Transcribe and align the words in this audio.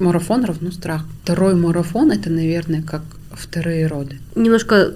Марафон 0.00 0.44
равно 0.44 0.72
страх. 0.72 1.06
Второй 1.22 1.54
марафон 1.54 2.10
это, 2.10 2.28
наверное, 2.28 2.82
как 2.82 3.02
вторые 3.30 3.86
роды. 3.86 4.18
Немножко 4.34 4.94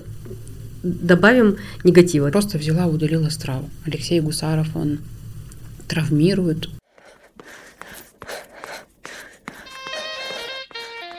добавим 0.82 1.56
негатива. 1.84 2.30
Просто 2.30 2.58
взяла, 2.58 2.86
удалила 2.86 3.29
страву. 3.29 3.71
Алексей 3.87 4.21
Гусаров, 4.21 4.74
он 4.74 4.98
травмирует. 5.87 6.69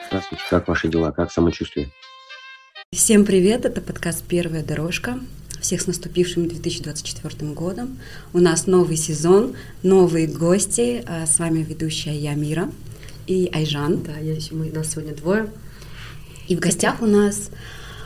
Здравствуйте, 0.08 0.44
как 0.50 0.68
ваши 0.68 0.88
дела, 0.88 1.12
как 1.12 1.32
самочувствие? 1.32 1.90
Всем 2.92 3.24
привет, 3.24 3.64
это 3.64 3.80
подкаст 3.80 4.24
«Первая 4.24 4.62
дорожка». 4.62 5.18
Всех 5.60 5.80
с 5.80 5.86
наступившим 5.86 6.48
2024 6.48 7.52
годом. 7.52 7.98
У 8.34 8.40
нас 8.40 8.66
новый 8.66 8.96
сезон, 8.96 9.54
новые 9.82 10.26
гости. 10.26 11.02
А 11.06 11.26
С 11.26 11.38
вами 11.38 11.62
ведущая 11.62 12.16
я, 12.16 12.34
Мира 12.34 12.68
и 13.30 13.48
Айжан. 13.52 14.02
Да, 14.02 14.18
я, 14.18 14.34
мы, 14.50 14.70
нас 14.72 14.90
сегодня 14.90 15.14
двое. 15.14 15.46
И 16.48 16.56
в 16.56 16.58
гостях 16.60 17.00
у 17.00 17.06
нас 17.06 17.50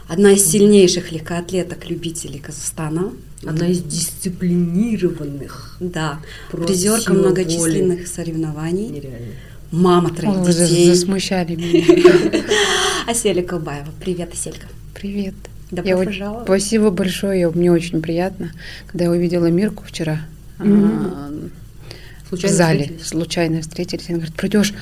одна 0.06 0.33
из 0.33 0.45
сильнейших 0.45 1.12
легкоатлеток-любителей 1.12 2.41
Казахстана. 2.41 3.10
Одна 3.42 3.69
из 3.69 3.83
дисциплинированных. 3.83 5.78
Да, 5.80 6.20
призерка 6.52 7.14
многочисленных 7.14 8.06
соревнований, 8.06 8.88
Нереально. 8.88 9.33
мама 9.70 10.10
троих 10.14 10.37
вы 10.38 10.52
за- 10.52 10.66
детей. 10.66 10.92
засмущали 10.95 11.56
меня. 11.56 12.42
Аселя 13.09 13.42
Колбаева. 13.42 13.88
Привет, 14.00 14.33
Аселька. 14.34 14.66
Привет. 14.95 15.34
Добро 15.70 15.88
Я 15.88 15.97
вот- 15.97 16.06
пожаловать. 16.06 16.45
Спасибо 16.45 16.91
большое, 16.91 17.50
мне 17.50 17.72
очень 17.72 18.02
приятно. 18.02 18.52
Когда 18.86 19.05
я 19.06 19.11
увидела 19.11 19.47
Мирку 19.47 19.84
вчера 19.86 20.20
а, 20.59 20.64
в 22.30 22.36
зале, 22.36 22.80
встретились? 22.80 23.06
случайно 23.06 23.61
встретились, 23.62 24.09
она 24.09 24.19
говорит, 24.19 24.34
придешь, 24.36 24.75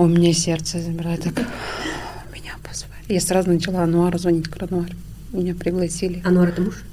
у 0.00 0.06
меня 0.06 0.32
сердце 0.32 0.80
замирает, 0.80 1.22
так 1.22 1.34
меня 2.32 2.54
позвали. 2.66 3.04
Я 3.08 3.20
сразу 3.20 3.50
начала 3.50 3.82
Ануару 3.82 4.18
звонить 4.18 4.48
к 4.48 4.62
Ануару. 4.62 4.94
Меня 5.32 5.54
пригласили. 5.54 6.22
Ануар, 6.24 6.48
это 6.48 6.62
муж? 6.62 6.84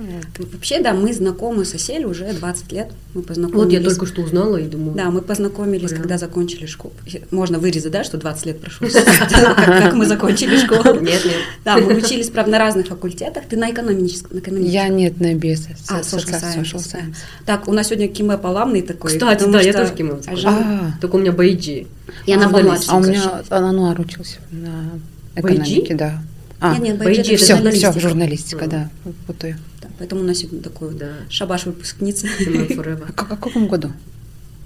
Вот. 0.00 0.52
Вообще, 0.54 0.80
да, 0.80 0.94
мы 0.94 1.12
знакомы 1.12 1.64
с 1.66 1.74
Асель 1.74 2.04
уже 2.04 2.32
20 2.32 2.72
лет. 2.72 2.88
Мы 3.12 3.20
Вот 3.20 3.26
познакомились. 3.26 3.72
я 3.72 3.80
только 3.82 4.06
что 4.06 4.22
узнала 4.22 4.56
и 4.56 4.66
думаю... 4.66 4.94
Да, 4.94 5.10
мы 5.10 5.20
познакомились, 5.20 5.90
Прям. 5.90 6.02
когда 6.02 6.16
закончили 6.16 6.64
школу. 6.66 6.94
Можно 7.30 7.58
вырезать, 7.58 7.92
да, 7.92 8.02
что 8.02 8.16
20 8.16 8.46
лет 8.46 8.60
прошло, 8.60 8.88
как 9.28 9.94
мы 9.94 10.06
закончили 10.06 10.56
школу. 10.58 11.00
Нет, 11.00 11.24
нет. 11.24 11.36
Да, 11.64 11.76
мы 11.76 11.94
учились, 11.96 12.30
правда, 12.30 12.52
на 12.52 12.58
разных 12.58 12.86
факультетах. 12.86 13.44
Ты 13.48 13.56
на 13.56 13.70
экономическом. 13.70 14.40
на. 14.44 14.58
Я 14.58 14.88
нет 14.88 15.20
на 15.20 15.34
без. 15.34 15.66
А, 15.88 16.00
social. 16.00 17.14
Так, 17.44 17.68
у 17.68 17.72
нас 17.72 17.88
сегодня 17.88 18.08
Киме 18.08 18.38
Паламный 18.38 18.82
такой. 18.82 19.10
Кстати, 19.12 19.44
да, 19.50 19.60
я 19.60 19.72
тоже 19.72 19.92
Киме 19.92 20.12
вот 20.12 20.24
А, 20.44 20.92
Только 21.00 21.16
у 21.16 21.18
меня 21.18 21.32
бейджи. 21.32 21.86
И 22.26 22.32
она 22.32 22.44
Журналист. 22.48 22.86
помладше. 22.86 22.90
а 22.90 22.96
у 22.96 23.00
меня. 23.00 23.42
Ануар 23.68 24.00
учился 24.00 24.38
на 24.50 25.00
Байджи? 25.40 25.58
экономике, 25.62 25.94
да. 25.94 26.22
А, 26.62 26.74
Нет, 26.74 26.82
нет, 26.82 26.98
Байджи 26.98 27.16
Байджи 27.22 27.36
все, 27.36 27.56
журналистика. 27.56 27.90
все, 27.92 28.00
журналистика, 28.00 28.66
да. 28.66 28.90
Вот 29.26 29.44
и. 29.44 29.52
Да, 29.52 29.56
Поэтому 30.00 30.22
у 30.22 30.24
нас 30.24 30.38
сегодня 30.38 30.62
такой 30.62 30.94
Да. 30.94 31.12
шабаш 31.28 31.66
Forever. 31.66 33.04
А 33.08 33.12
как- 33.12 33.26
в 33.26 33.40
каком 33.40 33.68
году? 33.68 33.92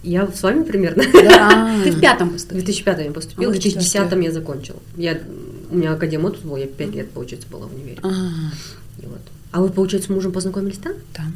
Я 0.04 0.28
с 0.30 0.42
вами 0.44 0.62
примерно. 0.62 1.02
Да. 1.12 1.80
Ты 1.84 1.90
в 1.90 2.00
пятом 2.00 2.28
В 2.28 2.32
поступил. 2.34 2.58
2005 2.62 3.04
я 3.06 3.10
поступила, 3.10 3.50
в 3.50 3.56
в 3.56 3.58
2010 3.58 4.22
я 4.22 4.30
закончила. 4.30 4.78
Я, 4.96 5.18
у 5.70 5.76
меня 5.76 5.92
академот 5.92 6.40
был, 6.44 6.56
я 6.56 6.66
5 6.68 6.94
лет, 6.94 7.10
получается, 7.10 7.48
была 7.50 7.66
в 7.66 7.74
универе. 7.74 7.98
А, 8.04 8.08
И 9.02 9.06
вот. 9.06 9.18
А 9.50 9.60
вы, 9.60 9.70
получается, 9.70 10.06
с 10.08 10.14
мужем 10.14 10.30
познакомились 10.30 10.78
там? 10.78 10.92
там, 11.12 11.34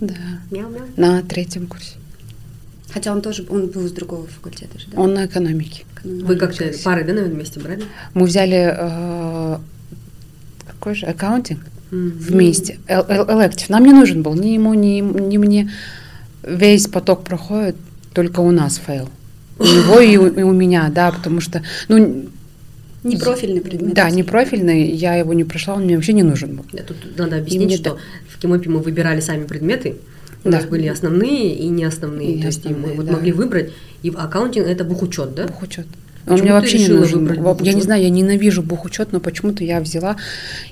да. 0.00 0.14
мяу-мяу. 0.52 0.86
На 0.96 1.20
третьем 1.22 1.66
курсе. 1.66 1.96
Хотя 2.92 3.12
он 3.12 3.20
тоже, 3.20 3.44
он 3.48 3.66
был 3.66 3.84
из 3.84 3.90
другого 3.90 4.28
факультета 4.28 4.78
же, 4.78 4.86
да? 4.92 5.00
Он 5.00 5.12
на 5.14 5.26
экономике. 5.26 5.84
Вы 6.04 6.36
как-то 6.36 6.70
пары, 6.84 7.02
да, 7.02 7.14
наверное, 7.14 7.34
вместе 7.34 7.58
брали? 7.58 7.82
Мы 8.14 8.26
взяли 8.26 8.72
э, 8.78 9.58
какой 10.68 10.94
же 10.94 11.06
accounting. 11.06 11.60
Вместе. 11.90 12.78
Эл- 12.88 13.04
эл- 13.08 13.40
Электив. 13.40 13.68
Нам 13.70 13.84
не 13.84 13.92
нужен 13.92 14.22
был 14.22 14.34
ни 14.34 14.48
ему, 14.48 14.74
ни, 14.74 15.00
ни 15.00 15.36
мне. 15.38 15.70
Весь 16.42 16.86
поток 16.86 17.24
проходит, 17.24 17.76
только 18.14 18.40
у 18.40 18.50
нас 18.50 18.80
fail. 18.84 19.08
У 19.58 19.64
него 19.64 20.00
и 20.00 20.16
у, 20.16 20.26
и 20.26 20.42
у 20.42 20.52
меня, 20.52 20.90
да, 20.94 21.10
потому 21.10 21.40
что, 21.40 21.62
ну, 21.88 22.26
Не 23.04 23.16
профильный 23.16 23.60
предмет. 23.60 23.94
да, 23.94 24.10
не 24.10 24.22
профильный, 24.22 24.90
я 24.90 25.16
его 25.16 25.32
не 25.34 25.44
прошла, 25.44 25.74
он 25.74 25.84
мне 25.84 25.96
вообще 25.96 26.12
не 26.12 26.22
нужен 26.22 26.56
был. 26.56 26.64
Да, 26.72 26.82
тут 26.82 26.96
надо 27.16 27.36
объяснить, 27.38 27.74
что 27.74 27.98
в 28.28 28.38
Кимопе 28.38 28.70
мы 28.70 28.80
выбирали 28.80 29.20
сами 29.20 29.44
предметы. 29.46 29.96
У 30.44 30.50
Да. 30.50 30.58
нас 30.58 30.66
были 30.66 30.86
основные 30.86 31.54
и 31.54 31.66
не 31.68 31.84
основные. 31.84 32.34
И 32.36 32.40
То 32.40 32.46
есть 32.46 32.64
и 32.64 32.68
мы 32.68 32.92
вот 32.94 33.06
да. 33.06 33.12
могли 33.12 33.32
выбрать. 33.32 33.72
И 34.04 34.10
в 34.10 34.16
аккаунтинг 34.18 34.66
это 34.68 34.84
бухучет, 34.84 35.34
да? 35.34 35.48
Бухучет. 35.48 35.86
Он 36.28 36.36
Почему 36.38 36.42
мне 36.42 36.48
ты 36.48 36.52
вообще 36.60 36.78
не 36.78 36.88
нужен. 36.88 37.24
был. 37.26 37.34
Я 37.34 37.36
не 37.36 37.42
бухучет? 37.42 37.82
знаю, 37.82 38.02
я 38.02 38.10
ненавижу 38.10 38.62
бухучет, 38.62 39.12
но 39.12 39.20
почему-то 39.20 39.64
я 39.64 39.80
взяла 39.80 40.16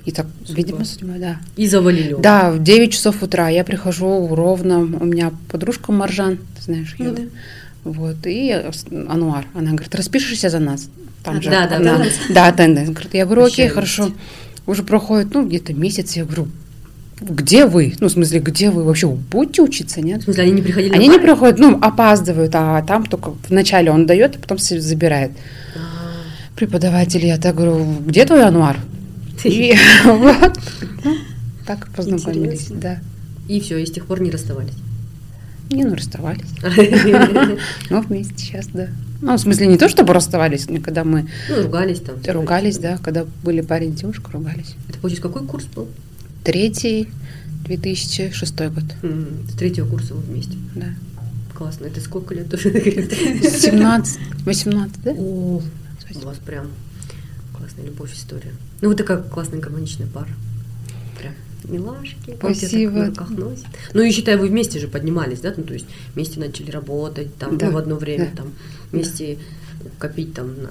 и 0.04 0.10
так, 0.12 0.26
Судьба. 0.44 0.54
видимо, 0.56 0.84
судьба, 0.84 1.14
да. 1.18 1.36
И 1.56 1.66
завалили. 1.66 2.10
его. 2.10 2.20
Да, 2.20 2.50
в 2.52 2.62
9 2.62 2.92
часов 2.92 3.22
утра 3.22 3.48
я 3.48 3.64
прихожу 3.64 4.28
ровно, 4.34 4.80
у 4.80 5.04
меня 5.04 5.32
подружка 5.50 5.92
Маржан, 5.92 6.36
ты 6.56 6.62
знаешь 6.62 6.94
ее, 6.98 7.10
да? 7.12 7.22
Вот, 7.84 8.16
и 8.26 8.50
Ануар, 9.08 9.46
она 9.54 9.70
говорит, 9.72 9.94
распишешься 9.94 10.48
за 10.50 10.58
нас. 10.58 10.88
Там 11.22 11.38
А, 11.38 11.42
же 11.42 11.50
да, 11.50 11.66
да, 11.68 11.76
она- 11.76 11.98
да. 11.98 12.04
да, 12.30 12.50
attendance. 12.50 12.90
Говорит, 12.90 13.14
я 13.14 13.24
говорю, 13.24 13.44
окей, 13.44 13.68
хорошо. 13.68 14.10
Уже 14.66 14.82
проходит, 14.82 15.32
ну, 15.34 15.46
где-то 15.46 15.72
месяц, 15.74 16.16
я 16.16 16.24
говорю, 16.24 16.48
где 17.20 17.66
вы? 17.66 17.94
Ну, 18.00 18.08
в 18.08 18.12
смысле, 18.12 18.40
где 18.40 18.70
вы 18.70 18.84
вообще? 18.84 19.08
Будете 19.08 19.62
учиться, 19.62 20.00
нет? 20.02 20.20
В 20.20 20.24
смысле, 20.24 20.44
они 20.44 20.52
не 20.52 20.62
приходили 20.62 20.94
Они 20.94 21.08
не 21.08 21.18
приходят, 21.18 21.58
ну, 21.58 21.78
опаздывают, 21.80 22.54
а 22.54 22.82
там 22.82 23.06
только 23.06 23.34
вначале 23.48 23.90
он 23.90 24.06
дает, 24.06 24.36
а 24.36 24.38
потом 24.38 24.58
забирает. 24.58 25.32
А, 25.74 26.56
Преподаватель, 26.56 27.24
я 27.24 27.38
так 27.38 27.54
говорю, 27.54 27.86
где 28.04 28.26
твой 28.26 28.44
Ануар? 28.44 28.78
И 29.44 29.74
вот, 30.04 30.58
ну, 31.04 31.16
так 31.66 31.88
познакомились, 31.94 32.68
да. 32.70 32.98
И 33.48 33.60
все, 33.60 33.78
и 33.78 33.86
с 33.86 33.90
тех 33.90 34.06
пор 34.06 34.20
не 34.20 34.30
расставались. 34.30 34.74
Не, 35.70 35.84
ну, 35.84 35.94
расставались. 35.94 36.48
Ну, 37.90 38.00
вместе 38.02 38.34
сейчас, 38.36 38.66
да. 38.66 38.88
Ну, 39.22 39.34
в 39.34 39.38
смысле, 39.38 39.68
не 39.68 39.78
то, 39.78 39.88
чтобы 39.88 40.12
расставались, 40.12 40.68
но 40.68 40.80
когда 40.80 41.02
мы 41.02 41.28
Ну, 41.48 41.62
ругались 41.62 42.00
там. 42.00 42.16
ругались, 42.34 42.76
да, 42.78 42.98
когда 42.98 43.24
были 43.42 43.62
парень 43.62 43.90
и 43.90 43.92
девушка, 43.92 44.30
ругались. 44.32 44.74
Это, 44.88 44.98
получается, 44.98 45.28
какой 45.28 45.46
курс 45.46 45.64
был? 45.64 45.88
Третий, 46.46 47.08
2006 47.64 48.54
год, 48.68 48.84
С 49.50 49.54
третьего 49.58 49.88
курса 49.88 50.14
вы 50.14 50.20
вместе. 50.20 50.56
да. 50.76 50.86
Классно. 51.54 51.86
Это 51.86 52.00
сколько 52.00 52.34
лет 52.36 52.48
тоже? 52.48 52.70
17, 52.70 54.18
18, 54.44 55.02
да? 55.02 55.10
О, 55.10 55.14
у 55.16 55.62
вас 56.20 56.36
прям 56.46 56.68
классная 57.52 57.84
любовь 57.86 58.14
история. 58.14 58.52
Ну, 58.80 58.90
вы 58.90 58.94
такая 58.94 59.18
классная 59.22 59.58
гармоничная 59.58 60.06
пара. 60.06 60.28
Прям 61.18 61.32
милашки. 61.64 62.14
так 62.26 62.54
Спасибо. 62.54 63.06
руках 63.06 63.30
носит. 63.30 63.64
Ну, 63.92 64.02
и 64.02 64.12
считай, 64.12 64.36
вы 64.36 64.46
вместе 64.46 64.78
же 64.78 64.86
поднимались, 64.86 65.40
да? 65.40 65.52
Ну, 65.56 65.64
то 65.64 65.74
есть 65.74 65.86
вместе 66.14 66.38
начали 66.38 66.70
работать, 66.70 67.34
там, 67.38 67.58
Да, 67.58 67.66
ну, 67.66 67.72
в 67.72 67.76
одно 67.78 67.96
время, 67.96 68.30
да. 68.36 68.42
там, 68.42 68.52
вместе 68.92 69.38
копить 69.98 70.32
там 70.34 70.62
на 70.62 70.70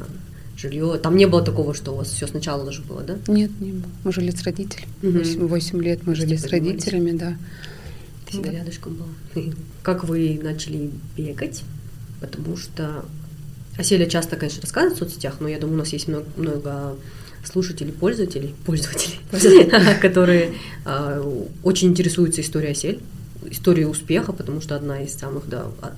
жилье. 0.58 0.98
Там 1.02 1.16
не 1.16 1.26
было 1.26 1.44
такого, 1.44 1.74
что 1.74 1.92
у 1.92 1.96
вас 1.96 2.10
все 2.10 2.28
сначала 2.28 2.68
уже 2.68 2.82
было, 2.82 3.02
да? 3.02 3.18
Нет, 3.28 3.52
не 3.60 3.72
было. 3.72 3.92
Мы 4.04 4.12
жили 4.12 4.32
с 4.32 4.44
родителями. 4.44 4.88
Мгм. 5.02 5.48
8, 5.48 5.82
лет 5.82 6.08
мы 6.08 6.16
жили 6.16 6.36
с 6.36 6.46
родителями, 6.48 7.12
да. 7.12 7.38
Ты 8.26 8.34
всегда 8.34 8.52
рядышком 8.52 8.96
была. 8.96 9.44
Как 9.84 10.04
вы 10.04 10.40
начали 10.42 10.92
бегать? 11.16 11.64
Потому 12.20 12.58
что 12.58 13.06
Аселя 13.78 14.06
часто, 14.06 14.38
конечно, 14.38 14.62
рассказывает 14.62 14.98
в 14.98 15.00
соцсетях, 15.00 15.38
но 15.40 15.48
я 15.48 15.60
думаю, 15.60 15.76
у 15.76 15.80
нас 15.80 15.90
есть 15.90 16.08
много, 16.08 16.26
много 16.38 16.96
слушателей, 17.44 17.92
пользователей, 17.92 18.56
пользователей, 18.66 19.20
которые 20.02 20.54
а, 20.86 21.22
очень 21.64 21.90
интересуются 21.90 22.42
историей 22.42 22.72
Осель, 22.72 23.02
историей 23.50 23.86
успеха, 23.86 24.32
потому 24.32 24.62
что 24.62 24.76
одна 24.76 25.04
из 25.04 25.14
самых 25.14 25.44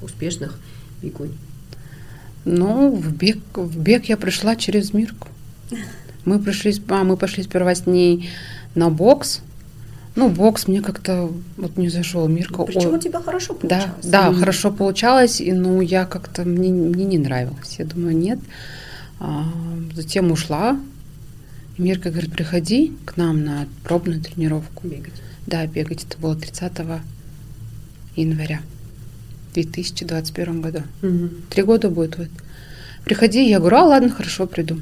успешных 0.01 0.55
бегунь. 1.01 1.31
Ну, 2.47 2.91
в 2.91 3.13
бег, 3.13 3.39
в 3.55 3.77
бег 3.77 4.05
я 4.05 4.15
пришла 4.15 4.55
через 4.55 4.93
Мирку. 4.93 5.27
Мы 6.23 6.39
пришли, 6.39 6.73
а, 6.87 7.03
мы 7.03 7.17
пошли 7.17 7.43
сперва 7.43 7.75
с 7.75 7.85
ней 7.85 8.29
на 8.73 8.89
бокс. 8.89 9.41
Ну, 10.15 10.29
бокс 10.29 10.67
мне 10.67 10.81
как-то 10.81 11.29
вот 11.57 11.77
не 11.77 11.89
зашел. 11.89 12.27
Мирка. 12.27 12.63
Причем 12.63 12.93
у 12.93 12.97
тебя 12.99 13.21
хорошо 13.21 13.53
да, 13.61 13.79
получалось. 13.79 14.05
да, 14.05 14.31
Мгм. 14.31 14.39
хорошо 14.39 14.71
получалось, 14.71 15.41
и 15.41 15.51
ну 15.51 15.81
я 15.81 16.05
как-то 16.05 16.43
мне, 16.43 16.71
мне 16.71 17.05
не 17.05 17.17
нравилось. 17.17 17.75
Я 17.79 17.85
думаю, 17.85 18.17
нет. 18.17 18.39
А, 19.19 19.43
затем 19.93 20.31
ушла. 20.31 20.79
Мирка 21.77 22.09
говорит, 22.11 22.31
приходи 22.31 22.93
к 23.05 23.17
нам 23.17 23.43
на 23.43 23.67
пробную 23.83 24.21
тренировку. 24.21 24.87
Бегать. 24.87 25.13
Да, 25.45 25.67
бегать 25.67 26.05
это 26.09 26.17
было 26.17 26.35
30 26.35 26.71
января 28.15 28.61
2021 29.65 30.61
году. 30.61 30.83
Три 31.49 31.63
года 31.63 31.89
будет 31.89 32.17
вот. 32.17 32.29
Приходи, 33.03 33.47
я 33.49 33.59
говорю, 33.59 33.77
а 33.77 33.83
ладно, 33.85 34.09
хорошо, 34.09 34.47
приду. 34.47 34.79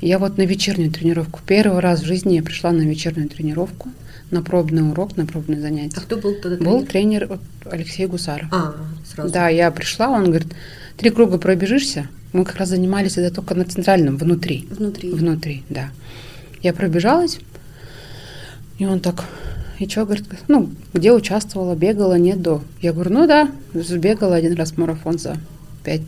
Я 0.00 0.18
вот 0.18 0.38
на 0.38 0.42
вечернюю 0.42 0.90
тренировку. 0.90 1.40
Первый 1.46 1.80
раз 1.80 2.00
в 2.00 2.04
жизни 2.06 2.34
я 2.34 2.42
пришла 2.42 2.70
на 2.72 2.82
вечернюю 2.82 3.28
тренировку, 3.28 3.88
на 4.30 4.42
пробный 4.42 4.88
урок, 4.88 5.16
на 5.16 5.26
пробное 5.26 5.60
занятие. 5.60 5.96
А 5.98 6.00
кто 6.00 6.16
был 6.16 6.34
тогда 6.34 6.56
Был 6.64 6.84
тренер? 6.84 7.26
тренер 7.26 7.26
вот, 7.28 7.40
Алексей 7.72 8.06
Гусаров. 8.06 8.48
А, 8.52 8.74
сразу. 9.06 9.32
Да, 9.32 9.48
я 9.48 9.70
пришла, 9.70 10.08
он 10.08 10.26
говорит, 10.26 10.48
три 10.96 11.10
круга 11.10 11.38
пробежишься. 11.38 12.08
Мы 12.32 12.44
как 12.44 12.56
раз 12.56 12.68
занимались 12.68 13.18
это 13.18 13.34
только 13.34 13.54
на 13.54 13.64
центральном, 13.64 14.16
внутри. 14.16 14.66
Внутри. 14.70 15.10
Внутри, 15.10 15.64
да. 15.68 15.90
Я 16.62 16.72
пробежалась, 16.72 17.38
и 18.78 18.86
он 18.86 19.00
так, 19.00 19.24
и 19.80 19.88
что, 19.88 20.04
говорит, 20.04 20.26
ну, 20.46 20.68
где 20.94 21.10
участвовала, 21.12 21.74
бегала, 21.74 22.16
нет, 22.18 22.40
до. 22.42 22.62
Я 22.80 22.92
говорю, 22.92 23.12
ну 23.12 23.26
да, 23.26 23.50
сбегала 23.74 24.36
один 24.36 24.54
раз 24.54 24.76
марафон 24.76 25.18
за 25.18 25.36
5 25.84 26.00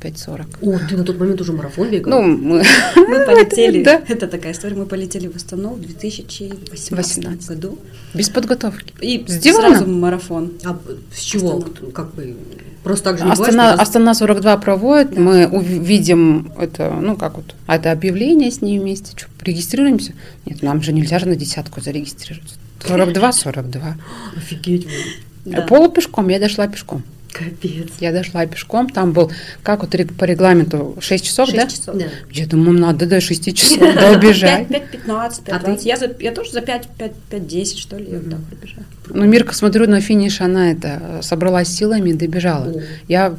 5.40. 0.00 0.46
О, 0.60 0.78
ты 0.86 0.96
на 0.98 1.04
тот 1.04 1.18
момент 1.18 1.40
уже 1.40 1.52
марафон 1.52 1.88
бегал? 1.90 2.20
Ну, 2.20 2.36
мы, 2.36 2.62
Мы 2.96 3.24
полетели, 3.26 3.82
Да. 3.82 4.02
это 4.06 4.26
такая 4.26 4.52
история, 4.52 4.76
мы 4.76 4.84
полетели 4.84 5.28
в 5.28 5.36
Астану 5.36 5.70
в 5.70 5.80
2018 5.80 6.90
18. 6.90 7.48
году. 7.48 7.78
без 8.12 8.28
подготовки. 8.28 8.92
И 9.00 9.24
С 9.26 9.38
дивана? 9.38 9.76
сразу 9.76 9.86
марафон. 9.90 10.52
А 10.64 10.78
с 11.14 11.20
чего? 11.20 11.56
Астана. 11.58 11.90
Как 11.92 12.14
бы 12.14 12.36
просто 12.82 13.04
так 13.04 13.18
же 13.18 13.24
не 13.24 13.30
бывает, 13.30 13.48
Астана, 13.48 13.70
раз- 13.72 13.80
Астана 13.80 14.14
42 14.14 14.56
проводит, 14.58 15.14
Да. 15.14 15.20
мы 15.20 15.46
увидим 15.46 16.52
это, 16.58 16.90
ну 16.90 17.16
как 17.16 17.36
вот, 17.36 17.54
это 17.66 17.90
объявление 17.90 18.50
с 18.50 18.60
ней 18.60 18.78
вместе, 18.78 19.12
что, 19.16 19.26
регистрируемся? 19.42 20.12
Нет, 20.44 20.62
нам 20.62 20.82
же 20.82 20.92
нельзя 20.92 21.18
же 21.18 21.26
на 21.28 21.36
десятку 21.36 21.80
зарегистрироваться. 21.80 22.56
42, 22.86 23.32
42. 23.32 23.96
Офигеть, 24.36 24.86
вы. 24.86 25.52
Да. 25.52 25.62
Пол 25.62 25.90
пешком, 25.90 26.28
я 26.28 26.38
дошла 26.38 26.66
пешком. 26.68 27.02
Капец. 27.32 27.88
Я 27.98 28.12
дошла 28.12 28.46
пешком, 28.46 28.88
там 28.88 29.12
был, 29.12 29.30
как 29.64 29.82
вот 29.82 29.90
по 30.16 30.24
регламенту, 30.24 30.96
6 31.00 31.24
часов, 31.24 31.48
Шесть 31.48 31.58
да? 31.60 31.68
часов. 31.68 31.96
Да. 31.98 32.04
Я 32.30 32.46
думаю, 32.46 32.78
надо 32.78 33.06
до 33.06 33.20
6 33.20 33.56
часов 33.56 33.78
добежать. 33.94 34.68
5, 34.68 34.90
15, 34.90 35.48
А 35.48 35.58
5, 35.58 35.80
ты? 35.82 35.88
Я, 35.88 35.96
за, 35.96 36.14
я 36.20 36.30
тоже 36.32 36.52
за 36.52 36.60
5, 36.60 36.88
5, 36.96 37.12
5 37.30 37.46
10, 37.46 37.78
что 37.78 37.96
ли, 37.96 38.06
я 38.08 38.18
вот 38.18 38.30
так 38.30 38.40
пробежала. 38.44 38.84
Ну, 39.08 39.24
Мирка, 39.24 39.52
смотрю, 39.52 39.88
на 39.88 40.00
финиш 40.00 40.40
она 40.40 40.70
это 40.70 41.20
собралась 41.22 41.68
силами 41.68 42.10
и 42.10 42.14
добежала. 42.14 42.72
Я 43.08 43.34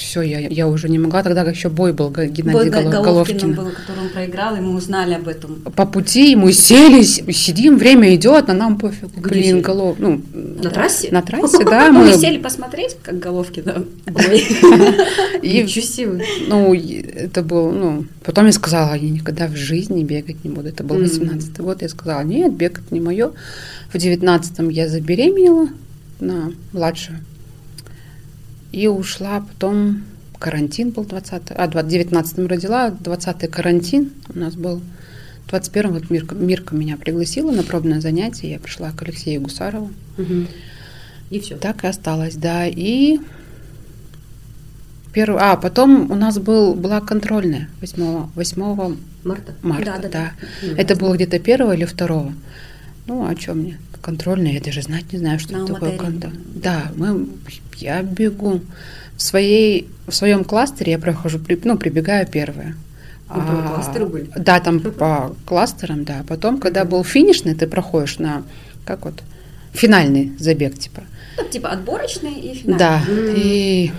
все, 0.00 0.22
я, 0.22 0.40
я 0.40 0.66
уже 0.68 0.88
не 0.88 0.98
могла, 0.98 1.22
тогда 1.22 1.42
еще 1.42 1.68
бой 1.68 1.92
был 1.92 2.10
Бой 2.10 2.28
Геннадий 2.28 2.70
Га- 2.70 2.82
Голов- 2.82 3.04
Головкиным 3.04 3.52
Головкин. 3.52 3.54
был, 3.54 3.70
который 3.72 4.00
он 4.04 4.08
проиграл, 4.10 4.56
и 4.56 4.60
мы 4.60 4.74
узнали 4.74 5.14
об 5.14 5.28
этом. 5.28 5.56
По 5.76 5.86
пути 5.86 6.34
мы 6.36 6.52
сели, 6.52 7.02
сидим, 7.02 7.78
время 7.78 8.14
идет, 8.14 8.48
а 8.50 8.54
нам 8.54 8.78
пофиг. 8.78 9.10
Где 9.16 9.28
Блин, 9.28 9.44
сели? 9.44 9.60
голов, 9.60 9.96
ну, 9.98 10.20
На 10.34 10.70
трассе? 10.70 11.08
на 11.12 11.22
трассе, 11.22 11.64
да, 11.64 11.90
мы, 11.92 12.12
сели 12.14 12.38
посмотреть, 12.38 12.96
как 13.02 13.18
Головкина 13.18 13.84
бой. 14.06 14.38
и, 15.42 15.62
Ничего 15.62 15.84
себе. 15.84 16.24
ну, 16.48 16.74
это 16.74 17.42
был, 17.42 17.70
ну, 17.72 18.04
потом 18.24 18.46
я 18.46 18.52
сказала, 18.52 18.94
я 18.94 19.08
никогда 19.10 19.46
в 19.46 19.56
жизни 19.56 20.02
бегать 20.04 20.44
не 20.44 20.50
буду, 20.50 20.68
это 20.68 20.82
был 20.84 20.96
Мгм. 20.96 21.04
18 21.04 21.58
год, 21.60 21.82
я 21.82 21.88
сказала, 21.88 22.22
нет, 22.22 22.52
бегать 22.52 22.90
не 22.90 23.00
мое. 23.00 23.30
В 23.92 23.98
19 23.98 24.70
я 24.72 24.88
забеременела 24.88 25.68
на 26.20 26.52
младшую 26.72 27.18
и 28.72 28.86
ушла 28.86 29.40
потом, 29.40 30.02
карантин 30.38 30.90
был 30.90 31.04
20 31.04 31.42
а, 31.50 31.68
в 31.68 31.88
19 31.88 32.38
родила, 32.48 32.90
20 32.90 33.50
карантин 33.50 34.10
у 34.34 34.38
нас 34.38 34.54
был. 34.54 34.80
21 35.48 35.92
вот 35.92 36.10
Мирка, 36.10 36.34
Мирка 36.36 36.76
меня 36.76 36.96
пригласила 36.96 37.50
на 37.50 37.64
пробное 37.64 38.00
занятие, 38.00 38.52
я 38.52 38.58
пришла 38.60 38.92
к 38.92 39.02
Алексею 39.02 39.40
Гусарову. 39.40 39.90
Мгм. 40.16 40.46
И 41.30 41.40
все. 41.40 41.56
Так 41.56 41.82
и 41.84 41.88
осталось, 41.88 42.36
да. 42.36 42.66
И 42.66 43.18
первый, 45.12 45.40
а 45.40 45.56
потом 45.56 46.10
у 46.10 46.14
нас 46.14 46.38
был, 46.38 46.74
была 46.74 47.00
контрольная 47.00 47.68
8, 47.80 48.28
8 48.34 48.96
Марта. 49.24 49.54
марта, 49.62 49.84
Да, 49.84 49.98
да, 49.98 50.08
да, 50.08 50.32
да. 50.62 50.80
Это 50.80 50.96
было 50.96 51.14
где-то 51.14 51.38
первого 51.40 51.72
или 51.72 51.84
второго. 51.84 52.32
Ну, 53.06 53.26
а 53.26 53.36
что 53.36 53.54
мне? 53.54 53.78
Контрольная, 54.02 54.52
я 54.52 54.60
даже 54.60 54.82
знать 54.82 55.12
не 55.12 55.18
знаю, 55.18 55.38
что 55.38 55.52
На 55.52 55.64
это 55.64 55.74
такое. 55.74 55.90
Алматы-арене. 55.98 56.20
кон- 56.22 56.32
Да, 56.54 56.92
мы, 56.96 57.26
я 57.76 58.02
бегу. 58.02 58.60
В, 59.16 59.22
своей, 59.22 59.88
в 60.06 60.14
своем 60.14 60.44
кластере 60.44 60.92
я 60.92 60.98
прохожу, 60.98 61.38
ну, 61.64 61.76
прибегаю 61.76 62.26
первая. 62.26 62.74
Ну, 63.28 63.34
там 63.36 63.74
кластеры 63.74 64.06
были? 64.06 64.30
Да, 64.34 64.58
там 64.60 64.80
по 64.98 65.36
кластерам, 65.44 66.04
да. 66.04 66.24
Потом, 66.26 66.58
когда 66.58 66.84
был 66.84 67.04
финишный, 67.04 67.54
ты 67.54 67.66
проходишь 67.66 68.18
на, 68.18 68.42
как 68.86 69.04
вот, 69.04 69.22
финальный 69.72 70.32
забег, 70.38 70.78
типа. 70.78 71.02
Ну, 71.36 71.44
типа 71.48 71.68
отборочный 71.68 72.32
и 72.34 72.54
финальный. 72.54 72.78
Да, 72.78 73.02
М. 73.06 73.34
и 73.36 73.92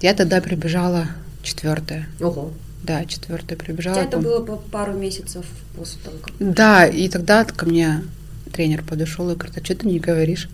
я 0.00 0.14
тогда 0.14 0.40
прибежала 0.40 1.08
четвертая. 1.42 2.06
Ого. 2.20 2.52
Да, 2.84 3.04
четвертая 3.04 3.58
прибежала. 3.58 3.96
Хотя 3.96 4.08
это 4.08 4.18
было 4.18 4.40
по 4.42 4.56
пару 4.56 4.94
месяцев 4.94 5.44
после 5.76 6.00
того, 6.02 6.16
как... 6.22 6.32
Да, 6.38 6.86
и 6.86 7.08
тогда 7.08 7.44
ко 7.44 7.66
мне 7.66 8.02
тренер 8.50 8.82
подошел 8.82 9.30
и 9.30 9.34
говорит, 9.34 9.56
а 9.58 9.64
что 9.64 9.74
ты 9.74 9.86
не 9.86 9.98
говоришь? 9.98 10.48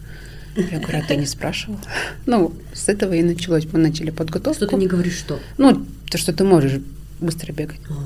Я 0.57 0.79
говорю, 0.79 0.99
а 0.99 1.03
ты 1.03 1.17
не 1.17 1.27
спрашивал? 1.27 1.79
Ну, 2.25 2.53
с 2.73 2.89
этого 2.89 3.13
и 3.13 3.23
началось. 3.23 3.67
Мы 3.73 3.79
начали 3.79 4.11
подготовку. 4.11 4.57
Что 4.65 4.67
ты 4.67 4.77
не 4.77 4.87
говоришь, 4.87 5.19
что? 5.19 5.39
Ну, 5.59 5.85
то, 6.11 6.17
что 6.19 6.33
ты 6.33 6.45
можешь 6.45 6.81
быстро 7.21 7.53
бегать. 7.53 7.81
Ага. 7.91 7.99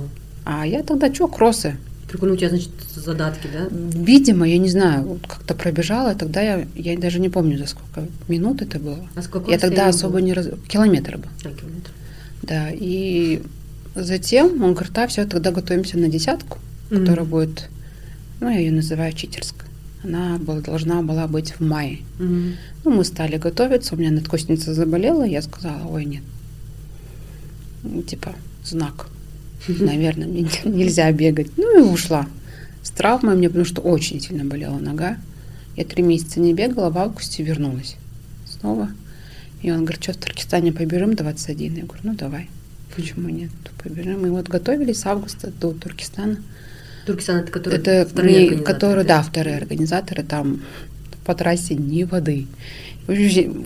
А 0.44 0.66
я 0.66 0.82
тогда 0.82 1.14
что, 1.14 1.28
кроссы? 1.28 1.76
Прикольно, 2.08 2.34
у 2.34 2.36
тебя, 2.36 2.48
значит, 2.48 2.70
задатки, 2.92 3.46
да? 3.52 3.68
Видимо, 3.70 4.48
я 4.48 4.58
не 4.58 4.68
знаю, 4.68 5.04
вот 5.04 5.26
как-то 5.28 5.54
пробежала, 5.54 6.16
тогда 6.16 6.40
я, 6.40 6.66
я 6.74 6.98
даже 6.98 7.20
не 7.20 7.28
помню, 7.28 7.56
за 7.56 7.66
сколько 7.68 8.08
минут 8.26 8.62
это 8.62 8.80
было. 8.80 9.08
А 9.14 9.22
с 9.22 9.28
какой 9.28 9.52
я 9.52 9.60
тогда 9.60 9.86
особо 9.88 10.14
было? 10.14 10.18
не 10.20 10.32
раз... 10.32 10.48
Километр 10.66 11.18
был. 11.18 11.28
А, 11.44 11.50
километр. 11.54 11.90
Да, 12.42 12.68
и 12.72 13.42
затем 13.94 14.60
он 14.60 14.74
говорит, 14.74 14.98
а 14.98 15.06
все, 15.06 15.24
тогда 15.24 15.52
готовимся 15.52 15.98
на 15.98 16.08
десятку, 16.08 16.58
которая 16.88 17.20
Мгм. 17.20 17.30
будет, 17.30 17.68
ну, 18.40 18.50
я 18.50 18.58
ее 18.58 18.72
называю 18.72 19.12
читерской. 19.12 19.68
Она 20.02 20.38
была, 20.38 20.60
должна 20.60 21.02
была 21.02 21.26
быть 21.26 21.52
в 21.52 21.60
мае. 21.60 21.98
Мгм. 22.18 22.54
Ну, 22.84 22.90
мы 22.90 23.04
стали 23.04 23.36
готовиться, 23.36 23.94
у 23.94 23.98
меня 23.98 24.10
надкосница 24.10 24.72
заболела, 24.74 25.24
я 25.24 25.42
сказала, 25.42 25.86
ой, 25.88 26.04
нет. 26.06 26.22
Ну, 27.82 28.02
Типа, 28.02 28.34
знак. 28.64 29.08
Наверное, 29.68 30.26
мне 30.26 30.42
не- 30.42 30.70
нельзя 30.70 31.10
бегать. 31.12 31.50
Ну 31.56 31.78
и 31.78 31.82
ушла. 31.92 32.26
С 32.82 32.90
травмой 32.90 33.36
мне, 33.36 33.48
потому 33.48 33.66
что 33.66 33.82
очень 33.82 34.20
сильно 34.20 34.44
болела 34.44 34.78
нога. 34.78 35.18
Я 35.76 35.84
три 35.84 36.02
месяца 36.02 36.40
не 36.40 36.54
бегала, 36.54 36.90
в 36.90 36.98
августе 36.98 37.42
вернулась 37.42 37.96
снова. 38.46 38.90
И 39.62 39.70
он 39.70 39.80
говорит, 39.84 40.02
что 40.02 40.12
в 40.14 40.16
Туркестане 40.16 40.72
побежим 40.72 41.14
21? 41.14 41.74
Я 41.76 41.82
говорю, 41.84 42.00
ну 42.04 42.14
давай. 42.14 42.48
Почему 42.96 43.28
нет? 43.28 43.50
Побежим. 43.82 44.24
И 44.26 44.30
вот 44.30 44.48
готовились 44.48 45.00
с 45.00 45.06
августа 45.06 45.52
до 45.60 45.72
Туркестана. 45.72 46.38
Туркестан 47.10 47.36
это 47.40 47.52
который 47.52 47.78
Это 47.78 48.06
вторые 48.10 48.48
не- 48.48 48.56
которые, 48.62 49.04
да, 49.04 49.22
вторые 49.22 49.56
организаторы, 49.56 50.22
там 50.22 50.60
по 51.24 51.34
трассе 51.34 51.74
ни 51.74 52.04
воды. 52.04 52.46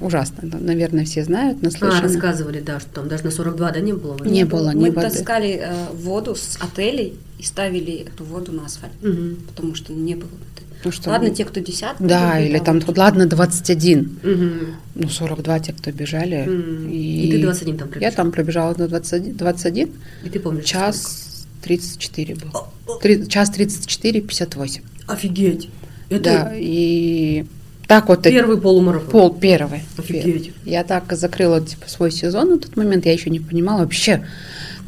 Ужасно. 0.00 0.36
Наверное, 0.60 1.04
все 1.04 1.22
знают, 1.24 1.58
А, 1.60 1.64
наслышаны. 1.66 2.00
рассказывали, 2.02 2.60
да, 2.60 2.80
что 2.80 2.90
там 2.90 3.08
даже 3.08 3.24
на 3.24 3.30
42, 3.30 3.72
да, 3.72 3.80
не 3.80 3.92
было 3.92 4.12
воды? 4.16 4.30
Не 4.30 4.44
было 4.44 4.70
ни 4.74 4.84
Мы 4.86 4.90
воды. 4.90 5.10
таскали 5.10 5.60
э, 5.62 5.74
воду 5.94 6.34
с 6.34 6.56
отелей 6.60 7.14
и 7.38 7.42
ставили 7.42 8.06
эту 8.06 8.24
воду 8.24 8.52
на 8.52 8.64
асфальт, 8.66 8.92
Мгм. 9.02 9.36
потому 9.48 9.74
что 9.74 9.92
не 9.92 10.14
было 10.14 10.28
воды. 10.30 10.40
Ну, 10.84 10.92
что, 10.92 11.10
Ладно, 11.10 11.30
те, 11.30 11.44
кто 11.46 11.60
десятку. 11.60 12.04
Да, 12.04 12.38
или 12.38 12.56
а 12.58 12.60
там, 12.60 12.78
вот 12.80 12.98
ладно, 12.98 13.26
21. 13.26 14.18
Мгм. 14.22 14.60
Ну, 14.94 15.08
42 15.08 15.58
те, 15.60 15.72
кто 15.72 15.90
бежали. 15.92 16.36
М. 16.46 16.90
И 16.90 17.30
ты 17.32 17.42
21 17.42 17.78
там 17.78 17.88
Я 17.88 17.92
пробежала? 17.92 18.16
там 18.16 18.32
пробежала 18.32 18.74
на 18.76 18.88
21, 18.88 19.34
21 19.36 19.90
И 20.24 20.28
ты 20.28 20.40
помнишь? 20.40 20.64
час 20.64 21.23
34 21.64 22.34
был. 22.34 22.48
сколько? 22.50 22.58
О, 22.86 22.92
о, 22.92 22.98
Три- 23.00 23.26
час 23.28 23.50
34, 23.50 24.20
58. 24.20 24.82
Офигеть. 25.06 25.68
Это 26.10 26.22
Да, 26.22 26.52
и 26.54 27.44
так 27.88 28.08
вот 28.08 28.22
первый 28.22 28.60
полумарафон. 28.60 29.10
пол 29.10 29.34
первый. 29.34 29.80
Офигеть. 29.96 30.52
Я 30.64 30.84
так 30.84 31.12
закрыла 31.12 31.60
типа, 31.60 31.88
свой 31.88 32.10
сезон 32.10 32.50
на 32.50 32.58
тот 32.58 32.76
момент, 32.76 33.06
я 33.06 33.12
еще 33.12 33.30
не 33.30 33.40
понимала. 33.40 33.80
Вообще, 33.80 34.26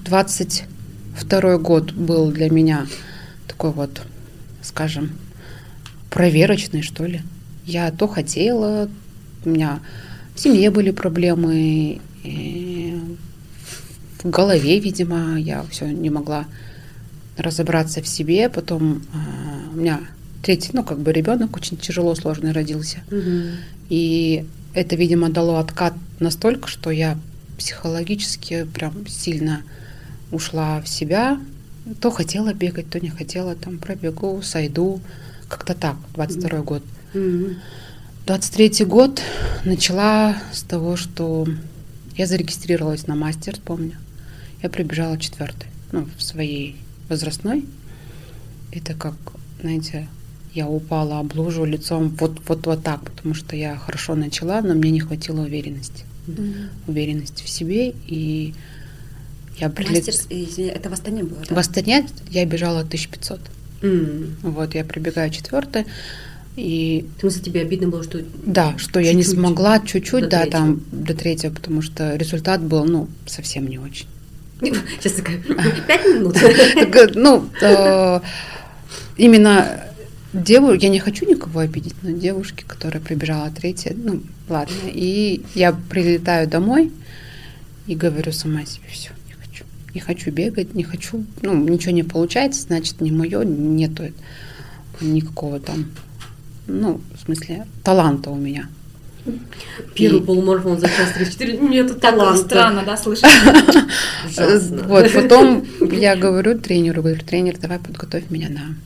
22 0.05 1.59
год 1.59 1.93
был 1.93 2.31
для 2.31 2.51
меня 2.51 2.87
такой 3.49 3.71
вот, 3.73 4.03
скажем, 4.63 5.11
проверочный, 6.11 6.83
что 6.83 7.05
ли. 7.07 7.23
Я 7.65 7.91
то 7.91 8.07
хотела, 8.07 8.89
у 9.45 9.49
меня 9.49 9.81
в 10.35 10.41
семье 10.41 10.71
были 10.71 10.91
проблемы, 10.91 12.01
в 14.23 14.31
голове, 14.31 14.79
видимо, 14.81 15.39
я 15.39 15.65
все 15.71 15.87
не 15.87 16.11
могла 16.11 16.47
разобраться 17.37 18.03
в 18.03 18.09
себе. 18.09 18.49
Потом 18.49 19.03
а, 19.13 19.71
у 19.73 19.77
меня 19.77 20.01
третий, 20.43 20.71
ну, 20.73 20.85
как 20.85 20.99
бы 20.99 21.13
ребенок 21.13 21.57
очень 21.57 21.77
тяжело, 21.77 22.15
сложный 22.15 22.53
родился. 22.53 22.99
Мгм. 23.11 23.57
И 23.89 24.45
это, 24.75 24.97
видимо, 24.97 25.29
дало 25.29 25.57
откат 25.59 25.95
настолько, 26.21 26.69
что 26.69 26.91
я 26.91 27.19
психологически 27.59 28.65
прям 28.65 29.07
сильно 29.07 29.63
ушла 30.31 30.81
в 30.81 30.89
себя. 30.89 31.41
То 32.01 32.11
хотела 32.11 32.53
бегать, 32.53 32.91
то 32.91 33.01
не 33.01 33.11
хотела, 33.11 33.55
там 33.55 33.79
пробегу, 33.79 34.43
сойду. 34.43 35.01
Как-то 35.49 35.75
так, 35.75 35.97
22 36.15 36.61
год. 36.63 36.83
Мгм. 37.15 37.57
23 38.27 38.85
год 38.85 39.23
начала 39.65 40.37
с 40.53 40.63
того, 40.63 40.97
что 40.97 41.47
я 42.17 42.27
зарегистрировалась 42.27 43.07
на 43.07 43.15
мастер, 43.15 43.57
помню. 43.65 43.93
Я 44.63 44.69
прибежала 44.69 45.17
четвертой, 45.19 45.69
ну, 45.93 46.09
в 46.17 46.23
своей 46.23 46.77
возрастной. 47.09 47.65
Это 48.73 48.95
как, 48.95 49.15
знаете, 49.61 50.09
я 50.55 50.69
упала 50.69 51.21
об 51.21 51.35
лужу 51.37 51.65
лицом 51.65 52.09
вот, 52.19 52.41
вот, 52.49 52.67
вот 52.67 52.83
так, 52.83 53.01
потому 53.03 53.35
что 53.35 53.57
я 53.57 53.77
хорошо 53.77 54.15
начала, 54.15 54.61
но 54.63 54.75
мне 54.75 54.91
не 54.91 55.01
хватило 55.01 55.41
уверенности. 55.43 56.05
уверенности 56.87 57.45
в 57.45 57.49
себе. 57.49 57.95
И 58.07 58.55
я 59.59 59.69
прилет... 59.71 60.07
Мастер, 60.07 60.15
извини, 60.31 60.69
это 60.71 60.91
в 60.91 60.93
Астане 60.93 61.23
было, 61.25 61.41
да? 61.49 61.55
В 61.55 61.59
Астане 61.59 62.07
я 62.31 62.45
бежала 62.45 62.81
1500. 62.81 63.41
М. 63.83 64.37
Вот, 64.43 64.75
я 64.75 64.85
прибегаю 64.85 65.31
четвертая. 65.31 65.87
И 66.57 67.05
В 67.19 67.21
смысле, 67.21 67.43
тебе 67.43 67.61
обидно 67.61 67.89
было, 67.89 68.03
что... 68.03 68.23
да, 68.47 68.77
что 68.79 68.99
я 68.99 69.13
не 69.13 69.23
Чуть-чуть. 69.23 69.39
смогла 69.39 69.79
чуть-чуть, 69.81 70.25
До 70.25 70.29
да, 70.31 70.41
третьего. 70.43 70.51
там 70.61 70.81
до 70.91 71.15
третьего, 71.15 71.53
потому 71.55 71.83
что 71.83 72.17
результат 72.17 72.63
был, 72.63 72.85
ну, 72.87 73.09
совсем 73.27 73.69
не 73.69 73.79
очень. 73.79 74.07
Сейчас 75.01 75.13
такая, 75.15 75.39
пять 75.87 76.07
минут. 76.07 76.37
Ну, 77.15 77.49
э, 77.61 78.21
именно 79.17 79.87
деву, 80.33 80.73
я 80.73 80.89
не 80.89 80.99
хочу 80.99 81.27
никого 81.27 81.61
обидеть, 81.61 81.95
но 82.03 82.11
девушки, 82.11 82.65
которая 82.67 83.03
прибежала 83.03 83.51
третья, 83.51 83.95
ну, 83.95 84.23
ладно. 84.49 84.75
И 84.87 85.43
я 85.55 85.73
прилетаю 85.73 86.49
домой 86.49 86.93
и 87.87 87.95
говорю 87.95 88.33
сама 88.33 88.65
себе, 88.65 88.87
все, 88.91 89.11
не 89.27 89.35
хочу. 89.35 89.65
Не 89.95 90.01
хочу 90.01 90.31
бегать, 90.31 90.75
не 90.75 90.85
хочу, 90.85 91.25
ну, 91.43 91.55
ничего 91.55 91.93
не 91.93 92.03
получается, 92.03 92.63
значит, 92.63 93.01
не 93.01 93.11
мое, 93.11 93.45
нету 93.45 94.05
никакого 95.01 95.61
там, 95.61 95.91
ну, 96.67 97.01
в 97.15 97.25
смысле, 97.25 97.67
таланта 97.83 98.31
у 98.31 98.37
меня. 98.37 98.69
Первый 99.95 100.23
полумарафон 100.23 100.79
за 100.79 100.89
час 100.89 101.13
34, 101.15 101.59
нету 101.59 101.95
Так 101.95 102.15
таланта. 102.17 102.45
странно, 102.45 102.83
да, 102.85 102.97
слышать? 102.97 103.25
Вот, 104.87 105.13
потом 105.15 105.65
я 105.91 106.17
говорю 106.17 106.59
тренеру, 106.59 107.03
говорю, 107.03 107.21
тренер, 107.21 107.59
давай 107.59 107.79
подготовь 107.79 108.31
меня 108.31 108.49
на 108.49 108.77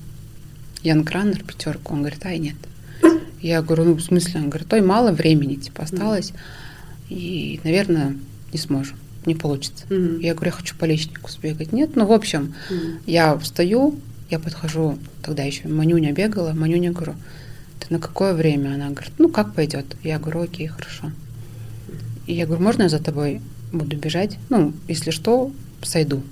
Янг 0.83 1.11
Раннер 1.11 1.43
пятерку. 1.43 1.95
Он 1.95 2.01
говорит, 2.01 2.25
ай, 2.25 2.39
нет. 2.39 2.57
Я 3.41 3.63
говорю, 3.63 3.85
ну, 3.85 3.95
в 3.95 4.01
смысле? 4.01 4.41
Он 4.41 4.51
говорит, 4.51 4.73
ой, 4.73 4.83
мало 4.83 5.13
времени, 5.13 5.55
типа, 5.55 5.85
осталось. 5.85 6.33
И, 7.09 7.61
наверное, 7.65 8.17
не 8.53 8.59
сможем, 8.59 8.97
не 9.27 9.35
получится. 9.35 9.85
Я 9.89 10.35
говорю, 10.35 10.51
я 10.51 10.57
хочу 10.57 10.77
по 10.77 10.85
личнику 10.85 11.31
сбегать. 11.31 11.73
Нет, 11.73 11.97
ну, 11.97 12.07
в 12.07 12.13
общем, 12.13 12.55
я 13.07 13.37
встаю, 13.39 13.99
я 14.31 14.39
подхожу, 14.39 14.99
тогда 15.23 15.43
еще 15.43 15.69
Манюня 15.69 16.13
бегала, 16.13 16.53
Манюня 16.53 16.93
говорю, 16.93 17.15
ты 17.81 17.87
на 17.93 17.99
какое 17.99 18.35
время? 18.35 18.75
Она 18.75 18.91
говорит, 18.91 19.13
ну 19.19 19.29
как 19.29 19.55
пойдет? 19.55 19.97
Я 20.03 20.19
говорю, 20.19 20.43
окей, 20.43 20.67
хорошо. 20.67 21.11
И 22.27 22.35
я 22.35 22.47
говорю, 22.47 22.63
можно 22.63 22.85
я 22.85 22.89
за 22.89 22.99
тобой 22.99 23.41
буду 23.73 23.97
бежать? 23.97 24.39
Ну, 24.49 24.73
если 24.89 25.11
что, 25.11 25.51
сойду. 25.83 26.23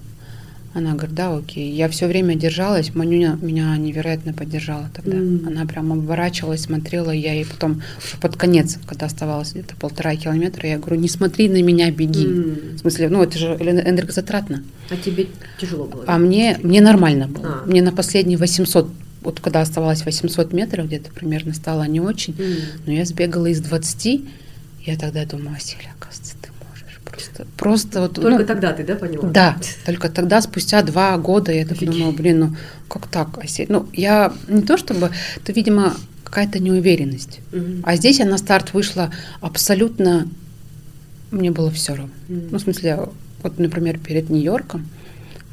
Она 0.75 0.93
говорит, 0.93 1.15
да, 1.15 1.35
окей. 1.35 1.73
Я 1.73 1.89
все 1.89 2.07
время 2.07 2.35
держалась, 2.35 2.95
Манюня 2.95 3.39
меня 3.41 3.77
невероятно 3.77 4.33
поддержала 4.33 4.91
тогда. 4.95 5.17
М. 5.17 5.45
Она 5.47 5.65
прям 5.65 5.93
оборачивалась, 5.93 6.63
смотрела, 6.63 7.11
я 7.11 7.33
ей 7.33 7.47
потом, 7.47 7.83
под 8.21 8.37
конец, 8.37 8.79
когда 8.87 9.07
оставалось 9.07 9.53
где-то 9.53 9.75
полтора 9.77 10.15
километра, 10.15 10.69
я 10.69 10.79
говорю, 10.79 11.01
не 11.01 11.09
смотри 11.09 11.49
на 11.49 11.63
меня, 11.63 11.91
беги. 11.91 12.27
М. 12.27 12.77
В 12.77 12.79
смысле, 12.79 13.09
ну 13.09 13.23
это 13.23 13.39
же 13.39 13.47
энергозатратно. 13.47 14.63
А 14.91 14.97
тебе 14.97 15.29
тяжело 15.59 15.87
было? 15.87 16.05
А 16.07 16.19
мне, 16.19 16.59
мне 16.63 16.81
нормально 16.81 17.27
было. 17.29 17.63
А. 17.65 17.67
Мне 17.67 17.83
на 17.83 17.91
последние 17.91 18.39
800, 18.39 18.91
вот 19.21 19.41
когда 19.41 19.61
оставалось 19.61 20.05
800 20.05 20.53
метров 20.53 20.87
где-то 20.87 21.11
примерно, 21.13 21.55
стало 21.55 21.85
не 21.85 22.01
очень. 22.01 22.35
М. 22.39 22.57
Но 22.87 22.93
я 22.93 23.05
сбегала 23.05 23.47
из 23.47 23.61
20, 23.61 24.25
я 24.85 24.97
тогда 24.97 25.25
думаю, 25.25 25.51
Василий, 25.51 25.89
оказывается, 25.99 26.35
ты 26.41 26.51
можешь. 26.69 27.01
Просто, 27.05 27.47
просто 27.57 28.01
вот... 28.01 28.15
Только 28.15 28.39
ну, 28.39 28.47
тогда 28.47 28.73
ты, 28.73 28.85
да, 28.85 28.95
поняла? 28.95 29.29
Да, 29.29 29.57
только 29.85 30.09
тогда, 30.09 30.41
спустя 30.41 30.83
два 30.83 31.17
года, 31.19 31.53
я 31.53 31.67
так 31.67 31.79
думала, 31.79 32.13
блин, 32.13 32.41
ну 32.41 32.57
как 32.89 33.07
так, 33.09 33.39
Осе- 33.39 33.67
Ну, 33.69 33.89
я 33.93 34.33
не 34.49 34.63
то 34.63 34.77
чтобы, 34.77 35.11
это, 35.37 35.53
видимо, 35.53 35.95
какая-то 36.25 36.59
неуверенность. 36.59 37.41
Мгм. 37.53 37.83
А 37.85 37.97
здесь 37.97 38.19
я 38.19 38.27
на 38.27 38.39
старт 38.39 38.73
вышла 38.75 39.11
абсолютно, 39.41 40.29
мне 41.31 41.51
было 41.51 41.71
все 41.71 41.95
равно. 41.95 42.13
М. 42.29 42.49
Ну, 42.51 42.59
в 42.59 42.61
смысле, 42.61 43.09
вот, 43.43 43.59
например, 43.59 43.99
перед 43.99 44.31
Нью-Йорком, 44.31 44.89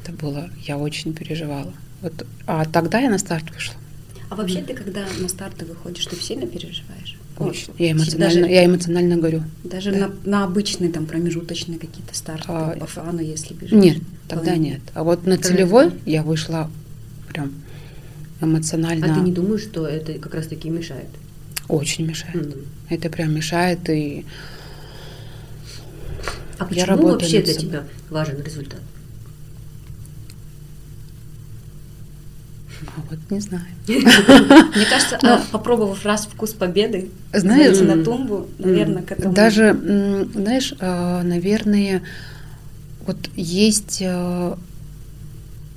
это 0.02 0.12
было, 0.12 0.50
я 0.66 0.78
очень 0.78 1.12
переживала. 1.14 1.72
Вот, 2.06 2.24
а 2.46 2.64
тогда 2.66 3.00
я 3.00 3.10
на 3.10 3.18
старт 3.18 3.44
вышла. 3.52 3.74
А 4.30 4.36
вообще 4.36 4.62
ты, 4.62 4.74
когда 4.74 5.04
на 5.20 5.28
старты 5.28 5.64
выходишь, 5.64 6.06
ты 6.06 6.14
сильно 6.16 6.46
переживаешь? 6.46 7.16
Очень. 7.36 7.66
Вот, 7.68 7.80
Я 7.80 7.92
эмоционально, 7.92 8.40
Даже, 8.42 8.52
я 8.52 8.64
эмоционально 8.64 9.16
горю. 9.16 9.42
даже 9.64 9.90
да. 9.90 9.98
на, 9.98 10.12
на 10.24 10.44
обычные 10.44 10.90
там 10.92 11.06
промежуточные 11.06 11.78
какие-то 11.80 12.14
старты, 12.14 12.44
А, 12.46 12.76
по 12.78 12.86
фану, 12.86 13.20
если 13.20 13.54
бежишь. 13.54 13.72
Нет, 13.72 13.98
тогда 14.28 14.52
Вполне. 14.52 14.70
нет. 14.70 14.80
А 14.94 15.02
вот 15.02 15.26
на 15.26 15.36
целевой 15.36 15.90
я 16.06 16.22
вышла 16.22 16.70
прям 17.28 17.52
эмоционально. 18.40 19.12
А 19.12 19.14
ты 19.16 19.20
не 19.20 19.32
думаешь, 19.32 19.62
что 19.62 19.84
это 19.86 20.14
как 20.14 20.34
раз-таки 20.34 20.70
мешает? 20.70 21.08
Очень 21.68 22.06
мешает. 22.06 22.36
М. 22.36 22.52
Это 22.88 23.10
прям 23.10 23.34
мешает 23.34 23.80
и 23.90 24.24
А 26.58 26.62
Я 26.62 26.66
почему 26.68 26.86
работаю 26.86 27.12
вообще 27.20 27.42
для 27.42 27.54
тебя 27.54 27.84
важен 28.10 28.40
результат? 28.42 28.80
А 32.86 33.00
вот 33.10 33.18
не 33.30 33.40
знаю. 33.40 33.64
Мне 33.88 34.86
кажется, 34.88 35.18
Ну, 35.22 35.30
а, 35.30 35.42
попробовав 35.52 36.04
раз 36.04 36.26
вкус 36.26 36.52
победы, 36.52 37.10
Знаешь, 37.32 37.78
на 37.80 38.02
тумбу, 38.02 38.46
наверное, 38.58 39.02
к 39.02 39.12
этому... 39.12 39.34
Даже, 39.34 39.76
знаешь, 40.34 40.74
а, 40.80 41.22
наверное, 41.22 42.02
вот 43.06 43.16
есть 43.34 44.02
а, 44.04 44.58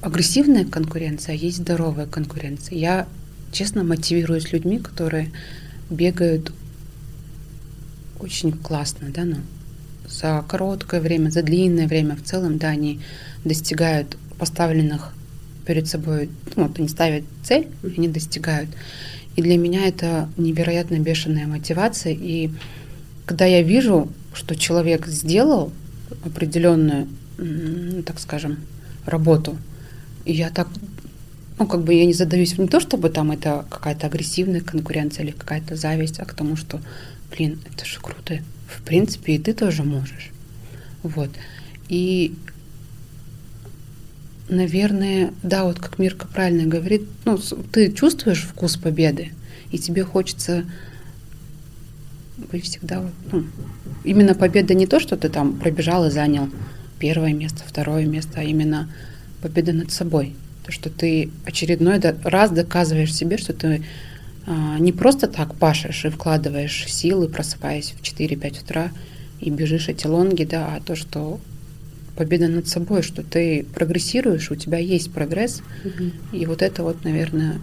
агрессивная 0.01 0.65
конкуренция, 0.65 1.33
а 1.33 1.37
есть 1.37 1.57
здоровая 1.57 2.05
конкуренция. 2.05 2.77
Я, 2.77 3.07
честно, 3.51 3.83
мотивируюсь 3.83 4.51
людьми, 4.51 4.79
которые 4.79 5.31
бегают 5.89 6.51
очень 8.19 8.51
классно, 8.51 9.09
да, 9.09 9.25
ну, 9.25 9.37
за 10.09 10.43
короткое 10.47 11.01
время, 11.01 11.29
за 11.29 11.43
длинное 11.43 11.87
время 11.87 12.15
в 12.15 12.23
целом, 12.23 12.57
да, 12.57 12.69
они 12.69 12.99
достигают 13.45 14.17
поставленных 14.37 15.13
перед 15.69 15.87
собой, 15.87 16.31
ну, 16.55 16.63
вот 16.63 16.79
они 16.79 16.87
ставят 16.87 17.25
цель, 17.43 17.67
они 17.83 18.07
достигают. 18.07 18.71
И 19.35 19.43
для 19.43 19.55
меня 19.55 19.85
это 19.85 20.27
невероятно 20.35 20.97
бешеная 20.97 21.45
мотивация. 21.45 22.11
И 22.11 22.49
когда 23.27 23.45
я 23.45 23.61
вижу, 23.61 24.09
что 24.33 24.55
человек 24.55 25.05
сделал 25.05 25.71
определенную, 26.25 27.07
так 28.03 28.19
скажем, 28.19 28.57
работу, 29.05 29.59
я 30.25 30.49
так, 30.49 30.69
ну, 31.59 31.67
как 31.67 31.83
бы 31.83 31.93
я 31.93 32.07
не 32.07 32.13
задаюсь 32.13 32.57
не 32.57 32.67
то, 32.67 32.79
чтобы 32.79 33.11
там 33.11 33.29
это 33.29 33.63
какая-то 33.69 34.07
агрессивная 34.07 34.61
конкуренция 34.61 35.23
или 35.23 35.33
какая-то 35.33 35.75
зависть, 35.75 36.19
а 36.19 36.25
к 36.25 36.33
тому, 36.33 36.55
что, 36.55 36.81
блин, 37.29 37.59
это 37.71 37.85
же 37.85 37.99
круто. 37.99 38.39
В 38.67 38.81
принципе, 38.81 39.35
и 39.35 39.37
ты 39.37 39.53
тоже 39.53 39.83
можешь. 39.83 40.31
Вот. 41.03 41.29
И 41.89 42.33
наверное, 44.49 45.33
да, 45.43 45.63
вот 45.63 45.79
как 45.79 45.99
Мирка 45.99 46.27
правильно 46.27 46.65
говорит, 46.65 47.03
ну, 47.25 47.37
ты 47.71 47.91
чувствуешь 47.91 48.43
вкус 48.43 48.77
победы, 48.77 49.31
и 49.71 49.77
тебе 49.77 50.03
хочется 50.03 50.65
вы 52.51 52.61
всегда, 52.61 53.03
ну, 53.31 53.45
именно 54.03 54.33
победа 54.33 54.73
не 54.73 54.87
то, 54.87 54.99
что 54.99 55.17
ты 55.17 55.29
там 55.29 55.57
пробежал 55.59 56.05
и 56.05 56.11
занял 56.11 56.49
первое 56.97 57.33
место, 57.33 57.63
второе 57.65 58.05
место, 58.05 58.39
а 58.39 58.43
именно 58.43 58.89
победа 59.41 59.73
над 59.73 59.91
собой. 59.91 60.35
То, 60.65 60.71
что 60.71 60.89
ты 60.89 61.29
очередной 61.45 61.99
раз 62.23 62.51
доказываешь 62.51 63.13
себе, 63.13 63.37
что 63.37 63.53
ты 63.53 63.83
а, 64.45 64.77
не 64.79 64.91
просто 64.91 65.27
так 65.27 65.55
пашешь 65.55 66.05
и 66.05 66.09
вкладываешь 66.09 66.85
силы, 66.87 67.27
просыпаясь 67.27 67.93
в 67.97 68.01
4-5 68.01 68.63
утра 68.63 68.91
и 69.39 69.49
бежишь 69.49 69.89
эти 69.89 70.07
лонги, 70.07 70.43
да, 70.43 70.75
а 70.75 70.81
то, 70.81 70.95
что 70.95 71.39
победа 72.19 72.49
над 72.49 72.67
собой, 72.67 73.01
что 73.01 73.23
ты 73.23 73.65
прогрессируешь, 73.73 74.51
у 74.51 74.55
тебя 74.55 74.77
есть 74.77 75.09
прогресс, 75.09 75.61
Мгм. 75.85 76.11
и 76.33 76.45
вот 76.45 76.61
это 76.61 76.83
вот, 76.83 77.05
наверное, 77.05 77.61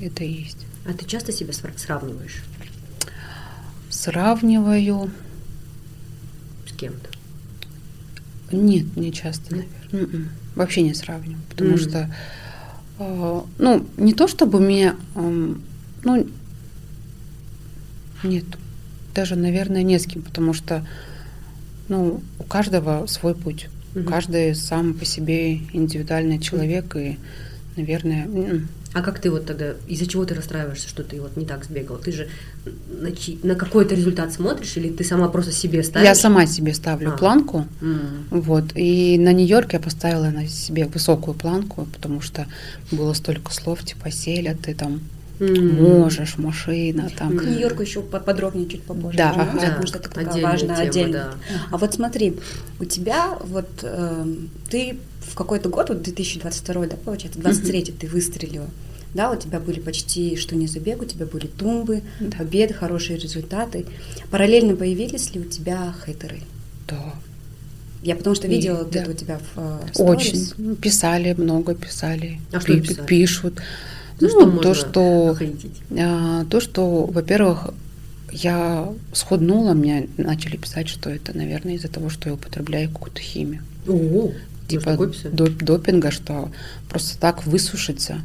это 0.00 0.22
и 0.22 0.32
есть. 0.44 0.58
А 0.88 0.92
ты 0.92 1.04
часто 1.04 1.32
себя 1.32 1.50
сра- 1.50 1.76
сравниваешь 1.76 2.44
Сравниваю. 3.90 5.10
с 6.68 6.72
кем-то? 6.76 7.08
Нет, 8.56 8.96
не 8.96 9.12
часто, 9.12 9.52
наверное. 9.56 9.74
М-м. 10.14 10.28
Вообще 10.54 10.82
не 10.82 10.94
сравниваю, 10.94 11.42
потому 11.50 11.72
М. 11.72 11.78
что, 11.78 12.14
э, 13.00 13.40
ну, 13.58 13.84
не 13.96 14.14
то 14.14 14.28
чтобы 14.28 14.60
меня, 14.60 14.94
эм, 15.16 15.60
ну, 16.04 16.24
нет, 18.22 18.44
даже, 19.12 19.34
наверное, 19.34 19.82
не 19.82 19.98
с 19.98 20.06
кем, 20.06 20.22
потому 20.22 20.52
что, 20.52 20.86
ну, 21.88 22.20
у 22.38 22.42
каждого 22.44 23.06
свой 23.06 23.34
путь. 23.34 23.68
Мгм. 23.94 24.06
Каждый 24.06 24.54
сам 24.54 24.94
по 24.94 25.04
себе 25.04 25.56
индивидуальный 25.72 26.38
человек, 26.38 26.94
и, 26.96 27.18
наверное. 27.76 28.28
А 28.92 29.02
как 29.02 29.18
ты 29.20 29.30
вот 29.30 29.44
тогда, 29.46 29.74
из-за 29.88 30.06
чего 30.06 30.24
ты 30.24 30.34
расстраиваешься, 30.34 30.88
что 30.88 31.02
ты 31.02 31.20
вот 31.20 31.36
не 31.36 31.44
так 31.44 31.64
сбегал? 31.64 31.98
Ты 31.98 32.12
же 32.12 32.28
на, 32.98 33.12
чьи- 33.12 33.38
на 33.42 33.54
какой-то 33.54 33.94
результат 33.94 34.32
смотришь, 34.32 34.74
или 34.78 34.88
ты 34.88 35.04
сама 35.04 35.28
просто 35.28 35.52
себе 35.52 35.82
ставишь? 35.82 36.06
я 36.08 36.14
сама 36.14 36.46
себе 36.46 36.72
ставлю 36.72 37.12
А. 37.12 37.16
планку, 37.16 37.66
М. 37.82 38.24
Вот. 38.30 38.64
И 38.74 39.18
на 39.18 39.32
Нью-Йорк 39.34 39.74
я 39.74 39.80
поставила 39.80 40.30
на 40.30 40.46
себе 40.46 40.86
высокую 40.86 41.34
планку, 41.34 41.86
потому 41.92 42.22
что 42.22 42.46
было 42.90 43.12
столько 43.12 43.52
слов, 43.52 43.84
типа, 43.84 44.10
Селя, 44.10 44.56
ты 44.60 44.74
там 44.74 45.00
М. 45.38 45.76
Можешь, 45.82 46.38
машина, 46.38 47.10
там. 47.16 47.36
К 47.36 47.42
Нью-Йорку 47.44 47.82
еще 47.82 48.00
подробнее 48.00 48.68
чуть 48.68 48.82
попозже. 48.82 49.18
Да, 49.18 49.30
ага. 49.32 49.60
потому 49.60 49.86
что 49.86 49.98
это 49.98 50.08
такая 50.08 50.26
Отдельная 50.28 50.50
важная 50.50 50.76
тема, 50.76 50.88
отдельно. 50.88 51.12
да. 51.12 51.34
А 51.72 51.76
вот 51.76 51.94
смотри, 51.94 52.36
у 52.80 52.84
тебя 52.84 53.36
вот 53.44 53.68
эм, 53.82 54.48
ты 54.70 54.96
в 55.20 55.34
какой-то 55.34 55.68
год, 55.68 55.88
вот 55.90 56.02
2022, 56.02 56.86
да, 56.86 56.96
получается, 56.96 57.38
23 57.40 57.82
ты 57.98 58.06
выстрелила. 58.06 58.66
Да, 59.14 59.30
у 59.30 59.36
тебя 59.36 59.60
были 59.60 59.80
почти 59.80 60.36
что 60.36 60.56
не 60.56 60.66
забег, 60.66 61.02
у 61.02 61.04
тебя 61.04 61.26
были 61.26 61.46
тумбы, 61.46 62.02
Да. 62.20 62.38
победы, 62.38 62.74
хорошие 62.74 63.18
результаты. 63.18 63.86
Параллельно 64.30 64.76
появились 64.76 65.34
ли 65.34 65.40
у 65.40 65.44
тебя 65.44 65.94
хейтеры? 66.04 66.40
Да. 66.88 67.14
Я 68.02 68.14
потому 68.14 68.36
что 68.36 68.46
И- 68.46 68.50
видела 68.50 68.78
вот 68.78 68.90
да. 68.90 69.00
это 69.00 69.10
у 69.10 69.14
тебя 69.14 69.38
в 69.54 69.58
э, 69.58 69.78
Очень. 70.02 70.28
сторис. 70.36 70.54
Ну, 70.58 70.76
Писали, 70.76 71.32
много 71.32 71.74
писали. 71.74 72.40
А 72.52 72.60
что 72.60 72.74
Пи- 72.74 72.80
писали? 72.80 73.06
Пишут. 73.06 73.62
Ну, 74.20 74.28
что 74.28 74.46
можно 74.46 74.60
то, 74.62 74.74
что, 74.74 75.36
хейтить? 75.38 75.80
а, 75.98 76.44
то, 76.46 76.60
что, 76.60 77.04
во-первых, 77.06 77.70
я 78.32 78.88
схуднула, 79.12 79.72
мне 79.74 80.08
начали 80.16 80.56
писать, 80.56 80.88
что 80.88 81.10
это, 81.10 81.36
наверное, 81.36 81.74
из-за 81.74 81.88
того, 81.88 82.08
что 82.10 82.28
я 82.28 82.34
употребляю 82.34 82.88
какую-то 82.90 83.20
химию. 83.20 83.62
Ого, 83.86 84.32
Типа 84.68 84.90
доп- 84.90 85.64
допинга, 85.64 86.10
что 86.10 86.50
просто 86.88 87.18
так 87.20 87.46
высушиться. 87.46 88.16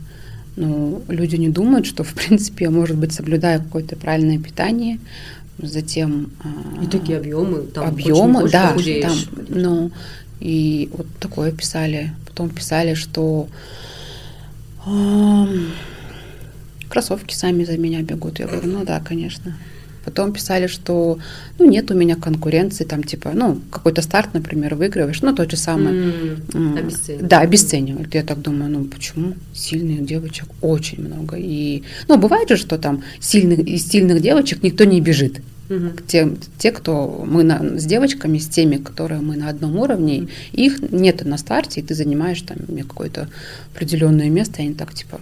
Ну, 0.55 1.01
люди 1.07 1.35
не 1.35 1.49
думают, 1.49 1.85
что, 1.85 2.03
в 2.03 2.13
принципе, 2.13 2.69
может 2.69 2.97
быть, 2.97 3.13
соблюдаю 3.13 3.61
какое-то 3.61 3.95
правильное 3.95 4.39
питание, 4.39 4.99
затем... 5.59 6.31
а, 6.43 6.83
И 6.83 6.87
такие 6.87 7.19
объемы, 7.19 7.61
там 7.63 7.87
объемы, 7.87 8.43
очень 8.43 8.51
да, 8.51 8.73
худеешь, 8.73 9.27
там, 9.35 9.45
ну, 9.49 9.91
и 10.39 10.89
вот 10.93 11.05
такое 11.19 11.51
писали. 11.51 12.11
Потом 12.25 12.49
писали, 12.49 12.95
что 12.95 13.47
кроссовки 16.89 17.33
сами 17.33 17.63
за 17.63 17.77
меня 17.77 18.01
бегут. 18.01 18.39
Я 18.39 18.47
говорю, 18.47 18.67
ну 18.67 18.85
да, 18.85 18.99
конечно. 18.99 19.55
Потом 20.03 20.33
писали, 20.33 20.65
что 20.67 21.19
ну, 21.59 21.69
нет 21.69 21.91
у 21.91 21.93
меня 21.93 22.15
конкуренции, 22.15 22.85
там 22.85 23.03
типа, 23.03 23.31
ну, 23.35 23.61
какой-то 23.69 24.01
старт, 24.01 24.33
например, 24.33 24.73
выигрываешь, 24.73 25.21
ну, 25.21 25.33
тот 25.35 25.51
же 25.51 25.57
самый. 25.57 25.93
М, 25.93 26.41
М, 26.53 26.77
обесценивают. 26.77 27.27
Да, 27.29 27.39
обесценивают. 27.41 28.15
Я 28.15 28.23
так 28.23 28.41
думаю, 28.41 28.71
ну 28.71 28.83
почему? 28.85 29.35
Сильных 29.53 30.03
девочек 30.05 30.47
очень 30.61 31.05
много. 31.05 31.37
И, 31.37 31.83
ну, 32.07 32.17
бывает 32.17 32.49
же, 32.49 32.57
что 32.57 32.77
там 32.79 33.03
сильных, 33.19 33.59
из 33.59 33.87
сильных 33.87 34.21
девочек 34.21 34.63
никто 34.63 34.85
не 34.85 35.01
бежит 35.01 35.41
Мгм. 35.71 35.91
те, 36.07 36.29
те, 36.57 36.71
кто 36.71 37.23
мы 37.25 37.43
на- 37.43 37.79
с 37.79 37.85
девочками, 37.85 38.37
с 38.39 38.47
теми, 38.47 38.75
которые 38.77 39.21
мы 39.21 39.37
на 39.37 39.49
одном 39.49 39.77
уровне, 39.77 40.27
их 40.51 40.91
нет 40.91 41.23
на 41.25 41.37
старте, 41.37 41.79
и 41.79 41.83
ты 41.83 41.95
занимаешь 41.95 42.41
там 42.41 42.57
какое-то 42.87 43.29
определенное 43.73 44.29
место, 44.29 44.61
и 44.61 44.65
они 44.65 44.73
так 44.73 44.93
типа, 44.93 45.19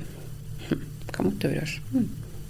«Хм, 0.69 0.75
кому 1.11 1.31
ты 1.31 1.47
врешь? 1.49 1.81
Ну, 1.91 2.03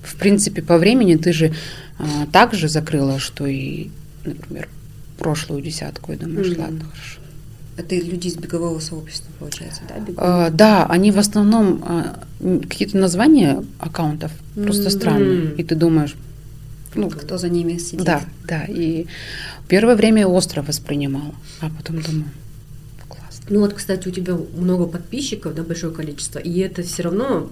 В 0.03 0.15
принципе, 0.15 0.61
по 0.61 0.77
времени 0.77 1.15
ты 1.17 1.33
же 1.33 1.53
а, 1.97 2.25
так 2.31 2.53
же 2.53 2.69
закрыла, 2.69 3.19
что 3.19 3.45
и, 3.45 3.89
например, 4.23 4.69
прошлую 5.17 5.61
десятку, 5.61 6.13
и 6.13 6.15
думаешь, 6.15 6.47
Мгм. 6.51 6.61
ладно, 6.61 6.79
хорошо. 6.85 7.19
Это 7.75 7.95
люди 7.95 8.27
из 8.27 8.35
бегового 8.37 8.79
сообщества, 8.79 9.29
получается, 9.39 9.81
да? 9.89 9.95
беговые? 9.99 10.15
А, 10.17 10.49
да, 10.49 10.85
они 10.85 11.11
в 11.11 11.17
основном 11.19 11.83
а, 11.85 12.19
какие-то 12.69 12.97
названия 12.97 13.61
аккаунтов 13.79 14.31
просто 14.55 14.85
М. 14.85 14.89
странные, 14.91 15.55
и 15.57 15.63
ты 15.63 15.75
думаешь, 15.75 16.15
ну, 16.95 17.09
Кто 17.09 17.37
за 17.37 17.49
ними 17.49 17.77
сидит? 17.77 18.05
Да, 18.05 18.23
да. 18.47 18.65
И 18.65 19.07
первое 19.67 19.95
время 19.95 20.21
я 20.21 20.27
остро 20.27 20.61
воспринимала, 20.61 21.35
а 21.61 21.69
потом 21.69 22.01
думаю, 22.01 22.25
классно. 23.07 23.45
Ну 23.49 23.59
вот, 23.59 23.73
кстати, 23.73 24.07
у 24.07 24.11
тебя 24.11 24.37
много 24.55 24.85
подписчиков, 24.87 25.53
да, 25.55 25.63
большое 25.63 25.93
количество, 25.93 26.39
и 26.39 26.59
это 26.59 26.83
все 26.83 27.03
равно 27.03 27.49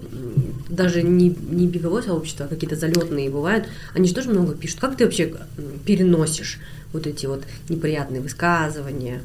даже 0.68 1.02
не, 1.02 1.28
не 1.50 1.66
беговое 1.66 2.02
сообщество, 2.02 2.46
а 2.46 2.48
какие-то 2.48 2.76
залетные 2.76 3.30
бывают, 3.30 3.66
они 3.94 4.08
же 4.08 4.14
тоже 4.14 4.30
много 4.30 4.54
пишут. 4.54 4.80
Как 4.80 4.96
ты 4.96 5.04
вообще 5.04 5.28
м, 5.56 5.78
переносишь 5.84 6.58
вот 6.92 7.06
эти 7.06 7.26
вот 7.26 7.44
неприятные 7.68 8.20
высказывания? 8.20 9.20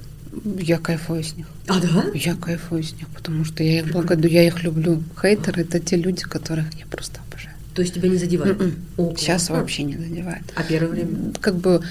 Я 0.60 0.80
кайфую 0.80 1.24
с 1.24 1.36
них. 1.36 1.46
А, 1.68 1.80
да? 1.80 2.06
Я 2.14 2.36
кайфую 2.36 2.84
с 2.84 2.94
них, 2.94 3.08
потому 3.10 3.46
что 3.46 3.64
я 3.64 3.80
их 3.80 3.92
благодарю, 3.92 4.34
я 4.34 4.48
их 4.48 4.64
люблю. 4.64 5.04
Хейтеры 5.22 5.62
это 5.62 5.80
те 5.80 5.96
люди, 5.96 6.24
которых 6.24 6.74
я 6.74 6.86
просто. 6.88 7.20
То 7.74 7.82
есть 7.82 7.96
тебя 7.96 8.10
не 8.10 8.18
задевает? 8.18 8.58
О, 8.98 9.14
Сейчас 9.18 9.50
вообще 9.50 9.84
не 9.84 9.98
задевает. 9.98 10.44
А 10.56 10.64
первое 10.64 10.90
время? 10.92 11.34
Как 11.42 11.56
бы 11.56 11.82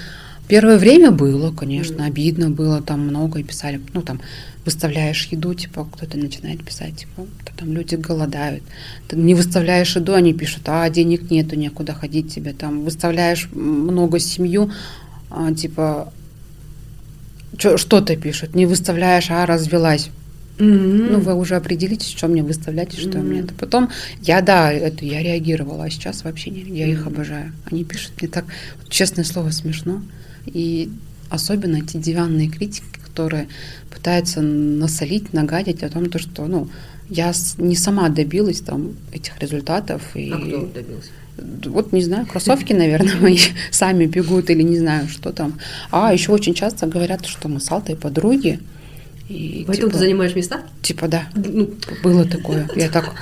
первое 0.47 0.77
время 0.77 1.11
было, 1.11 1.51
конечно, 1.51 1.95
Мгм. 1.97 2.05
обидно 2.05 2.49
было, 2.49 2.81
там 2.81 3.01
много 3.01 3.39
и 3.39 3.43
писали, 3.43 3.81
ну 3.93 4.01
там 4.01 4.21
выставляешь 4.65 5.27
еду, 5.31 5.53
типа 5.53 5.85
кто-то 5.91 6.17
начинает 6.17 6.63
писать, 6.63 6.95
типа 6.95 7.25
«Да 7.45 7.51
там 7.57 7.73
люди 7.73 7.95
голодают. 7.95 8.63
Ты 9.09 9.17
не 9.17 9.35
выставляешь 9.35 9.95
еду, 9.97 10.13
они 10.13 10.33
пишут, 10.33 10.63
а 10.67 10.89
денег 10.89 11.29
нету, 11.29 11.55
некуда 11.57 11.93
ходить 11.93 12.33
тебе. 12.33 12.53
Там 12.53 12.83
выставляешь 12.85 13.49
много 13.51 14.19
семью, 14.19 14.71
а, 15.29 15.53
типа 15.53 16.13
что-то 17.57 18.15
пишут, 18.15 18.55
не 18.55 18.65
выставляешь, 18.65 19.29
а 19.29 19.45
развелась. 19.45 20.09
Ну, 20.59 21.19
вы 21.19 21.33
уже 21.35 21.55
определитесь, 21.55 22.09
что 22.09 22.27
мне 22.27 22.43
выставлять 22.43 22.93
и 22.93 22.97
что 23.01 23.17
Мгм. 23.17 23.27
мне 23.27 23.39
это. 23.41 23.53
Потом 23.55 23.89
я, 24.21 24.41
да, 24.41 24.71
это 24.71 25.03
я 25.03 25.23
реагировала, 25.23 25.85
а 25.85 25.89
сейчас 25.89 26.23
вообще 26.23 26.51
не. 26.51 26.61
Я 26.61 26.87
их 26.87 26.99
Мгм. 27.05 27.07
обожаю. 27.15 27.51
Они 27.71 27.83
пишут 27.83 28.11
мне 28.21 28.29
так, 28.29 28.45
вот, 28.79 28.89
честное 28.89 29.25
слово, 29.25 29.49
смешно. 29.51 30.01
И 30.45 30.89
особенно 31.29 31.77
эти 31.77 31.97
диванные 31.97 32.49
критики, 32.49 32.85
которые 33.03 33.47
пытаются 33.89 34.41
насолить, 34.41 35.33
нагадить 35.33 35.81
о 35.83 35.89
том, 35.89 36.09
то, 36.09 36.19
что, 36.19 36.45
ну, 36.45 36.67
я 37.09 37.33
не 37.57 37.75
сама 37.75 38.09
добилась 38.09 38.61
там 38.61 38.91
этих 39.11 39.39
результатов. 39.39 40.01
И 40.15 40.31
А 40.31 40.37
кто 40.37 40.65
добился? 40.67 41.09
вот 41.65 41.91
не 41.93 42.03
знаю, 42.03 42.27
кроссовки, 42.27 42.73
наверное, 42.73 43.15
мои 43.21 43.39
сами 43.71 44.05
бегут 44.05 44.49
или 44.51 44.61
не 44.61 44.77
знаю, 44.77 45.07
что 45.09 45.31
там. 45.31 45.59
А 45.89 46.13
еще 46.13 46.31
очень 46.31 46.53
часто 46.53 46.85
говорят, 46.85 47.25
что 47.25 47.49
мы 47.49 47.59
с 47.59 47.71
Алтой 47.71 47.95
подруги. 47.95 48.59
И, 49.29 49.63
Поэтому 49.67 49.89
типа, 49.89 49.91
ты 49.91 49.97
занимаешь 50.05 50.35
места? 50.35 50.63
Типа, 50.81 51.07
да, 51.07 51.29
Ну, 51.35 51.73
было 52.03 52.25
такое. 52.25 52.69
Я 52.75 52.89
так... 52.89 53.13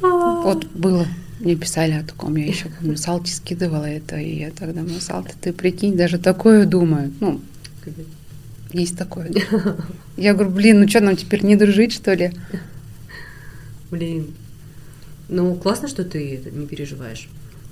Вот 0.00 0.66
было. 0.66 1.06
Мне 1.40 1.56
писали 1.56 1.92
о 1.92 2.02
таком. 2.02 2.36
Я 2.36 2.46
еще 2.46 2.68
помню, 2.68 2.96
Салте 2.96 3.32
скидывала 3.32 3.84
это. 3.84 4.16
И 4.16 4.40
я 4.40 4.50
так 4.50 4.74
думаю, 4.74 5.00
Салта, 5.00 5.32
ты 5.40 5.52
прикинь, 5.52 5.96
даже 5.96 6.18
такое 6.18 6.66
думаю. 6.66 7.12
Ну, 7.20 7.40
есть 8.72 8.96
такое. 8.96 9.30
Я 10.16 10.34
говорю, 10.34 10.50
блин, 10.50 10.80
ну 10.80 10.88
что, 10.88 11.00
нам 11.00 11.16
теперь 11.16 11.44
не 11.44 11.56
дружить, 11.56 11.92
что 11.92 12.14
ли? 12.14 12.32
Блин. 13.90 14.34
Ну, 15.28 15.54
классно, 15.54 15.88
что 15.88 16.04
ты 16.04 16.34
это 16.34 16.50
не 16.50 16.66
переживаешь. 16.66 17.28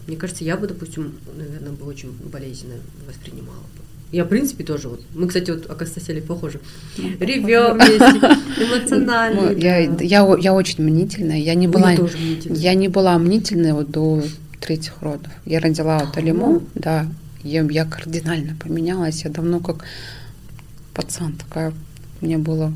Мне 0.07 0.17
кажется, 0.17 0.45
я 0.45 0.57
бы, 0.57 0.67
допустим, 0.67 1.15
наверное, 1.37 1.73
бы 1.73 1.85
очень 1.85 2.13
болезненно 2.13 2.77
воспринимала 3.07 3.61
бы. 3.61 3.88
Я, 4.11 4.25
в 4.25 4.29
принципе, 4.29 4.65
тоже 4.65 4.89
вот. 4.89 5.03
Мы, 5.15 5.27
кстати, 5.29 5.51
вот, 5.51 5.65
оказывается, 5.65 6.01
сели 6.01 6.21
похожи. 6.21 6.61
Ревем 6.97 7.75
вместе, 7.75 8.39
эмоциональные. 8.65 9.89
Ну, 9.91 10.03
я, 10.03 10.37
я, 10.39 10.55
очень 10.55 10.83
мнительная. 10.83 11.39
Я 11.39 11.55
не 11.55 11.69
была, 11.69 11.95
я 12.45 12.75
не 12.75 12.89
была 12.89 13.19
мнительной 13.19 13.73
вот 13.73 13.91
до 13.91 14.23
третьих 14.61 15.03
родов. 15.03 15.31
Я 15.45 15.61
родила 15.61 15.99
вот 15.99 16.17
Алиму, 16.17 16.63
да. 16.75 17.07
Я, 17.43 17.63
я 17.63 17.85
кардинально 17.85 18.57
поменялась. 18.57 19.25
Я 19.25 19.31
давно 19.31 19.61
как 19.61 19.85
пацан 20.95 21.35
такая. 21.35 21.73
Мне 22.21 22.39
было, 22.39 22.73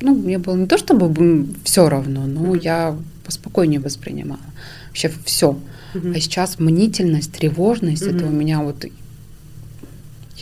ну, 0.00 0.14
мне 0.14 0.38
было 0.38 0.56
не 0.56 0.66
то 0.66 0.78
чтобы 0.78 1.46
все 1.64 1.88
равно, 1.88 2.26
но 2.26 2.54
я 2.54 2.96
поспокойнее 3.24 3.78
воспринимала. 3.80 4.40
Вообще 4.88 5.12
все. 5.24 5.58
А 5.94 6.20
сейчас 6.20 6.58
мнительность, 6.58 7.32
тревожность, 7.32 8.02
это 8.02 8.26
у 8.26 8.30
меня 8.30 8.60
вот... 8.60 8.84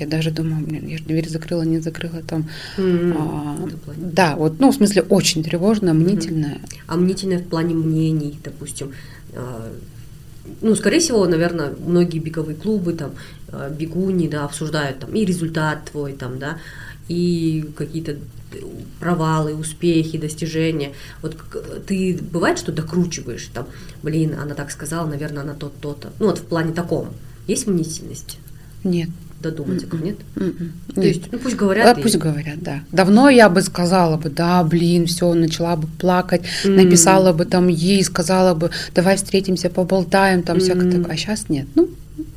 Я 0.00 0.06
даже 0.06 0.30
думаю, 0.30 0.64
блин, 0.66 0.86
я 0.86 0.98
же 0.98 1.04
дверь 1.04 1.28
закрыла, 1.28 1.62
не 1.62 1.80
закрыла 1.80 2.22
там. 2.22 2.48
М, 2.76 3.12
А, 3.18 3.56
плане. 3.84 4.00
да, 4.12 4.36
вот, 4.36 4.60
ну, 4.60 4.70
в 4.70 4.74
смысле, 4.74 5.02
очень 5.02 5.42
тревожная, 5.42 5.92
мнительная. 5.94 6.58
А 6.86 6.96
мнительное 6.96 7.38
в 7.38 7.44
плане 7.48 7.74
мнений, 7.74 8.38
допустим. 8.44 8.92
а, 9.34 9.70
Ну, 10.62 10.74
скорее 10.74 10.98
всего, 11.00 11.26
наверное, 11.26 11.74
многие 11.86 12.20
беговые 12.20 12.56
клубы, 12.56 12.94
там, 12.94 13.10
а, 13.48 13.68
бегуни, 13.68 14.28
да, 14.28 14.44
обсуждают 14.44 14.98
там 14.98 15.14
и 15.14 15.24
результат 15.26 15.84
твой, 15.90 16.14
там, 16.14 16.38
да, 16.38 16.56
и 17.08 17.68
какие-то 17.76 18.16
провалы, 18.98 19.54
успехи, 19.54 20.16
достижения. 20.16 20.92
Вот 21.22 21.36
ты 21.86 22.18
бывает, 22.32 22.58
что 22.58 22.72
докручиваешь, 22.72 23.50
там, 23.52 23.66
блин, 24.02 24.36
она 24.42 24.54
так 24.54 24.70
сказала, 24.70 25.06
наверное, 25.06 25.42
она 25.42 25.52
то 25.54 25.70
то-то. 25.80 26.12
Ну, 26.18 26.26
вот 26.26 26.38
в 26.38 26.44
плане 26.44 26.72
таком. 26.72 27.08
Есть 27.46 27.66
мнительность? 27.66 28.38
Нет. 28.84 29.10
Додуматься, 29.40 29.86
Мгм. 29.86 30.04
нет? 30.04 30.16
То 30.94 31.00
есть, 31.00 31.30
ну, 31.30 31.38
пусть 31.38 31.54
говорят. 31.54 31.96
А, 31.96 32.00
и- 32.00 32.02
пусть 32.02 32.16
говорят, 32.16 32.60
да. 32.60 32.80
Давно 32.90 33.28
я 33.28 33.48
бы 33.48 33.62
сказала 33.62 34.16
бы, 34.16 34.30
да, 34.30 34.64
блин, 34.64 35.06
все, 35.06 35.32
начала 35.34 35.76
бы 35.76 35.86
плакать, 35.98 36.42
написала 36.64 37.32
бы 37.32 37.44
там 37.44 37.68
ей, 37.68 38.02
сказала 38.02 38.54
бы, 38.54 38.70
давай 38.94 39.16
встретимся, 39.16 39.70
поболтаем, 39.70 40.42
там 40.42 40.58
всякое 40.58 40.90
такое. 40.90 41.12
А 41.14 41.16
сейчас 41.16 41.48
нет. 41.48 41.66
Ну, 41.76 41.88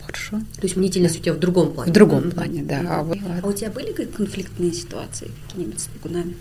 хорошо. 0.06 0.40
То 0.58 0.62
есть 0.64 0.76
мнительность 0.76 1.20
у 1.20 1.24
тебя 1.24 1.34
в 1.34 1.40
другом 1.40 1.72
плане. 1.74 1.90
В 1.92 1.94
другом 1.94 2.30
плане, 2.32 2.64
да. 2.64 2.82
А 2.88 3.04
вот, 3.04 3.18
А 3.42 3.48
у 3.48 3.52
тебя 3.54 3.72
были 3.72 3.94
как 3.94 4.12
конфликтные 4.12 4.72
ситуации 4.72 5.32
какие-нибудь 5.48 5.80
с 5.80 5.88
бегунами? 5.88 6.36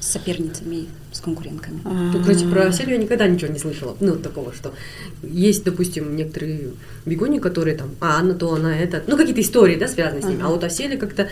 С 0.00 0.12
соперницами, 0.12 0.86
с 1.12 1.20
конкурентками. 1.20 1.80
Ну, 1.84 2.22
короче, 2.22 2.46
про 2.46 2.70
Селю 2.72 2.92
я 2.92 2.98
никогда 2.98 3.26
ничего 3.26 3.52
не 3.52 3.58
слышала. 3.58 3.96
Ну, 4.00 4.16
такого, 4.16 4.52
что 4.52 4.72
есть, 5.22 5.64
допустим, 5.64 6.14
некоторые 6.14 6.70
бегуни, 7.04 7.40
которые 7.40 7.76
там, 7.76 7.90
а 8.00 8.18
Анна 8.18 8.34
то, 8.34 8.54
она 8.54 8.78
это, 8.78 9.02
ну, 9.06 9.16
какие-то 9.16 9.40
истории, 9.40 9.76
да, 9.76 9.88
связанные 9.88 10.22
с 10.22 10.26
ними. 10.26 10.42
А 10.42 10.48
вот 10.48 10.62
о 10.62 10.70
Селе 10.70 10.96
как-то 10.96 11.28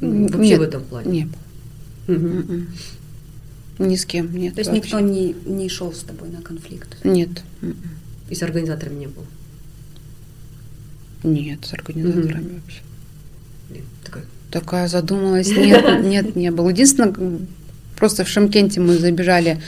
вообще 0.00 0.38
Нет, 0.38 0.58
в 0.58 0.62
этом 0.62 0.84
плане. 0.84 1.10
Не 1.10 1.24
было. 1.24 2.16
Мгм. 2.16 2.38
М-м. 2.38 2.68
Ни 3.78 3.96
с 3.96 4.06
кем 4.06 4.34
нет. 4.34 4.54
То 4.54 4.60
есть 4.60 4.72
никто 4.72 5.00
не, 5.00 5.34
не 5.44 5.68
шел 5.68 5.92
с 5.92 6.00
тобой 6.00 6.30
на 6.30 6.40
конфликт. 6.40 6.96
Нет. 7.04 7.42
И 8.30 8.34
с 8.34 8.42
организаторами 8.42 9.00
не 9.00 9.06
было. 9.08 9.26
Нет, 11.22 11.64
с 11.64 11.74
организаторами 11.74 12.60
вообще. 12.60 12.80
Такая 14.50 14.88
задумалась. 14.88 15.48
Нет, 15.48 16.04
нет, 16.04 16.36
не 16.36 16.50
было. 16.50 16.70
Единственное, 16.70 17.12
просто 17.96 18.24
в 18.24 18.28
Шимкенте 18.28 18.80
мы 18.80 18.96
забежали 18.98 19.58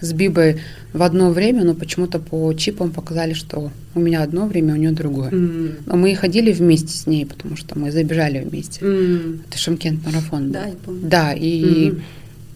с 0.00 0.12
Бибой 0.12 0.60
в 0.92 1.02
одно 1.02 1.30
время, 1.30 1.64
но 1.64 1.74
почему-то 1.74 2.18
по 2.20 2.52
чипам 2.54 2.92
показали, 2.92 3.32
что 3.32 3.70
у 3.94 4.00
меня 4.00 4.22
одно 4.22 4.46
время, 4.46 4.74
у 4.74 4.76
нее 4.76 4.92
другое. 4.92 5.30
М. 5.30 5.76
Но 5.86 5.96
мы 5.96 6.12
и 6.12 6.14
ходили 6.14 6.52
вместе 6.52 6.96
с 6.96 7.06
ней, 7.06 7.26
потому 7.26 7.56
что 7.56 7.76
мы 7.78 7.90
забежали 7.90 8.40
вместе. 8.40 8.84
М. 8.84 9.42
Это 9.48 9.58
Шимкент 9.58 10.04
марафон. 10.06 10.52
Да, 10.52 10.66
я 10.66 10.74
помню. 10.84 11.00
Да, 11.08 11.32
и, 11.32 11.90
Мгм. 11.90 12.02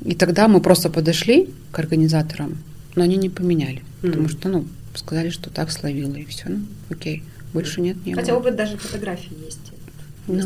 и 0.05 0.15
тогда 0.15 0.47
мы 0.49 0.61
просто 0.61 0.89
подошли 0.89 1.49
к 1.73 1.79
организаторам, 1.79 2.59
но 2.95 3.03
они 3.03 3.17
не 3.17 3.29
поменяли, 3.29 3.83
потому 4.03 4.23
Мгм. 4.25 4.29
что, 4.31 4.49
ну, 4.49 4.65
сказали, 4.95 5.31
что 5.31 5.51
так 5.51 5.73
словила, 5.73 6.15
и 6.15 6.25
все. 6.27 6.45
Ну, 6.49 6.59
окей, 6.91 7.23
больше 7.53 7.81
нет, 7.81 7.97
не 8.07 8.15
Хотя 8.15 8.35
было. 8.35 8.41
бы 8.45 8.51
даже 8.53 8.77
фотографии 8.77 9.33
есть. 9.45 9.72
Ну, 10.29 10.41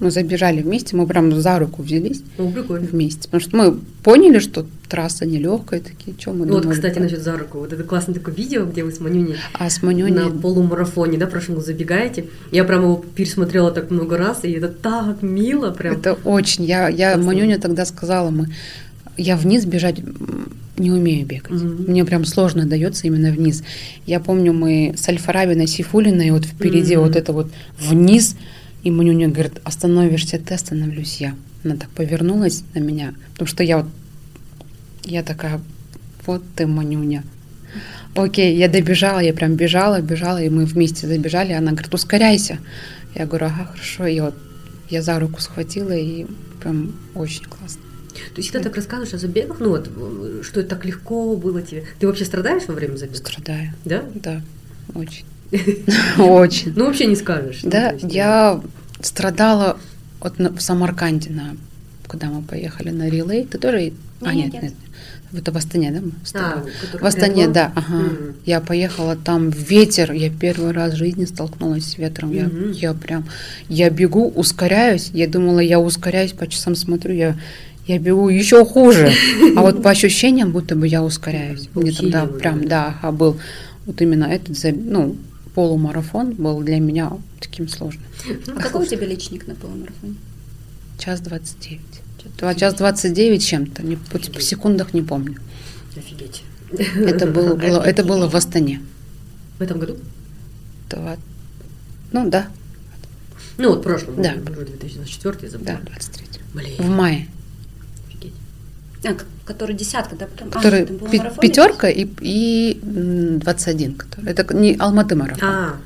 мы 0.00 0.10
забежали 0.10 0.60
вместе, 0.62 0.94
мы 0.94 1.06
прям 1.06 1.32
за 1.40 1.58
руку 1.58 1.82
взялись 1.82 2.22
О, 2.36 2.50
прикольно. 2.50 2.86
вместе, 2.86 3.22
потому 3.22 3.40
что 3.40 3.56
мы 3.56 3.78
поняли, 4.02 4.38
что 4.40 4.66
трасса 4.88 5.24
нелегкая, 5.24 5.80
такие, 5.80 6.14
что 6.18 6.32
мы 6.32 6.44
Ну, 6.44 6.52
Вот, 6.54 6.62
думали 6.62 6.76
кстати, 6.76 6.94
про- 6.94 7.02
насчет 7.04 7.22
за 7.22 7.36
руку. 7.38 7.58
Вот 7.60 7.72
это 7.72 7.82
классное 7.82 8.14
такое 8.14 8.34
видео, 8.34 8.66
где 8.66 8.84
вы 8.84 8.92
с 8.92 9.00
Манюней 9.00 9.36
А 9.54 9.70
с 9.70 9.82
Манюней... 9.82 10.12
на 10.24 10.30
полумарафоне, 10.30 11.16
да, 11.16 11.26
прошлом 11.26 11.54
году 11.56 11.66
забегаете. 11.66 12.26
Я 12.52 12.64
прям 12.64 12.82
его 12.82 13.02
пересмотрела 13.14 13.70
так 13.70 13.90
много 13.90 14.18
раз, 14.18 14.44
и 14.44 14.50
это 14.52 14.68
так 14.68 15.22
мило 15.22 15.70
прям. 15.70 15.94
Это 15.96 16.14
очень. 16.24 16.64
Я, 16.64 16.88
я 16.88 17.12
Классно. 17.14 17.26
Манюне 17.26 17.58
тогда 17.58 17.86
сказала, 17.86 18.30
мы, 18.30 18.48
я 19.16 19.36
вниз 19.36 19.64
бежать 19.64 19.96
не 20.76 20.90
умею 20.90 21.26
бегать. 21.26 21.50
Мгм. 21.50 21.84
Мне 21.88 22.04
прям 22.04 22.24
сложно 22.24 22.66
дается 22.66 23.06
именно 23.06 23.30
вниз. 23.30 23.62
Я 24.06 24.18
помню, 24.20 24.52
мы 24.52 24.94
с 24.98 25.08
Альфарабиной 25.08 25.66
Сейфулиной 25.66 26.30
вот 26.32 26.44
впереди 26.44 26.96
Мгм. 26.96 27.06
вот 27.06 27.16
это 27.16 27.32
вот 27.32 27.50
вниз, 27.78 28.36
и 28.82 28.90
Манюня 28.90 29.28
говорит, 29.28 29.60
остановишься 29.64 30.38
ты, 30.38 30.54
остановлюсь 30.54 31.20
я. 31.20 31.34
Она 31.64 31.76
так 31.76 31.90
повернулась 31.90 32.64
на 32.74 32.78
меня, 32.78 33.14
потому 33.32 33.46
что 33.46 33.62
я 33.62 33.78
вот, 33.78 33.86
я 35.04 35.22
такая, 35.22 35.60
вот 36.26 36.42
ты, 36.56 36.66
Манюня. 36.66 37.22
Окей, 38.14 38.56
я 38.56 38.68
добежала, 38.68 39.20
я 39.20 39.32
прям 39.32 39.54
бежала, 39.54 40.00
бежала, 40.00 40.42
и 40.42 40.48
мы 40.48 40.64
вместе 40.64 41.06
забежали. 41.06 41.52
Она 41.52 41.72
говорит, 41.72 41.94
ускоряйся. 41.94 42.58
Я 43.14 43.26
говорю, 43.26 43.46
ага, 43.46 43.66
хорошо. 43.66 44.06
И 44.06 44.18
вот 44.20 44.34
я 44.88 45.02
за 45.02 45.18
руку 45.20 45.40
схватила, 45.40 45.92
и 45.92 46.26
прям 46.60 46.92
очень 47.14 47.44
классно. 47.44 47.82
Ты 48.34 48.42
всегда 48.42 48.60
так 48.60 48.74
рассказываешь 48.76 49.14
о 49.14 49.18
забегах, 49.18 49.60
ну 49.60 49.70
вот, 49.70 49.88
что 50.42 50.60
это 50.60 50.70
так 50.70 50.84
легко 50.84 51.36
было 51.36 51.62
тебе. 51.62 51.84
Ты 51.98 52.06
вообще 52.06 52.24
страдаешь 52.24 52.64
во 52.66 52.74
время 52.74 52.96
забега? 52.96 53.16
Страдаю. 53.16 53.72
Да? 53.84 54.04
Да, 54.14 54.42
очень. 54.94 55.24
Очень. 56.18 56.72
Ну, 56.76 56.86
вообще 56.86 57.06
не 57.06 57.16
скажешь. 57.16 57.60
ну, 57.62 57.70
Да, 57.70 57.94
я 58.02 58.60
страдала 59.00 59.76
вот 60.20 60.38
на- 60.38 60.50
в 60.50 60.60
Самарканде, 60.60 61.30
на, 61.30 61.56
когда 62.06 62.28
мы 62.28 62.42
поехали 62.42 62.90
на 62.90 63.08
релей. 63.08 63.44
Ты 63.50 63.58
тоже? 63.58 63.92
А, 64.20 64.34
Нет, 64.34 64.52
нет. 64.52 64.74
Это 65.32 65.52
в 65.52 65.56
Астане, 65.56 65.92
да? 65.92 66.40
А, 66.40 66.64
В 67.00 67.06
Астане, 67.06 67.46
да, 67.46 67.72
ага. 67.76 68.10
Я 68.44 68.60
поехала 68.60 69.14
там 69.16 69.50
ветер, 69.50 70.10
я 70.12 70.28
первый 70.28 70.72
раз 70.72 70.94
в 70.94 70.96
жизни 70.96 71.24
столкнулась 71.24 71.84
с 71.84 71.98
ветром. 71.98 72.32
Я, 72.32 72.50
я 72.72 72.94
прям, 72.94 73.24
я 73.68 73.90
бегу, 73.90 74.26
ускоряюсь. 74.28 75.10
Я 75.12 75.28
думала, 75.28 75.60
я 75.60 75.78
ускоряюсь, 75.78 76.32
по 76.32 76.48
часам 76.48 76.74
смотрю, 76.74 77.14
я, 77.14 77.36
я 77.86 77.98
бегу 78.00 78.28
еще 78.28 78.64
хуже. 78.64 79.12
А 79.56 79.62
вот 79.62 79.82
по 79.82 79.90
ощущениям, 79.90 80.50
будто 80.50 80.74
бы 80.74 80.88
я 80.88 81.02
ускоряюсь. 81.02 81.68
Мне 81.74 81.92
тогда 81.92 82.26
прям, 82.26 82.66
да. 82.66 82.96
был 83.12 83.38
вот 83.86 84.02
именно 84.02 84.24
этот, 84.24 84.56
ну, 84.84 85.16
полумарафон 85.54 86.32
был 86.32 86.60
для 86.62 86.78
меня 86.78 87.12
таким 87.40 87.68
сложным. 87.68 88.04
А 88.56 88.60
какой 88.60 88.84
у 88.84 88.86
тебя 88.86 89.06
личник 89.06 89.46
на 89.46 89.54
полумарафоне? 89.54 90.14
Час 90.98 91.20
двадцать 91.20 91.58
девять. 91.60 91.80
Два- 92.38 92.54
Час 92.54 92.74
двадцать 92.74 93.12
девять 93.14 93.44
чем-то, 93.44 93.82
не, 93.82 93.96
по, 93.96 94.18
по 94.18 94.40
секундах 94.40 94.92
не 94.94 95.02
помню. 95.02 95.36
Офигеть. 95.96 96.42
Это 96.72 97.26
было, 97.30 97.54
было, 97.56 97.82
это 97.82 98.04
было 98.04 98.28
в 98.28 98.34
Астане. 98.36 98.80
В 99.58 99.62
этом 99.62 99.78
году? 99.78 99.96
Два- 100.88 101.16
Ну 102.12 102.28
да, 102.30 102.48
Ну, 103.58 103.70
вот 103.70 103.80
в 103.80 103.82
прошлом 103.82 104.22
Да. 104.22 104.34
году, 104.34 104.52
уже 104.52 104.64
2024, 104.66 105.38
я 105.42 105.50
забыла. 105.50 105.66
да, 105.66 105.80
23 105.86 106.26
В 106.52 106.54
Блин, 106.56 106.92
мае. 106.96 107.28
А, 109.04 109.16
который 109.46 109.74
десятка, 109.74 110.14
да? 110.16 110.26
Потом, 110.26 110.50
Который 110.50 110.82
а, 110.82 110.86
там 110.86 110.96
пи- 110.96 111.04
полумарафон 111.06 111.40
пятерка 111.40 111.88
и, 111.88 112.06
и 112.20 112.80
м, 112.82 113.38
21. 113.38 113.94
Который. 113.94 114.30
Это 114.30 114.54
не 114.54 114.74
Алматы 114.76 115.16
марафон. 115.16 115.48
А, 115.48 115.76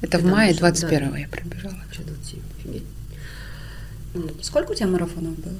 это 0.00 0.18
в 0.18 0.24
мае 0.24 0.50
уже, 0.52 0.60
да. 0.60 0.70
21 0.70 1.14
я 1.16 1.28
пробежала. 1.28 1.76
что 1.92 2.02
27, 2.04 2.40
офигеть. 2.58 2.82
есть. 4.14 4.44
Сколько 4.46 4.72
у 4.72 4.74
тебя 4.74 4.86
марафонов 4.86 5.36
было? 5.38 5.52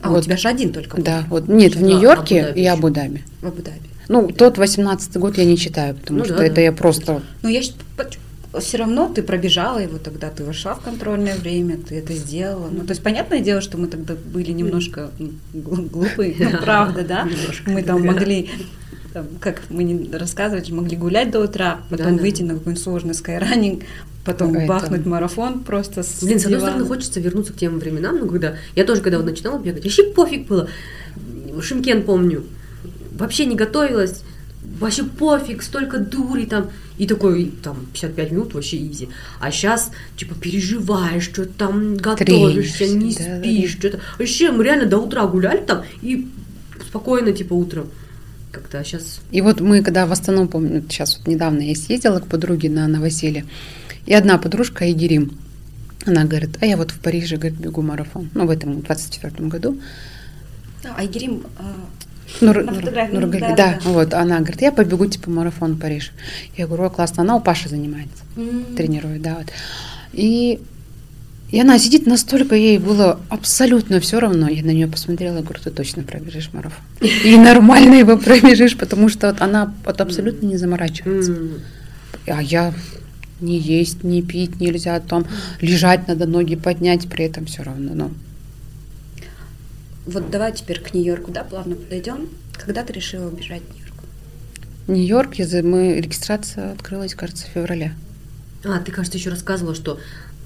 А 0.00 0.10
Вот. 0.10 0.20
у 0.20 0.22
тебя 0.24 0.36
же 0.36 0.48
один 0.48 0.72
только 0.72 0.96
был 0.96 1.04
Да, 1.04 1.24
вот 1.28 1.48
нет, 1.48 1.74
в 1.74 1.78
А, 1.82 1.86
Нью-Йорке 1.86 2.40
Абу-Даби 2.40 2.58
и 2.58 2.62
еще. 2.62 2.70
Абу-Даби. 2.72 3.24
в 3.42 3.46
Абу-Даби. 3.46 3.80
Ну, 4.08 4.28
тот 4.28 4.56
18 4.58 5.16
год 5.18 5.36
я 5.38 5.44
не 5.44 5.56
читаю, 5.58 5.94
потому 5.94 6.20
Ну 6.20 6.24
что 6.24 6.36
да, 6.38 6.44
это 6.44 6.54
да. 6.56 6.60
я 6.62 6.72
просто... 6.72 7.22
Ну, 7.42 7.48
я 7.48 7.62
все 8.60 8.78
равно 8.78 9.12
ты 9.12 9.22
пробежала 9.22 9.78
его 9.78 9.98
тогда, 9.98 10.30
ты 10.30 10.44
вошла 10.44 10.74
в 10.74 10.80
контрольное 10.80 11.36
время, 11.36 11.76
ты 11.76 11.96
это 11.96 12.14
сделала. 12.14 12.68
Ну, 12.70 12.80
то 12.84 12.90
есть, 12.90 13.02
понятное 13.02 13.40
дело, 13.40 13.60
что 13.60 13.76
мы 13.78 13.86
тогда 13.88 14.14
были 14.14 14.52
немножко 14.52 15.10
гл- 15.52 15.82
глупые, 15.82 16.34
ну, 16.38 16.58
правда, 16.62 17.02
да? 17.04 17.28
Мы 17.66 17.82
там 17.82 18.04
могли, 18.06 18.48
там, 19.12 19.26
как 19.40 19.62
мы 19.68 19.84
не 19.84 20.10
рассказывали, 20.16 20.70
могли 20.72 20.96
гулять 20.96 21.30
до 21.30 21.40
утра, 21.40 21.80
потом 21.90 22.06
Да-да. 22.12 22.22
выйти 22.22 22.42
на 22.42 22.54
какой-нибудь 22.54 22.82
сложный 22.82 23.14
скайранинг, 23.14 23.82
потом 24.24 24.54
Это- 24.54 24.66
бахнуть 24.66 25.04
марафон 25.06 25.60
просто 25.60 26.02
с 26.02 26.22
Блин, 26.22 26.38
с 26.40 26.44
одной 26.46 26.60
стороны, 26.60 26.86
хочется 26.86 27.20
вернуться 27.20 27.52
к 27.52 27.56
тем 27.56 27.78
временам, 27.78 28.18
ну, 28.18 28.26
когда... 28.28 28.56
Я 28.74 28.84
тоже, 28.84 29.02
когда 29.02 29.18
вот 29.18 29.26
начинала 29.26 29.58
бегать, 29.58 29.84
вообще 29.84 30.04
пофиг 30.04 30.46
было. 30.46 30.68
Шимкен 31.60 32.02
помню. 32.02 32.44
Вообще 33.12 33.44
не 33.46 33.56
готовилась. 33.56 34.22
Вообще 34.80 35.04
пофиг, 35.04 35.62
столько 35.62 35.98
дури 35.98 36.44
там. 36.44 36.70
И 36.98 37.06
такой, 37.06 37.52
там, 37.62 37.86
55 37.92 38.32
минут 38.32 38.54
вообще 38.54 38.76
изи. 38.76 39.08
А 39.40 39.50
сейчас, 39.50 39.90
типа, 40.16 40.34
переживаешь, 40.34 41.24
что 41.24 41.46
там 41.46 41.96
готовишься, 41.96 42.78
Тренишься, 42.78 42.88
не 42.88 43.14
да, 43.14 43.36
да, 43.36 43.38
спишь, 43.38 43.72
что-то. 43.72 44.00
Вообще, 44.18 44.50
мы 44.50 44.64
реально 44.64 44.86
до 44.86 44.98
утра 44.98 45.26
гуляли 45.26 45.64
там 45.64 45.84
и 46.02 46.28
спокойно, 46.88 47.32
типа, 47.32 47.54
утром. 47.54 47.88
Как-то, 48.50 48.80
а 48.80 48.84
сейчас... 48.84 49.20
И 49.30 49.40
вот 49.40 49.60
мы, 49.60 49.82
когда 49.82 50.06
в 50.06 50.12
Астану, 50.12 50.48
помню, 50.48 50.82
сейчас 50.88 51.18
вот 51.18 51.28
недавно 51.28 51.60
я 51.60 51.76
съездила 51.76 52.18
к 52.18 52.26
подруге 52.26 52.68
на 52.68 52.88
новоселье, 52.88 53.44
и 54.06 54.14
одна 54.14 54.38
подружка, 54.38 54.84
Айгерим, 54.84 55.38
она 56.06 56.24
говорит, 56.24 56.56
а 56.60 56.66
я 56.66 56.76
вот 56.76 56.90
в 56.90 57.00
Париже, 57.00 57.36
говорит, 57.36 57.58
бегу 57.58 57.82
марафон. 57.82 58.30
Ну, 58.34 58.46
в 58.46 58.50
этом 58.50 58.80
24 58.80 59.48
году. 59.48 59.78
Да, 60.82 60.94
Айгерим, 60.96 61.44
а, 61.58 61.74
Нур- 62.40 62.62
На 62.64 62.72
Нур- 62.72 62.80
фотографии, 62.80 63.14
Нургали- 63.16 63.40
да, 63.40 63.48
да, 63.48 63.54
да, 63.56 63.80
да. 63.84 63.90
вот, 63.90 64.14
она 64.14 64.38
говорит, 64.38 64.60
я 64.62 64.70
побегу, 64.72 65.06
типа, 65.06 65.30
марафон 65.30 65.76
Париж. 65.78 66.12
Я 66.56 66.66
говорю, 66.66 66.84
о, 66.84 66.90
классно, 66.90 67.22
она 67.22 67.36
у 67.36 67.40
Паши 67.40 67.68
занимается, 67.68 68.22
м, 68.36 68.64
тренирует, 68.76 69.22
да, 69.22 69.36
вот. 69.38 69.46
И, 70.12 70.60
и 71.50 71.60
она 71.60 71.78
сидит, 71.78 72.06
настолько 72.06 72.54
ей 72.54 72.78
было 72.78 73.18
абсолютно 73.30 73.98
все 74.00 74.20
равно. 74.20 74.48
Я 74.48 74.62
на 74.62 74.70
нее 74.70 74.86
посмотрела, 74.86 75.40
говорю, 75.40 75.60
ты 75.64 75.70
точно 75.70 76.02
пробежишь 76.02 76.50
марафон. 76.52 76.84
И 77.24 77.36
нормально 77.36 77.94
его 77.94 78.16
пробежишь, 78.18 78.76
потому 78.76 79.08
что 79.08 79.28
вот 79.28 79.40
она 79.40 79.74
вот 79.84 80.00
абсолютно 80.00 80.46
не 80.46 80.56
заморачивается. 80.58 81.34
А 82.26 82.42
я 82.42 82.74
не 83.40 83.56
есть, 83.58 84.04
не 84.04 84.20
пить 84.22 84.60
нельзя, 84.60 85.00
там 85.00 85.24
лежать 85.60 86.08
надо, 86.08 86.26
ноги 86.26 86.56
поднять, 86.56 87.08
при 87.08 87.24
этом 87.24 87.46
все 87.46 87.62
равно. 87.62 87.92
Ну, 87.94 88.10
Вот 90.08 90.30
давай 90.30 90.52
теперь 90.52 90.80
к 90.80 90.94
Нью-Йорку, 90.94 91.30
да, 91.30 91.44
плавно 91.44 91.76
подойдем. 91.76 92.28
Когда 92.54 92.82
ты 92.82 92.94
решила 92.94 93.28
убежать 93.28 93.60
в 93.60 93.74
Нью-Йорк? 93.74 93.94
Нью-Йорк, 94.88 95.34
я 95.34 95.62
мы, 95.62 96.00
регистрация 96.00 96.72
открылась, 96.72 97.14
кажется, 97.14 97.44
в 97.46 97.50
феврале. 97.50 97.92
А, 98.64 98.78
ты, 98.80 98.90
кажется, 98.90 99.18
еще 99.18 99.28
рассказывала, 99.28 99.74
что 99.74 99.98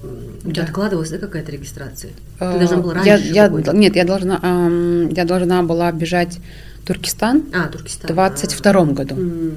у 0.03 0.51
тебя 0.51 0.63
Да. 0.63 0.63
откладывалась, 0.63 1.11
да, 1.11 1.17
какая-то 1.17 1.53
регистрация? 1.53 2.11
Ты 2.39 2.45
Э, 2.45 2.59
должна 2.59 2.77
была 2.77 2.93
раньше 2.95 3.09
я, 3.09 3.45
я-? 3.45 3.73
Нет, 3.73 3.95
я 3.95 4.03
должна, 4.03 4.37
ам, 4.41 5.07
я 5.09 5.23
должна 5.23 5.63
была 5.63 5.89
бежать 5.93 6.39
Туркестан 6.85 7.43
А, 7.53 7.69
в 7.69 7.71
Туркестан. 7.71 8.13
22 8.13 8.85
году. 8.93 9.15
М, 9.15 9.53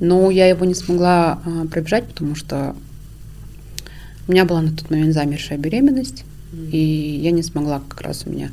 Но 0.00 0.30
я 0.30 0.46
его 0.48 0.64
не 0.64 0.74
смогла 0.74 1.38
а, 1.44 1.66
пробежать, 1.66 2.06
потому 2.08 2.34
что 2.34 2.74
у 4.26 4.32
меня 4.32 4.44
была 4.46 4.62
на 4.62 4.72
тот 4.74 4.90
момент 4.90 5.12
замершая 5.12 5.58
беременность, 5.58 6.24
м. 6.52 6.68
и 6.72 6.78
я 7.22 7.30
не 7.30 7.42
смогла, 7.42 7.80
как 7.86 8.00
раз 8.00 8.24
у 8.26 8.30
меня 8.30 8.50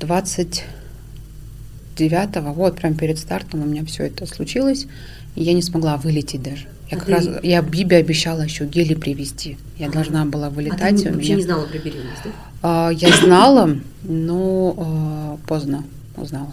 29-го, 0.00 2.52
вот 2.52 2.76
прям 2.76 2.94
перед 2.94 3.18
стартом 3.18 3.62
у 3.62 3.66
меня 3.66 3.84
все 3.84 4.04
это 4.04 4.26
случилось, 4.26 4.86
и 5.34 5.42
я 5.42 5.52
не 5.52 5.62
смогла 5.62 5.96
вылететь 5.96 6.42
даже. 6.42 6.66
Я 6.90 6.96
А 6.96 7.00
как 7.00 7.04
ты- 7.06 7.12
раз, 7.12 7.28
я 7.42 7.60
Бибе 7.62 7.96
обещала 7.96 8.42
еще 8.42 8.64
гели 8.66 8.94
привезти. 8.94 9.58
Я 9.78 9.86
Ага. 9.86 9.94
должна 9.94 10.24
была 10.24 10.46
А 10.46 10.50
вылетать. 10.50 11.02
ты 11.02 11.10
у 11.10 11.14
вообще 11.14 11.28
меня- 11.28 11.36
не 11.36 11.42
знала 11.42 11.66
про 11.66 11.78
беременность, 11.78 12.22
да? 12.24 12.30
А, 12.62 12.90
я 12.90 13.14
знала, 13.16 13.76
но 14.04 14.74
а, 14.78 15.38
поздно 15.46 15.84
узнала. 16.16 16.52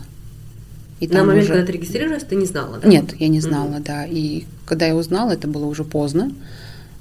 И 1.00 1.08
На 1.08 1.24
момент, 1.24 1.44
уже- 1.46 1.54
когда 1.54 1.66
ты 1.66 1.72
регистрировалась, 1.74 2.24
ты 2.24 2.36
не 2.36 2.46
знала, 2.46 2.78
да? 2.80 2.88
Нет, 2.88 3.16
я 3.20 3.28
не 3.28 3.40
знала, 3.42 3.80
да. 3.80 4.06
И 4.06 4.46
когда 4.66 4.86
я 4.88 4.96
узнала, 4.96 5.32
это 5.32 5.48
было 5.48 5.66
уже 5.66 5.84
поздно. 5.84 6.32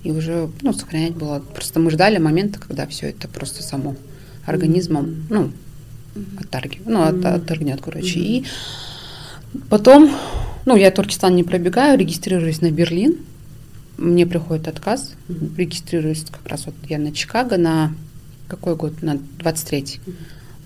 И 0.05 0.11
уже, 0.11 0.49
ну, 0.63 0.73
сохранять 0.73 1.15
было... 1.15 1.41
Просто 1.41 1.81
мы 1.81 1.91
ждали 1.91 2.19
момента, 2.19 2.59
когда 2.61 2.87
все 2.87 3.09
это 3.11 3.27
просто 3.29 3.63
само 3.63 3.97
организмом, 4.47 5.25
ну, 5.31 5.51
отторги, 6.39 6.81
ну, 6.87 7.03
от- 7.03 7.17
Мгм. 7.17 7.27
отторгнет, 7.27 7.81
короче. 7.81 8.19
И 8.21 8.45
потом, 9.69 10.11
ну, 10.67 10.77
я 10.77 10.91
Туркестан 10.91 11.35
не 11.35 11.45
пробегаю, 11.45 11.99
регистрируюсь 11.99 12.61
на 12.61 12.71
Берлин. 12.71 13.17
Мне 13.99 14.27
приходит 14.27 14.69
отказ. 14.69 15.15
Регистрируюсь 15.57 16.25
как 16.31 16.47
раз 16.49 16.67
вот 16.67 16.75
я 16.89 16.99
на 16.99 17.13
Чикаго 17.13 17.57
на 17.59 17.95
какой 18.49 18.75
год? 18.77 19.03
На 19.03 19.19
23-й. 19.39 20.01
Мгм. 20.07 20.17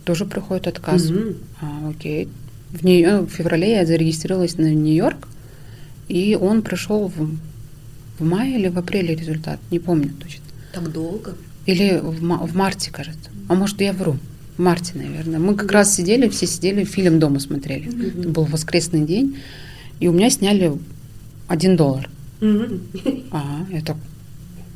Тоже 0.05 0.25
приходит 0.25 0.67
отказ. 0.67 1.11
А, 1.61 1.91
окей. 1.91 2.29
В, 2.71 2.85
Нью- 2.85 3.23
в 3.27 3.31
феврале 3.31 3.73
я 3.73 3.87
зарегистрировалась 3.87 4.57
на 4.59 4.73
Нью-Йорк, 4.75 5.29
и 6.09 6.37
он 6.41 6.63
пришел 6.63 7.09
в, 7.09 7.37
в 8.19 8.25
мае 8.25 8.59
или 8.59 8.69
в 8.69 8.79
апреле 8.79 9.15
результат, 9.15 9.59
не 9.71 9.79
помню 9.79 10.11
точно. 10.21 10.45
Так 10.73 10.91
долго? 10.93 11.35
Или 11.67 11.99
в, 12.03 12.21
в 12.47 12.57
марте, 12.57 12.91
кажется. 12.91 13.31
А 13.49 13.55
может, 13.55 13.81
я 13.81 13.93
вру. 13.93 14.17
В 14.59 14.61
марте, 14.61 14.92
наверное. 14.97 15.38
Мы 15.38 15.55
как 15.55 15.71
раз 15.71 15.94
сидели, 15.94 16.29
все 16.29 16.47
сидели, 16.49 16.83
фильм 16.83 17.21
дома 17.21 17.38
смотрели. 17.38 17.88
Мгм. 17.88 18.21
Это 18.21 18.29
был 18.29 18.44
воскресный 18.44 19.07
день, 19.07 19.38
и 20.01 20.09
у 20.09 20.12
меня 20.12 20.31
сняли 20.31 20.73
один 21.47 21.77
доллар. 21.77 22.11
Мгм. 22.40 22.81
А, 23.31 23.64
я 23.71 23.81
так... 23.83 23.97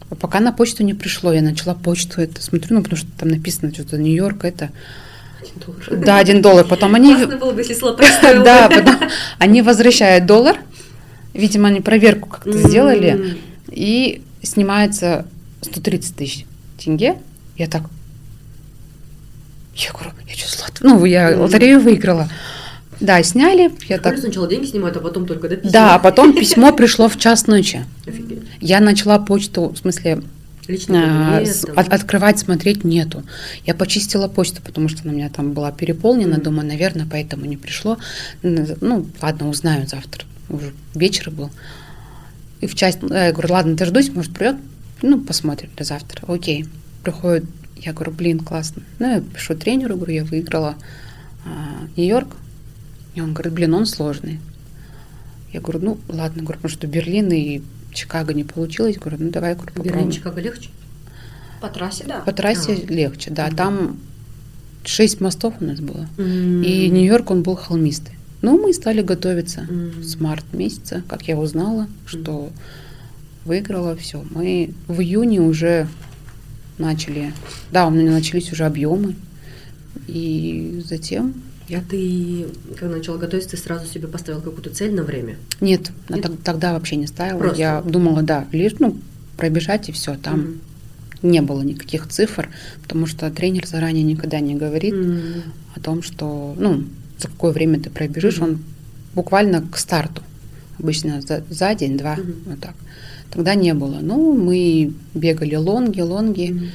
А 0.08 0.14
пока 0.14 0.38
на 0.38 0.52
почту 0.52 0.84
не 0.84 0.94
пришло, 0.94 1.32
я 1.32 1.42
начала 1.42 1.74
почту 1.74 2.20
это 2.20 2.40
смотрю, 2.40 2.76
ну, 2.76 2.82
потому 2.82 2.96
что 2.96 3.08
там 3.18 3.30
написано 3.30 3.74
что-то 3.74 3.98
Нью-Йорк, 3.98 4.44
это... 4.44 4.70
Один. 5.88 6.04
Да, 6.04 6.18
один 6.18 6.42
доллар. 6.42 6.64
Потом 6.64 6.94
они... 6.94 7.16
Классно 7.16 7.38
было 7.38 7.52
бы, 7.52 7.60
если. 7.60 7.84
Да, 8.44 8.68
потом 8.68 8.96
они 9.38 9.62
возвращают 9.62 10.26
доллар. 10.26 10.58
Видимо, 11.34 11.68
они 11.68 11.80
проверку 11.80 12.28
как-то 12.28 12.50
М. 12.50 12.68
сделали. 12.68 13.36
И 13.68 14.22
снимается 14.42 15.26
130 15.62 16.14
тысяч 16.14 16.46
тенге. 16.78 17.16
Я 17.56 17.66
так... 17.66 17.82
Я 19.74 19.92
говорю, 19.92 20.10
я 20.28 20.34
что, 20.34 20.48
сладко? 20.48 20.84
Ну, 20.86 21.04
я 21.04 21.36
лотерею 21.38 21.80
выиграла. 21.80 22.28
Да, 23.00 23.22
сняли. 23.22 23.70
Я 23.88 23.98
так... 23.98 24.18
сначала 24.18 24.46
деньги 24.46 24.66
снимают, 24.66 24.96
а 24.96 25.00
потом 25.00 25.26
только, 25.26 25.48
да, 25.48 25.56
письма? 25.56 25.72
Да, 25.72 25.94
а 25.94 25.98
потом 25.98 26.32
письмо 26.38 26.72
пришло 26.72 27.08
в 27.08 27.18
час 27.18 27.46
ночи. 27.46 27.84
Офигеть. 28.06 28.42
Я 28.60 28.80
начала 28.80 29.18
почту, 29.18 29.68
в 29.70 29.76
смысле, 29.76 30.22
Личный 30.68 31.00
а, 31.02 31.44
с- 31.44 31.64
от- 31.64 31.92
открывать, 31.92 32.38
смотреть 32.38 32.84
нету. 32.84 33.24
Я 33.66 33.74
почистила 33.74 34.28
почту, 34.28 34.62
потому 34.62 34.88
что 34.88 35.02
она 35.02 35.12
у 35.12 35.16
меня 35.16 35.28
там 35.28 35.52
была 35.52 35.72
переполнена. 35.72 36.34
Мгм. 36.34 36.42
Думаю, 36.42 36.68
наверное, 36.68 37.06
поэтому 37.10 37.46
не 37.46 37.56
пришло. 37.56 37.98
Ну, 38.42 39.06
ладно, 39.20 39.48
узнаю 39.48 39.86
завтра. 39.88 40.24
Уже 40.48 40.72
вечер 40.94 41.30
был. 41.30 41.50
И 42.60 42.68
в 42.68 42.76
часть, 42.76 42.98
э, 43.02 43.26
я 43.26 43.32
говорю, 43.32 43.52
ладно, 43.52 43.74
дождусь, 43.74 44.10
может, 44.10 44.32
придет. 44.32 44.56
Ну, 45.02 45.20
посмотрим 45.20 45.70
до 45.76 45.82
завтра. 45.82 46.24
Окей. 46.32 46.66
Приходит, 47.02 47.44
я 47.84 47.92
говорю, 47.92 48.12
блин, 48.12 48.40
классно. 48.40 48.82
Ну, 48.98 49.06
я 49.14 49.20
пишу 49.20 49.54
тренеру, 49.56 49.96
говорю, 49.96 50.12
я 50.14 50.24
выиграла 50.24 50.76
а, 51.44 51.86
Нью-Йорк. 51.96 52.36
И 53.14 53.20
он 53.20 53.32
говорит, 53.34 53.52
блин, 53.52 53.74
он 53.74 53.86
сложный. 53.86 54.40
Я 55.52 55.60
говорю, 55.60 55.80
ну, 55.80 55.98
ладно, 56.08 56.42
говорю, 56.42 56.58
потому 56.60 56.70
что 56.72 56.86
Берлин 56.86 57.30
и 57.32 57.60
Чикаго 57.92 58.32
не 58.32 58.44
получилось. 58.44 58.96
Говорю, 58.96 59.18
ну, 59.20 59.30
давай, 59.30 59.54
говорю, 59.54 59.72
Берлин, 59.74 59.84
попробуем. 59.92 60.12
Чикаго 60.12 60.40
легче? 60.40 60.70
По 61.60 61.68
трассе, 61.68 62.04
да. 62.06 62.20
По 62.20 62.32
трассе 62.32 62.72
А. 62.88 62.92
легче, 62.92 63.30
да. 63.30 63.46
Мгм. 63.48 63.56
Там 63.56 63.98
шесть 64.84 65.20
мостов 65.20 65.54
у 65.60 65.64
нас 65.64 65.80
было. 65.80 66.08
И 66.18 66.86
И 66.86 66.88
Нью-Йорк, 66.90 67.30
он 67.30 67.42
был 67.42 67.56
холмистый. 67.56 68.14
Ну, 68.40 68.58
мы 68.60 68.72
стали 68.72 69.02
готовиться 69.02 69.62
Мгм. 69.62 70.02
с 70.02 70.18
март 70.18 70.44
месяца, 70.52 71.02
как 71.08 71.28
я 71.28 71.36
узнала, 71.38 71.86
что 72.06 72.50
выиграла 73.44 73.94
все. 73.96 74.24
Мы 74.30 74.72
в 74.88 75.00
июне 75.00 75.40
уже 75.40 75.86
начали, 76.86 77.32
да, 77.70 77.86
у 77.86 77.90
меня 77.90 78.10
начались 78.10 78.52
уже 78.52 78.64
объемы. 78.66 79.14
И 80.08 80.82
затем 80.86 81.34
А 81.70 81.80
ты, 81.88 82.46
когда 82.78 82.96
начала 82.96 83.16
готовиться, 83.18 83.50
ты 83.50 83.56
сразу 83.56 83.86
себе 83.86 84.08
поставил 84.08 84.40
какую-то 84.40 84.70
цель 84.70 84.92
на 84.94 85.04
время? 85.04 85.36
нет, 85.60 85.90
на 86.08 86.16
Нет? 86.16 86.24
тог- 86.26 86.42
тогда 86.42 86.72
вообще 86.74 86.96
не 86.96 87.06
ставила. 87.06 87.38
Просто? 87.38 87.58
Я 87.58 87.80
думала, 87.82 88.22
да, 88.22 88.46
лишь 88.52 88.74
ну, 88.78 88.98
пробежать 89.36 89.88
и 89.88 89.92
все. 89.92 90.16
Там 90.16 90.40
Мгм. 90.40 90.60
не 91.22 91.40
было 91.40 91.62
никаких 91.62 92.08
цифр, 92.08 92.50
потому 92.82 93.06
что 93.06 93.30
тренер 93.30 93.66
заранее 93.66 94.02
никогда 94.04 94.40
не 94.40 94.54
говорит. 94.54 94.92
М. 94.94 95.42
о 95.74 95.80
том, 95.80 96.02
что, 96.02 96.54
ну, 96.58 96.84
за 97.18 97.28
какое 97.28 97.50
время 97.52 97.80
ты 97.80 97.88
пробежишь, 97.88 98.36
Мгм. 98.36 98.44
он 98.44 98.58
буквально 99.14 99.62
к 99.62 99.78
старту, 99.78 100.20
обычно 100.78 101.22
за, 101.22 101.42
за 101.48 101.74
день-два, 101.74 102.16
Мгм. 102.16 102.34
вот 102.44 102.60
так. 102.60 102.74
Тогда 103.32 103.54
не 103.54 103.72
было. 103.74 103.98
Ну, 104.02 104.34
мы 104.34 104.92
бегали 105.14 105.54
лонги, 105.54 106.00
лонги, 106.00 106.50
Мгм. 106.50 106.68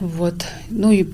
вот. 0.00 0.44
Ну 0.70 0.90
и 0.90 1.06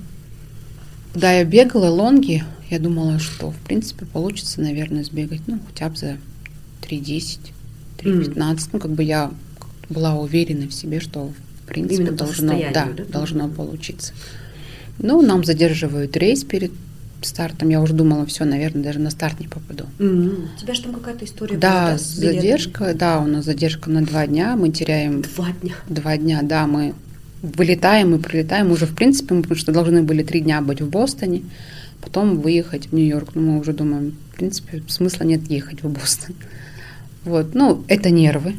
когда 1.13 1.33
я 1.33 1.45
бегала 1.45 1.89
лонги, 1.91 2.45
я 2.71 2.79
думала, 2.79 3.19
что, 3.19 3.51
в 3.51 3.57
принципе, 3.59 4.07
получится, 4.07 4.61
наверное, 4.61 5.05
сбегать, 5.05 5.43
ну, 5.47 5.59
хотя 5.67 5.89
бы 5.89 5.97
за 5.97 6.17
3.10, 6.83 7.53
3.15, 7.99 8.69
ну, 8.73 8.79
как 8.79 8.93
бы 8.93 9.03
я 9.03 9.31
была 9.89 10.15
уверена 10.15 10.69
в 10.69 10.73
себе, 10.73 11.01
что, 11.01 11.33
в 11.65 11.67
принципе, 11.69 12.03
Именно 12.03 12.17
должно, 12.17 12.59
да, 12.73 12.89
да? 12.97 13.05
должно 13.05 13.49
получиться. 13.49 14.13
Ну, 14.99 15.23
нам 15.23 15.45
задерживают 15.45 16.17
рейс 16.17 16.45
перед 16.45 16.73
стартом. 17.27 17.69
Я 17.69 17.81
уже 17.81 17.93
думала, 17.95 18.25
все, 18.27 18.45
наверное, 18.45 18.83
даже 18.83 18.99
на 18.99 19.11
старт 19.11 19.41
не 19.41 19.49
попаду. 19.49 19.85
М. 19.99 20.49
У 20.57 20.61
тебя 20.61 20.75
же 20.75 20.83
там 20.83 20.93
какая-то 20.95 21.25
история 21.25 21.57
Да, 21.57 21.87
была, 21.89 21.99
с 21.99 22.17
билетами. 22.19 22.37
задержка, 22.41 22.95
да, 22.95 23.21
у 23.21 23.27
нас 23.27 23.45
задержка 23.45 23.91
на 23.91 24.03
два 24.03 24.27
дня, 24.27 24.57
мы 24.57 24.71
теряем 24.71 25.23
Два 25.23 25.49
дня. 25.61 25.75
два 25.89 26.17
дня, 26.17 26.41
да, 26.43 26.67
мы 26.67 26.95
вылетаем 27.43 28.15
и 28.15 28.19
прилетаем 28.19 28.71
уже, 28.73 28.87
в 28.87 28.95
принципе, 28.95 29.35
мы, 29.35 29.43
потому 29.43 29.59
что 29.59 29.73
должны 29.73 30.03
были 30.03 30.23
три 30.23 30.41
дня 30.41 30.61
быть 30.61 30.81
в 30.81 30.89
Бостоне, 30.91 31.43
потом 32.01 32.41
выехать 32.41 32.87
в 32.89 32.93
Нью-Йорк. 32.95 33.31
Ну, 33.35 33.43
мы 33.53 33.59
уже 33.61 33.73
думаем, 33.73 34.15
в 34.33 34.37
принципе, 34.37 34.83
смысла 34.89 35.25
нет 35.25 35.43
ехать 35.51 35.83
в 35.83 35.89
Бостон. 35.89 36.35
Вот, 37.25 37.55
ну, 37.55 37.85
это 37.89 38.11
нервы. 38.11 38.55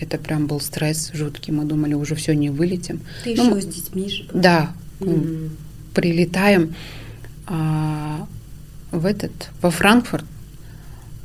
Это 0.00 0.16
прям 0.16 0.46
был 0.46 0.60
стресс 0.60 1.10
жуткий. 1.12 1.52
Мы 1.52 1.64
думали, 1.64 1.92
уже 1.92 2.14
все, 2.14 2.34
не 2.34 2.48
вылетим. 2.48 3.00
Ты 3.22 3.34
Ну, 3.36 3.56
еще 3.56 3.60
с 3.70 3.74
детьми 3.74 4.08
же. 4.08 4.24
была. 4.32 4.42
Да, 4.42 4.72
М. 5.00 5.50
прилетаем 5.92 6.74
а, 7.50 8.26
в 8.92 9.04
этот, 9.04 9.50
во 9.60 9.70
Франкфурт, 9.70 10.24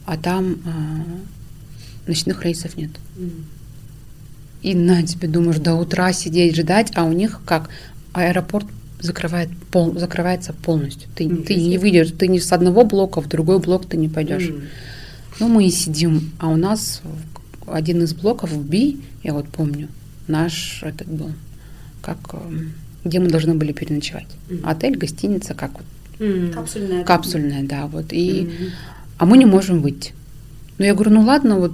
а 0.06 0.18
там 0.18 0.58
а, 0.66 2.10
ночных 2.10 2.44
рейсов 2.44 2.76
нет. 2.76 2.90
М. 3.18 3.46
И 4.64 4.74
на 4.74 5.04
тебе 5.04 5.28
думаешь 5.28 5.60
до 5.60 5.76
утра 5.76 6.12
сидеть, 6.14 6.56
ждать, 6.56 6.92
а 6.96 7.04
у 7.04 7.12
них 7.12 7.42
как 7.46 7.70
аэропорт 8.14 8.66
закрывает 9.00 9.50
пол, 9.72 9.98
закрывается 9.98 10.54
полностью. 10.54 11.08
Ты, 11.16 11.26
Ничего 11.26 11.44
ты 11.44 11.56
не 11.56 11.78
выйдешь, 11.78 12.12
ты 12.18 12.28
не 12.28 12.40
с 12.40 12.52
одного 12.52 12.84
блока 12.84 13.22
в 13.22 13.28
другой 13.28 13.60
блок 13.60 13.86
ты 13.86 13.96
не 13.96 14.10
пойдешь. 14.10 14.50
М. 14.50 14.64
Ну, 15.40 15.48
мы 15.48 15.68
и 15.68 15.70
сидим, 15.70 16.32
а 16.40 16.48
у 16.50 16.56
нас 16.56 17.02
один 17.68 18.02
из 18.02 18.16
блоков 18.16 18.52
в 18.52 18.68
Би, 18.68 19.00
я 19.24 19.34
вот 19.34 19.48
помню, 19.50 19.90
наш 20.28 20.82
этот 20.82 21.08
был, 21.08 21.32
как, 22.02 22.18
эм, 22.34 22.74
где 23.04 23.20
мы 23.20 23.30
должны 23.30 23.54
были 23.54 23.72
переночевать. 23.74 24.28
Мгм. 24.50 24.68
Отель, 24.68 24.98
гостиница, 24.98 25.54
как 25.54 25.74
вот, 25.74 25.86
Капсульная. 26.54 27.04
капсульная, 27.04 27.64
да, 27.64 27.88
вот. 27.88 28.12
И, 28.12 28.42
М. 28.42 28.50
а 29.18 29.26
мы 29.26 29.38
не 29.38 29.46
можем 29.46 29.82
выйти. 29.82 30.14
Ну, 30.78 30.86
я 30.86 30.94
говорю, 30.94 31.12
ну 31.12 31.22
ладно, 31.22 31.58
вот 31.60 31.74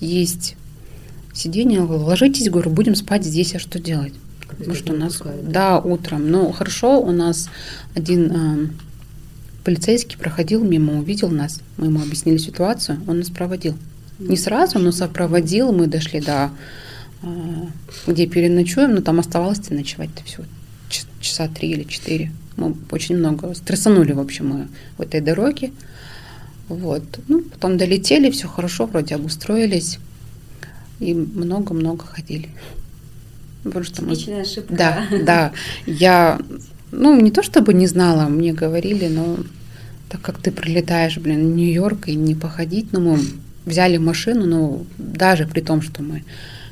есть 0.00 0.56
сиденье, 1.32 1.80
ложитесь, 1.82 2.48
говорю, 2.50 2.70
будем 2.70 2.94
спать 2.94 3.24
здесь, 3.24 3.54
а 3.54 3.58
что 3.58 3.78
делать? 3.78 4.12
Потому 4.48 4.74
что 4.74 4.92
у 4.92 4.96
нас, 4.96 5.14
Пускают, 5.14 5.50
да, 5.50 5.78
утром. 5.80 6.30
Ну, 6.30 6.52
хорошо, 6.52 7.00
у 7.00 7.10
нас 7.10 7.48
один 7.94 8.30
эм, 8.30 8.70
полицейский 9.64 10.16
проходил 10.18 10.62
мимо, 10.62 10.98
увидел 10.98 11.30
нас, 11.30 11.60
мы 11.76 11.86
ему 11.86 12.00
объяснили 12.00 12.36
ситуацию, 12.36 13.00
он 13.08 13.18
нас 13.18 13.30
проводил. 13.30 13.74
Не 14.20 14.36
сразу, 14.36 14.78
но 14.78 14.92
сопроводил, 14.92 15.72
мы 15.72 15.86
дошли 15.88 16.20
до, 16.20 16.50
э, 17.22 17.26
где 18.06 18.26
переночуем, 18.26 18.94
но 18.94 19.00
там 19.00 19.18
оставалось 19.18 19.68
ночевать 19.70 20.10
всего 20.24 20.44
ч- 20.88 21.02
часа 21.20 21.48
три 21.48 21.70
или 21.70 21.82
четыре. 21.84 22.30
Мы 22.56 22.74
очень 22.90 23.16
много 23.16 23.54
стрессанули, 23.54 24.12
в 24.12 24.20
общем, 24.20 24.48
мы 24.48 24.68
в 24.98 25.02
этой 25.02 25.20
дороге. 25.20 25.72
Вот. 26.68 27.02
Ну, 27.28 27.42
потом 27.42 27.76
долетели, 27.76 28.30
все 28.30 28.48
хорошо, 28.48 28.86
вроде 28.86 29.14
обустроились. 29.14 29.98
И 31.00 31.14
много-много 31.14 32.04
ходили. 32.06 32.48
Потому 33.64 33.84
что 33.84 34.04
мы 34.04 34.12
ошибка. 34.12 34.74
да, 34.74 35.06
да. 35.24 35.52
Я 35.86 36.38
ну, 36.96 37.20
не 37.20 37.30
то 37.30 37.42
чтобы 37.42 37.74
не 37.74 37.86
знала, 37.86 38.28
мне 38.28 38.52
говорили, 38.52 39.08
но 39.08 39.38
так 40.08 40.20
как 40.20 40.38
ты 40.38 40.52
прилетаешь, 40.52 41.18
блин, 41.18 41.52
в 41.52 41.56
Нью-Йорк 41.56 42.08
и 42.08 42.14
не 42.14 42.34
походить, 42.34 42.92
но 42.92 43.00
мы 43.00 43.18
взяли 43.66 43.96
машину, 43.96 44.46
ну, 44.46 44.86
даже 44.98 45.46
при 45.46 45.60
том, 45.60 45.82
что 45.82 46.02
мы 46.02 46.24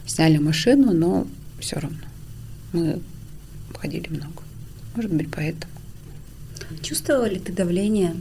сняли 0.07 0.39
машину, 0.39 0.93
но 0.93 1.27
все 1.59 1.81
равно 1.81 1.99
мы 2.73 3.01
ходили 3.77 4.09
много. 4.09 4.43
Может 4.95 5.13
быть, 5.13 5.29
поэтому. 5.31 5.72
Чувствовала 6.83 7.29
ли 7.29 7.39
ты 7.39 7.53
давление 7.53 8.17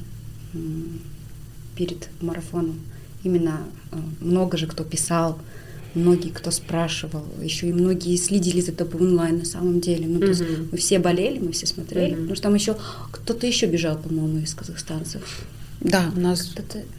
перед 1.76 2.10
марафоном? 2.22 2.80
Именно 3.24 3.62
э, 3.92 3.98
много 4.20 4.58
же 4.58 4.68
кто 4.68 4.84
писал, 4.84 5.40
многие 5.94 6.30
кто 6.30 6.52
спрашивал, 6.52 7.26
еще 7.42 7.70
и 7.70 7.74
многие 7.74 8.16
следили 8.16 8.62
за 8.62 8.72
тобой 8.72 9.02
онлайн 9.02 9.40
на 9.40 9.46
самом 9.46 9.80
деле. 9.80 10.08
Ну, 10.08 10.20
то 10.20 10.28
есть 10.28 10.44
мы 10.72 10.78
все 10.78 11.00
болели, 11.00 11.40
мы 11.40 11.52
все 11.52 11.66
смотрели, 11.66 12.16
потому 12.16 12.36
что 12.36 12.44
там 12.44 12.56
еще 12.56 12.78
кто-то 13.12 13.46
еще 13.46 13.68
бежал, 13.68 13.98
по-моему, 13.98 14.40
из 14.40 14.54
казахстанцев. 14.54 15.46
Да, 15.80 16.12
у 16.16 16.20
нас, 16.20 16.54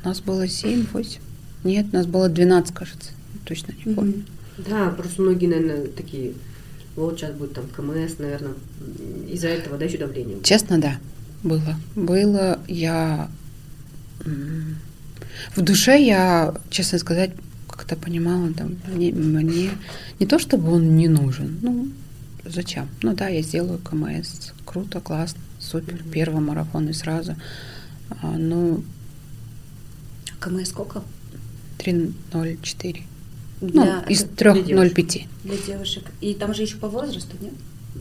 нас 0.05 0.21
было 0.21 0.47
7-8. 0.47 1.19
Нет, 1.65 1.87
у 1.93 1.97
нас 1.97 2.07
было 2.07 2.29
12, 2.29 2.75
кажется. 2.75 3.11
Точно 3.45 3.73
не 3.85 3.95
помню. 3.95 4.25
Да, 4.59 4.91
просто 4.91 5.23
многие, 5.23 5.47
наверное, 5.47 5.87
такие, 5.87 6.35
вот 6.97 7.19
сейчас 7.19 7.33
будет 7.33 7.55
там 7.55 7.67
КМС, 7.69 8.19
наверное, 8.19 8.55
из-за 9.29 9.49
этого, 9.49 9.79
да, 9.79 9.85
еще 9.85 9.99
давление. 9.99 10.39
Честно, 10.43 10.79
да, 10.79 10.99
было. 11.43 11.77
Было, 11.97 12.61
я... 12.69 13.31
В 15.57 15.63
душе 15.63 16.01
я, 16.01 16.55
честно 16.71 16.99
сказать, 16.99 17.33
как-то 17.69 17.97
понимала, 17.97 18.53
там, 18.53 18.77
мне, 18.87 19.13
мне 19.13 19.71
не 20.21 20.27
то, 20.27 20.39
чтобы 20.39 20.73
он 20.73 20.97
не 20.97 21.09
нужен, 21.09 21.59
ну, 21.63 21.89
зачем? 22.45 22.89
Ну 23.03 23.15
да, 23.15 23.29
я 23.29 23.43
сделаю 23.43 23.79
КМС, 23.79 24.53
круто, 24.65 25.01
классно, 25.01 25.41
супер, 25.59 25.95
mm-hmm. 25.95 26.11
первый 26.13 26.41
марафон 26.41 26.89
и 26.89 26.93
сразу. 26.93 27.35
А, 28.11 28.37
ну... 28.39 28.85
КМС 30.39 30.69
сколько? 30.69 31.03
3.04. 31.79 33.03
Ну, 33.63 34.03
из 34.09 34.25
3.05. 34.25 35.27
Для 35.45 35.57
девушек. 35.57 36.05
И 36.21 36.35
там 36.35 36.55
же 36.55 36.63
еще 36.63 36.77
по 36.77 36.89
возрасту, 36.89 37.37
нет? 37.41 37.55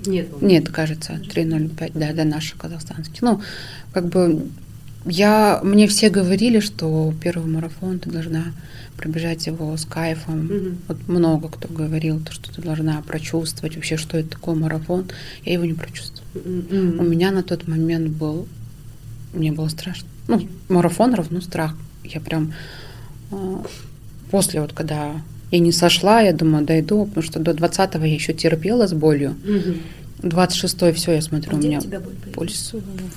Нет. 0.05 0.41
Нет, 0.41 0.69
кажется, 0.69 1.13
3.05, 1.13 1.91
да, 1.93 2.13
да, 2.13 2.23
наши 2.23 2.57
казахстанские. 2.57 3.19
Ну, 3.21 3.41
как 3.93 4.07
бы 4.07 4.47
я, 5.05 5.59
мне 5.63 5.87
все 5.87 6.09
говорили, 6.09 6.59
что 6.59 7.13
первый 7.21 7.51
марафон 7.51 7.99
ты 7.99 8.09
должна 8.09 8.53
пробежать 8.97 9.47
его 9.47 9.75
с 9.75 9.85
кайфом. 9.85 10.45
Угу. 10.45 10.75
Вот 10.87 11.07
много 11.07 11.49
кто 11.49 11.67
говорил, 11.67 12.19
то, 12.19 12.31
что 12.31 12.53
ты 12.53 12.61
должна 12.61 13.01
прочувствовать 13.01 13.75
вообще, 13.75 13.97
что 13.97 14.17
это 14.17 14.29
такое 14.29 14.55
марафон. 14.55 15.09
Я 15.43 15.53
его 15.53 15.65
не 15.65 15.73
прочувствовала. 15.73 16.29
Угу. 16.35 17.01
У 17.01 17.03
меня 17.03 17.31
на 17.31 17.41
тот 17.41 17.67
момент 17.67 18.09
был, 18.09 18.47
мне 19.33 19.51
было 19.51 19.69
страшно. 19.69 20.07
Ну, 20.27 20.47
марафон 20.69 21.15
равно 21.15 21.41
страх. 21.41 21.75
Я 22.03 22.21
прям 22.21 22.53
а, 23.31 23.63
после 24.29 24.61
вот, 24.61 24.73
когда 24.73 25.15
я 25.51 25.59
не 25.59 25.71
сошла, 25.71 26.21
я 26.21 26.33
думаю, 26.33 26.65
дойду, 26.65 27.05
потому 27.05 27.23
что 27.23 27.39
до 27.39 27.51
20-го 27.51 28.05
я 28.05 28.13
еще 28.13 28.33
терпела 28.33 28.87
с 28.87 28.93
болью. 28.93 29.35
Угу. 29.43 29.77
26 30.23 30.95
все, 30.95 31.13
я 31.13 31.21
смотрю, 31.21 31.53
а 31.53 31.55
у 31.55 31.59
меня 31.59 31.81
пульс 32.33 32.73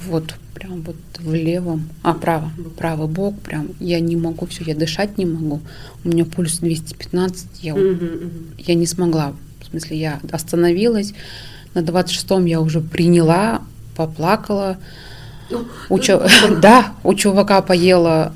вот 0.09 0.35
прям 0.55 0.81
вот 0.83 0.97
в 1.19 1.35
левом, 1.35 1.91
а 2.03 2.15
право, 2.15 2.51
правый 2.79 3.09
бок, 3.09 3.39
прям 3.41 3.69
я 3.79 4.01
не 4.01 4.17
могу 4.17 4.47
все, 4.47 4.65
я 4.65 4.75
дышать 4.75 5.19
не 5.19 5.27
могу. 5.27 5.61
У 6.05 6.09
меня 6.09 6.25
пульс 6.25 6.59
215, 6.59 7.63
я, 7.63 7.75
угу, 7.75 7.83
угу. 7.83 8.31
я 8.59 8.75
не 8.75 8.87
смогла, 8.87 9.35
в 9.61 9.67
смысле 9.71 9.99
я 9.99 10.21
остановилась, 10.31 11.13
на 11.75 11.81
26-м 11.81 12.47
я 12.47 12.61
уже 12.61 12.81
приняла, 12.81 13.63
поплакала, 13.97 14.79
у 15.91 15.99
чу... 15.99 16.23
да, 16.63 16.95
у 17.03 17.15
чувака 17.15 17.61
поела 17.61 18.33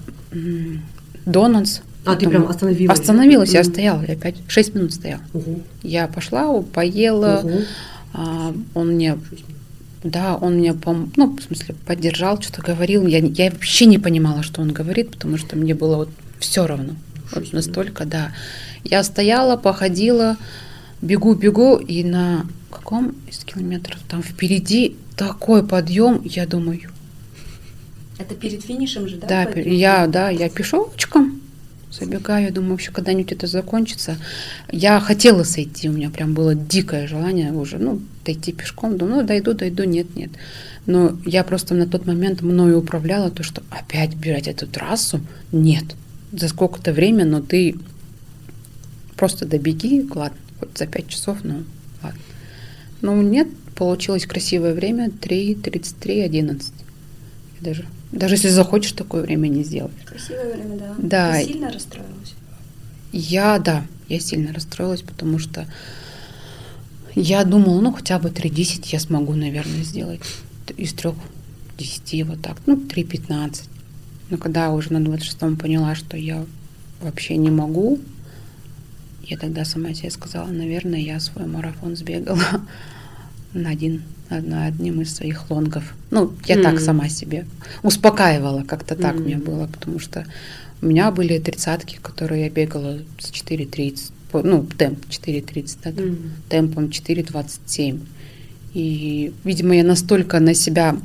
донатс, 1.24 1.80
а, 2.12 2.16
ты 2.16 2.28
прям 2.28 2.46
остановилась? 2.46 2.98
Остановилась, 2.98 3.50
я 3.50 3.64
стояла, 3.64 4.02
я 4.06 4.14
опять 4.14 4.36
6 4.48 4.74
минут 4.74 4.94
стояла. 4.94 5.22
Угу. 5.34 5.62
Я 5.82 6.08
пошла, 6.08 6.60
поела, 6.62 7.40
угу. 7.44 7.58
а, 8.14 8.54
он 8.74 8.88
мне, 8.94 9.18
да, 10.04 10.36
он 10.36 10.54
мне, 10.54 10.74
пом... 10.74 11.12
ну, 11.16 11.36
в 11.36 11.42
смысле, 11.42 11.74
поддержал, 11.86 12.40
что-то 12.40 12.62
говорил. 12.62 13.06
Я, 13.06 13.18
я 13.18 13.50
вообще 13.50 13.86
не 13.86 13.98
понимала, 13.98 14.42
что 14.42 14.60
он 14.60 14.72
говорит, 14.72 15.10
потому 15.10 15.36
что 15.38 15.56
мне 15.56 15.74
было 15.74 15.96
вот 15.96 16.10
все 16.38 16.66
равно. 16.66 16.94
Вот 17.32 17.52
настолько, 17.52 18.04
да. 18.04 18.32
Я 18.84 19.02
стояла, 19.02 19.56
походила, 19.56 20.36
бегу, 21.02 21.34
бегу, 21.34 21.76
и 21.76 22.04
на 22.04 22.46
каком 22.70 23.14
из 23.28 23.38
километров 23.38 23.98
там 24.08 24.22
впереди 24.22 24.96
такой 25.16 25.66
подъем, 25.66 26.22
я 26.24 26.46
думаю. 26.46 26.90
Это 28.18 28.34
перед 28.34 28.64
финишем 28.64 29.08
же, 29.08 29.16
да? 29.16 29.26
Да, 29.26 29.60
я, 29.60 30.06
да, 30.06 30.28
я 30.30 30.48
пешочком 30.48 31.40
забегаю, 31.90 32.52
думаю, 32.52 32.72
вообще 32.72 32.90
когда-нибудь 32.90 33.32
это 33.32 33.46
закончится. 33.46 34.16
Я 34.70 35.00
хотела 35.00 35.42
сойти, 35.42 35.88
у 35.88 35.92
меня 35.92 36.10
прям 36.10 36.34
было 36.34 36.54
дикое 36.54 37.06
желание 37.06 37.52
уже, 37.52 37.78
ну, 37.78 38.00
дойти 38.24 38.52
пешком, 38.52 38.98
думаю, 38.98 39.22
ну, 39.22 39.26
дойду, 39.26 39.54
дойду, 39.54 39.84
нет, 39.84 40.14
нет. 40.14 40.30
Но 40.86 41.18
я 41.24 41.44
просто 41.44 41.74
на 41.74 41.86
тот 41.86 42.06
момент 42.06 42.42
мною 42.42 42.78
управляла 42.78 43.30
то, 43.30 43.42
что 43.42 43.62
опять 43.70 44.14
бежать 44.14 44.48
эту 44.48 44.66
трассу, 44.66 45.20
нет. 45.52 45.84
За 46.32 46.48
сколько-то 46.48 46.92
время, 46.92 47.24
но 47.24 47.40
ты 47.40 47.76
просто 49.16 49.46
добеги, 49.46 50.06
ладно, 50.14 50.38
хоть 50.60 50.76
за 50.76 50.86
пять 50.86 51.08
часов, 51.08 51.38
ну, 51.42 51.64
ладно. 52.02 52.20
Ну, 53.00 53.22
нет, 53.22 53.48
получилось 53.74 54.26
красивое 54.26 54.74
время, 54.74 55.08
3.33.11. 55.08 56.62
Я 57.60 57.64
даже 57.64 57.86
даже 58.12 58.34
если 58.34 58.48
захочешь, 58.48 58.92
такое 58.92 59.22
время 59.22 59.48
не 59.48 59.64
сделать. 59.64 59.92
Красивое 60.04 60.54
время, 60.54 60.78
да. 60.78 60.94
Да. 60.98 61.32
Ты 61.38 61.46
сильно 61.46 61.72
расстроилась? 61.72 62.34
Я, 63.12 63.58
да, 63.58 63.84
я 64.08 64.20
сильно 64.20 64.52
расстроилась, 64.52 65.02
потому 65.02 65.38
что 65.38 65.66
я 67.14 67.44
думала, 67.44 67.80
ну, 67.80 67.92
хотя 67.92 68.18
бы 68.18 68.28
3.10 68.28 68.88
я 68.92 69.00
смогу, 69.00 69.34
наверное, 69.34 69.82
сделать. 69.82 70.20
Из 70.76 70.92
трех 70.92 71.14
10 71.78 72.26
вот 72.26 72.42
так, 72.42 72.58
ну, 72.66 72.76
3.15. 72.76 73.62
Но 74.30 74.36
когда 74.36 74.70
уже 74.70 74.92
на 74.92 74.98
26-м 74.98 75.56
поняла, 75.56 75.94
что 75.94 76.16
я 76.16 76.44
вообще 77.00 77.36
не 77.36 77.50
могу, 77.50 77.98
я 79.24 79.36
тогда 79.36 79.64
сама 79.64 79.94
себе 79.94 80.10
сказала, 80.10 80.48
наверное, 80.48 81.00
я 81.00 81.20
свой 81.20 81.46
марафон 81.46 81.96
сбегала 81.96 82.62
на 83.52 83.70
один 83.70 84.02
на 84.30 84.66
одним 84.66 85.00
из 85.00 85.14
своих 85.14 85.50
лонгов. 85.50 85.94
Ну, 86.10 86.32
я 86.46 86.56
mm-hmm. 86.56 86.62
так 86.62 86.80
сама 86.80 87.08
себе 87.08 87.46
успокаивала, 87.82 88.62
как-то 88.62 88.94
так 88.94 89.16
mm-hmm. 89.16 89.24
мне 89.24 89.36
было, 89.36 89.66
потому 89.66 89.98
что 89.98 90.26
у 90.82 90.86
меня 90.86 91.10
были 91.10 91.38
тридцатки, 91.38 91.98
которые 92.00 92.44
я 92.44 92.50
бегала 92.50 92.98
с 93.18 93.30
4.30, 93.30 94.12
ну, 94.44 94.64
темп 94.64 95.06
4.30, 95.06 95.78
да, 95.84 95.90
mm-hmm. 95.90 96.30
темпом 96.48 96.84
4.27. 96.86 98.00
И, 98.74 99.32
видимо, 99.44 99.74
я 99.74 99.84
настолько 99.84 100.40
на 100.40 100.54
себя, 100.54 100.96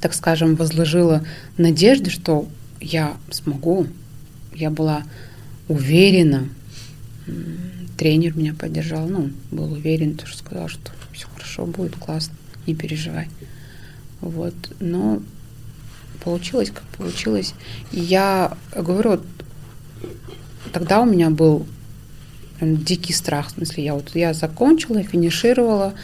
так 0.00 0.14
скажем, 0.14 0.56
возложила 0.56 1.24
надежды, 1.58 2.10
что 2.10 2.48
я 2.80 3.16
смогу. 3.30 3.86
Я 4.54 4.70
была 4.70 5.04
уверена. 5.68 6.48
Тренер 7.98 8.36
меня 8.36 8.54
поддержал, 8.54 9.06
ну, 9.06 9.30
был 9.50 9.72
уверен, 9.72 10.14
тоже 10.14 10.36
сказал, 10.36 10.68
что 10.68 10.92
все 11.12 11.26
хорошо 11.34 11.66
будет, 11.66 11.96
классно 11.96 12.37
не 12.68 12.74
переживай. 12.74 13.28
Вот, 14.20 14.54
но 14.78 15.20
получилось, 16.22 16.70
как 16.70 16.84
получилось. 16.96 17.54
Я 17.90 18.56
говорю, 18.76 19.20
тогда 20.72 21.00
у 21.00 21.06
меня 21.06 21.30
был 21.30 21.66
прям 22.58 22.76
дикий 22.76 23.12
страх. 23.12 23.48
В 23.48 23.50
смысле, 23.52 23.84
я 23.84 23.94
вот 23.94 24.14
я 24.14 24.34
закончила, 24.34 25.02
финишировала, 25.02 25.94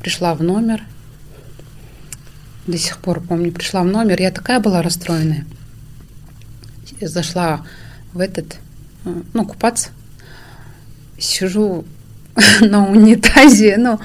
пришла 0.00 0.34
в 0.34 0.42
номер. 0.42 0.82
До 2.66 2.78
сих 2.78 2.98
пор 2.98 3.20
помню, 3.20 3.52
пришла 3.52 3.82
в 3.82 3.86
номер, 3.86 4.20
я 4.20 4.30
такая 4.30 4.60
была 4.60 4.82
расстроенная. 4.82 5.46
Я 7.00 7.08
зашла 7.08 7.64
в 8.12 8.20
этот, 8.20 8.58
э, 9.04 9.22
ну, 9.32 9.46
купаться. 9.46 9.90
Сижу 11.18 11.84
на 12.60 12.86
унитазе, 12.86 13.76
ну, 13.78 13.98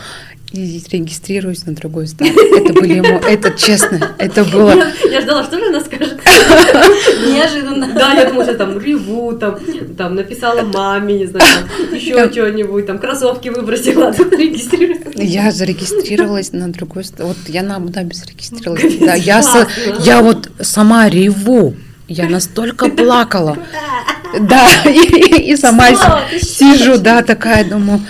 и 0.54 0.84
регистрируюсь 0.92 1.66
на 1.66 1.74
другой 1.74 2.08
старт. 2.08 2.32
Это 2.32 2.74
были 2.74 2.98
ему, 2.98 3.18
это 3.20 3.52
честно, 3.52 4.16
это 4.20 4.46
было... 4.46 4.76
Я, 5.10 5.22
ждала, 5.22 5.44
что 5.44 5.58
же 5.58 5.68
она 5.68 5.80
скажет. 5.80 6.20
Неожиданно. 7.28 7.92
Да, 7.94 8.14
я 8.14 8.26
думала, 8.26 8.44
что 8.44 8.54
там 8.54 8.80
реву, 8.80 9.34
там, 9.34 9.58
там 9.98 10.14
написала 10.16 10.62
маме, 10.62 11.18
не 11.18 11.26
знаю, 11.26 11.46
еще 11.92 12.32
что-нибудь, 12.32 12.86
там 12.86 13.00
кроссовки 13.00 13.50
выбросила, 13.50 14.10
а 14.10 14.36
регистрируюсь. 14.36 15.02
Я 15.16 15.52
зарегистрировалась 15.52 16.54
на 16.54 16.72
другой 16.72 17.04
старт. 17.04 17.30
Вот 17.30 17.38
я 17.48 17.64
на 17.64 17.78
Абу-Даби 17.78 18.14
зарегистрировалась. 18.14 18.98
Да, 19.00 19.16
я, 19.16 19.42
я 20.02 20.22
вот 20.22 20.52
сама 20.62 21.10
реву. 21.10 21.76
Я 22.08 22.30
настолько 22.30 22.90
плакала. 22.90 23.58
Да, 24.40 24.68
и, 24.86 25.52
и 25.52 25.56
сама 25.56 25.90
сижу, 26.42 26.98
да, 26.98 27.22
такая, 27.22 27.64
думаю, 27.66 28.02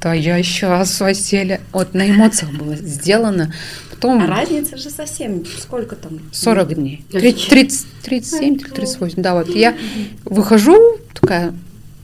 Да, 0.00 0.14
я 0.14 0.36
еще 0.36 0.68
Василия. 0.68 1.60
Вот 1.72 1.94
на 1.94 2.08
эмоциях 2.08 2.52
было 2.52 2.76
сделано. 2.76 3.52
Потом 3.90 4.22
А 4.22 4.26
разница 4.26 4.76
же 4.76 4.90
совсем, 4.90 5.44
сколько 5.44 5.96
там? 5.96 6.20
40 6.32 6.74
дней. 6.74 7.04
30, 7.10 7.48
30, 7.48 7.86
37 8.02 8.54
или 8.54 8.62
38. 8.62 9.22
Да, 9.22 9.34
вот 9.34 9.48
я 9.48 9.76
выхожу 10.24 10.98
такая, 11.14 11.52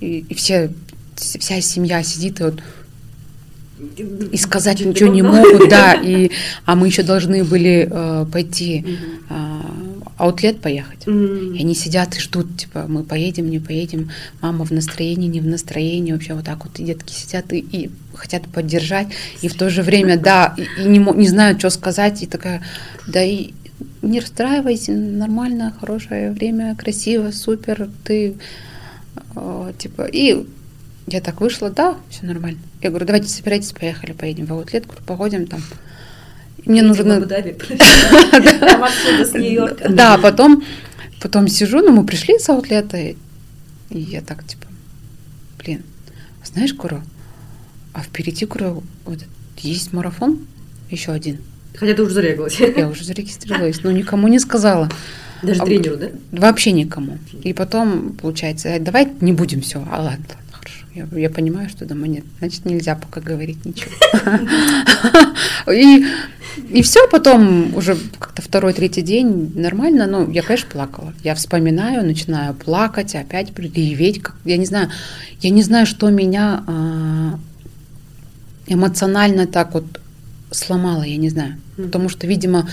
и, 0.01 0.25
и 0.29 0.35
все, 0.35 0.71
вся 1.17 1.61
семья 1.61 2.03
сидит, 2.03 2.41
и 2.41 2.45
вот 2.45 2.61
и 4.33 4.37
сказать 4.37 4.81
ничего 4.81 5.11
не 5.11 5.23
могут, 5.23 5.69
да, 5.69 5.95
и, 6.03 6.31
а 6.65 6.75
мы 6.75 6.87
еще 6.87 7.03
должны 7.03 7.45
были 7.45 7.89
э, 7.91 8.27
пойти 8.33 8.85
э, 9.29 9.35
аутлет 10.17 10.61
поехать. 10.61 11.07
И 11.07 11.11
они 11.11 11.75
сидят 11.75 12.17
и 12.17 12.21
ждут, 12.21 12.57
типа, 12.57 12.87
мы 12.89 13.03
поедем, 13.03 13.51
не 13.51 13.59
поедем, 13.59 14.11
мама 14.41 14.65
в 14.65 14.71
настроении, 14.71 15.29
не 15.29 15.41
в 15.41 15.47
настроении, 15.47 16.13
вообще 16.13 16.35
вот 16.35 16.45
так 16.45 16.65
вот, 16.65 16.79
и 16.79 16.85
детки 16.85 17.13
сидят 17.13 17.53
и, 17.53 17.59
и 17.59 17.91
хотят 18.15 18.43
поддержать, 18.49 19.09
и 19.43 19.49
в 19.49 19.55
то 19.55 19.71
же 19.71 19.83
время, 19.83 20.17
да, 20.17 20.55
и, 20.57 20.83
и 20.83 20.85
не, 20.87 20.99
не 20.99 21.29
знают, 21.29 21.59
что 21.59 21.71
сказать, 21.71 22.23
и 22.23 22.27
такая, 22.27 22.63
да 23.07 23.23
и 23.23 23.53
не 24.03 24.21
расстраивайся, 24.21 24.93
нормально, 24.93 25.75
хорошее 25.81 26.31
время, 26.31 26.77
красиво, 26.77 27.31
супер, 27.31 27.89
ты, 28.05 28.37
э, 29.35 29.73
типа, 29.79 30.03
и 30.03 30.47
я 31.07 31.21
так 31.21 31.41
вышла, 31.41 31.71
да, 31.71 31.97
все 32.09 32.25
нормально. 32.25 32.61
Я 32.81 32.91
говорю, 32.91 33.07
давайте 33.07 33.29
собирайтесь, 33.29 33.73
поехали, 33.73 34.13
поедем 34.13 34.47
в 34.47 34.53
аутлет, 34.53 34.87
говорю, 34.87 35.03
походим 35.05 35.47
там. 35.47 35.61
Мне 36.67 36.83
нужно... 36.83 37.21
Да, 39.89 40.19
потом, 40.19 40.63
потом 41.21 41.49
сижу, 41.49 41.81
ну 41.81 41.93
мы 41.93 42.07
пришли 42.07 42.39
с 42.39 42.49
аутлета, 42.49 42.97
и 42.99 43.17
я 43.91 44.21
так 44.21 44.45
типа, 44.47 44.67
блин, 45.59 45.83
а 46.43 46.47
знаешь, 46.47 46.75
Куро, 46.75 47.03
а 47.93 48.03
впереди, 48.03 48.47
Куро, 48.47 48.77
вот 49.05 49.19
есть 49.59 49.93
марафон, 49.93 50.39
еще 50.91 51.13
один. 51.13 51.39
Хотя 51.77 51.95
ты 51.95 52.03
уже 52.03 52.15
зарегалась. 52.15 52.59
Я 52.61 52.89
уже 52.89 53.05
зарегистрировалась, 53.05 53.83
но 53.83 53.91
никому 53.91 54.29
не 54.29 54.39
сказала. 54.39 54.89
Даже 55.43 55.63
А 55.63 55.65
тренеру, 55.65 55.97
да? 55.97 56.09
Вообще 56.33 56.73
никому. 56.73 57.19
И 57.43 57.53
потом, 57.53 58.13
получается, 58.13 58.69
«Э, 58.69 58.81
давай 58.81 59.09
не 59.21 59.33
будем 59.33 59.61
все. 59.61 59.79
А 59.91 60.03
ладно, 60.03 60.25
ладно, 60.29 60.53
хорошо. 60.53 60.85
Я, 60.95 61.09
я 61.21 61.31
понимаю, 61.31 61.69
что 61.69 61.85
дома 61.85 62.07
нет. 62.07 62.25
Значит, 62.39 62.65
нельзя 62.65 62.95
пока 62.95 63.21
говорить 63.21 63.65
ничего. 63.65 63.91
И, 65.73 66.07
и 66.71 66.83
все, 66.83 67.09
потом 67.09 67.75
уже 67.77 67.97
как-то 68.19 68.43
второй, 68.43 68.73
третий 68.73 69.03
день 69.03 69.53
нормально. 69.55 70.07
Ну, 70.07 70.31
я, 70.31 70.43
конечно, 70.43 70.69
плакала. 70.71 71.13
Я 71.23 71.35
вспоминаю, 71.35 72.05
начинаю 72.05 72.55
плакать, 72.55 73.15
опять 73.15 73.49
реветь. 73.59 74.23
Как, 74.23 74.37
я 74.45 74.57
не 74.57 74.67
знаю, 74.67 74.91
я 75.41 75.51
не 75.51 75.63
знаю, 75.63 75.87
что 75.87 76.11
меня 76.11 76.65
а, 76.67 77.39
эмоционально 78.67 79.47
так 79.47 79.75
вот 79.75 79.85
сломало, 80.51 81.03
я 81.03 81.17
не 81.17 81.29
знаю. 81.31 81.57
Потому 81.77 82.09
что, 82.09 82.27
видимо, 82.27 82.69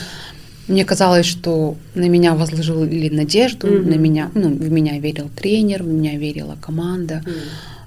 мне 0.67 0.85
казалось, 0.85 1.25
что 1.25 1.75
на 1.95 2.07
меня 2.07 2.35
возложили 2.35 3.09
надежду, 3.09 3.67
Мгм. 3.67 3.89
на 3.89 3.95
меня, 3.95 4.31
ну, 4.35 4.49
в 4.49 4.71
меня 4.71 4.99
верил 4.99 5.29
тренер, 5.35 5.83
в 5.83 5.87
меня 5.87 6.17
верила 6.17 6.57
команда. 6.61 7.23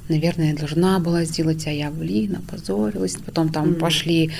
Наверное, 0.09 0.51
я 0.51 0.55
должна 0.57 0.99
была 0.99 1.25
сделать, 1.25 1.67
а 1.67 1.71
я, 1.71 1.91
блин, 1.91 2.37
опозорилась. 2.37 3.17
Потом 3.25 3.49
там 3.49 3.71
Мгм. 3.71 3.75
пошли 3.77 4.33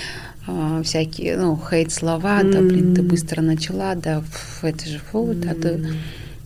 а, 0.47 0.83
всякие, 0.83 1.37
ну, 1.37 1.59
хейт-слова, 1.59 2.43
да, 2.43 2.61
блин, 2.61 2.95
ты 2.95 3.03
быстро 3.03 3.41
начала, 3.41 3.95
да, 3.95 4.19
ф, 4.19 4.59
это 4.63 4.89
же 4.89 4.99
фу, 4.99 5.33
да, 5.35 5.55
ты 5.55 5.81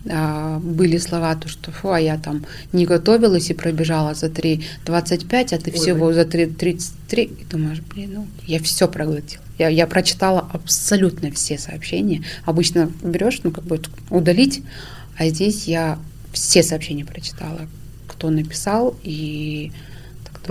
а, 0.09 0.59
были 0.61 0.99
слова, 0.99 1.35
то, 1.35 1.49
что 1.49 1.73
фу, 1.73 1.91
а 1.91 2.01
я 2.01 2.17
там 2.17 2.47
не 2.73 2.87
готовилась 2.87 3.51
и 3.51 3.55
пробежала 3.55 4.15
за 4.15 4.27
3.25, 4.27 5.55
а 5.55 5.59
ты 5.59 5.71
Ой, 5.71 5.77
всего 5.77 6.07
блин. 6.07 6.15
за 6.15 6.23
3.33. 6.23 7.41
И 7.41 7.45
думаешь, 7.45 7.81
блин, 7.81 8.11
ну, 8.15 8.27
я 8.47 8.63
все 8.63 8.89
проглотила. 8.89 9.43
Я, 9.59 9.69
я 9.69 9.87
прочитала 9.87 10.49
абсолютно 10.53 11.33
все 11.33 11.59
сообщения. 11.59 12.23
Обычно 12.45 12.91
берешь, 13.03 13.41
ну, 13.43 13.51
как 13.51 13.65
бы 13.65 13.81
удалить, 14.11 14.63
а 15.17 15.29
здесь 15.29 15.65
я 15.65 15.99
все 16.33 16.63
сообщения 16.63 17.05
прочитала, 17.05 17.63
кто 18.07 18.31
написал, 18.31 18.97
и 19.03 19.73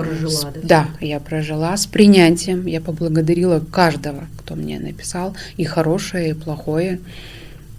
Прожила, 0.04 0.32
с- 0.32 0.43
да, 0.43 0.62
Да, 0.64 0.89
я 1.06 1.20
прожила 1.20 1.76
с 1.76 1.86
принятием. 1.88 2.66
Я 2.68 2.82
поблагодарила 2.82 3.60
каждого, 3.60 4.28
кто 4.38 4.56
мне 4.56 4.80
написал, 4.80 5.36
и 5.58 5.64
хорошее, 5.66 6.30
и 6.32 6.34
плохое. 6.34 7.00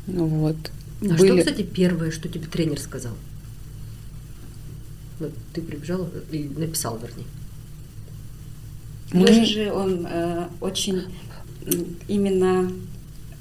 Ну 0.06 0.26
Вот. 0.26 0.56
А 1.02 1.16
что, 1.16 1.38
кстати, 1.38 1.62
первое, 1.62 2.10
что 2.10 2.28
тебе 2.28 2.46
тренер 2.46 2.80
сказал? 2.80 3.12
Вот 5.20 5.32
ты 5.52 5.60
прибежала 5.62 6.08
и 6.32 6.48
написала, 6.56 6.98
вернее. 6.98 7.26
Мы- 9.12 9.44
же 9.46 9.72
он 9.72 10.06
э, 10.10 10.46
очень 10.60 11.02
именно 12.08 12.70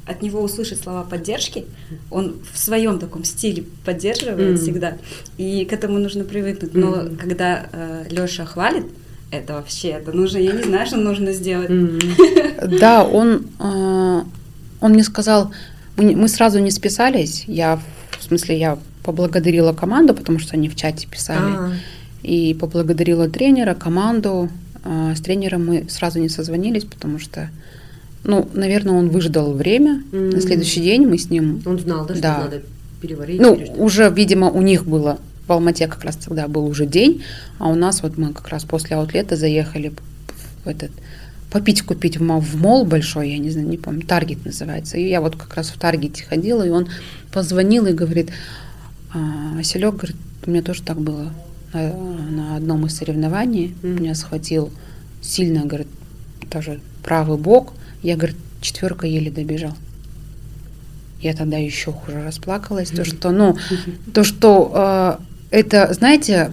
от 0.07 0.21
него 0.21 0.41
услышать 0.41 0.79
слова 0.81 1.03
поддержки, 1.03 1.65
он 2.09 2.35
в 2.53 2.57
своем 2.57 2.99
таком 2.99 3.23
стиле 3.23 3.63
поддерживает 3.85 4.55
Мгм. 4.55 4.57
всегда, 4.57 4.97
и 5.37 5.65
к 5.65 5.73
этому 5.73 5.99
нужно 5.99 6.23
привыкнуть. 6.23 6.73
Но 6.73 6.87
Мгм. 6.87 7.17
когда 7.17 7.67
Леша 8.09 8.45
хвалит, 8.45 8.85
это 9.31 9.53
вообще, 9.53 9.89
это 9.89 10.13
нужно, 10.13 10.37
я 10.37 10.53
не 10.53 10.63
знаю, 10.63 10.87
что 10.87 10.97
нужно 10.97 11.33
сделать. 11.33 11.69
Да, 12.79 13.03
он, 13.03 13.47
э, 13.59 14.21
он 14.81 14.91
мне 14.91 15.03
сказал, 15.03 15.51
мы, 15.97 16.27
сразу 16.27 16.59
не 16.59 16.71
списались. 16.71 17.43
Я, 17.47 17.79
в 18.19 18.23
смысле, 18.23 18.57
я 18.57 18.77
поблагодарила 19.03 19.73
команду, 19.73 20.13
потому 20.13 20.39
что 20.39 20.55
они 20.55 20.69
в 20.69 20.75
чате 20.75 21.07
писали. 21.07 21.51
А, 21.55 21.71
И 22.23 22.53
поблагодарила 22.53 23.29
тренера, 23.29 23.73
команду. 23.73 24.49
А, 24.83 25.13
С 25.15 25.21
тренером 25.21 25.65
мы 25.67 25.85
сразу 25.89 26.19
не 26.19 26.29
созвонились, 26.29 26.83
потому 26.85 27.19
что, 27.19 27.49
ну, 28.23 28.49
наверное, 28.53 28.93
он 28.95 29.09
выждал 29.09 29.53
время. 29.53 30.03
На 30.11 30.17
М. 30.35 30.41
следующий 30.41 30.81
день 30.81 31.05
мы 31.07 31.17
с 31.17 31.29
ним 31.29 31.61
Он 31.65 31.79
знал, 31.79 32.05
да, 32.05 32.13
что 32.13 32.21
Да. 32.21 32.37
надо 32.43 32.61
переварить. 33.01 33.39
Ну, 33.39 33.55
переждать. 33.55 33.77
уже, 33.79 34.09
видимо, 34.09 34.49
у 34.49 34.61
них 34.61 34.85
было 34.85 35.19
в 35.47 35.51
Алмате 35.51 35.87
как 35.87 36.03
раз 36.03 36.17
тогда 36.17 36.47
был 36.47 36.65
уже 36.65 36.85
день, 36.85 37.23
а 37.57 37.69
у 37.69 37.75
нас 37.75 38.03
вот 38.03 38.17
мы 38.17 38.33
как 38.33 38.49
раз 38.49 38.65
после 38.65 38.97
аутлета 38.97 39.35
заехали 39.37 39.93
в 40.65 40.67
этот 40.67 40.91
попить 41.49 41.81
купить 41.83 42.17
в 42.17 42.21
мол, 42.23 42.41
в 42.41 42.55
мол 42.55 42.83
большой, 42.85 43.29
я 43.29 43.37
не 43.37 43.49
знаю, 43.49 43.69
не 43.69 43.77
помню, 43.77 44.05
Таргет 44.05 44.43
называется. 44.45 44.97
И 44.97 45.07
я 45.07 45.21
вот 45.21 45.37
как 45.37 45.53
раз 45.55 45.69
в 45.69 45.77
Таргете 45.79 46.25
ходила, 46.25 46.67
и 46.67 46.69
он 46.69 46.89
позвонил 47.31 47.85
и 47.85 47.93
говорит, 47.93 48.29
а, 49.13 49.53
Василек, 49.55 49.95
говорит, 49.95 50.17
у 50.45 50.51
меня 50.51 50.61
тоже 50.61 50.81
так 50.83 50.99
было 50.99 51.31
на, 51.73 51.93
на 52.29 52.55
одном 52.57 52.85
из 52.85 52.97
соревнований. 52.97 53.73
Мгм. 53.81 53.95
Меня 54.03 54.15
схватил 54.15 54.71
сильно, 55.21 55.61
говорит, 55.65 55.87
тоже 56.49 56.81
правый 57.03 57.37
бок. 57.37 57.71
Я, 58.03 58.15
говорит, 58.15 58.37
четверка 58.61 59.07
еле 59.07 59.31
добежал. 59.31 59.73
Я 61.21 61.33
тогда 61.33 61.57
еще 61.57 61.91
хуже 61.91 62.23
расплакалась. 62.23 62.89
То, 62.89 63.03
что, 63.03 63.31
ну, 63.31 63.57
то, 64.13 64.23
что 64.23 65.19
э, 65.51 65.59
это, 65.59 65.93
знаете, 65.93 66.51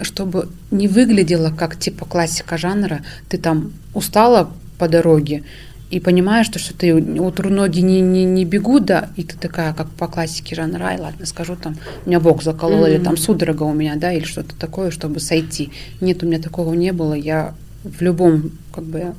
чтобы 0.00 0.48
не 0.70 0.88
выглядело 0.88 1.50
как 1.50 1.78
типа 1.78 2.06
классика 2.06 2.56
жанра, 2.56 3.00
ты 3.28 3.36
там 3.36 3.72
устала 3.92 4.50
по 4.78 4.88
дороге 4.88 5.44
и 5.90 5.98
понимаешь, 5.98 6.46
что, 6.46 6.58
что 6.58 6.72
ты 6.72 6.94
вот 6.94 7.38
ноги 7.40 7.80
не, 7.80 8.00
не, 8.00 8.24
не 8.24 8.44
бегут, 8.44 8.84
да, 8.84 9.10
и 9.16 9.24
ты 9.24 9.36
такая, 9.36 9.74
как 9.74 9.90
по 9.90 10.06
классике 10.06 10.54
жанра, 10.54 10.84
ай, 10.84 11.00
ладно, 11.00 11.26
скажу 11.26 11.56
там, 11.56 11.76
у 12.06 12.08
меня 12.08 12.20
бок 12.20 12.42
заколол, 12.42 12.86
или 12.86 12.98
там 12.98 13.16
судорога 13.16 13.64
у 13.64 13.74
меня, 13.74 13.96
да, 13.96 14.12
или 14.12 14.24
что-то 14.24 14.54
такое, 14.54 14.92
чтобы 14.92 15.18
сойти. 15.18 15.70
Нет, 16.00 16.22
у 16.22 16.26
меня 16.26 16.38
такого 16.38 16.72
не 16.74 16.92
было. 16.92 17.14
Я 17.14 17.54
в 17.82 18.00
любом, 18.02 18.52
как 18.72 18.84
бы, 18.84 19.14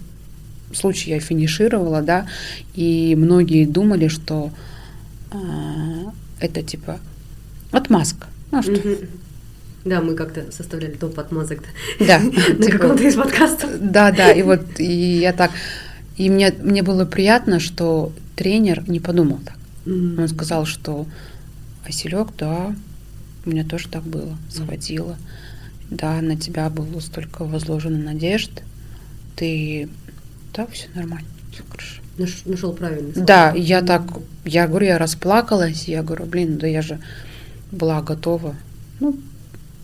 случае 0.76 1.16
я 1.16 1.22
финишировала, 1.22 2.02
да, 2.02 2.28
и 2.74 3.16
многие 3.18 3.66
думали, 3.66 4.08
что 4.08 4.52
а, 5.32 6.12
это 6.40 6.62
типа 6.62 7.00
отмазка. 7.72 8.28
Ну, 8.52 8.62
что, 8.62 8.72
Мгм. 8.72 8.98
Да, 9.84 10.00
мы 10.00 10.14
как-то 10.14 10.52
составляли 10.52 10.92
топ 10.92 11.18
отмазок 11.18 11.64
да, 12.00 12.20
на 12.20 12.32
типа, 12.32 12.78
каком-то 12.78 13.04
из 13.04 13.16
подкастов. 13.16 13.70
Да, 13.80 14.12
да, 14.12 14.32
и 14.32 14.44
вот 14.44 14.80
и 14.80 15.20
я 15.20 15.34
так, 15.34 15.52
и 16.18 16.30
мне, 16.30 16.54
мне 16.62 16.84
было 16.84 17.06
приятно, 17.06 17.60
что 17.60 18.12
тренер 18.36 18.88
не 18.88 19.00
подумал 19.00 19.40
так. 19.44 19.58
Он 19.86 20.28
сказал, 20.28 20.66
что 20.66 21.08
Василек, 21.86 22.28
да, 22.38 22.76
у 23.46 23.50
меня 23.50 23.64
тоже 23.64 23.88
так 23.88 24.04
было, 24.04 24.38
схватило. 24.50 25.18
Да, 25.90 26.22
на 26.22 26.38
тебя 26.38 26.70
было 26.70 27.00
столько 27.00 27.44
возложено 27.44 27.98
надежд. 27.98 28.52
Ты, 29.36 29.90
да, 30.54 30.68
все 30.68 30.88
нормально, 30.96 31.28
все 31.52 31.64
хорошо. 31.70 32.02
Наш- 32.18 32.46
Нашел 32.46 32.74
правильный 32.74 33.14
слова. 33.14 33.26
Да, 33.28 33.54
я 33.56 33.82
так, 33.82 34.04
я 34.46 34.68
говорю, 34.68 34.86
я 34.88 34.98
расплакалась, 34.98 35.88
я 35.88 36.04
говорю, 36.04 36.26
блин, 36.26 36.58
да 36.58 36.68
я 36.68 36.82
же 36.82 37.00
была 37.72 38.02
готова. 38.02 38.56
Ну, 39.00 39.18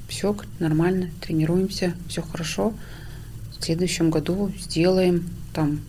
все 0.07 0.35
нормально, 0.59 1.09
тренируемся, 1.21 1.93
все 2.07 2.21
хорошо. 2.21 2.73
В 3.57 3.63
следующем 3.63 4.09
году 4.11 4.51
сделаем 4.59 5.27
там 5.53 5.79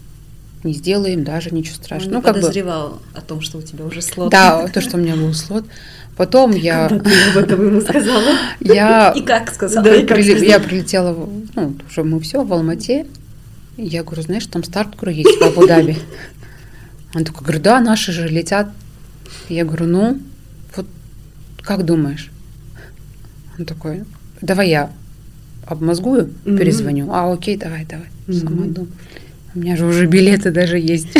не 0.64 0.72
сделаем, 0.72 1.22
даже 1.22 1.50
ничего 1.54 1.76
страшного. 1.76 2.16
Он 2.16 2.16
Ну, 2.16 2.22
как 2.22 2.34
бы, 2.34 2.40
подозревал 2.40 3.00
о 3.14 3.20
том, 3.20 3.40
что 3.40 3.58
у 3.58 3.62
тебя 3.62 3.84
уже 3.84 4.02
слот. 4.02 4.30
да, 4.32 4.66
то, 4.66 4.80
что 4.80 4.96
у 4.96 5.00
меня 5.00 5.14
был 5.14 5.32
слот. 5.32 5.64
Потом 6.16 6.50
я, 6.50 6.88
Когда 6.88 7.04
ты 7.10 7.30
об 7.30 7.36
этом 7.36 7.66
ему 7.66 7.80
сказала. 7.80 8.24
я, 8.60 9.12
И 9.14 9.22
как 9.22 9.54
сказал? 9.54 9.84
Да, 9.84 9.90
я 9.90 10.02
и 10.02 10.06
как 10.06 10.18
прили- 10.18 10.30
сказать? 10.32 10.48
я 10.48 10.58
прилетела, 10.58 11.28
ну, 11.54 11.76
уже 11.88 12.02
мы 12.02 12.18
все 12.18 12.42
в 12.42 12.52
Алмате. 12.52 13.06
Я 13.80 14.02
говорю, 14.02 14.22
знаешь, 14.22 14.44
там 14.46 14.64
старт 14.64 14.90
есть 15.06 15.38
в 15.38 15.42
Абу-Даби. 15.42 15.96
Он 17.14 17.24
такой, 17.24 17.42
говорю, 17.42 17.60
да, 17.62 17.80
наши 17.80 18.10
же 18.12 18.26
летят. 18.28 18.68
Я 19.48 19.64
говорю, 19.64 19.86
ну, 19.86 20.20
вот 20.76 20.86
как 21.62 21.84
думаешь? 21.84 22.30
Он 23.56 23.64
такой, 23.64 24.02
давай 24.42 24.68
я 24.68 24.90
обмозгую, 25.64 26.34
Мгм. 26.44 26.58
перезвоню. 26.58 27.08
А, 27.12 27.32
окей, 27.32 27.56
давай, 27.56 27.86
давай. 27.86 28.06
Сама 28.36 28.50
Мгм. 28.62 28.72
думаю. 28.74 28.92
У 29.54 29.60
меня 29.60 29.76
же 29.76 29.86
уже 29.86 30.06
билеты 30.06 30.50
даже 30.50 30.78
есть. 30.78 31.08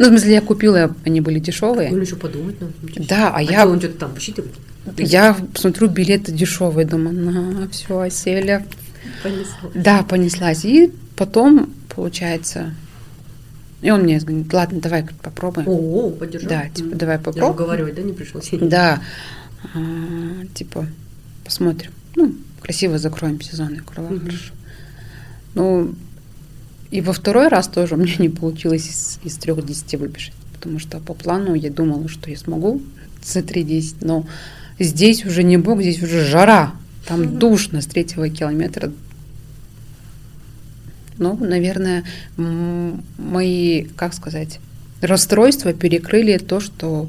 Ну, 0.00 0.06
в 0.06 0.08
смысле, 0.08 0.34
я 0.34 0.40
купила, 0.40 0.94
они 1.04 1.20
были 1.20 1.38
дешевые. 1.38 1.90
Ну, 1.90 1.98
еще 1.98 2.16
подумать 2.16 2.60
надо. 2.60 2.72
Да, 3.08 3.28
а 3.30 3.36
А 3.38 3.42
я 3.42 3.66
он 3.66 3.78
что-то 3.78 3.96
там 3.98 4.12
посчитывает? 4.14 4.52
я 4.98 5.36
смотрю, 5.54 5.88
билеты 5.88 6.32
дешевые, 6.32 6.84
думаю, 6.86 7.14
на, 7.14 7.68
все, 7.70 7.98
оселя. 8.00 8.66
Понесло. 9.22 9.70
Да, 9.74 10.02
понеслась. 10.02 10.64
И 10.64 10.92
потом, 11.16 11.70
получается, 11.94 12.74
и 13.82 13.90
он 13.90 14.02
мне 14.02 14.18
говорит, 14.18 14.52
ладно, 14.52 14.80
давай 14.80 15.02
говорит, 15.02 15.20
попробуем. 15.20 15.68
О, 15.68 16.10
поддержал. 16.10 16.48
Да, 16.48 16.68
типа, 16.68 16.96
давай 16.96 17.16
Даже 17.16 17.24
попробуем. 17.24 17.50
уговаривать, 17.54 17.94
да, 17.94 18.02
не 18.02 18.12
пришлось? 18.12 18.50
Да, 18.60 19.00
А, 19.74 19.78
типа, 20.54 20.86
посмотрим. 21.44 21.90
Ну, 22.16 22.34
красиво 22.60 22.98
закроем 22.98 23.40
сезон. 23.40 23.74
Я 23.74 23.80
говорю, 23.82 24.14
Мгм. 24.14 24.26
хорошо. 24.26 24.52
Ну, 25.54 25.94
и 26.90 27.00
во 27.00 27.12
второй 27.12 27.48
раз 27.48 27.68
тоже 27.68 27.94
у 27.94 27.98
меня 27.98 28.14
не 28.18 28.28
получилось 28.28 28.86
из, 28.88 29.18
из 29.24 29.36
трех 29.36 29.64
десяти 29.64 29.96
выбежать. 29.96 30.34
Потому 30.54 30.78
что 30.78 30.98
по 31.00 31.12
плану 31.14 31.54
я 31.54 31.70
думала, 31.70 32.08
что 32.08 32.30
я 32.30 32.36
смогу 32.36 32.80
за 33.22 33.40
3.10, 33.40 33.96
но 34.00 34.26
здесь 34.78 35.24
уже 35.26 35.42
не 35.42 35.56
бог, 35.58 35.80
здесь 35.80 36.02
уже 36.02 36.24
жара. 36.24 36.72
Там 37.06 37.38
душно 37.38 37.82
с 37.82 37.86
третьего 37.86 38.28
километра. 38.30 38.90
Ну, 41.18 41.36
наверное, 41.36 42.04
мои, 43.18 43.84
как 43.96 44.14
сказать, 44.14 44.58
расстройства 45.00 45.72
перекрыли 45.72 46.38
то, 46.38 46.60
что 46.60 47.08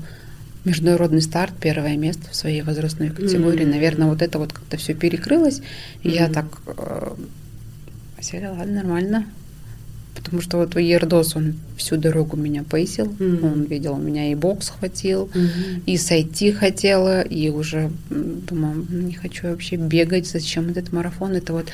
международный 0.64 1.22
старт, 1.22 1.54
первое 1.62 1.96
место 1.98 2.30
в 2.32 2.36
своей 2.36 2.62
возрастной 2.62 3.10
категории. 3.10 3.64
М. 3.64 3.72
Наверное, 3.72 4.08
вот 4.08 4.22
это 4.22 4.40
вот 4.40 4.52
как-то 4.54 4.78
все 4.78 4.94
перекрылось. 4.94 5.62
И 6.04 6.10
я 6.10 6.28
так 6.30 6.46
э, 6.68 7.14
ладно, 8.50 8.74
нормально. 8.74 9.26
Потому 10.16 10.42
что 10.42 10.58
вот 10.58 10.76
Ердос, 10.80 11.36
он 11.36 11.54
всю 11.78 11.98
дорогу 11.98 12.36
меня 12.36 12.64
поисил. 12.64 13.14
Мгм. 13.20 13.44
Он 13.46 13.64
видел, 13.66 13.96
меня 13.98 14.32
и 14.32 14.36
бокс 14.36 14.70
хватил, 14.70 15.30
Мгм. 15.36 15.84
и 15.86 15.98
сойти 15.98 16.52
хотела, 16.52 17.22
и 17.22 17.50
уже 17.50 17.92
«М, 18.10 19.08
не 19.08 19.14
хочу 19.14 19.50
вообще 19.50 19.76
бегать, 19.76 20.26
зачем 20.28 20.70
этот 20.70 20.92
марафон. 20.94 21.34
Это 21.34 21.54
вот, 21.54 21.68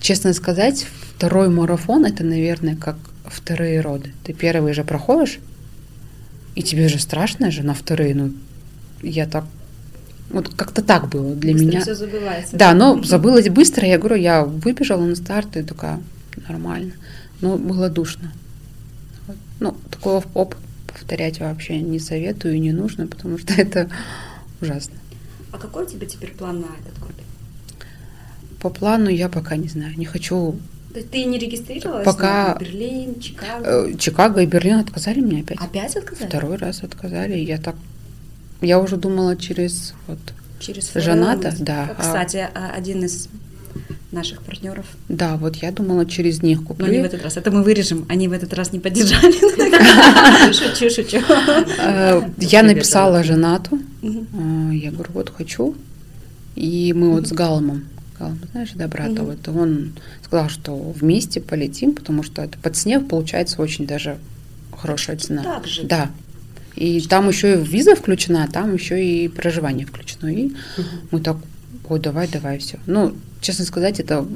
честно 0.00 0.32
сказать, 0.32 0.86
второй 1.16 1.48
марафон, 1.48 2.04
это, 2.04 2.24
наверное, 2.24 2.76
как 2.76 2.96
вторые 3.24 3.80
роды. 3.80 4.12
Ты 4.24 4.32
первый 4.32 4.72
же 4.72 4.84
проходишь, 4.84 5.38
и 6.54 6.62
тебе 6.62 6.88
же 6.88 6.98
страшно 6.98 7.50
же 7.50 7.62
на 7.62 7.74
вторые, 7.74 8.14
ну, 8.14 8.32
я 9.02 9.26
так, 9.26 9.44
вот 10.30 10.48
как-то 10.54 10.82
так 10.82 11.08
было 11.08 11.34
для 11.34 11.54
меня. 11.54 11.80
все 11.80 11.94
забывается. 11.94 12.56
Да, 12.56 12.74
но 12.74 13.02
забылось 13.02 13.48
быстро. 13.48 13.86
Я 13.86 13.98
говорю, 13.98 14.16
я 14.16 14.44
выбежала 14.44 15.04
на 15.04 15.14
старт 15.14 15.56
и 15.56 15.62
такая, 15.62 16.00
нормально. 16.48 16.92
Но 17.40 17.58
было 17.58 17.88
душно. 17.88 18.32
Вот. 19.26 19.36
Ну, 19.60 19.76
такого 19.90 20.24
опыт 20.34 20.58
повторять 20.86 21.40
вообще 21.40 21.80
не 21.80 21.98
советую 21.98 22.54
и 22.54 22.58
не 22.58 22.72
нужно, 22.72 23.06
потому 23.06 23.38
что 23.38 23.52
это 23.56 23.90
ужасно. 24.60 24.94
А 25.52 25.58
какой 25.58 25.84
у 25.84 25.86
тебя 25.86 26.06
теперь 26.06 26.32
план 26.32 26.60
на 26.60 26.66
этот? 26.66 27.05
По 28.60 28.70
плану 28.70 29.08
я 29.10 29.28
пока 29.28 29.56
не 29.56 29.68
знаю. 29.68 29.92
Не 29.96 30.04
хочу... 30.06 30.56
То 30.92 30.98
есть 31.00 31.10
Ты 31.10 31.24
не 31.24 31.38
регистрировалась 31.38 32.04
Пока- 32.04 32.54
на 32.54 32.58
Берлин, 32.58 33.20
Чикаго? 33.20 33.64
Э, 33.90 33.94
Чикаго 33.98 34.40
и 34.42 34.46
Берлин 34.46 34.78
отказали 34.78 35.20
мне 35.20 35.40
опять. 35.42 35.58
Опять 35.60 35.94
отказали? 35.96 36.28
Второй 36.28 36.56
раз 36.56 36.82
отказали. 36.82 37.36
Я 37.38 37.58
так... 37.58 37.74
Я 38.62 38.80
уже 38.80 38.96
думала 38.96 39.36
через 39.36 39.92
вот 40.06 40.18
Через 40.58 40.90
Жената, 40.94 41.50
форум. 41.50 41.64
да. 41.66 41.90
А- 41.98 42.00
Кстати, 42.02 42.48
а 42.54 42.70
один 42.74 43.04
из 43.04 43.28
наших 44.10 44.40
партнеров. 44.40 44.86
Да, 45.10 45.36
вот 45.36 45.56
я 45.56 45.70
думала 45.70 46.06
через 46.06 46.42
них 46.42 46.60
Но 46.60 46.66
куплю. 46.68 46.86
не 46.90 47.02
в 47.02 47.04
этот 47.04 47.22
раз. 47.22 47.36
Это 47.36 47.50
мы 47.50 47.62
вырежем. 47.62 48.06
Они 48.08 48.26
в 48.26 48.32
этот 48.32 48.54
раз 48.54 48.72
не 48.72 48.78
поддержали. 48.80 49.32
Шучу, 50.52 50.88
шучу. 50.90 51.18
Э, 51.78 52.22
Я 52.38 52.62
написала 52.62 53.22
женату. 53.22 53.78
А, 54.02 54.70
Я 54.72 54.90
говорю, 54.92 55.10
вот 55.12 55.30
хочу. 55.36 55.74
И 56.54 56.94
мы 56.94 57.10
вот 57.12 57.26
с 57.28 57.32
Галмом, 57.32 57.84
Галм, 58.18 58.38
знаешь, 58.52 58.70
да, 58.74 58.88
брата, 58.88 59.22
Мгм. 59.22 59.24
вот 59.26 59.48
он 59.48 59.92
сказал, 60.22 60.48
что 60.48 60.74
вместе 60.74 61.40
полетим, 61.40 61.92
потому 61.94 62.22
что 62.22 62.42
это 62.42 62.58
под 62.58 62.76
снег 62.76 63.08
получается 63.08 63.60
очень 63.60 63.86
даже 63.86 64.18
хорошая 64.76 65.16
цена. 65.16 65.42
Так 65.42 65.66
же. 65.66 65.82
Да. 65.84 66.10
И 66.76 67.00
там 67.02 67.28
еще 67.28 67.54
и 67.54 67.64
виза 67.64 67.94
включена, 67.94 68.44
а 68.44 68.48
там 68.48 68.74
еще 68.74 69.02
и 69.04 69.28
проживание 69.28 69.86
включено. 69.86 70.28
И 70.28 70.52
мы 71.10 71.20
так, 71.20 71.36
ой, 71.88 72.00
давай, 72.00 72.28
давай, 72.28 72.58
все. 72.58 72.78
Ну, 72.86 73.14
честно 73.40 73.64
сказать, 73.64 74.00
это 74.00 74.26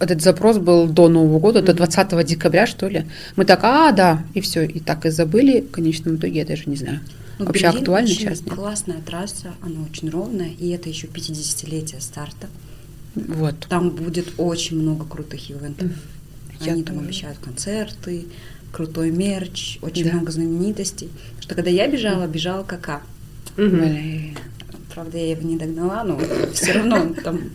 этот 0.00 0.22
запрос 0.22 0.58
был 0.58 0.86
до 0.86 1.08
Нового 1.08 1.40
года, 1.40 1.60
до 1.62 1.74
20 1.74 2.24
декабря, 2.24 2.66
что 2.66 2.88
ли. 2.88 3.04
Мы 3.36 3.44
так, 3.44 3.60
а, 3.64 3.90
да, 3.92 4.22
и 4.34 4.40
все, 4.40 4.64
и 4.64 4.78
так 4.80 5.06
и 5.06 5.10
забыли. 5.10 5.60
В 5.60 5.70
конечном 5.70 6.16
итоге 6.16 6.40
я 6.40 6.44
даже 6.46 6.64
не 6.66 6.76
знаю. 6.76 7.00
Ну, 7.38 7.44
Вообще 7.46 7.64
Берлин 7.66 7.80
актуально 7.82 8.08
очень 8.10 8.18
сейчас? 8.20 8.40
Нет? 8.42 8.54
Классная 8.54 9.00
трасса, 9.00 9.54
она 9.62 9.82
очень 9.82 10.10
ровная, 10.10 10.50
и 10.58 10.68
это 10.70 10.88
еще 10.88 11.06
50-летие 11.06 12.00
старта. 12.00 12.48
Вот. 13.14 13.54
Там 13.68 13.90
будет 13.90 14.28
очень 14.38 14.80
много 14.80 15.04
крутых 15.04 15.50
ивентов. 15.50 15.90
Я 16.60 16.72
Они 16.72 16.82
там 16.82 16.96
тоже. 16.96 17.06
обещают 17.06 17.38
концерты, 17.38 18.26
крутой 18.72 19.10
мерч, 19.12 19.78
очень 19.82 20.04
Да. 20.04 20.14
много 20.14 20.32
знаменитостей. 20.32 21.08
Что 21.40 21.54
когда 21.54 21.70
я 21.70 21.86
бежала, 21.88 22.26
бежала 22.26 22.64
Кака. 22.64 23.02
Блин. 23.56 24.36
Правда, 24.94 25.18
я 25.18 25.30
его 25.30 25.48
не 25.48 25.56
догнала, 25.56 26.02
но 26.04 26.18
все 26.54 26.72
равно 26.72 27.14
там... 27.22 27.50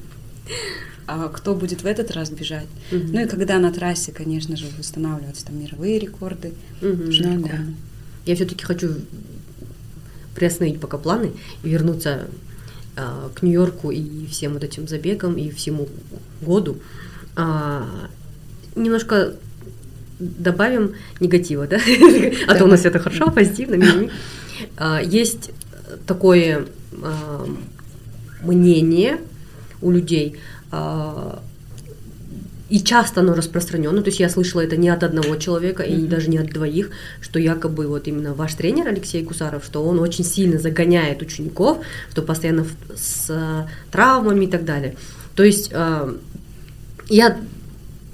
А 1.06 1.28
кто 1.28 1.54
будет 1.54 1.82
в 1.84 1.86
этот 1.86 2.12
раз 2.12 2.30
бежать? 2.30 2.68
Мгм. 2.92 3.12
Ну 3.12 3.22
и 3.22 3.26
когда 3.26 3.60
на 3.60 3.72
трассе, 3.74 4.14
конечно 4.14 4.56
же, 4.56 4.68
устанавливаются 4.80 5.46
там 5.46 5.60
мировые 5.62 6.00
рекорды. 6.00 6.54
Очень 6.82 7.28
Ну 7.40 7.48
да. 7.48 7.60
Я 8.26 8.36
все-таки 8.36 8.64
хочу 8.64 8.96
приостановить 10.36 10.80
пока 10.80 10.98
планы 10.98 11.32
и 11.64 11.70
вернуться 11.70 12.28
а, 12.96 13.30
к 13.34 13.42
Нью-Йорку 13.42 13.92
и 13.92 14.26
всем 14.28 14.54
вот 14.54 14.64
этим 14.64 14.88
забегам 14.88 15.36
и 15.36 15.50
всему 15.50 15.88
году. 16.42 16.78
А, 17.36 17.88
немножко 18.76 19.34
добавим 20.20 20.94
негатива, 21.20 21.68
да? 21.68 21.80
А 22.48 22.56
то 22.56 22.66
у 22.66 22.68
нас 22.68 22.86
это 22.86 23.00
хорошо, 23.00 23.32
позитивно. 23.32 24.10
А, 24.78 25.02
Есть 25.02 25.52
такое 26.06 26.66
а, 27.02 27.48
мнение 28.42 29.20
у 29.82 29.92
людей, 29.92 30.38
а, 30.72 31.42
и 32.74 32.80
часто 32.80 33.20
оно 33.22 33.36
распространено, 33.36 34.02
то 34.02 34.08
есть 34.08 34.20
я 34.20 34.30
слышала 34.30 34.62
это 34.62 34.78
не 34.78 34.90
от 34.90 35.04
одного 35.04 35.36
человека 35.36 35.84
и 35.84 35.94
Мгм. 35.94 36.10
даже 36.10 36.28
не 36.28 36.40
от 36.40 36.48
двоих, 36.48 36.90
что 37.22 37.38
якобы 37.38 37.86
вот 37.86 38.08
именно 38.08 38.34
ваш 38.34 38.56
тренер 38.56 38.88
Алексей 38.88 39.24
Кусаров, 39.24 39.64
что 39.64 39.86
он 39.86 40.00
очень 40.00 40.24
сильно 40.24 40.58
загоняет 40.58 41.22
учеников, 41.22 41.86
что 42.10 42.24
постоянно 42.24 42.66
с 42.96 43.30
э, 43.30 43.68
травмами 43.92 44.46
и 44.46 44.48
так 44.48 44.66
далее. 44.66 44.96
То 45.36 45.44
есть 45.44 45.70
э, 45.72 46.16
я 47.10 47.38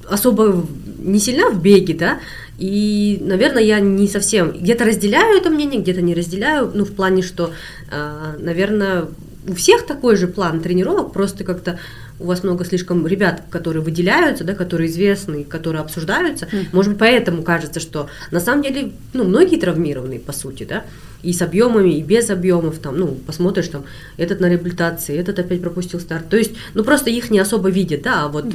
особо 0.09 0.67
не 0.97 1.19
сильна 1.19 1.51
в 1.51 1.61
беге, 1.61 1.93
да, 1.93 2.19
и, 2.57 3.17
наверное, 3.21 3.63
я 3.63 3.79
не 3.79 4.09
совсем 4.09 4.51
где-то 4.51 4.83
разделяю 4.83 5.37
это 5.37 5.49
мнение, 5.49 5.79
где-то 5.79 6.01
не 6.01 6.13
разделяю, 6.13 6.69
ну, 6.75 6.83
в 6.83 6.91
плане, 6.91 7.21
что, 7.21 7.51
э, 7.89 8.35
наверное, 8.39 9.05
у 9.47 9.53
всех 9.53 9.85
такой 9.85 10.17
же 10.17 10.27
план 10.27 10.59
тренировок, 10.59 11.13
просто 11.13 11.45
как-то 11.45 11.79
у 12.19 12.25
вас 12.25 12.43
много 12.43 12.65
слишком 12.65 13.07
ребят, 13.07 13.43
которые 13.49 13.81
выделяются, 13.81 14.43
да, 14.43 14.53
которые 14.53 14.89
известны, 14.89 15.43
которые 15.43 15.81
обсуждаются. 15.81 16.47
Мгм. 16.51 16.67
Может 16.73 16.91
быть, 16.91 16.99
поэтому 16.99 17.43
кажется, 17.43 17.79
что 17.79 18.09
на 18.31 18.39
самом 18.39 18.63
деле, 18.63 18.91
ну, 19.13 19.23
многие 19.23 19.57
травмированы, 19.57 20.19
по 20.19 20.33
сути, 20.33 20.63
да, 20.63 20.83
и 21.23 21.33
с 21.33 21.41
объемами, 21.41 21.91
и 21.97 22.01
без 22.03 22.29
объемов, 22.29 22.79
там, 22.79 22.97
ну, 22.97 23.07
посмотришь, 23.27 23.67
там, 23.67 23.83
этот 24.17 24.39
на 24.39 24.47
реабилитации, 24.49 25.17
этот 25.17 25.39
опять 25.39 25.61
пропустил 25.61 25.99
старт. 25.99 26.29
То 26.29 26.37
есть, 26.37 26.51
ну, 26.73 26.83
просто 26.83 27.09
их 27.09 27.29
не 27.31 27.39
особо 27.39 27.69
видят, 27.69 28.01
да, 28.03 28.23
а 28.25 28.27
вот 28.29 28.45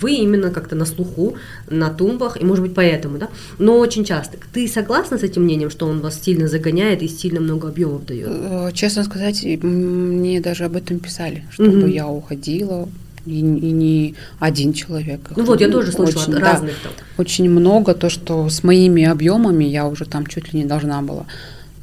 вы 0.00 0.12
именно 0.14 0.50
как-то 0.50 0.74
на 0.76 0.84
слуху, 0.84 1.34
на 1.70 1.88
тумбах, 1.90 2.40
и, 2.40 2.44
может 2.44 2.62
быть, 2.64 2.74
поэтому, 2.74 3.18
да, 3.18 3.28
но 3.58 3.78
очень 3.78 4.04
часто. 4.04 4.36
Ты 4.52 4.68
согласна 4.68 5.18
с 5.18 5.22
этим 5.22 5.44
мнением, 5.44 5.70
что 5.70 5.86
он 5.86 6.00
вас 6.00 6.20
сильно 6.20 6.46
загоняет 6.48 7.02
и 7.02 7.08
сильно 7.08 7.40
много 7.40 7.68
объемов 7.68 8.04
дает? 8.04 8.28
Э, 8.28 8.70
Честно 8.74 9.04
сказать, 9.04 9.42
мне 9.62 10.40
даже 10.40 10.64
об 10.64 10.76
этом 10.76 10.98
писали, 10.98 11.44
чтобы 11.50 11.70
Мгм. 11.70 11.86
я 11.90 12.06
уходила. 12.08 12.88
И, 13.26 13.38
и 13.38 13.42
не 13.42 14.14
один 14.38 14.74
человек. 14.74 15.30
Их 15.30 15.36
Ну 15.38 15.44
вот, 15.46 15.58
я 15.62 15.70
тоже 15.70 15.92
слышала 15.92 16.20
очень, 16.24 16.34
от 16.34 16.40
да, 16.40 16.52
разных 16.52 16.74
там. 16.82 16.92
очень 17.16 17.48
много, 17.48 17.94
то, 17.94 18.10
что 18.10 18.50
с 18.50 18.62
моими 18.62 19.04
объемами 19.04 19.64
я 19.64 19.86
уже 19.88 20.04
там 20.04 20.26
чуть 20.26 20.52
ли 20.52 20.58
не 20.60 20.66
должна 20.66 21.00
была 21.00 21.24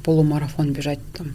полумарафон 0.03 0.71
бежать 0.73 0.99
там 1.17 1.27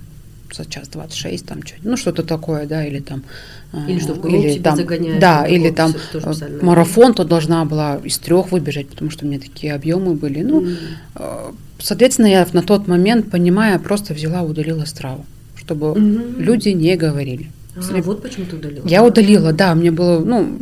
за 0.55 0.65
час 0.65 0.89
26, 0.89 1.45
там 1.47 1.63
чуть, 1.63 1.85
ну 1.85 1.97
что-то 1.97 2.23
такое, 2.23 2.67
да, 2.67 2.85
или 2.87 3.01
там... 3.01 3.25
э, 3.73 3.91
Или 3.91 3.99
что 3.99 4.15
в 4.15 4.21
группу 4.21 4.43
тебя 4.43 4.63
там, 4.63 4.77
загоняют, 4.77 5.21
Да, 5.21 5.47
или 5.47 5.71
там 5.71 5.93
э, 6.15 6.59
марафон, 6.63 7.15
то 7.15 7.25
должна 7.25 7.65
была 7.65 7.97
из 8.05 8.19
трех 8.19 8.53
выбежать, 8.53 8.89
потому 8.89 9.11
что 9.11 9.27
у 9.27 9.29
меня 9.29 9.41
такие 9.41 9.75
объемы 9.75 10.15
были. 10.15 10.43
Ну, 10.43 10.63
М. 10.63 10.77
э, 11.17 11.51
соответственно, 11.81 12.27
я 12.27 12.47
на 12.53 12.63
тот 12.63 12.87
момент, 12.87 13.31
понимая, 13.31 13.79
просто 13.79 14.15
взяла, 14.15 14.43
удалила 14.43 14.85
страву, 14.85 15.25
чтобы 15.57 15.95
Мгм. 15.99 16.39
люди 16.39 16.69
не 16.71 16.97
говорили. 16.97 17.51
А, 17.77 18.01
вот 18.03 18.23
почему 18.23 18.47
ты 18.47 18.57
удалила. 18.57 18.87
Я 18.87 19.05
удалила, 19.05 19.53
да, 19.53 19.75
мне 19.75 19.91
было, 19.91 20.21
ну, 20.25 20.59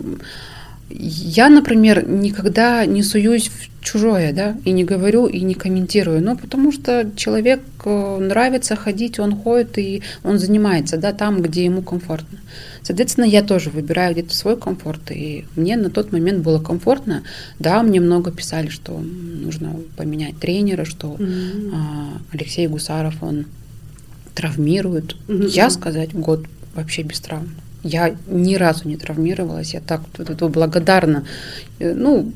я, 0.96 1.48
например, 1.48 2.08
никогда 2.08 2.86
не 2.86 3.02
суюсь 3.02 3.48
в 3.48 3.84
чужое, 3.84 4.32
да, 4.32 4.56
и 4.64 4.70
не 4.70 4.84
говорю, 4.84 5.26
и 5.26 5.40
не 5.40 5.54
комментирую, 5.54 6.22
ну, 6.22 6.36
потому 6.36 6.70
что 6.70 7.10
человек 7.16 7.60
э, 7.84 8.18
нравится 8.18 8.76
ходить, 8.76 9.18
он 9.18 9.34
ходит, 9.34 9.76
и 9.76 10.02
он 10.22 10.38
занимается, 10.38 10.96
да, 10.96 11.12
там, 11.12 11.42
где 11.42 11.64
ему 11.64 11.82
комфортно. 11.82 12.38
Соответственно, 12.82 13.24
я 13.24 13.42
тоже 13.42 13.70
выбираю 13.70 14.12
где-то 14.12 14.34
свой 14.34 14.56
комфорт, 14.56 15.10
и 15.10 15.44
мне 15.56 15.76
на 15.76 15.90
тот 15.90 16.12
момент 16.12 16.44
было 16.44 16.62
комфортно. 16.62 17.24
Да, 17.58 17.82
мне 17.82 18.00
много 18.00 18.30
писали, 18.30 18.68
что 18.68 18.96
нужно 18.96 19.76
поменять 19.96 20.38
тренера, 20.38 20.84
что 20.84 21.18
а, 21.18 22.18
Алексей 22.32 22.68
Гусаров, 22.68 23.22
он 23.22 23.46
травмирует. 24.34 25.16
Мгм. 25.28 25.46
Я 25.46 25.70
сказать 25.70 26.14
год 26.14 26.46
вообще 26.74 27.02
без 27.02 27.20
травм. 27.20 27.50
Я 27.84 28.16
ни 28.28 28.54
разу 28.56 28.88
не 28.88 28.96
травмировалась, 28.96 29.74
я 29.74 29.80
так 29.80 30.00
вот 30.16 30.30
это 30.30 30.48
благодарна. 30.48 31.24
Э, 31.78 31.92
Ну, 31.94 32.32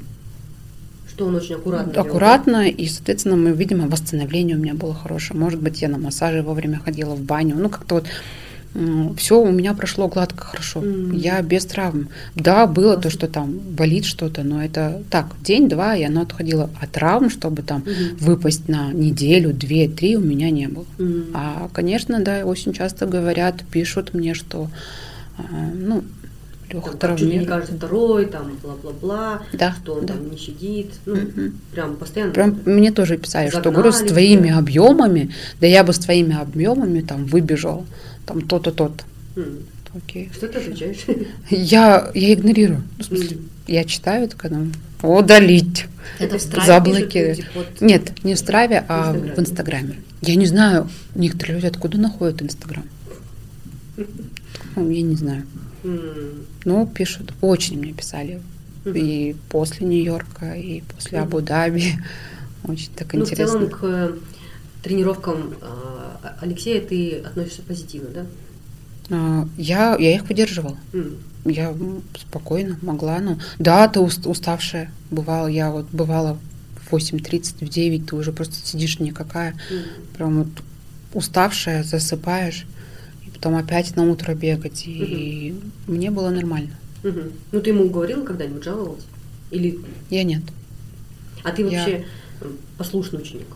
Что 1.08 1.26
он 1.26 1.34
очень 1.36 1.56
аккуратно 1.56 1.92
делал, 1.92 2.06
аккуратно, 2.06 2.68
и, 2.68 2.86
соответственно, 2.86 3.36
мы, 3.36 3.50
видимо, 3.52 3.88
восстановление 3.88 4.56
у 4.56 4.60
меня 4.60 4.74
было 4.74 4.94
хорошее. 4.94 5.40
Может 5.40 5.60
быть, 5.60 5.82
я 5.82 5.88
на 5.88 5.98
массаже 5.98 6.42
вовремя 6.42 6.80
ходила 6.84 7.14
в 7.14 7.20
баню. 7.22 7.56
Ну, 7.58 7.68
как-то 7.70 7.96
вот 7.96 8.06
все 9.16 9.40
у 9.40 9.50
меня 9.50 9.72
прошло 9.74 10.06
гладко, 10.08 10.44
хорошо. 10.44 10.80
М. 10.84 11.12
Я 11.16 11.40
без 11.42 11.64
травм. 11.64 12.08
Да, 12.36 12.66
было 12.66 12.94
то, 12.94 13.02
Классно. 13.02 13.10
что 13.18 13.26
там 13.28 13.52
болит 13.58 14.04
что-то, 14.04 14.42
но 14.44 14.62
это 14.62 15.02
так, 15.10 15.26
день-два, 15.42 15.96
и 15.96 16.04
оно 16.04 16.20
отходило. 16.20 16.68
А 16.80 16.86
травм, 16.86 17.30
чтобы 17.30 17.62
там 17.62 17.78
Мгм. 17.80 18.18
выпасть 18.20 18.68
на 18.68 18.92
неделю, 18.92 19.52
две, 19.54 19.88
три 19.88 20.16
у 20.16 20.20
меня 20.20 20.50
не 20.50 20.68
было. 20.68 20.84
М. 20.98 21.24
А, 21.34 21.68
конечно, 21.72 22.20
да, 22.20 22.44
очень 22.44 22.72
часто 22.74 23.06
говорят, 23.06 23.64
пишут 23.72 24.12
мне, 24.14 24.34
что, 24.34 24.68
ну, 25.74 26.04
Леха 26.70 26.90
Там, 26.90 27.10
как 27.10 27.18
чуть 27.18 27.28
травмирован. 27.28 27.46
каждый 27.60 27.76
второй, 27.78 28.26
там, 28.26 28.52
бла-бла-бла, 28.62 29.42
Да, 29.54 29.74
что 29.82 29.94
он 29.94 30.06
да. 30.06 30.14
там 30.14 30.30
не 30.30 30.36
щадит. 30.36 30.90
Ну, 31.06 31.14
Мгм. 31.16 31.52
прям 31.72 31.96
постоянно. 31.96 32.32
Прям 32.34 32.60
мне 32.66 32.92
тоже 32.92 33.16
писали, 33.16 33.48
что 33.48 33.56
Загнали 33.62 33.74
говорю, 33.76 33.92
с 33.92 34.00
твоими 34.02 34.48
тебя. 34.48 34.58
объемами, 34.58 35.30
да 35.60 35.66
я 35.66 35.82
бы 35.82 35.92
с 35.94 35.98
твоими 35.98 36.36
объемами 36.38 37.00
там 37.00 37.24
выбежал, 37.24 37.86
там 38.26 38.42
то-то, 38.42 38.70
то-то. 38.72 39.04
М. 39.40 39.60
Окей. 39.96 40.30
Что 40.34 40.46
ты 40.48 40.58
отвечаешь? 40.58 41.06
Я, 41.50 42.10
я 42.14 42.34
игнорирую. 42.34 42.82
Ну, 42.98 43.02
в 43.02 43.06
смысле, 43.06 43.38
я 43.66 43.84
читаю, 43.84 44.28
такая, 44.28 44.52
ну, 44.52 44.70
удалить. 45.16 45.86
Это 46.18 46.36
в 46.38 46.42
Страве 46.42 46.92
люди 47.00 47.44
под- 47.54 47.80
Нет, 47.80 48.12
не 48.24 48.34
в 48.34 48.38
Страве, 48.38 48.84
а 48.88 49.12
В 49.12 49.16
Инстаграме. 49.16 49.34
в 49.34 49.38
Инстаграме. 49.38 49.94
Я 50.20 50.34
не 50.34 50.44
знаю, 50.46 50.90
некоторые 51.14 51.54
люди 51.56 51.66
откуда 51.66 51.96
находят 51.98 52.42
Инстаграм. 52.42 52.84
Ну, 54.78 54.90
я 54.90 55.02
не 55.02 55.16
знаю. 55.16 55.44
М. 55.84 56.46
Ну, 56.64 56.86
пишут, 56.86 57.32
очень 57.40 57.78
мне 57.78 57.92
писали. 57.92 58.40
Мгм. 58.84 58.96
И 58.96 59.36
после 59.48 59.86
Нью-Йорка, 59.86 60.52
и 60.54 60.82
после 60.82 61.18
Мгм. 61.18 61.28
Абу-Даби. 61.28 61.94
Очень 62.64 62.90
так 62.96 63.12
Ну, 63.12 63.20
в 63.20 63.22
интересно. 63.22 63.58
целом 63.58 63.70
к 63.70 63.78
э, 63.84 64.12
тренировкам 64.82 65.54
а, 65.62 66.36
Алексея 66.40 66.80
ты 66.80 67.18
относишься 67.20 67.62
позитивно, 67.62 68.08
да? 68.10 68.26
А, 69.10 69.48
Я, 69.56 69.96
я 69.98 70.14
их 70.14 70.28
выдерживала. 70.28 70.76
М. 70.92 71.16
Я 71.44 71.74
спокойно 72.18 72.78
могла. 72.82 73.18
Ну, 73.20 73.38
да, 73.58 73.88
ты 73.88 74.00
ус- 74.00 74.26
уставшая. 74.26 74.90
Бывала, 75.10 75.46
я 75.46 75.70
вот 75.70 75.86
бывала 75.92 76.38
в 76.88 76.92
8.30, 76.92 77.64
в 77.64 77.68
9, 77.68 78.06
ты 78.06 78.16
уже 78.16 78.32
просто 78.32 78.54
сидишь 78.66 78.98
никакая. 79.00 79.54
М. 79.70 79.82
Прям 80.16 80.38
вот 80.38 80.48
уставшая, 81.14 81.84
засыпаешь. 81.84 82.66
Потом 83.40 83.54
опять 83.54 83.94
на 83.94 84.02
утро 84.10 84.34
бегать. 84.34 84.84
И 84.86 85.54
мне 85.86 86.10
было 86.10 86.30
нормально. 86.30 86.70
Мгм. 87.04 87.30
Ну, 87.52 87.60
ты 87.60 87.70
ему 87.70 87.88
говорила 87.88 88.24
когда-нибудь, 88.24 88.64
жаловалась? 88.64 89.04
Или... 89.52 89.78
Я 90.10 90.24
нет. 90.24 90.42
А 91.44 91.52
ты 91.52 91.62
Я- 91.62 91.68
вообще 91.78 92.04
м, 92.42 92.56
послушный 92.76 93.20
ученик? 93.20 93.46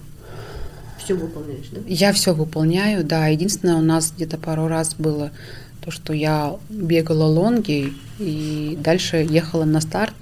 Все 1.02 1.14
выполняешь, 1.14 1.66
да? 1.72 1.80
Я 1.88 2.12
все 2.12 2.32
выполняю, 2.32 3.02
да. 3.04 3.26
Единственное, 3.26 3.74
у 3.74 3.82
нас 3.82 4.12
где-то 4.16 4.38
пару 4.38 4.68
раз 4.68 4.94
было 4.94 5.32
то, 5.84 5.90
что 5.90 6.12
я 6.12 6.54
бегала 6.70 7.24
лонги 7.24 7.92
и 8.20 8.78
дальше 8.80 9.16
ехала 9.28 9.64
на 9.64 9.80
старт, 9.80 10.14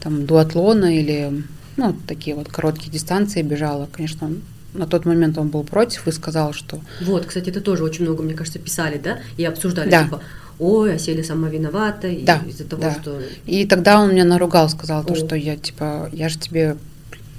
там, 0.00 0.24
дуатлона 0.24 0.96
или, 0.98 1.42
ну, 1.76 1.94
такие 2.06 2.34
вот 2.36 2.48
короткие 2.48 2.90
дистанции 2.90 3.42
бежала. 3.42 3.86
Конечно, 3.92 4.28
он- 4.28 4.40
на 4.74 4.86
тот 4.86 5.06
момент 5.06 5.38
он 5.38 5.48
был 5.48 5.62
против 5.64 6.06
и 6.08 6.12
сказал, 6.12 6.52
что 6.52 6.80
Вот, 7.00 7.26
кстати, 7.26 7.48
это 7.50 7.60
тоже 7.60 7.84
очень 7.84 8.04
много, 8.04 8.22
мне 8.22 8.34
кажется, 8.34 8.58
писали, 8.58 8.98
да? 8.98 9.18
И 9.36 9.44
обсуждали, 9.44 9.90
Да. 9.90 10.04
типа, 10.04 10.20
ой, 10.58 10.94
Оселя 10.94 11.24
сама 11.24 11.48
виновата, 11.48 12.08
и 12.08 12.24
Да, 12.24 12.42
из-за 12.46 12.64
того, 12.64 12.82
да. 12.82 12.94
что... 13.00 13.20
И 13.46 13.66
тогда 13.66 14.00
он 14.00 14.10
меня 14.10 14.24
наругал, 14.24 14.68
сказал 14.68 15.04
то, 15.04 15.14
О. 15.14 15.16
что 15.16 15.36
я 15.36 15.56
типа, 15.56 16.10
я 16.12 16.28
же 16.28 16.38
тебе 16.38 16.76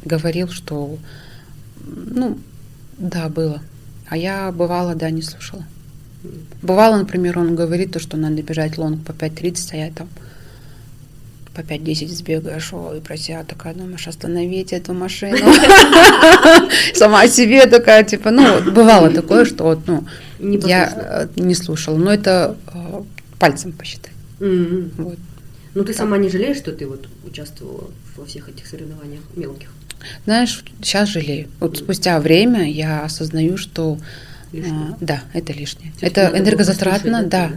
говорил, 0.03 0.49
что, 0.49 0.97
ну, 1.85 2.39
да, 2.97 3.29
было. 3.29 3.61
А 4.07 4.17
я 4.17 4.51
бывало, 4.51 4.95
да, 4.95 5.09
не 5.09 5.21
слушала. 5.21 5.65
Бывало, 6.61 6.97
например, 6.97 7.37
он 7.37 7.55
говорит 7.55 7.91
то, 7.91 7.99
что 7.99 8.17
надо 8.17 8.41
бежать 8.41 8.77
лонг 8.77 9.03
по 9.03 9.11
5.30, 9.11 9.69
а 9.73 9.75
я 9.77 9.91
там 9.91 10.07
по 11.55 11.61
5.10 11.61 12.07
сбегаешь, 12.07 12.73
ой, 12.73 12.99
про 13.01 13.17
себя 13.17 13.43
такая, 13.43 13.73
думаешь, 13.73 14.07
остановить 14.07 14.73
эту 14.73 14.93
машину. 14.93 15.37
Сама 16.93 17.27
себе 17.27 17.65
такая, 17.65 18.03
типа, 18.03 18.31
ну, 18.31 18.71
бывало 18.71 19.09
такое, 19.09 19.45
что 19.45 19.63
вот, 19.63 19.79
ну, 19.87 20.05
я 20.39 21.27
э, 21.37 21.41
не 21.41 21.55
слушала, 21.55 21.97
но 21.97 22.13
это 22.13 22.57
э, 22.73 23.01
пальцем 23.39 23.71
посчитать. 23.71 24.11
М. 24.41 24.91
Вот. 24.97 25.17
Ну, 25.73 25.83
ты 25.83 25.93
сама 25.93 26.17
не 26.17 26.29
жалеешь, 26.29 26.57
что 26.57 26.71
ты 26.71 26.87
вот 26.87 27.07
участвовала 27.25 27.89
во 28.17 28.25
всех 28.25 28.49
этих 28.49 28.67
соревнованиях 28.67 29.21
мелких? 29.35 29.71
Знаешь, 30.25 30.63
сейчас 30.81 31.09
жалею. 31.09 31.47
Вот 31.59 31.77
спустя 31.77 32.19
время 32.19 32.69
я 32.69 33.03
осознаю, 33.03 33.57
что 33.57 33.97
Лишнее. 34.51 34.73
а, 34.91 34.97
да, 34.99 35.23
это 35.33 35.53
лишнее. 35.53 35.93
Всё-таки 35.97 36.19
это 36.19 36.37
энергозатратно, 36.37 37.23
да. 37.23 37.51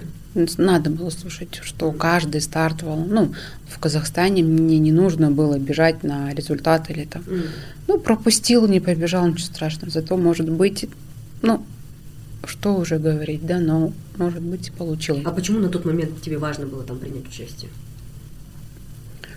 Надо 0.57 0.91
было 0.91 1.11
слушать, 1.11 1.61
что 1.63 1.93
каждый 1.93 2.41
стартовал. 2.41 3.05
Ну, 3.05 3.35
в 3.69 3.79
Казахстане 3.79 4.43
мне 4.43 4.79
не 4.79 4.93
нужно 4.93 5.31
было 5.31 5.59
бежать 5.59 6.03
на 6.03 6.33
результат 6.33 6.91
или 6.91 7.05
там. 7.05 7.23
М. 7.27 7.43
Ну, 7.87 7.99
пропустил, 7.99 8.67
не 8.69 8.81
побежал, 8.81 9.27
ничего 9.27 9.47
страшного. 9.47 9.91
Зато, 9.91 10.17
может 10.17 10.49
быть, 10.49 10.89
ну, 11.43 11.65
что 12.45 12.77
уже 12.77 12.99
говорить, 12.99 13.45
да, 13.47 13.59
но, 13.59 13.93
может 14.17 14.43
быть, 14.43 14.69
и 14.69 14.71
получилось. 14.71 15.23
А 15.25 15.31
почему 15.31 15.61
на 15.61 15.69
тот 15.69 15.85
момент 15.85 16.23
тебе 16.23 16.39
важно 16.39 16.67
было 16.67 16.83
там 16.85 16.99
принять 16.99 17.27
участие? 17.27 17.71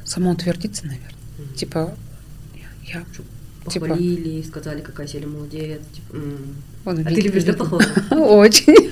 Самоутвердиться, 0.06 0.86
наверное. 0.86 1.12
Мгм. 1.38 1.54
Типа, 1.56 1.96
я, 2.56 3.00
я 3.00 3.06
Типа- 3.70 3.88
Похвалили, 3.88 4.42
сказали, 4.42 4.82
какая 4.82 5.08
Селя 5.08 5.28
молодец. 5.28 5.82
типа, 5.94 6.16
м. 6.16 6.56
вон, 6.84 7.00
А 7.02 7.04
ты 7.10 7.22
любишь, 7.22 7.44
да, 7.44 7.54
похвалу? 7.54 7.84
Очень, 8.40 8.90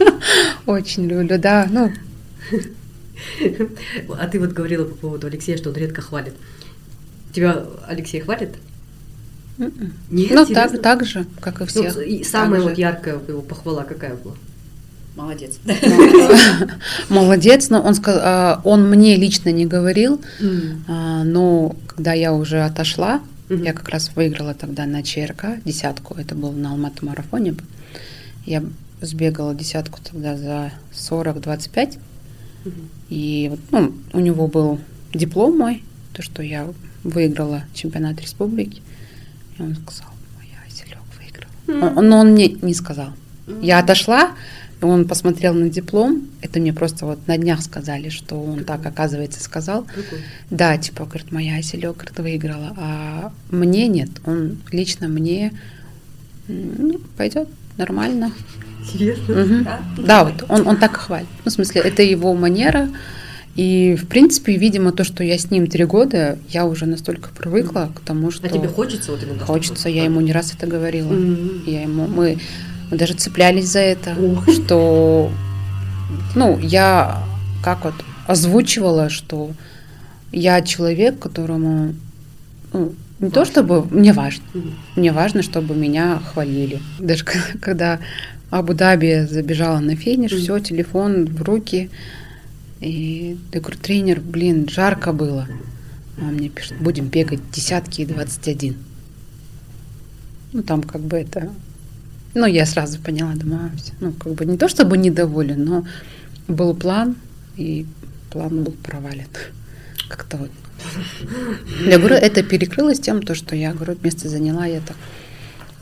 очень 0.67 1.07
люблю, 1.07 1.37
да. 1.39 1.67
Ну, 1.71 1.91
А 4.17 4.27
ты 4.27 4.39
вот 4.39 4.51
говорила 4.51 4.85
по 4.85 4.95
поводу 4.95 5.27
Алексея, 5.27 5.57
что 5.57 5.69
он 5.69 5.75
редко 5.75 6.01
хвалит. 6.01 6.33
Тебя 7.33 7.63
Алексей 7.87 8.19
хвалит? 8.21 8.55
м-м. 9.57 9.91
Нет, 10.09 10.31
ну 10.31 10.45
так, 10.45 10.81
так 10.81 11.05
же, 11.05 11.25
как 11.41 11.61
и 11.61 11.65
Ну, 11.75 11.89
все. 11.89 12.01
и 12.01 12.23
самая 12.23 12.61
вот 12.61 12.77
яркая 12.77 13.19
его 13.27 13.41
похвала 13.41 13.83
какая 13.83 14.15
была? 14.15 14.35
Молодец. 15.15 15.57
Молодец, 17.09 17.69
но 17.69 17.81
он, 17.81 17.95
а, 18.05 18.61
он 18.63 18.89
мне 18.89 19.15
лично 19.17 19.49
не 19.49 19.65
говорил, 19.65 20.21
а, 20.87 21.23
но 21.23 21.75
когда 21.87 22.13
я 22.13 22.33
уже 22.33 22.61
отошла, 22.61 23.21
Мгм. 23.49 23.63
я 23.63 23.73
как 23.73 23.89
раз 23.89 24.11
выиграла 24.15 24.53
тогда 24.53 24.85
на 24.85 25.01
ЧРК 25.03 25.63
десятку, 25.65 26.13
это 26.15 26.35
был 26.35 26.51
на 26.51 26.71
Алматы 26.71 27.05
марафоне. 27.05 27.55
Я 28.45 28.63
сбегала 29.01 29.55
десятку 29.55 29.99
тогда 30.03 30.37
за 30.37 30.71
40-25, 30.93 31.97
Мгм. 32.65 32.89
и 33.09 33.47
вот, 33.49 33.59
ну, 33.71 33.93
у 34.13 34.19
него 34.19 34.47
был 34.47 34.79
диплом 35.13 35.57
мой, 35.57 35.83
то, 36.13 36.21
что 36.21 36.43
я 36.43 36.67
выиграла 37.03 37.63
чемпионат 37.73 38.21
республики. 38.21 38.81
И 39.57 39.61
он 39.61 39.75
сказал, 39.75 40.09
моя 40.37 40.57
Селек 40.69 40.99
выиграла. 41.17 41.87
М. 41.91 41.97
Он- 41.97 42.07
но 42.09 42.19
он 42.19 42.31
мне 42.33 42.49
не 42.49 42.73
сказал. 42.73 43.09
Я 43.61 43.79
отошла, 43.79 44.33
Он 44.81 45.05
посмотрел 45.05 45.53
на 45.53 45.69
диплом, 45.69 46.27
это 46.41 46.59
мне 46.59 46.71
просто 46.73 47.05
вот 47.05 47.19
на 47.27 47.37
днях 47.37 47.61
сказали, 47.61 48.09
что 48.09 48.41
он 48.41 48.63
так, 48.63 48.85
оказывается, 48.85 49.43
сказал. 49.43 49.83
Прикольно. 49.83 50.23
Да, 50.49 50.77
типа, 50.77 51.05
говорит, 51.05 51.31
моя 51.31 51.57
Аселек, 51.57 51.97
говорит, 51.97 52.19
выиграла. 52.19 52.73
А 52.77 53.33
мне 53.51 53.87
нет, 53.87 54.09
он 54.25 54.57
лично 54.71 55.07
мне 55.07 55.51
ну, 56.47 56.99
пойдет 57.17 57.49
нормально. 57.77 58.31
Серьезно? 58.91 59.35
Мгм. 59.35 59.63
Да? 59.63 59.79
Да, 59.97 60.23
вот 60.23 60.45
он, 60.49 60.67
он 60.67 60.77
так 60.77 60.93
и 60.93 60.99
хвалит. 60.99 61.27
Ну, 61.45 61.51
в 61.51 61.53
смысле, 61.53 61.81
это 61.81 62.01
его 62.01 62.33
манера. 62.33 62.89
И, 63.55 63.95
в 63.95 64.07
принципе, 64.07 64.55
видимо, 64.55 64.91
то, 64.91 65.03
что 65.03 65.23
я 65.23 65.37
с 65.37 65.51
ним 65.51 65.67
три 65.67 65.83
года, 65.83 66.37
я 66.49 66.65
уже 66.65 66.85
настолько 66.85 67.29
привыкла 67.29 67.91
к 67.93 67.99
тому, 67.99 68.31
что... 68.31 68.47
А 68.47 68.49
тебе 68.49 68.67
хочется 68.67 69.11
вот 69.11 69.23
иногда? 69.23 69.43
Хочется, 69.43 69.89
я 69.89 70.05
ему 70.05 70.21
не 70.21 70.31
раз 70.31 70.53
это 70.53 70.65
говорила. 70.65 71.11
Мгм. 71.11 71.63
Я 71.65 71.81
ему, 71.81 72.07
мы, 72.07 72.37
мы 72.91 72.97
даже 72.97 73.13
цеплялись 73.13 73.67
за 73.67 73.79
это, 73.79 74.15
что, 74.51 75.31
ну, 76.35 76.57
я 76.59 77.23
как 77.63 77.83
вот 77.85 77.93
озвучивала, 78.27 79.09
что 79.09 79.51
я 80.31 80.61
человек, 80.61 81.19
которому, 81.19 81.93
ну, 82.73 82.93
не 83.19 83.29
то 83.29 83.39
Важно. 83.41 83.51
чтобы, 83.51 83.83
мне 83.95 84.13
важно, 84.13 84.43
Мгм. 84.53 84.73
мне 84.95 85.11
важно, 85.11 85.41
чтобы 85.43 85.75
меня 85.75 86.19
хвалили. 86.33 86.79
Даже 86.99 87.25
когда 87.61 87.99
Абу-Даби 88.49 89.27
забежала 89.29 89.79
на 89.79 89.95
финиш, 89.95 90.31
Мгм. 90.31 90.41
все, 90.41 90.59
телефон 90.59 91.25
в 91.25 91.41
руки, 91.43 91.89
и 92.79 93.37
я 93.51 93.59
говорю, 93.59 93.77
тренер, 93.77 94.21
блин, 94.21 94.67
жарко 94.69 95.11
было. 95.11 95.47
А 96.17 96.25
он 96.27 96.35
мне 96.35 96.49
пишет, 96.49 96.77
будем 96.79 97.05
бегать 97.07 97.39
десятки 97.51 98.01
и 98.01 98.05
21. 98.05 98.75
Ну, 100.53 100.63
там 100.63 100.81
как 100.81 101.01
бы 101.01 101.17
это... 101.17 101.49
Ну, 102.35 102.45
я 102.45 102.65
сразу 102.65 102.99
поняла, 102.99 103.33
думаю, 103.33 103.71
а, 103.73 103.93
ну, 103.99 104.11
как 104.13 104.33
бы 104.33 104.45
не 104.45 104.57
то 104.57 104.69
чтобы 104.69 104.97
недоволен, 104.97 105.65
но 105.65 105.85
был 106.47 106.75
план, 106.75 107.15
и 107.57 107.85
план 108.29 108.63
был 108.63 108.73
провален. 108.83 109.27
Как-то 110.09 110.37
вот. 110.37 110.51
Я 111.85 111.97
говорю, 111.97 112.15
это 112.15 112.43
перекрылось 112.43 112.99
тем, 112.99 113.21
то, 113.21 113.35
что 113.35 113.55
я, 113.55 113.73
говорю, 113.73 113.97
место 114.03 114.29
заняла 114.29 114.65
я 114.65 114.79
так. 114.79 114.95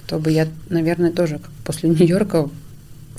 То 0.08 0.20
бы 0.20 0.32
я, 0.32 0.48
наверное, 0.70 1.12
тоже 1.12 1.38
как 1.38 1.52
после 1.66 1.90
Нью-Йорка 1.90 2.50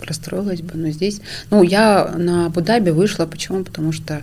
расстроилась 0.02 0.62
бы, 0.62 0.76
но 0.76 0.90
здесь... 0.90 1.20
Ну, 1.50 1.62
я 1.62 2.14
на 2.16 2.46
Абу-Даби 2.46 2.90
вышла, 2.90 3.26
почему? 3.26 3.62
Потому 3.62 3.92
что 3.92 4.22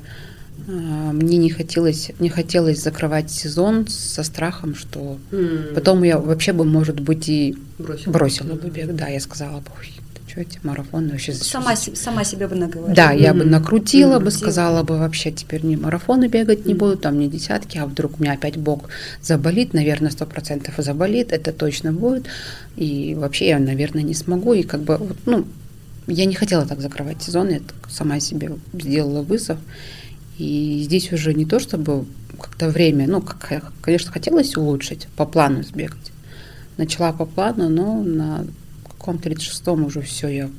мне 0.67 1.37
не 1.37 1.49
хотелось, 1.49 2.11
не 2.19 2.29
хотелось 2.29 2.81
закрывать 2.81 3.29
сезон 3.31 3.87
со 3.87 4.23
страхом, 4.23 4.75
что 4.75 5.17
М. 5.31 5.75
потом 5.75 6.03
я 6.03 6.17
вообще 6.17 6.53
бы, 6.53 6.63
может 6.65 6.99
быть, 6.99 7.29
и 7.29 7.55
бросила. 7.77 8.11
бросила 8.11 8.53
бы 8.53 8.69
бег. 8.69 8.93
Да, 8.95 9.07
я 9.07 9.19
сказала 9.19 9.59
бы, 9.59 9.67
ой, 9.79 9.91
ты 10.13 10.31
что, 10.31 10.41
эти 10.41 10.59
марафоны 10.63 11.11
вообще... 11.11 11.33
Сама, 11.33 11.75
се- 11.75 11.95
сама 11.95 12.23
себе 12.23 12.47
бы 12.47 12.55
наговорила. 12.55 12.95
Да, 12.95 13.11
я 13.11 13.33
бы 13.33 13.43
накрутила 13.43 14.17
бы, 14.19 14.25
Накрутила. 14.25 14.39
сказала 14.39 14.83
бы, 14.83 14.97
вообще 14.97 15.31
теперь 15.31 15.63
не 15.63 15.75
марафоны 15.77 16.27
бегать 16.27 16.65
не 16.65 16.73
Мгм. 16.73 16.79
буду, 16.79 16.97
там 16.97 17.19
не 17.19 17.27
десятки, 17.27 17.77
а 17.77 17.85
вдруг 17.85 18.19
у 18.19 18.23
меня 18.23 18.33
опять 18.33 18.57
бок 18.57 18.89
заболит, 19.21 19.73
наверное, 19.73 20.09
сто 20.09 20.25
процентов 20.25 20.75
заболит, 20.77 21.31
это 21.31 21.51
точно 21.51 21.91
будет, 21.91 22.25
и 22.75 23.13
вообще 23.15 23.49
я, 23.49 23.59
наверное, 23.59 24.03
не 24.03 24.13
смогу, 24.13 24.53
и 24.53 24.63
как 24.63 24.81
бы, 24.81 24.97
вот, 24.97 25.17
ну, 25.25 25.45
я 26.07 26.25
не 26.25 26.35
хотела 26.35 26.65
так 26.65 26.81
закрывать 26.81 27.21
сезон, 27.21 27.49
я 27.49 27.59
сама 27.89 28.19
себе 28.19 28.51
сделала 28.73 29.21
вызов, 29.23 29.57
и 30.37 30.81
здесь 30.83 31.11
уже 31.13 31.33
не 31.33 31.45
то, 31.45 31.59
чтобы 31.59 32.05
как-то 32.39 32.69
время, 32.69 33.07
ну, 33.07 33.21
как, 33.21 33.71
конечно, 33.81 34.11
хотелось 34.11 34.57
улучшить, 34.57 35.07
по 35.15 35.25
плану 35.25 35.63
сбегать. 35.63 36.11
Начала 36.77 37.13
по 37.13 37.25
плану, 37.25 37.69
но 37.69 38.03
на 38.03 38.45
каком-то 38.83 39.29
36-м 39.29 39.85
уже 39.85 40.01
все, 40.01 40.27
я, 40.27 40.49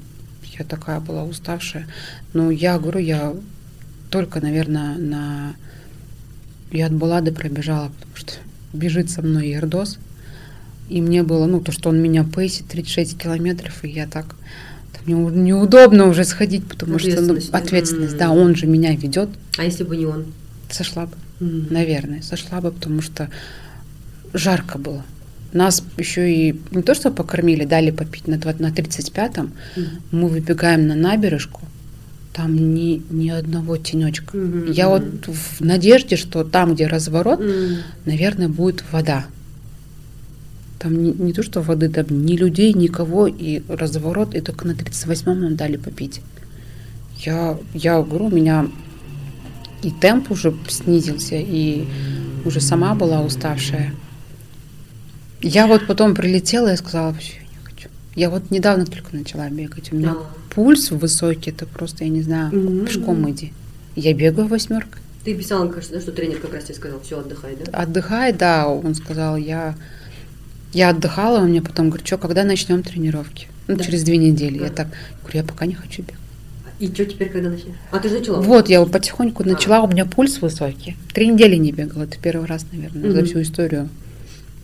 я 0.59 0.65
такая 0.65 1.01
была 1.01 1.25
уставшая. 1.25 1.87
Ну, 2.33 2.51
я 2.51 2.79
говорю, 2.79 3.01
я 3.01 3.35
только, 4.11 4.41
наверное, 4.41 4.97
на... 4.97 5.57
Я 6.73 6.87
от 6.87 6.93
Булады 6.93 7.33
пробежала, 7.33 7.89
потому 7.89 8.17
что 8.17 8.33
бежит 8.73 9.11
со 9.11 9.23
мной 9.23 9.49
Ердос. 9.49 9.99
И 10.89 11.01
мне 11.01 11.23
было, 11.23 11.47
ну, 11.47 11.61
то, 11.61 11.73
что 11.73 11.91
он 11.91 12.01
меня 12.01 12.25
пейсит 12.25 12.69
36 12.69 13.19
километров, 13.19 13.85
и 13.85 13.89
я 13.89 14.07
так... 14.07 14.37
неудобно 15.07 16.07
уже 16.09 16.25
сходить, 16.25 16.67
потому 16.67 16.99
что 16.99 17.09
ну, 17.09 17.15
Ответственность, 17.15 17.51
да? 17.51 17.59
ответственность, 17.59 18.17
да, 18.17 18.31
он 18.31 18.55
же 18.57 18.67
меня 18.67 18.95
ведет. 18.95 19.29
А 19.59 19.65
если 19.65 19.85
бы 19.85 19.97
не 19.97 20.07
он? 20.07 20.27
Сошла 20.71 21.07
бы, 21.07 21.13
М. 21.41 21.69
наверное, 21.71 22.23
сошла 22.23 22.61
бы, 22.61 22.71
потому 22.73 23.01
что 23.03 23.29
жарко 24.35 24.79
было. 24.79 25.05
Нас 25.53 25.83
еще 25.97 26.31
и 26.33 26.61
не 26.73 26.83
то, 26.83 26.95
что 26.95 27.11
покормили, 27.11 27.65
дали 27.65 27.91
попить 27.91 28.27
на, 28.29 28.37
на 28.37 28.71
35-м, 28.73 29.53
Мгм. 29.77 29.87
мы 30.11 30.29
выбегаем 30.29 30.87
на 30.89 30.95
набережку, 30.95 31.63
там 32.35 32.75
ни, 32.75 33.01
ни 33.11 33.31
одного 33.31 33.77
тенечка. 33.79 34.37
Мгм. 34.37 34.71
Я 34.73 34.89
вот 34.89 35.05
в 35.27 35.61
надежде, 35.61 36.17
что 36.17 36.45
там, 36.45 36.75
где 36.75 36.87
разворот, 36.87 37.41
М. 37.41 37.79
наверное, 38.05 38.49
будет 38.49 38.85
вода. 38.93 39.27
Там 40.79 41.03
не, 41.03 41.13
не 41.13 41.33
то, 41.33 41.43
что 41.43 41.63
воды, 41.63 41.89
там 41.89 42.07
ни 42.27 42.37
людей, 42.37 42.73
никого, 42.75 43.27
и 43.27 43.63
разворот, 43.69 44.35
и 44.35 44.41
только 44.41 44.67
на 44.67 44.73
38-м 44.73 45.41
нам 45.41 45.57
дали 45.57 45.77
попить. 45.77 46.21
Я, 47.19 47.59
я 47.73 48.03
говорю, 48.03 48.27
у 48.27 48.31
меня 48.31 48.69
и 49.83 49.91
темп 49.91 50.31
уже 50.33 50.55
снизился, 50.69 51.37
и 51.37 51.87
уже 52.45 52.61
сама 52.61 52.95
была 52.95 53.23
уставшая. 53.23 53.95
Я 55.41 55.67
вот 55.67 55.87
потом 55.87 56.15
прилетела 56.15 56.73
и 56.73 56.77
сказала, 56.77 57.11
я 57.11 57.41
не 57.41 57.57
хочу. 57.65 57.89
Я 58.15 58.31
вот 58.31 58.51
недавно 58.51 58.85
только 58.87 59.17
начала 59.17 59.49
бегать. 59.49 59.93
У 59.93 59.97
меня 59.97 60.13
А. 60.13 60.27
пульс 60.55 60.91
высокий, 60.91 61.51
это 61.51 61.67
просто, 61.67 62.05
я 62.05 62.11
не 62.11 62.23
знаю, 62.23 62.55
Мгм. 62.55 62.87
пешком 62.87 63.31
иди. 63.31 63.53
Я 63.95 64.13
бегаю 64.13 64.49
восьмеркой. 64.49 65.01
Ты 65.25 65.35
писала, 65.35 65.69
кажется, 65.69 66.01
что 66.01 66.13
тренер 66.13 66.39
как 66.39 66.53
раз 66.55 66.65
тебе 66.65 66.75
сказал, 66.75 67.01
все, 67.01 67.19
отдыхай, 67.21 67.57
да? 67.65 67.83
Отдыхай, 67.83 68.33
да, 68.33 68.69
он 68.69 68.95
сказал, 68.95 69.37
я, 69.37 69.75
я 70.77 70.91
отдыхала, 70.91 71.39
он 71.39 71.49
мне 71.49 71.63
потом 71.63 71.89
говорит, 71.89 72.07
что, 72.07 72.19
когда 72.19 72.45
начнем 72.45 72.83
тренировки? 72.83 73.49
Ну, 73.67 73.77
Да. 73.77 73.85
через 73.85 74.03
две 74.05 74.17
недели. 74.19 74.59
Я 74.59 74.69
Да. 74.69 74.75
так 74.75 74.89
говорю, 75.23 75.39
я 75.39 75.45
пока 75.45 75.67
не 75.67 75.75
хочу 75.75 76.03
бегать. 76.03 76.21
И 76.79 76.87
что 76.89 77.07
теперь, 77.07 77.31
когда 77.31 77.49
начнешь? 77.49 77.75
А 77.91 77.99
ты 77.99 78.09
же 78.11 78.19
начала? 78.19 78.43
Вот, 78.43 78.69
я 78.69 78.85
потихоньку 78.85 79.43
А. 79.43 79.47
начала, 79.47 79.81
у 79.83 79.89
меня 79.89 80.05
пульс 80.05 80.43
высокий. 80.43 80.97
Три 81.15 81.29
недели 81.29 81.57
не 81.57 81.73
бегала, 81.73 82.03
это 82.03 82.19
первый 82.23 82.47
раз, 82.47 82.67
наверное, 82.73 83.11
за 83.11 83.17
Мгм. 83.19 83.27
всю 83.27 83.41
историю 83.43 83.89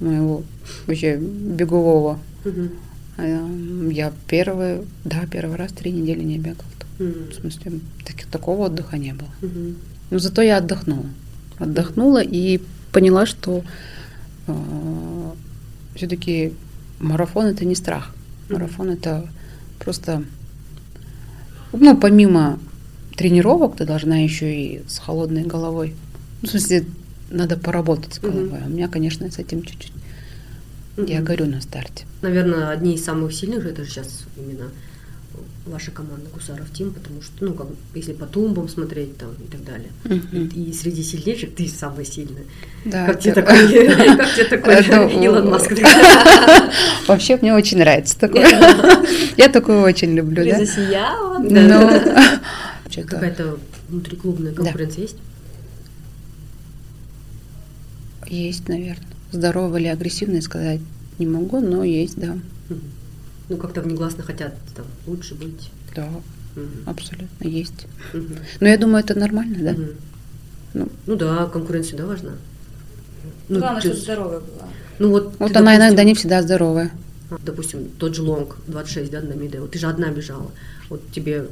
моего 0.01 0.43
вообще 0.87 1.17
бегового. 1.17 2.19
А, 3.17 3.49
Я 3.91 4.13
первый, 4.29 4.81
да, 5.05 5.21
первый 5.31 5.57
раз 5.57 5.73
три 5.73 5.91
недели 5.93 6.23
не 6.25 6.39
бегала. 6.39 6.69
М. 6.99 7.15
В 7.31 7.35
смысле, 7.41 7.73
так- 8.05 8.27
такого 8.31 8.67
отдыха 8.67 8.99
не 8.99 9.13
было. 9.15 9.29
Мгм. 9.41 9.77
Но 10.11 10.19
зато 10.19 10.43
я 10.43 10.59
отдохнула. 10.59 11.07
Отдохнула 11.59 12.23
и 12.23 12.61
поняла, 12.93 13.25
что 13.27 13.63
все-таки 15.95 16.53
марафон 17.01 17.47
это 17.47 17.65
не 17.65 17.75
страх. 17.75 18.15
Марафон 18.49 18.91
это 18.91 19.29
просто, 19.79 20.25
ну, 21.73 21.97
помимо 21.97 22.59
тренировок, 23.17 23.77
ты 23.77 23.85
должна 23.85 24.19
еще 24.19 24.55
и 24.55 24.83
с 24.89 24.99
холодной 24.99 25.43
головой. 25.45 25.95
Ну, 26.43 26.49
в 26.49 26.51
смысле, 26.51 26.85
надо 27.31 27.57
поработать 27.57 28.15
с 28.15 28.19
головой. 28.19 28.61
А 28.63 28.67
у 28.67 28.71
меня, 28.71 28.89
конечно, 28.89 29.31
с 29.31 29.39
этим 29.39 29.63
чуть-чуть. 29.63 29.93
Я 30.97 31.17
Мгм. 31.19 31.25
горю 31.25 31.47
на 31.47 31.61
старте. 31.63 32.05
Наверное, 32.21 32.69
одни 32.71 32.95
из 32.95 33.05
самых 33.05 33.33
сильных 33.33 33.65
это 33.65 33.85
же 33.85 33.91
сейчас 33.91 34.25
именно 34.37 34.69
ваша 35.67 35.91
команда 35.91 36.29
Гусаров 36.35 36.71
Тим, 36.73 36.93
потому 36.93 37.23
что, 37.23 37.45
ну, 37.45 37.55
как 37.55 37.69
если 37.95 38.13
по 38.13 38.27
тумбам 38.27 38.69
смотреть 38.69 39.17
там 39.17 39.31
и 39.33 39.51
так 39.51 39.65
далее. 39.65 39.91
Мгм. 40.05 40.49
И, 40.55 40.71
и 40.71 40.73
среди 40.73 41.03
сильнейших 41.03 41.55
ты 41.55 41.69
самый 41.69 42.05
сильный. 42.05 42.47
Да, 42.85 43.07
как, 43.07 43.21
тебе 43.21 43.35
такой, 43.35 43.57
как 44.17 44.35
тебе 44.35 44.45
такой 44.45 45.25
Илон 45.25 45.51
Маск? 45.51 45.73
Вообще 47.07 47.37
мне 47.37 47.55
очень 47.55 47.79
нравится 47.79 48.19
такое. 48.19 48.47
Я 49.37 49.49
такое 49.49 49.81
очень 49.83 50.15
люблю, 50.15 50.45
да? 50.45 50.59
Засияла. 50.59 51.39
Ну, 51.39 53.05
Какая-то 53.07 53.59
внутриклубная 53.89 54.53
конкуренция 54.53 55.03
есть? 55.03 55.17
Есть, 58.27 58.69
наверное. 58.69 59.07
Здоровый 59.31 59.81
или 59.81 59.89
агрессивный 59.89 60.43
сказать 60.43 60.81
не 61.19 61.27
могу, 61.27 61.61
но 61.61 61.85
есть, 61.85 62.17
да. 62.17 62.37
Ну, 63.53 63.59
как-то 63.59 63.83
внегласно 63.83 64.23
хотят 64.25 64.55
там 64.75 64.87
лучше 65.07 65.35
быть. 65.35 65.71
Да, 65.95 66.09
Мгм. 66.57 66.71
абсолютно 66.87 67.47
есть. 67.47 67.87
Мгм. 68.15 68.37
Но 68.61 68.67
я 68.69 68.79
думаю, 68.79 69.05
это 69.05 69.15
нормально, 69.19 69.59
да? 69.61 69.73
Мгм. 69.73 69.89
Ну. 70.73 70.89
Ну 71.07 71.17
да, 71.17 71.45
конкуренция, 71.53 71.99
да, 71.99 72.07
важна. 72.07 72.31
Ну, 73.51 73.59
Главное, 73.59 73.83
ты- 73.83 73.89
чтобы 73.89 74.01
здоровая 74.01 74.41
была. 74.41 74.69
ну 74.99 75.11
вот, 75.11 75.35
Вот 75.39 75.53
ты, 75.53 75.59
она 75.59 75.73
допустим, 75.73 75.87
иногда 75.87 76.05
не 76.05 76.15
всегда 76.15 76.41
здоровая. 76.43 76.91
Допустим, 77.45 77.89
тот 77.99 78.15
же 78.15 78.23
лонг 78.23 78.57
26, 78.69 79.11
да, 79.11 79.21
на 79.21 79.35
Миде, 79.35 79.61
вот 79.61 79.71
ты 79.73 79.79
же 79.79 79.87
одна 79.87 80.09
бежала. 80.09 80.51
Вот 80.89 81.03
тебе 81.13 81.47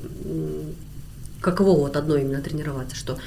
каково 1.42 1.80
вот 1.80 1.96
одной 1.96 2.22
именно 2.22 2.40
тренироваться, 2.40 2.96
что 2.96 3.18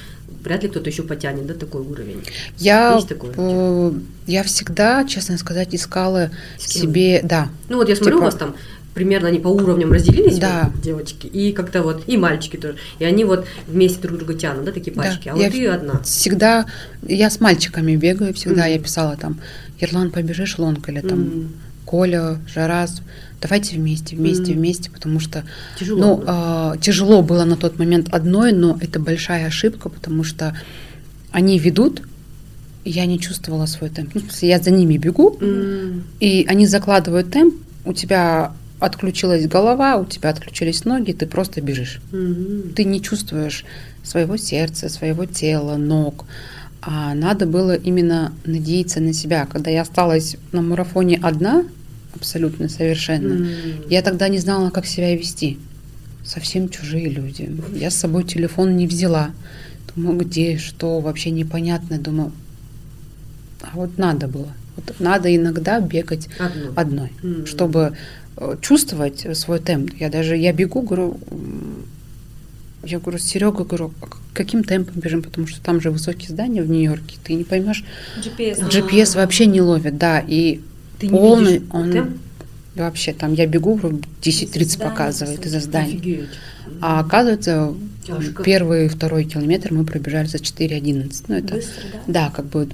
вряд 0.42 0.62
ли 0.62 0.68
кто-то 0.68 0.88
еще 0.90 1.02
потянет, 1.02 1.46
да, 1.46 1.54
такой 1.54 1.82
уровень. 1.82 2.22
Я, 2.58 2.94
Есть 2.94 3.08
такое 3.08 3.32
э, 3.36 3.92
я 4.26 4.42
всегда, 4.42 5.04
честно 5.04 5.36
сказать, 5.38 5.74
искала 5.74 6.30
себе, 6.58 7.20
да, 7.22 7.48
Ну 7.68 7.76
вот 7.76 7.88
я 7.88 7.96
смотрю, 7.96 8.16
Типа- 8.16 8.22
у 8.22 8.24
вас 8.26 8.34
там 8.34 8.54
примерно 8.94 9.28
они 9.28 9.40
по 9.40 9.48
уровням 9.48 9.92
разделились, 9.92 10.38
Да. 10.38 10.70
вот, 10.72 10.80
девочки, 10.82 11.26
и 11.26 11.52
как-то 11.52 11.82
вот, 11.82 12.04
и 12.06 12.16
мальчики 12.16 12.56
тоже. 12.56 12.76
И 13.00 13.04
они 13.04 13.24
вот 13.24 13.44
вместе 13.66 14.00
друг 14.00 14.18
друга 14.18 14.34
тянут, 14.34 14.64
да, 14.64 14.72
такие 14.72 14.94
Да. 14.94 15.02
пачки. 15.02 15.28
А 15.28 15.36
Я 15.36 15.44
вот 15.46 15.52
ты 15.52 15.66
одна. 15.66 16.00
Всегда, 16.04 16.66
я 17.02 17.28
с 17.28 17.40
мальчиками 17.40 17.96
бегаю, 17.96 18.32
всегда 18.34 18.62
Мгм. 18.62 18.70
я 18.72 18.78
писала 18.78 19.16
там, 19.16 19.40
Ерлан, 19.80 20.10
побежишь 20.12 20.58
лонг 20.58 20.88
или 20.88 21.00
там 21.00 21.20
М. 21.20 21.52
Коля, 21.84 22.38
Жарас, 22.54 23.02
давайте 23.44 23.76
вместе, 23.76 24.16
вместе, 24.16 24.52
Мгм. 24.52 24.60
вместе, 24.60 24.90
потому 24.90 25.20
что 25.20 25.44
Тяжело. 25.78 26.00
Ну, 26.00 26.16
было. 26.16 26.24
а, 26.26 26.76
тяжело 26.78 27.22
было 27.22 27.44
на 27.44 27.56
тот 27.56 27.78
момент 27.78 28.08
одной, 28.10 28.52
но 28.52 28.78
это 28.80 28.98
большая 28.98 29.46
ошибка, 29.46 29.90
потому 29.90 30.24
что 30.24 30.56
они 31.30 31.58
ведут, 31.58 32.02
и 32.84 32.90
я 32.90 33.04
не 33.06 33.18
чувствовала 33.18 33.66
свой 33.66 33.90
темп. 33.90 34.14
Ну, 34.14 34.20
в 34.20 34.24
смысле, 34.24 34.48
я 34.48 34.58
за 34.60 34.70
ними 34.70 34.96
бегу, 34.96 35.36
М. 35.42 36.04
и 36.20 36.46
они 36.48 36.66
закладывают 36.66 37.30
темп, 37.30 37.54
у 37.84 37.92
тебя 37.92 38.52
отключилась 38.80 39.46
голова, 39.46 39.96
у 39.96 40.06
тебя 40.06 40.30
отключились 40.30 40.84
ноги, 40.86 41.12
ты 41.12 41.26
просто 41.26 41.60
бежишь. 41.60 42.00
Мгм. 42.12 42.72
Ты 42.74 42.84
не 42.84 43.00
чувствуешь 43.02 43.64
своего 44.02 44.38
сердца, 44.38 44.88
своего 44.88 45.26
тела, 45.26 45.76
ног. 45.76 46.24
А 46.80 47.14
надо 47.14 47.44
было 47.46 47.74
именно 47.74 48.32
надеяться 48.46 49.00
на 49.00 49.12
себя. 49.12 49.46
Когда 49.46 49.70
я 49.70 49.82
осталась 49.82 50.36
на 50.52 50.62
марафоне 50.62 51.18
одна, 51.22 51.64
абсолютно 52.14 52.68
совершенно, 52.68 53.32
М. 53.34 53.48
я 53.88 54.02
тогда 54.02 54.28
не 54.28 54.38
знала, 54.38 54.70
как 54.70 54.86
себя 54.86 55.14
вести. 55.16 55.58
Совсем 56.24 56.68
чужие 56.68 57.08
люди. 57.08 57.50
Я 57.74 57.90
с 57.90 57.96
собой 57.96 58.24
телефон 58.24 58.76
не 58.76 58.86
взяла. 58.86 59.30
Думаю, 59.94 60.18
где, 60.18 60.56
что, 60.58 61.00
вообще 61.00 61.30
непонятно. 61.30 61.98
Думаю, 61.98 62.32
а 63.60 63.70
вот 63.74 63.98
надо 63.98 64.26
было. 64.26 64.48
Вот 64.76 64.94
надо 64.98 65.34
иногда 65.34 65.80
бегать 65.80 66.28
Одно. 66.38 66.72
одной, 66.74 67.12
М. 67.22 67.46
чтобы 67.46 67.96
э, 68.36 68.56
чувствовать 68.60 69.24
свой 69.36 69.60
темп. 69.60 69.92
Я 70.00 70.08
даже, 70.10 70.36
я 70.36 70.52
бегу, 70.52 70.82
говорю, 70.82 71.20
я 72.84 72.98
говорю, 72.98 73.18
Серега, 73.18 73.64
говорю, 73.64 73.92
«А 74.02 74.06
каким 74.32 74.64
темпом 74.64 75.00
бежим, 75.00 75.22
потому 75.22 75.46
что 75.46 75.60
там 75.62 75.80
же 75.80 75.90
высокие 75.92 76.30
здания 76.30 76.62
в 76.62 76.68
Нью-Йорке, 76.68 77.16
ты 77.22 77.34
не 77.34 77.44
поймешь, 77.44 77.84
GPS. 78.18 78.58
А. 78.62 78.68
GPS 78.68 79.14
вообще 79.16 79.46
не 79.46 79.60
ловит, 79.60 79.96
да, 79.98 80.18
и 80.26 80.60
Ты 81.08 81.12
не 81.12 81.18
полный 81.18 81.52
видишь 81.54 81.66
он 81.70 81.92
темп? 81.92 82.16
вообще 82.76 83.12
там 83.12 83.32
я 83.34 83.46
бегу, 83.46 83.74
говорю, 83.76 84.00
10-30 84.22 84.64
здания 84.64 84.90
показывает 84.90 85.46
из-за 85.46 85.60
зданий. 85.60 85.92
Офигеть. 85.96 86.28
А 86.80 87.00
оказывается, 87.00 87.74
Тяжко. 88.06 88.42
первый 88.42 88.86
и 88.86 88.88
второй 88.88 89.24
километр 89.24 89.72
мы 89.72 89.84
пробежали 89.84 90.26
за 90.26 90.38
4.11. 90.38 91.24
Ну, 91.28 91.34
это, 91.36 91.54
Быстро, 91.54 91.82
да? 91.92 91.98
да, 92.06 92.30
как 92.34 92.46
бы 92.46 92.68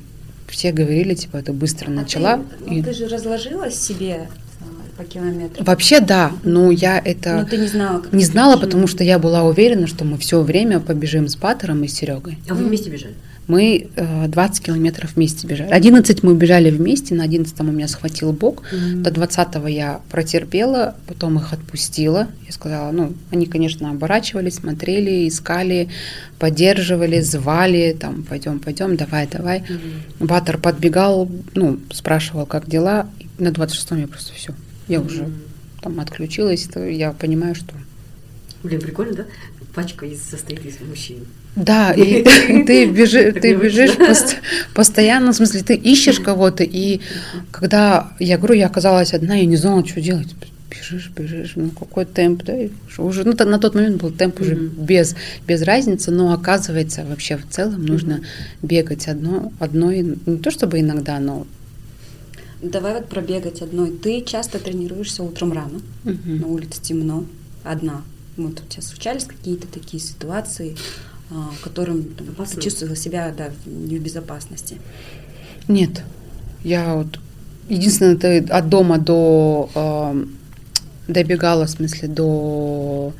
все 0.48 0.72
говорили, 0.72 1.14
типа, 1.14 1.36
это 1.38 1.52
быстро 1.52 1.88
А 1.88 1.90
начала. 1.90 2.36
ты, 2.38 2.42
ну, 2.66 2.72
и- 2.78 2.82
ты 2.82 2.92
же 2.94 3.08
разложила 3.08 3.70
себе 3.70 4.28
а, 4.60 4.64
по 4.96 5.04
километру. 5.04 5.64
Вообще, 5.64 6.00
да, 6.00 6.32
но 6.44 6.70
я 6.70 6.94
Но 7.04 7.10
это 7.10 7.46
ты 7.50 7.56
не 7.58 7.68
знала, 7.68 8.00
как 8.00 8.12
не 8.12 8.24
знала, 8.24 8.52
почему. 8.54 8.66
потому 8.66 8.86
что 8.86 9.04
я 9.04 9.18
была 9.18 9.42
уверена, 9.44 9.86
что 9.86 10.04
мы 10.04 10.18
все 10.18 10.40
время 10.40 10.80
побежим 10.80 11.28
с 11.28 11.36
Баттером 11.36 11.84
и 11.84 11.88
с 11.88 11.94
Серегой. 11.94 12.38
А 12.48 12.54
вы 12.54 12.64
вместе 12.64 12.90
бежали? 12.90 13.14
Мы 13.46 13.88
э, 13.96 14.28
20 14.28 14.64
километров 14.64 15.16
вместе 15.16 15.46
бежали. 15.46 15.70
11 15.70 16.22
мы 16.22 16.34
бежали 16.34 16.70
вместе, 16.70 17.14
на 17.16 17.24
11 17.24 17.58
у 17.60 17.64
меня 17.64 17.88
схватил 17.88 18.32
бок. 18.32 18.62
Мгм. 18.72 19.02
До 19.02 19.10
20 19.10 19.48
я 19.68 20.00
протерпела, 20.10 20.94
потом 21.08 21.36
их 21.38 21.52
отпустила. 21.52 22.28
Я 22.46 22.52
сказала, 22.52 22.92
ну, 22.92 23.12
они, 23.32 23.46
конечно, 23.46 23.90
оборачивались, 23.90 24.54
смотрели, 24.56 25.26
искали, 25.28 25.88
поддерживали, 26.38 27.20
звали, 27.20 27.96
там, 27.98 28.22
пойдем, 28.22 28.60
пойдем, 28.60 28.96
давай, 28.96 29.26
давай. 29.26 29.64
Мгм. 29.68 30.26
Баттер 30.28 30.58
подбегал, 30.58 31.28
ну, 31.54 31.80
спрашивал, 31.92 32.46
как 32.46 32.68
дела. 32.68 33.08
И 33.18 33.26
на 33.42 33.48
26-м 33.48 33.98
я 33.98 34.06
просто 34.06 34.32
все. 34.32 34.54
Я 34.86 35.00
уже 35.00 35.22
Мгм. 35.24 35.34
там 35.82 35.98
отключилась, 36.00 36.64
то 36.72 36.86
я 36.86 37.10
понимаю, 37.12 37.54
что... 37.56 37.74
Блин, 38.62 38.80
прикольно, 38.80 39.14
да? 39.14 39.24
Пачка 39.74 40.06
из, 40.06 40.22
состоит 40.22 40.64
из 40.66 40.78
мужчин. 40.80 41.26
Да, 41.56 41.92
и 41.96 42.22
ты, 42.64 42.86
бежи, 42.86 43.32
Так 43.32 43.42
ты 43.42 43.54
бежишь 43.54 43.96
пост- 43.96 44.36
постоянно, 44.74 45.32
в 45.32 45.36
смысле, 45.36 45.62
ты 45.62 45.74
ищешь 45.74 46.20
кого-то, 46.20 46.62
и 46.64 47.00
когда, 47.50 48.12
я 48.20 48.38
говорю, 48.38 48.54
я 48.54 48.66
оказалась 48.66 49.12
одна, 49.14 49.34
я 49.34 49.46
не 49.46 49.56
знала, 49.56 49.84
что 49.86 50.00
делать. 50.00 50.28
Бежишь, 50.70 51.10
бежишь, 51.10 51.52
ну 51.56 51.70
какой 51.70 52.04
темп, 52.04 52.44
да, 52.44 52.54
уже, 52.98 53.24
ну, 53.24 53.32
то- 53.32 53.44
на 53.44 53.58
тот 53.58 53.74
момент 53.74 54.00
был 54.00 54.10
темп 54.12 54.40
уже 54.40 54.54
Мгм. 54.54 54.84
без, 54.86 55.16
без 55.46 55.62
разницы, 55.62 56.12
но 56.12 56.32
оказывается, 56.32 57.04
вообще 57.04 57.36
в 57.36 57.48
целом 57.50 57.84
нужно 57.84 58.20
бегать 58.62 59.08
одно, 59.08 59.52
одной, 59.58 60.16
не 60.26 60.38
то 60.38 60.50
чтобы 60.52 60.78
иногда, 60.80 61.18
но... 61.18 61.46
Давай 62.62 62.94
вот 62.94 63.08
пробегать 63.08 63.62
одной. 63.62 63.90
Ты 63.90 64.20
часто 64.20 64.58
тренируешься 64.58 65.22
утром 65.22 65.52
рано, 65.52 65.80
Мгм. 66.04 66.40
на 66.40 66.46
улице 66.46 66.80
темно, 66.80 67.24
одна. 67.64 68.02
Вот 68.36 68.60
у 68.60 68.72
тебя 68.72 68.82
случались 68.82 69.24
какие-то 69.24 69.66
такие 69.66 70.00
ситуации, 70.02 70.76
в 71.30 71.60
которым 71.62 72.02
там, 72.04 72.26
ты 72.46 72.60
чувствовала 72.60 72.96
себя 72.96 73.32
да, 73.36 73.50
в- 73.64 73.68
не 73.68 73.98
в 73.98 74.02
безопасности? 74.02 74.78
Нет, 75.68 76.02
я 76.64 76.94
вот 76.96 77.18
единственное, 77.68 78.14
это 78.16 78.56
от 78.56 78.68
дома 78.68 78.98
до 78.98 79.70
э, 79.74 80.24
добегала, 81.12 81.66
в 81.66 81.70
смысле, 81.70 82.08
до 82.08 83.12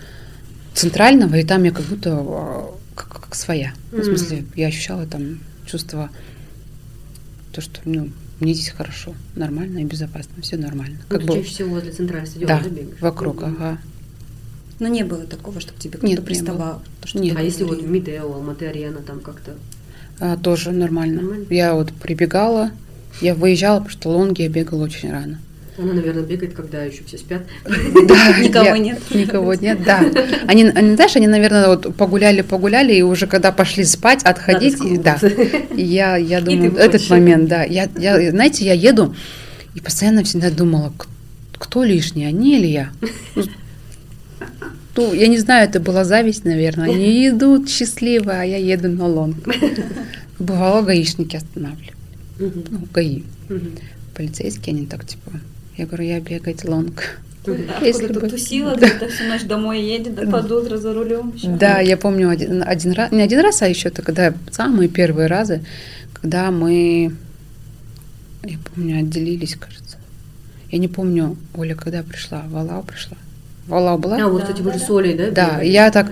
центрального, 0.74 1.36
и 1.36 1.44
там 1.44 1.62
я 1.64 1.70
как 1.70 1.84
будто 1.86 2.10
э, 2.10 2.62
как, 2.96 3.08
как 3.20 3.34
своя. 3.34 3.72
Ну, 3.92 4.02
В 4.02 4.04
смысле, 4.04 4.44
я 4.56 4.66
ощущала 4.68 5.06
там 5.06 5.38
чувство, 5.66 6.10
то, 7.52 7.60
что 7.60 7.80
ну, 7.84 8.10
мне 8.40 8.54
здесь 8.54 8.70
хорошо, 8.70 9.14
нормально 9.36 9.78
и 9.80 9.84
безопасно, 9.84 10.42
все 10.42 10.56
нормально. 10.56 10.98
Ну, 11.08 11.16
Как 11.18 11.20
ты 11.20 11.26
бы, 11.28 11.34
чаще 11.34 11.48
всего 11.48 11.70
возле 11.70 11.92
центрального 11.92 12.26
стадиона 12.30 12.60
да, 12.62 12.68
бегаешь? 12.68 13.00
вокруг, 13.00 13.42
Мгм. 13.42 13.56
ага. 13.56 13.78
Но 14.80 14.88
не 14.88 15.04
было 15.04 15.24
такого, 15.24 15.60
чтобы 15.60 15.78
тебе 15.78 15.98
кто-то 15.98 16.06
не 16.06 16.16
приставал? 16.16 16.82
то, 17.02 17.06
что 17.08 17.18
Нет. 17.18 17.36
А 17.36 17.42
если 17.42 17.64
вот 17.64 17.82
в? 17.82 17.88
Мидео, 17.88 18.32
Алматы-Арена, 18.32 19.02
там 19.06 19.20
как-то... 19.20 19.52
А, 20.18 20.36
тоже 20.38 20.72
нормально. 20.72 21.20
Нормально? 21.20 21.46
Я 21.50 21.74
вот 21.74 21.92
прибегала, 21.92 22.70
я 23.20 23.34
выезжала, 23.34 23.76
потому 23.76 23.90
что 23.90 24.08
лонги 24.08 24.42
я 24.42 24.48
бегала 24.48 24.84
очень 24.84 25.12
рано. 25.12 25.38
Она, 25.78 25.92
наверное, 25.94 26.22
бегает, 26.22 26.54
когда 26.54 26.82
еще 26.82 27.04
все 27.04 27.18
спят. 27.18 27.42
Да, 27.64 28.38
Никого 28.38 28.64
я- 28.64 28.78
нет. 28.78 28.98
Никого 29.14 29.54
нет, 29.54 29.82
да. 29.84 30.00
Они, 30.46 30.64
они, 30.64 30.94
знаешь, 30.94 31.16
они, 31.16 31.26
наверное, 31.26 31.68
вот 31.68 31.94
погуляли, 31.94 32.40
погуляли, 32.40 32.94
и 32.94 33.02
уже 33.02 33.26
когда 33.26 33.52
пошли 33.52 33.84
спать, 33.84 34.22
отходить, 34.24 34.80
и- 34.82 34.96
да. 34.98 35.18
И 35.76 35.82
я, 35.82 36.16
я 36.16 36.40
думаю, 36.40 36.74
этот 36.76 37.08
момент, 37.10 37.48
да. 37.48 37.64
Я, 37.64 37.88
я, 37.98 38.30
знаете, 38.30 38.64
я 38.64 38.72
еду 38.72 39.14
и 39.74 39.80
постоянно 39.80 40.24
всегда 40.24 40.50
думала, 40.50 40.92
кто 41.52 41.84
лишний, 41.84 42.24
они 42.24 42.58
или 42.58 42.66
я? 42.66 42.90
Ну, 44.96 45.14
я 45.14 45.28
не 45.28 45.38
знаю, 45.38 45.68
это 45.68 45.80
была 45.80 46.04
зависть, 46.04 46.44
наверное. 46.44 46.90
Они 46.90 47.28
идут 47.28 47.68
счастливо, 47.68 48.32
а 48.40 48.44
я 48.44 48.56
еду 48.56 48.88
на 48.88 49.06
лонг. 49.06 49.36
Бывало, 50.38 50.82
гаишники 50.82 51.36
останавливали. 51.36 51.92
Ну, 52.38 52.86
гаи. 52.92 53.24
Полицейские, 54.14 54.74
они 54.76 54.86
так, 54.86 55.06
типа, 55.06 55.30
я 55.76 55.86
говорю, 55.86 56.04
я 56.04 56.20
бегать 56.20 56.64
лонг. 56.64 57.20
А 57.46 57.84
Если 57.84 58.08
бы- 58.08 58.28
тусила, 58.28 58.76
Да. 58.76 58.86
где-то 58.88 59.08
всю 59.08 59.24
ночь 59.24 59.42
домой 59.44 59.80
едет, 59.82 60.14
да 60.14 60.26
под 60.26 60.50
утро 60.52 60.76
за 60.76 60.92
рулем. 60.92 61.32
ещё. 61.34 61.56
Да, 61.56 61.80
я 61.80 61.96
помню 61.96 62.28
один, 62.28 62.62
один 62.66 62.92
раз, 62.92 63.12
не 63.12 63.22
один 63.22 63.40
раз, 63.40 63.62
а 63.62 63.68
еще 63.68 63.88
это 63.88 64.02
когда 64.02 64.34
самые 64.50 64.88
первые 64.88 65.26
разы, 65.26 65.62
когда 66.12 66.50
мы, 66.50 67.14
я 68.44 68.58
помню, 68.74 68.98
отделились, 69.00 69.54
кажется. 69.56 69.96
Я 70.70 70.78
не 70.78 70.88
помню, 70.88 71.36
Оля 71.54 71.74
когда 71.74 72.02
пришла, 72.02 72.44
Валау 72.50 72.82
пришла. 72.82 73.16
Валау 73.70 73.98
была? 73.98 74.16
А, 74.22 74.28
вот, 74.28 74.40
Да, 74.40 74.46
кстати, 74.46 74.62
вы 74.62 74.72
же 74.72 74.78
с 74.78 74.90
Олей, 74.90 75.14
да? 75.16 75.30
Да, 75.30 75.50
бегали? 75.56 75.68
я 75.68 75.90
так, 75.90 76.10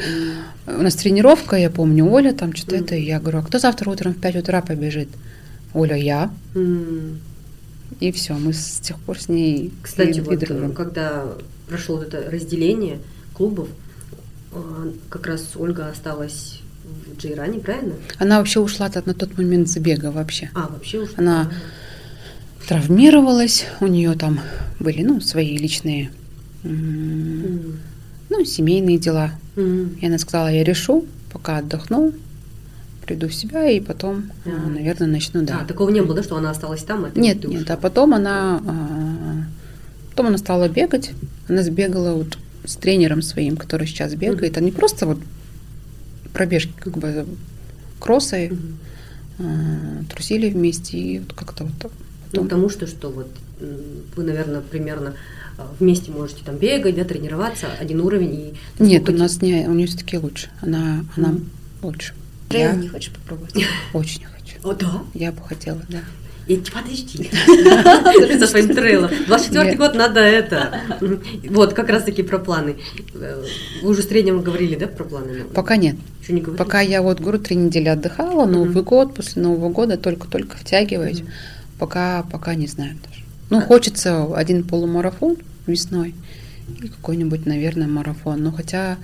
М. 0.67 0.79
у 0.79 0.83
нас 0.83 0.95
тренировка, 0.95 1.57
я 1.57 1.71
помню, 1.71 2.11
Оля 2.11 2.33
там 2.33 2.55
что-то 2.55 2.77
Мгм. 2.77 2.85
это, 2.85 2.95
и 2.95 3.03
я 3.05 3.19
говорю, 3.21 3.39
а 3.39 3.43
кто 3.43 3.59
завтра 3.59 3.91
утром 3.91 4.15
в 4.15 4.21
5 4.21 4.37
утра 4.37 4.63
побежит? 4.63 5.09
Оля, 5.75 5.97
я. 5.97 6.31
М. 6.55 7.19
И 8.01 8.13
все, 8.13 8.35
мы 8.35 8.53
с 8.53 8.79
тех 8.81 8.99
пор 9.01 9.19
с 9.19 9.29
ней 9.29 9.73
Кстати, 9.83 10.19
и- 10.19 10.19
и 10.19 10.21
вот 10.21 10.39
дружим. 10.39 10.73
когда 10.73 11.25
прошло 11.69 11.97
вот 11.97 12.13
это 12.15 12.31
разделение 12.31 12.99
клубов, 13.35 13.69
а, 14.53 14.91
как 15.11 15.27
раз 15.27 15.51
Ольга 15.57 15.89
осталась 15.89 16.61
в 16.85 17.19
Джейране, 17.21 17.59
правильно? 17.61 17.95
Она 18.19 18.39
вообще 18.39 18.61
ушла 18.61 18.89
на 19.05 19.15
тот 19.15 19.37
момент 19.37 19.69
с 19.69 19.77
бега 19.79 20.11
вообще. 20.13 20.51
А, 20.55 20.69
вообще 20.69 20.99
уж. 21.01 21.11
Она 21.17 21.51
травмировалась, 22.67 23.67
у 23.81 23.87
нее 23.87 24.13
там 24.15 24.41
были, 24.79 25.03
ну, 25.03 25.21
свои 25.21 25.57
личные. 25.57 26.11
Ну, 26.63 28.45
семейные 28.45 28.99
дела. 28.99 29.33
И 29.57 30.07
она 30.07 30.19
сказала, 30.19 30.49
я 30.49 30.63
решу, 30.65 31.05
пока 31.33 31.59
отдохну, 31.59 32.13
приду 33.05 33.29
в 33.29 33.35
себя 33.35 33.69
и 33.69 33.81
потом, 33.81 34.31
а, 34.45 34.51
А. 34.67 34.69
наверное, 34.69 35.09
начну, 35.09 35.43
да. 35.43 35.61
А, 35.63 35.65
такого 35.65 35.89
не 35.91 36.03
было, 36.03 36.15
да, 36.15 36.23
что 36.23 36.37
она 36.37 36.51
осталась 36.51 36.83
там, 36.83 37.07
а 37.07 37.11
Нет, 37.19 37.43
нет, 37.45 37.63
ушла? 37.63 37.75
а 37.75 37.79
потом 37.79 38.13
она, 38.15 38.63
а, 38.67 39.45
потом 40.11 40.27
она 40.27 40.37
стала 40.39 40.69
бегать, 40.69 41.11
она 41.49 41.63
сбегала 41.63 42.13
вот 42.15 42.37
с 42.65 42.77
тренером 42.77 43.23
своим, 43.23 43.57
который 43.57 43.87
сейчас 43.87 44.15
бегает, 44.15 44.59
они 44.59 44.71
просто 44.73 45.07
вот 45.07 45.19
пробежки, 46.35 46.73
как 46.79 46.99
бы 46.99 47.27
кроссы, 47.99 48.53
а, 49.39 49.43
трусили 50.11 50.51
вместе 50.51 50.99
и 50.99 51.19
вот 51.21 51.33
как-то 51.33 51.65
вот 51.65 51.73
так 51.81 51.91
потом. 52.27 52.33
Ну, 52.33 52.43
потому 52.45 52.69
что, 52.69 52.87
что 52.87 53.09
вот 53.11 53.29
вы, 54.17 54.23
наверное, 54.23 54.61
примерно 54.61 55.15
а, 55.48 55.48
вместе 55.79 56.11
можете 56.11 56.45
там 56.45 56.57
бегать, 56.57 56.97
да, 56.97 57.05
тренироваться, 57.05 57.67
один 57.81 58.01
уровень. 58.01 58.55
И 58.79 58.83
Нет, 58.83 59.09
у 59.09 59.13
нас 59.13 59.43
не, 59.43 59.67
у 59.69 59.73
нее 59.73 59.87
все-таки 59.87 60.19
лучше. 60.19 60.49
Она, 60.61 61.05
она 61.17 61.29
Мгм. 61.29 61.51
лучше. 61.83 62.15
Трейл 62.49 62.71
Я 62.71 62.75
не 62.77 62.89
хочешь 62.89 63.13
попробовать? 63.13 63.55
очень 63.93 64.25
хочу. 64.25 64.57
О, 64.69 64.73
да? 64.73 65.03
Я 65.15 65.33
бы 65.33 65.43
хотела, 65.43 65.81
да. 65.89 66.01
И 66.47 66.57
подожди. 66.57 67.31
Со 68.39 68.47
своим 68.47 68.69
трейлом. 68.75 69.11
24 69.27 69.65
Нет. 69.69 69.77
год 69.79 69.95
надо 69.95 70.21
это. 70.21 70.81
Вот, 71.51 71.75
как 71.75 71.91
раз 71.91 72.05
таки 72.05 72.23
про 72.23 72.39
планы. 72.39 72.77
Э, 73.15 73.45
Вы 73.83 73.91
уже 73.91 74.01
в 74.01 74.07
среднем 74.07 74.41
говорили, 74.41 74.75
да, 74.75 74.87
про 74.87 75.05
планы? 75.05 75.45
Пока 75.53 75.77
нет. 75.77 75.97
Еще 76.23 76.33
не 76.33 76.41
говорили? 76.41 76.57
Пока 76.65 76.81
я 76.81 77.03
вот, 77.03 77.21
говорю, 77.21 77.39
три 77.39 77.55
недели 77.55 77.89
отдыхала, 77.89 78.47
Новый 78.47 78.83
год, 78.83 79.15
после 79.15 79.43
Нового 79.43 79.69
года 79.69 79.99
только-только 79.99 80.57
втягиваюсь. 80.57 81.23
Пока, 81.79 82.23
пока 82.33 82.55
не 82.55 82.67
знаю 82.67 82.97
даже. 83.05 83.18
Ну, 83.51 83.61
хочется 83.61 84.27
один 84.35 84.63
полумарафон 84.65 85.37
весной 85.67 86.15
и 86.83 86.89
какой-нибудь, 86.89 87.47
наверное, 87.47 87.87
марафон. 87.89 88.43
Ну, 88.43 88.53
хотя 88.53 88.99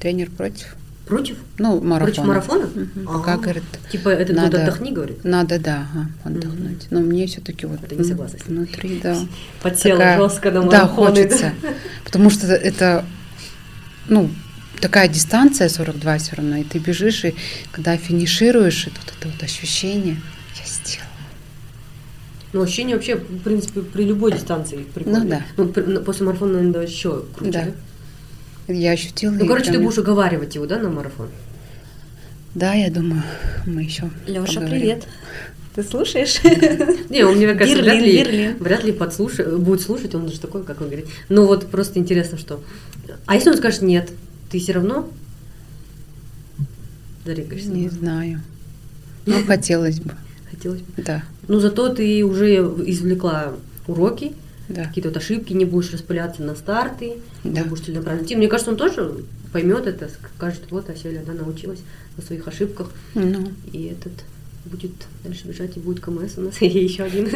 тренер 0.00 0.30
против. 0.30 0.74
Против? 1.06 1.36
Ну, 1.58 1.80
марафон. 1.80 2.12
Против 2.14 2.24
марафона? 2.24 2.68
А. 3.06 3.12
Пока, 3.18 3.36
говорит, 3.36 3.62
Типа 3.90 4.08
этот 4.10 4.34
год 4.36 4.44
Надо- 4.44 4.62
отдохни, 4.62 4.92
говорит? 4.92 5.24
надо, 5.24 5.58
да, 5.58 5.86
ага, 5.92 6.10
отдохнуть. 6.24 6.86
Но 6.90 7.00
мне 7.00 7.26
все-таки 7.26 7.66
вот 7.66 7.82
Это 7.82 7.96
не 7.96 8.04
согласна 8.04 8.38
с 8.38 8.46
ним. 8.46 8.58
внутри, 8.58 9.00
да. 9.02 9.16
Такая- 9.62 10.18
жестко 10.18 10.50
на 10.52 10.62
Да, 10.62 10.84
марафоны. 10.86 11.06
хочется. 11.08 11.52
Потому 12.04 12.30
что 12.30 12.46
это, 12.48 13.04
ну, 14.08 14.30
такая 14.80 15.08
дистанция 15.08 15.68
42 15.68 16.18
все 16.18 16.36
равно, 16.36 16.56
и 16.56 16.64
ты 16.64 16.78
бежишь, 16.78 17.24
и 17.24 17.34
когда 17.72 17.96
финишируешь, 17.96 18.86
и 18.86 18.90
тут 18.90 19.12
это 19.18 19.28
вот 19.28 19.42
ощущение, 19.42 20.14
я 20.14 20.64
сделала. 20.66 21.09
Ну, 22.52 22.62
ощущение 22.62 22.96
вообще, 22.96 23.14
в 23.16 23.42
принципе, 23.42 23.80
при 23.82 24.04
любой 24.04 24.32
дистанции 24.32 24.78
прикольно. 24.94 25.20
Ну 25.20 25.28
да. 25.30 25.42
Ну, 25.56 25.68
при- 25.68 25.82
ну, 25.82 26.00
после 26.02 26.26
марафона, 26.26 26.54
наверное, 26.54 26.86
еще 26.86 27.24
круче, 27.36 27.52
Да. 27.52 27.64
да? 28.66 28.74
Я 28.74 28.92
ощутила. 28.92 29.32
Ну, 29.32 29.46
короче, 29.46 29.66
ты 29.66 29.72
прям- 29.72 29.84
будешь 29.84 29.98
уговаривать 29.98 30.54
его, 30.54 30.66
да, 30.66 30.78
на 30.78 30.90
марафон? 30.90 31.28
Да, 32.54 32.74
я 32.74 32.90
думаю, 32.90 33.22
мы 33.66 33.82
еще 33.82 34.10
Леша, 34.26 34.60
привет. 34.62 35.06
Ты 35.76 35.84
слушаешь? 35.84 36.40
Не, 37.10 37.22
он, 37.24 37.36
мне 37.36 37.54
кажется, 37.54 37.80
вряд 37.82 38.02
ли, 38.02 38.18
Берлин. 38.24 38.56
вряд 38.58 38.82
ли 38.82 38.90
подслуша- 38.92 39.56
будет 39.56 39.80
слушать, 39.82 40.14
он 40.16 40.28
же 40.28 40.40
такой, 40.40 40.64
как 40.64 40.80
он 40.80 40.88
говорит. 40.88 41.06
Ну, 41.28 41.46
вот 41.46 41.70
просто 41.70 42.00
интересно, 42.00 42.36
что... 42.38 42.60
А 43.26 43.36
если 43.36 43.50
он 43.50 43.56
скажет 43.56 43.82
нет, 43.82 44.10
ты 44.50 44.58
все 44.58 44.72
равно 44.72 45.08
зарекаешься? 47.24 47.68
не 47.70 47.88
знаю. 47.88 48.40
Ну, 49.26 49.44
хотелось 49.44 50.00
бы, 50.00 50.14
Хотелось 50.50 50.80
бы. 50.80 51.02
да, 51.04 51.22
Ну, 51.50 51.58
зато 51.58 51.88
ты 51.88 52.24
уже 52.24 52.54
извлекла 52.86 53.52
уроки, 53.88 54.32
да. 54.68 54.84
какие-то 54.84 55.08
вот 55.08 55.16
ошибки, 55.16 55.52
не 55.52 55.64
будешь 55.64 55.92
распыляться 55.92 56.42
на 56.42 56.54
старты, 56.54 57.14
Да. 57.42 57.62
не 57.62 57.66
будешь 57.68 57.84
целенаправленно 57.84 58.24
идти. 58.24 58.36
Мне 58.36 58.46
кажется, 58.46 58.70
он 58.70 58.76
тоже 58.76 59.12
поймет 59.52 59.88
это, 59.88 60.08
скажет, 60.36 60.60
вот, 60.70 60.88
Аселя, 60.88 61.22
да, 61.26 61.32
научилась 61.32 61.80
на 62.16 62.22
своих 62.22 62.46
ошибках, 62.46 62.92
Ну, 63.16 63.48
и 63.72 63.86
этот 63.86 64.12
будет 64.64 64.92
дальше 65.24 65.48
бежать, 65.48 65.76
и 65.76 65.80
будет 65.80 65.98
КМС 65.98 66.38
у 66.38 66.42
нас, 66.42 66.54
и 66.62 66.68
еще 66.68 67.02
один. 67.02 67.28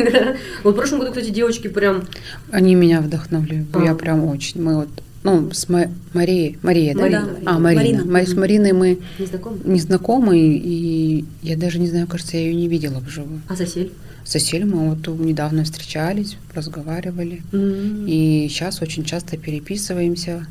Вот 0.62 0.74
в 0.74 0.76
прошлом 0.76 1.00
году, 1.00 1.10
кстати, 1.10 1.30
девочки 1.30 1.66
прям... 1.66 2.04
они 2.52 2.76
меня 2.76 3.00
вдохновляют. 3.00 3.66
А. 3.72 3.82
Я 3.82 3.96
прям 3.96 4.24
очень. 4.26 4.62
Мы 4.62 4.76
вот, 4.76 4.88
ну, 5.24 5.50
с 5.50 5.68
Ма- 5.68 5.90
Марией, 6.12 6.58
Мария, 6.62 6.94
да? 6.94 7.00
Марина. 7.00 7.28
А, 7.46 7.58
Марина. 7.58 7.80
Марина. 7.82 8.04
Ма- 8.12 8.26
С 8.26 8.34
Мариной 8.34 8.72
мы 8.74 8.98
Не 9.18 9.26
знакомы? 9.26 9.58
незнакомые, 9.64 10.56
и 10.58 11.24
я 11.42 11.56
даже 11.56 11.80
не 11.80 11.88
знаю, 11.88 12.06
кажется, 12.06 12.36
я 12.36 12.44
ее 12.44 12.54
не 12.54 12.68
видела 12.68 13.00
вживую. 13.00 13.40
А 13.48 13.56
сосель? 13.56 13.90
С 14.24 14.34
Асель 14.36 14.64
мы 14.64 14.90
вот 14.94 15.06
недавно 15.18 15.64
встречались, 15.64 16.36
разговаривали. 16.54 17.42
И... 17.52 18.44
И 18.46 18.48
сейчас 18.48 18.80
очень 18.82 19.04
часто 19.04 19.36
переписываемся. 19.36 20.46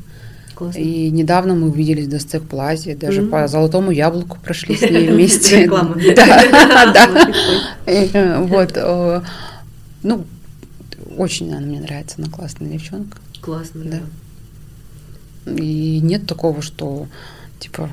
Классно. 0.54 0.78
И 0.78 1.10
недавно 1.10 1.54
мы 1.56 1.68
увиделись 1.68 2.06
в 2.06 2.10
Достек 2.10 2.44
Плазе, 2.44 2.94
даже 2.94 3.22
Мгм. 3.22 3.30
по 3.32 3.48
Золотому 3.48 3.90
яблоку 3.90 4.38
прошли 4.40 4.76
с 4.76 4.82
ней 4.88 5.08
вместе. 5.08 5.64
Реклама. 5.64 5.96
Да, 6.16 6.92
да. 6.94 7.32
Э, 7.86 8.40
Вот. 8.44 8.72
э, 8.76 9.22
Ну, 10.04 10.24
очень 11.16 11.50
она 11.52 11.60
мне 11.66 11.80
нравится, 11.80 12.16
она 12.18 12.28
классная 12.30 12.68
девчонка. 12.68 13.18
Классно, 13.40 13.82
Да. 13.84 14.00
да. 15.46 15.52
И 15.60 15.98
нет 16.00 16.26
такого, 16.26 16.62
что 16.62 17.08
типа 17.58 17.90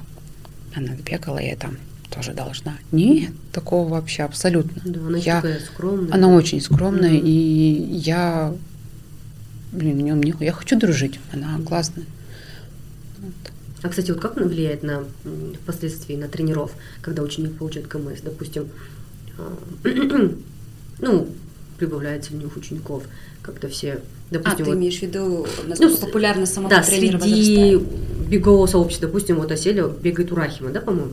она 0.75 0.91
бегала, 1.03 1.39
я 1.39 1.55
там 1.55 1.77
тоже 2.14 2.34
должна. 2.34 2.74
Нет, 2.91 3.32
такого 3.51 3.88
вообще 3.89 4.24
абсолютно. 4.24 4.82
Да, 4.86 4.99
она 5.07 5.18
Я- 5.18 5.36
такая 5.41 5.59
скромная. 5.59 6.14
Она 6.14 6.30
очень 6.36 6.62
скромная, 6.62 7.12
Мгм. 7.14 7.26
и 7.26 7.32
я, 8.03 8.53
блин, 9.72 9.97
мне, 9.97 10.14
мне- 10.14 10.36
я 10.39 10.51
хочу 10.51 10.78
дружить. 10.78 11.20
Она 11.34 11.57
классная. 11.66 12.05
Вот. 13.20 13.34
А, 13.84 13.89
кстати, 13.89 14.12
вот 14.12 14.20
как 14.20 14.38
она 14.38 14.47
влияет 14.47 14.84
на 14.84 15.05
впоследствии 15.64 16.16
на 16.16 16.28
тренеров, 16.28 16.72
когда 17.01 17.24
ученик 17.24 17.57
получает 17.57 17.88
КМС? 17.88 18.22
Допустим, 18.22 18.68
а, 19.38 19.57
ну, 20.99 21.28
прибавляется 21.78 22.34
у 22.34 22.38
них 22.38 22.55
учеников, 22.57 23.03
как-то 23.41 23.70
все, 23.70 23.93
А, 23.93 23.99
допустим, 24.32 24.57
ты 24.57 24.64
вот- 24.66 24.76
имеешь 24.78 24.99
в 24.99 25.01
виду, 25.01 25.47
насколько 25.66 25.95
с- 25.95 25.99
популярность 25.99 26.53
самого 26.53 26.70
да, 26.70 26.84
тренера 26.84 27.20
среди 27.20 27.76
возрастает? 27.78 28.30
бегового 28.30 28.68
сообщества, 28.68 29.07
допустим, 29.07 29.38
вот 29.38 29.51
Аселя 29.51 29.88
бегает 29.88 30.32
у 30.32 30.36
Рахима, 30.36 30.70
да, 30.70 30.82
по-моему, 30.82 31.12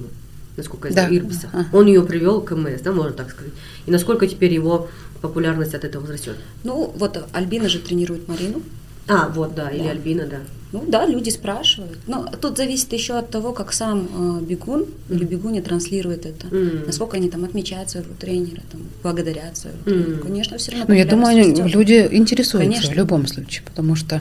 насколько 0.58 0.88
я 0.88 0.92
знаю, 0.92 1.08
Да. 1.10 1.16
Ирбиса. 1.16 1.48
Ага. 1.52 1.66
Он 1.72 1.86
ее 1.86 2.02
привел 2.02 2.42
к 2.42 2.48
КМС, 2.48 2.82
да, 2.82 2.92
можно 2.92 3.12
так 3.12 3.30
сказать. 3.30 3.52
И 3.86 3.90
насколько 3.90 4.26
теперь 4.26 4.52
его 4.52 4.88
популярность 5.22 5.74
от 5.74 5.84
этого 5.84 6.02
возрастет? 6.02 6.36
Ну, 6.64 6.92
вот 6.96 7.18
Альбина 7.32 7.68
же 7.68 7.78
тренирует 7.78 8.28
Марину. 8.28 8.60
А, 9.08 9.28
вот, 9.30 9.54
да, 9.54 9.70
или 9.70 9.84
Да. 9.84 9.90
Альбина, 9.90 10.26
да. 10.26 10.36
Ну 10.70 10.84
да, 10.86 11.06
люди 11.06 11.30
спрашивают. 11.30 11.98
Но 12.06 12.26
тут 12.42 12.58
зависит 12.58 12.92
еще 12.92 13.14
от 13.14 13.30
того, 13.30 13.54
как 13.54 13.72
сам 13.72 14.06
э, 14.40 14.44
бегун 14.44 14.84
или 15.08 15.24
бегуня 15.24 15.62
транслирует 15.62 16.26
это. 16.26 16.46
М. 16.54 16.84
Насколько 16.84 17.16
они 17.16 17.30
там 17.30 17.42
отмечают 17.44 17.88
своего 17.88 18.10
тренера, 18.20 18.60
там, 18.70 18.82
благодарят 19.02 19.56
своего 19.56 19.78
тренера. 19.82 20.20
Конечно, 20.20 20.58
все 20.58 20.72
равно 20.72 20.84
Ну, 20.88 20.94
я 20.94 21.06
думаю, 21.06 21.38
растет. 21.38 21.66
люди 21.74 22.06
интересуются 22.12 22.58
Конечно. 22.70 22.92
в 22.92 22.96
любом 22.96 23.26
случае, 23.26 23.62
потому 23.64 23.94
что, 23.96 24.20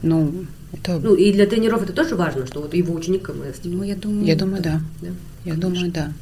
ну, 0.00 0.46
это, 0.72 0.98
Ну, 1.00 1.14
и 1.14 1.30
для 1.32 1.46
тренеров 1.46 1.82
это 1.82 1.92
тоже 1.92 2.14
важно, 2.16 2.46
что 2.46 2.62
вот 2.62 2.72
его 2.72 2.94
ученик 2.94 3.24
КМС. 3.24 3.58
типа, 3.62 3.76
Ну, 3.76 3.82
я 3.82 3.94
думаю, 3.94 4.24
я 4.24 4.36
думаю, 4.36 4.62
да. 4.62 4.80
да, 5.02 5.08
Я 5.44 5.54
думаю, 5.54 5.90
да. 5.92 6.12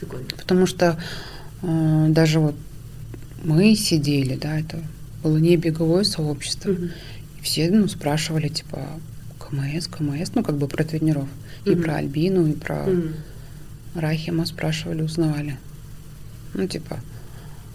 прикольно. 0.00 0.26
Потому 0.36 0.66
что 0.66 0.98
э, 1.62 2.06
даже 2.10 2.38
вот 2.40 2.54
мы 3.44 3.74
сидели, 3.74 4.36
да, 4.36 4.58
это 4.58 4.78
было 5.22 5.38
не 5.38 5.56
беговое 5.56 6.04
сообщество. 6.04 6.70
Мгм. 6.70 6.90
И 7.38 7.42
все, 7.42 7.70
ну, 7.70 7.88
спрашивали, 7.88 8.48
типа, 8.48 8.80
КМС, 9.38 9.86
КМС, 9.86 10.30
ну, 10.34 10.42
как 10.42 10.56
бы 10.56 10.68
про 10.68 10.84
тренеров. 10.84 11.28
И 11.64 11.70
Мгм. 11.70 11.82
про 11.82 11.96
Альбину, 11.96 12.46
и 12.46 12.52
про 12.52 12.76
М. 12.86 13.14
Рахима 13.94 14.46
спрашивали, 14.46 15.02
узнавали. 15.02 15.56
Ну, 16.54 16.66
типа, 16.66 16.98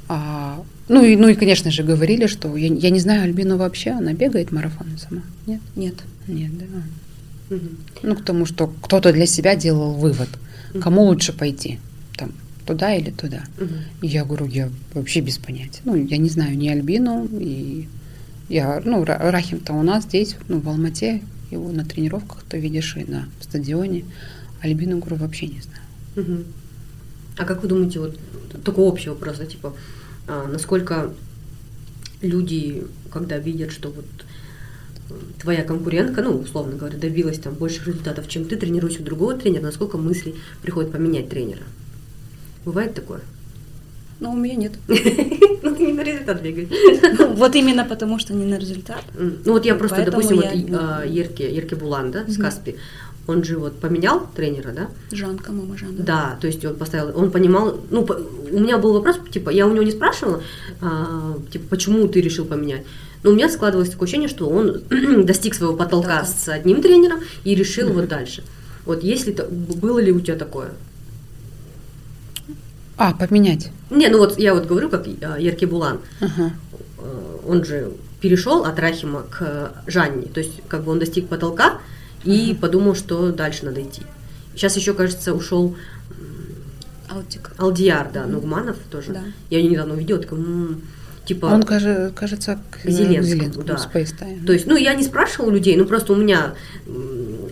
а, 0.10 0.64
ну, 0.88 1.04
и, 1.04 1.16
ну 1.16 1.28
и, 1.28 1.36
конечно 1.36 1.72
же, 1.72 1.84
говорили, 1.84 2.28
что 2.28 2.56
я, 2.56 2.68
я 2.74 2.90
не 2.90 3.00
знаю 3.00 3.24
Альбину 3.24 3.58
вообще, 3.58 3.92
она 3.92 4.14
бегает 4.14 4.52
марафоны 4.52 4.98
сама. 4.98 5.22
Нет? 5.46 5.62
Нет. 5.76 5.96
Нет, 6.28 6.52
да. 6.58 6.66
Мгм. 7.56 7.78
Ну, 8.04 8.16
к 8.16 8.24
тому, 8.24 8.46
что 8.46 8.68
кто-то 8.68 9.12
для 9.14 9.26
себя 9.26 9.56
делал 9.56 9.94
вывод. 9.94 10.30
Кому 10.82 11.04
лучше 11.04 11.34
пойти, 11.34 11.80
там, 12.18 12.32
туда 12.66 12.94
или 12.96 13.12
туда. 13.12 13.44
И 14.02 14.08
я 14.08 14.26
говорю, 14.26 14.46
я 14.48 14.70
вообще 14.94 15.22
без 15.22 15.38
понятия. 15.38 15.82
Ну, 15.86 15.96
я 15.96 16.18
не 16.18 16.30
знаю 16.30 16.58
ни 16.58 16.68
Альбину, 16.68 17.28
и 17.40 17.88
я, 18.50 18.82
ну, 18.84 19.04
Ра- 19.04 19.30
Рахим-то 19.32 19.74
у 19.74 19.84
нас 19.84 20.04
здесь, 20.06 20.36
ну, 20.48 20.60
в 20.60 20.68
Алмате, 20.70 21.22
его 21.52 21.72
на 21.72 21.86
тренировках 21.86 22.44
ты 22.50 22.60
видишь 22.60 22.96
и 22.98 23.04
на 23.10 23.28
стадионе. 23.42 24.04
Альбину, 24.62 24.98
говорю, 25.00 25.16
вообще 25.18 25.48
не 25.48 25.62
знаю. 25.62 25.82
Мгм. 26.16 26.44
А 27.38 27.46
как 27.46 27.62
вы 27.62 27.70
думаете, 27.70 28.00
вот 28.00 28.18
такой 28.64 28.86
общий 28.86 29.10
вопрос, 29.10 29.38
да, 29.38 29.46
типа, 29.46 29.74
а, 30.28 30.48
насколько 30.52 31.14
люди, 32.22 32.84
когда 33.12 33.38
видят, 33.38 33.72
что 33.72 33.90
вот 33.90 34.06
твоя 35.42 35.64
конкурентка, 35.64 36.22
ну, 36.22 36.38
условно 36.38 36.76
говоря, 36.76 36.98
добилась 36.98 37.40
там 37.40 37.54
больших 37.54 37.88
результатов, 37.88 38.28
чем 38.28 38.46
ты, 38.46 38.56
тренируешь 38.56 39.00
у 39.00 39.04
другого 39.04 39.36
тренера, 39.36 39.64
насколько 39.64 39.98
мысли 39.98 40.36
приходит 40.62 40.92
поменять 40.92 41.30
тренера? 41.30 41.64
Бывает 42.66 42.94
такое? 42.94 43.22
Но 44.20 44.32
у 44.32 44.36
меня 44.36 44.56
нет. 44.56 44.74
Ну, 45.64 45.76
ты 45.76 45.86
не 45.86 45.94
на 45.94 46.04
результат 46.04 46.42
бегаешь. 46.42 46.70
Ну, 47.20 47.34
Вот 47.34 47.56
именно 47.56 47.84
потому, 47.84 48.20
что 48.20 48.34
не 48.34 48.46
на 48.46 48.58
результат. 48.58 49.04
Ну 49.18 49.52
вот 49.52 49.66
я 49.66 49.76
просто, 49.76 50.06
допустим, 50.06 50.38
вот 50.38 50.46
а, 50.46 51.04
Ерке, 51.04 51.76
Булан, 51.76 52.12
да, 52.12 52.24
с. 52.28 52.38
Каспи, 52.38 52.76
он 53.28 53.44
же 53.44 53.58
вот 53.58 53.80
поменял 53.80 54.28
тренера, 54.36 54.72
да? 54.72 54.90
Жанка, 55.12 55.52
мама 55.52 55.78
Жанна. 55.78 56.04
Да, 56.04 56.38
то 56.40 56.48
есть 56.48 56.64
он 56.64 56.76
поставил, 56.76 57.18
он 57.18 57.32
понимал, 57.32 57.82
ну, 57.90 58.08
у 58.52 58.60
меня 58.60 58.78
был 58.78 58.94
вопрос, 58.94 59.20
типа, 59.30 59.50
я 59.50 59.68
у 59.68 59.74
него 59.74 59.84
не 59.84 59.92
спрашивала, 59.92 60.42
а, 60.80 61.38
типа, 61.52 61.66
почему 61.70 62.08
ты 62.08 62.22
решил 62.22 62.46
поменять. 62.46 62.84
Но 63.24 63.32
у 63.32 63.34
меня 63.34 63.50
складывалось 63.50 63.90
такое 63.90 64.06
ощущение, 64.06 64.30
что 64.30 64.48
он 64.50 64.82
достиг 65.26 65.56
своего 65.56 65.76
потолка 65.76 66.22
Да. 66.22 66.26
с 66.26 66.48
одним 66.50 66.82
тренером 66.82 67.20
и 67.44 67.56
решил 67.56 67.92
вот 67.92 68.08
дальше. 68.08 68.44
Вот 68.86 69.04
если 69.04 69.32
то, 69.32 69.46
было 69.46 70.00
ли 70.00 70.12
у 70.12 70.20
тебя 70.22 70.36
такое? 70.38 70.72
А, 72.98 73.14
поменять. 73.14 73.72
Не, 73.90 74.08
ну 74.10 74.18
вот 74.18 74.40
я 74.40 74.54
вот 74.56 74.66
говорю, 74.66 74.90
как 74.90 75.08
э, 75.08 75.12
Ерки 75.40 75.66
Булан. 75.66 76.00
Ага. 76.20 76.52
Э, 76.98 77.38
Он 77.46 77.64
же 77.64 77.92
перешел 78.22 78.64
от 78.66 78.80
Рахима 78.80 79.24
к 79.30 79.72
Жанне. 79.88 80.24
То 80.28 80.40
есть, 80.40 80.62
как 80.68 80.84
бы 80.84 80.92
он 80.92 81.00
достиг 81.00 81.28
потолка 81.28 81.80
и 82.24 82.58
подумал, 82.60 82.96
что 82.96 83.32
дальше 83.32 83.66
надо 83.66 83.84
идти. 83.84 84.02
Сейчас 84.56 84.76
еще, 84.76 84.94
кажется, 84.96 85.34
ушел 85.36 85.76
Алтик. 87.10 87.52
Алдияр, 87.58 88.10
да, 88.12 88.26
Нугманов 88.26 88.78
тоже. 88.90 89.12
Да. 89.14 89.22
Я 89.52 89.60
ее 89.60 89.70
недавно 89.70 89.94
увидела, 89.94 90.20
такая, 90.20 90.40
«М, 90.40 90.82
типа... 91.28 91.46
Он, 91.48 91.62
каже- 91.64 92.12
кажется, 92.16 92.58
к 92.72 92.82
К 92.84 92.90
Зеленскому, 92.90 93.64
да. 93.64 93.76
Space 93.76 94.14
Time. 94.20 94.46
То 94.46 94.54
есть, 94.54 94.66
ну, 94.66 94.76
я 94.76 94.94
не 94.96 95.04
спрашивала 95.04 95.52
людей, 95.52 95.76
ну, 95.76 95.86
просто 95.86 96.14
у 96.14 96.16
меня 96.16 96.54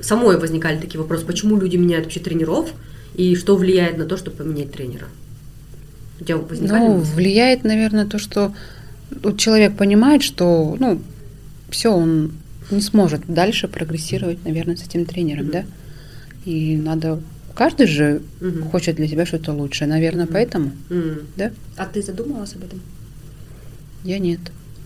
самой 0.02 0.40
возникали 0.40 0.80
такие 0.80 1.00
вопросы, 1.00 1.26
почему 1.26 1.58
люди 1.60 1.76
меняют 1.78 2.06
вообще 2.06 2.20
тренеров, 2.22 2.70
и 3.16 3.36
что 3.36 3.56
влияет 3.56 3.98
на 3.98 4.06
то, 4.06 4.18
чтобы 4.18 4.38
поменять 4.38 4.72
тренера? 4.72 5.08
У 6.20 6.24
тебя 6.24 6.38
возникали 6.38 6.80
Ну, 6.88 6.98
мысли? 6.98 7.14
влияет, 7.16 7.64
наверное, 7.64 8.06
то, 8.06 8.18
что 8.18 8.54
вот 9.24 9.38
человек 9.38 9.76
понимает, 9.78 10.24
что, 10.24 10.76
ну, 10.80 11.02
все, 11.70 11.90
он 11.92 12.32
не 12.72 12.82
сможет 12.82 13.22
дальше 13.28 13.68
прогрессировать, 13.68 14.44
наверное, 14.46 14.76
с 14.78 14.84
этим 14.84 15.06
тренером, 15.06 15.44
Мгм. 15.46 15.52
да? 15.52 15.64
И 16.46 16.78
надо... 16.78 17.20
Каждый 17.54 17.88
же 17.88 18.22
Мгм. 18.42 18.64
хочет 18.70 18.96
для 18.98 19.08
себя 19.08 19.26
что-то 19.26 19.54
лучшее, 19.54 19.88
наверное, 19.88 20.26
Мгм. 20.26 20.34
поэтому, 20.34 20.72
М. 20.90 21.20
да? 21.38 21.52
А 21.78 21.86
ты 21.86 22.02
задумалась 22.02 22.54
об 22.56 22.64
этом? 22.64 22.82
Я 24.06 24.20
нет. 24.20 24.39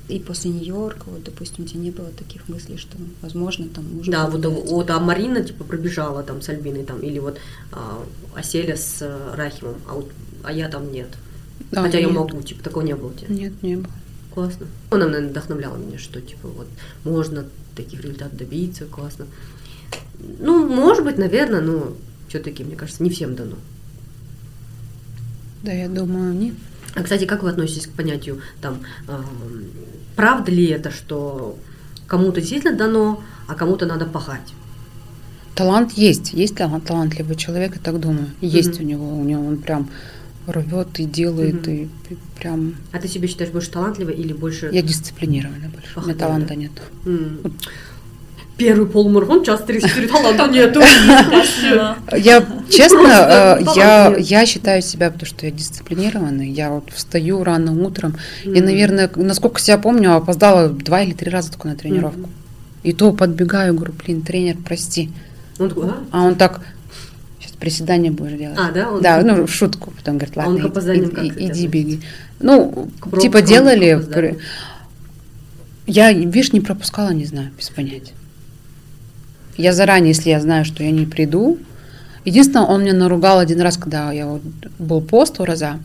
И 0.07 0.17
после 0.17 0.49
Нью-Йорка, 0.49 1.03
вот, 1.05 1.23
допустим, 1.23 1.65
у 1.65 1.67
тебя 1.67 1.81
не 1.81 1.91
было 1.91 2.07
таких 2.07 2.47
мыслей, 2.49 2.77
что, 2.77 2.97
возможно, 3.21 3.67
там 3.67 3.85
нужно... 3.95 4.11
Да, 4.11 4.27
вот, 4.27 4.43
вот 4.43 4.89
а 4.89 4.99
Марина 4.99 5.43
типа 5.43 5.63
пробежала 5.63 6.23
там 6.23 6.41
с 6.41 6.49
Альбиной 6.49 6.83
там, 6.83 6.99
или 7.01 7.19
вот 7.19 7.37
а, 7.71 8.03
Аселя 8.33 8.75
с 8.75 9.01
э, 9.01 9.35
Рахимом, 9.35 9.75
а, 9.87 9.93
вот, 9.93 10.09
а 10.43 10.51
я 10.51 10.67
там 10.67 10.91
нет. 10.91 11.09
А, 11.73 11.83
Хотя 11.83 11.99
я 11.99 12.07
нет. 12.07 12.15
могу, 12.15 12.41
типа 12.41 12.63
такого 12.63 12.83
не 12.83 12.95
было 12.95 13.09
у 13.09 13.13
тебя. 13.13 13.27
Нет, 13.27 13.61
не 13.61 13.75
было. 13.75 13.93
Классно. 14.33 14.65
Она, 14.89 15.05
наверное, 15.05 15.29
вдохновляла 15.29 15.77
меня, 15.77 15.99
что 15.99 16.21
типа 16.21 16.47
вот 16.47 16.67
можно 17.03 17.45
таких 17.75 18.01
результатов 18.01 18.35
добиться, 18.37 18.85
классно. 18.85 19.27
Ну, 20.39 20.67
может 20.67 21.03
быть, 21.03 21.19
наверное, 21.19 21.61
но 21.61 21.93
все-таки, 22.29 22.63
мне 22.63 22.75
кажется, 22.75 23.03
не 23.03 23.11
всем 23.11 23.35
дано. 23.35 23.57
Да, 25.61 25.71
я 25.71 25.87
думаю, 25.87 26.33
нет. 26.33 26.55
А, 26.99 27.03
кстати, 27.03 27.23
как 27.25 27.43
вы 27.43 27.49
относитесь 27.49 27.87
к 27.87 27.91
понятию 27.91 28.41
там, 28.61 28.79
эм, 29.07 29.71
правда 30.17 30.51
ли 30.51 30.65
это, 30.65 30.91
что 30.91 31.57
кому-то 32.07 32.41
действительно 32.41 32.75
дано, 32.75 33.23
а 33.47 33.55
кому-то 33.55 33.85
надо 33.85 34.05
пахать? 34.05 34.53
Талант 35.55 35.93
есть, 35.93 36.33
есть 36.33 36.55
талант, 36.55 36.85
талантливый 36.85 37.35
человек, 37.37 37.75
я 37.75 37.81
так 37.81 37.99
думаю. 37.99 38.27
Есть 38.41 38.75
Мгм. 38.75 38.83
у 38.83 38.89
него, 38.89 39.17
у 39.17 39.23
него 39.23 39.47
он 39.47 39.57
прям 39.57 39.89
рвет 40.47 40.99
и 40.99 41.05
делает, 41.05 41.67
Мгм. 41.67 41.73
и, 41.73 41.89
прям... 42.37 42.75
А 42.91 42.99
ты 42.99 43.07
себя 43.07 43.27
считаешь 43.29 43.51
больше 43.51 43.71
талантливой 43.71 44.15
или 44.15 44.33
больше... 44.33 44.69
Я 44.71 44.81
дисциплинированная 44.81 45.69
больше, 45.69 45.99
у 45.99 46.01
меня 46.01 46.15
таланта 46.15 46.49
да. 46.49 46.55
нет. 46.55 46.71
М. 47.05 47.39
Первый 48.59 48.87
полумарафон, 48.87 49.43
час 49.45 49.61
34, 49.65 50.07
таланта 50.07 50.47
нету. 50.47 50.81
Я, 52.17 52.45
честно, 52.69 53.57
э, 53.59 53.63
я, 53.77 54.15
я 54.17 54.45
считаю 54.45 54.81
себя, 54.81 55.09
потому 55.11 55.25
что 55.27 55.45
я 55.45 55.51
дисциплинированный, 55.51 56.49
я 56.49 56.69
вот 56.69 56.91
встаю 56.91 57.43
рано 57.45 57.71
утром, 57.71 58.17
и, 58.43 58.59
наверное, 58.61 59.09
насколько 59.15 59.61
себя 59.61 59.77
помню, 59.77 60.13
опоздала 60.13 60.67
два 60.67 61.01
или 61.01 61.13
три 61.13 61.31
раза 61.31 61.51
только 61.53 61.69
на 61.69 61.75
тренировку. 61.77 62.29
И 62.83 62.91
то 62.91 63.13
подбегаю, 63.13 63.73
говорю, 63.75 63.93
блин, 63.93 64.21
тренер, 64.23 64.57
прости. 64.63 65.09
Он 65.57 65.69
такой, 65.69 65.89
а? 65.89 65.97
А 66.11 66.23
он 66.23 66.35
так, 66.35 66.59
сейчас 67.39 67.53
приседания 67.53 68.11
будешь 68.11 68.37
делать. 68.37 68.57
А, 68.59 68.71
да? 68.71 68.89
Он- 68.91 69.01
Да, 69.01 69.21
ну, 69.21 69.45
в 69.47 69.51
шутку. 69.53 69.91
Потом 69.91 70.17
говорит, 70.17 70.37
А 70.37 70.47
он 70.47 70.53
ладно, 70.61 70.69
как 70.69 71.23
и- 71.23 71.29
к 71.29 71.37
иди, 71.39 71.67
беги. 71.67 72.01
Ну, 72.41 72.89
К 72.99 73.09
пробкам, 73.09 73.19
типа 73.21 73.41
делали. 73.41 74.37
Я, 75.87 76.11
видишь, 76.13 76.53
не 76.53 76.61
пропускала, 76.61 77.09
не 77.09 77.25
знаю, 77.25 77.49
без 77.57 77.69
понятия. 77.69 78.13
Я 79.59 79.73
заранее, 79.73 80.09
если 80.13 80.29
я 80.29 80.39
знаю, 80.39 80.63
что 80.65 80.83
я 80.83 80.91
не 80.91 81.05
приду. 81.05 81.57
Единственное, 82.25 82.65
он 82.65 82.81
меня 82.81 82.93
наругал 82.93 83.39
один 83.39 83.59
раз, 83.61 83.77
когда 83.77 84.11
я 84.11 84.25
вот 84.25 84.41
был 84.77 85.01
пост 85.01 85.39
у 85.39 85.45
Роза. 85.45 85.79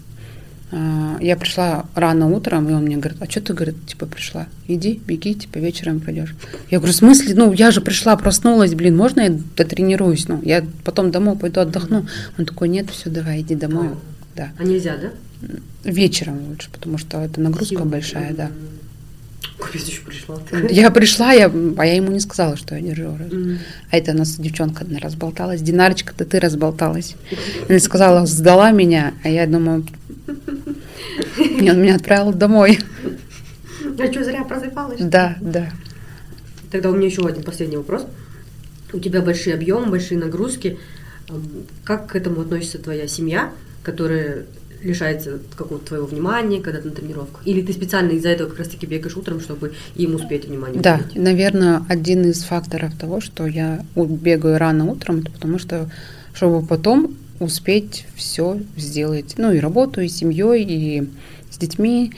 А, 0.70 1.16
Я 1.20 1.36
пришла 1.36 1.84
рано 1.94 2.28
утром, 2.28 2.68
и 2.68 2.72
он 2.72 2.84
мне 2.84 2.96
говорит, 2.96 3.18
а 3.20 3.30
что 3.30 3.40
ты, 3.40 3.52
говорит, 3.52 3.86
типа, 3.86 4.06
пришла? 4.06 4.46
Иди, 4.68 5.00
беги, 5.06 5.34
типа, 5.34 5.58
вечером 5.58 6.00
придешь. 6.00 6.34
Я 6.70 6.78
говорю, 6.78 6.92
в 6.92 6.96
смысле? 6.96 7.34
Ну, 7.34 7.52
я 7.52 7.70
же 7.70 7.80
пришла, 7.80 8.16
проснулась, 8.16 8.74
блин, 8.74 8.96
можно 8.96 9.20
я 9.22 9.38
дотренируюсь? 9.56 10.28
Ну, 10.28 10.40
я 10.44 10.64
потом 10.84 11.10
домой 11.10 11.36
пойду 11.36 11.60
отдохну. 11.60 12.06
Он 12.38 12.46
такой, 12.46 12.68
нет, 12.68 12.90
все, 12.90 13.10
давай, 13.10 13.40
иди 13.40 13.54
домой. 13.54 13.88
А. 13.88 13.96
Да. 14.36 14.48
А 14.58 14.64
нельзя, 14.64 14.96
да? 14.96 15.10
Вечером 15.84 16.38
лучше, 16.48 16.68
потому 16.72 16.98
что 16.98 17.18
это 17.22 17.40
нагрузка 17.40 17.76
Сила. 17.76 17.84
большая, 17.84 18.34
да. 18.34 18.50
Еще 19.72 20.02
пришла. 20.02 20.38
Я 20.70 20.90
пришла, 20.90 21.32
я, 21.32 21.50
а 21.78 21.86
я 21.86 21.94
ему 21.96 22.10
не 22.12 22.20
сказала, 22.20 22.56
что 22.56 22.74
я 22.76 22.80
держу. 22.80 23.16
раз. 23.16 23.32
М. 23.32 23.58
А 23.90 23.96
это 23.96 24.12
у 24.12 24.14
нас 24.14 24.36
девчонка 24.36 24.84
одна 24.84 24.98
разболталась. 24.98 25.62
Динарочка-то 25.62 26.24
ты 26.24 26.38
разболталась. 26.38 27.16
Она 27.68 27.78
сказала, 27.78 28.26
сдала 28.26 28.70
меня, 28.70 29.14
а 29.24 29.28
я 29.28 29.46
думаю, 29.46 29.84
и 31.38 31.70
он 31.70 31.80
меня 31.80 31.96
отправил 31.96 32.32
домой. 32.32 32.78
Я 33.98 34.12
что, 34.12 34.24
зря 34.24 34.44
просыпалась? 34.44 35.00
Да, 35.00 35.36
да. 35.40 35.70
Тогда 36.70 36.90
у 36.90 36.94
меня 36.94 37.06
еще 37.06 37.26
один 37.26 37.42
последний 37.42 37.76
вопрос. 37.76 38.06
У 38.92 38.98
тебя 38.98 39.22
большие 39.22 39.54
объемы, 39.54 39.90
большие 39.90 40.18
нагрузки. 40.18 40.78
Как 41.84 42.08
к 42.08 42.16
этому 42.16 42.42
относится 42.42 42.78
твоя 42.78 43.08
семья, 43.08 43.52
которая 43.82 44.46
лишается 44.84 45.38
какого-то 45.56 45.86
твоего 45.86 46.06
внимания, 46.06 46.60
когда 46.60 46.80
ты 46.80 46.88
на 46.88 46.94
тренировках? 46.94 47.40
Или 47.46 47.62
ты 47.62 47.72
специально 47.72 48.10
из-за 48.12 48.28
этого 48.28 48.48
как 48.48 48.58
раз-таки 48.58 48.86
бегаешь 48.86 49.16
утром, 49.16 49.40
чтобы 49.40 49.72
им 49.96 50.14
успеть 50.14 50.46
внимание 50.46 50.80
Да, 50.80 50.96
уделить? 50.96 51.16
наверное, 51.16 51.82
один 51.88 52.24
из 52.24 52.42
факторов 52.42 52.96
того, 52.96 53.20
что 53.20 53.46
я 53.46 53.84
бегаю 53.96 54.58
рано 54.58 54.84
утром, 54.90 55.20
это 55.20 55.30
потому 55.30 55.58
что, 55.58 55.90
чтобы 56.34 56.64
потом 56.66 57.16
успеть 57.40 58.06
все 58.14 58.58
сделать, 58.76 59.34
ну 59.38 59.52
и 59.52 59.58
работу, 59.58 60.00
и 60.00 60.08
семьей, 60.08 60.64
и 60.64 61.08
с 61.50 61.58
детьми. 61.58 62.12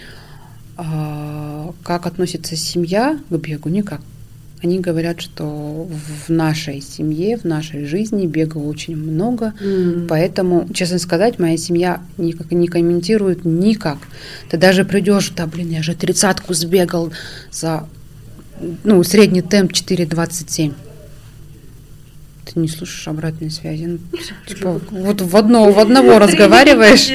А, 0.76 1.72
как 1.82 2.06
относится 2.06 2.54
семья 2.56 3.18
к 3.30 3.36
бегу? 3.36 3.68
Никак. 3.70 4.00
Они 4.66 4.80
говорят, 4.80 5.20
что 5.20 5.88
в 6.26 6.28
нашей 6.28 6.80
семье, 6.80 7.36
в 7.36 7.44
нашей 7.44 7.84
жизни 7.84 8.26
бега 8.26 8.58
очень 8.58 8.96
много, 8.96 9.54
М. 9.60 10.08
Поэтому, 10.08 10.68
честно 10.74 10.98
сказать, 10.98 11.38
моя 11.38 11.56
семья 11.56 12.00
никак 12.18 12.50
не 12.50 12.66
комментирует 12.66 13.44
никак. 13.44 13.98
Ты 14.50 14.56
даже 14.56 14.84
придешь, 14.84 15.30
да, 15.36 15.46
блин, 15.46 15.70
я 15.70 15.84
же 15.84 15.94
тридцатку 15.94 16.52
сбегал 16.52 17.12
за, 17.52 17.88
ну, 18.82 19.04
средний 19.04 19.40
темп 19.40 19.70
4.27. 19.70 20.74
Ты 22.44 22.58
не 22.58 22.66
слушаешь 22.66 23.06
обратной 23.06 23.52
связи. 23.52 23.84
Ну, 23.84 23.98
типа, 24.48 24.80
вот 24.90 25.20
в, 25.20 25.36
одно, 25.36 25.70
в 25.70 25.78
одного 25.78 26.18
разговариваешь, 26.24 27.08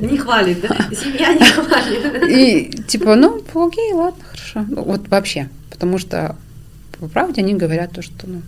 Не 0.00 0.18
хвалит, 0.18 0.60
да? 0.60 0.76
Семья 0.92 1.34
не 1.34 1.44
хвалит. 1.44 2.28
и 2.28 2.82
типа, 2.88 3.14
ну, 3.14 3.44
окей, 3.54 3.92
ладно, 3.92 4.24
хорошо. 4.28 4.66
Вот 4.70 5.06
вообще. 5.08 5.48
Потому 5.70 5.98
что, 5.98 6.34
по 7.00 7.08
правде, 7.08 7.42
они 7.42 7.54
говорят 7.54 7.92
то, 7.92 8.02
что, 8.02 8.26
ну, 8.26 8.42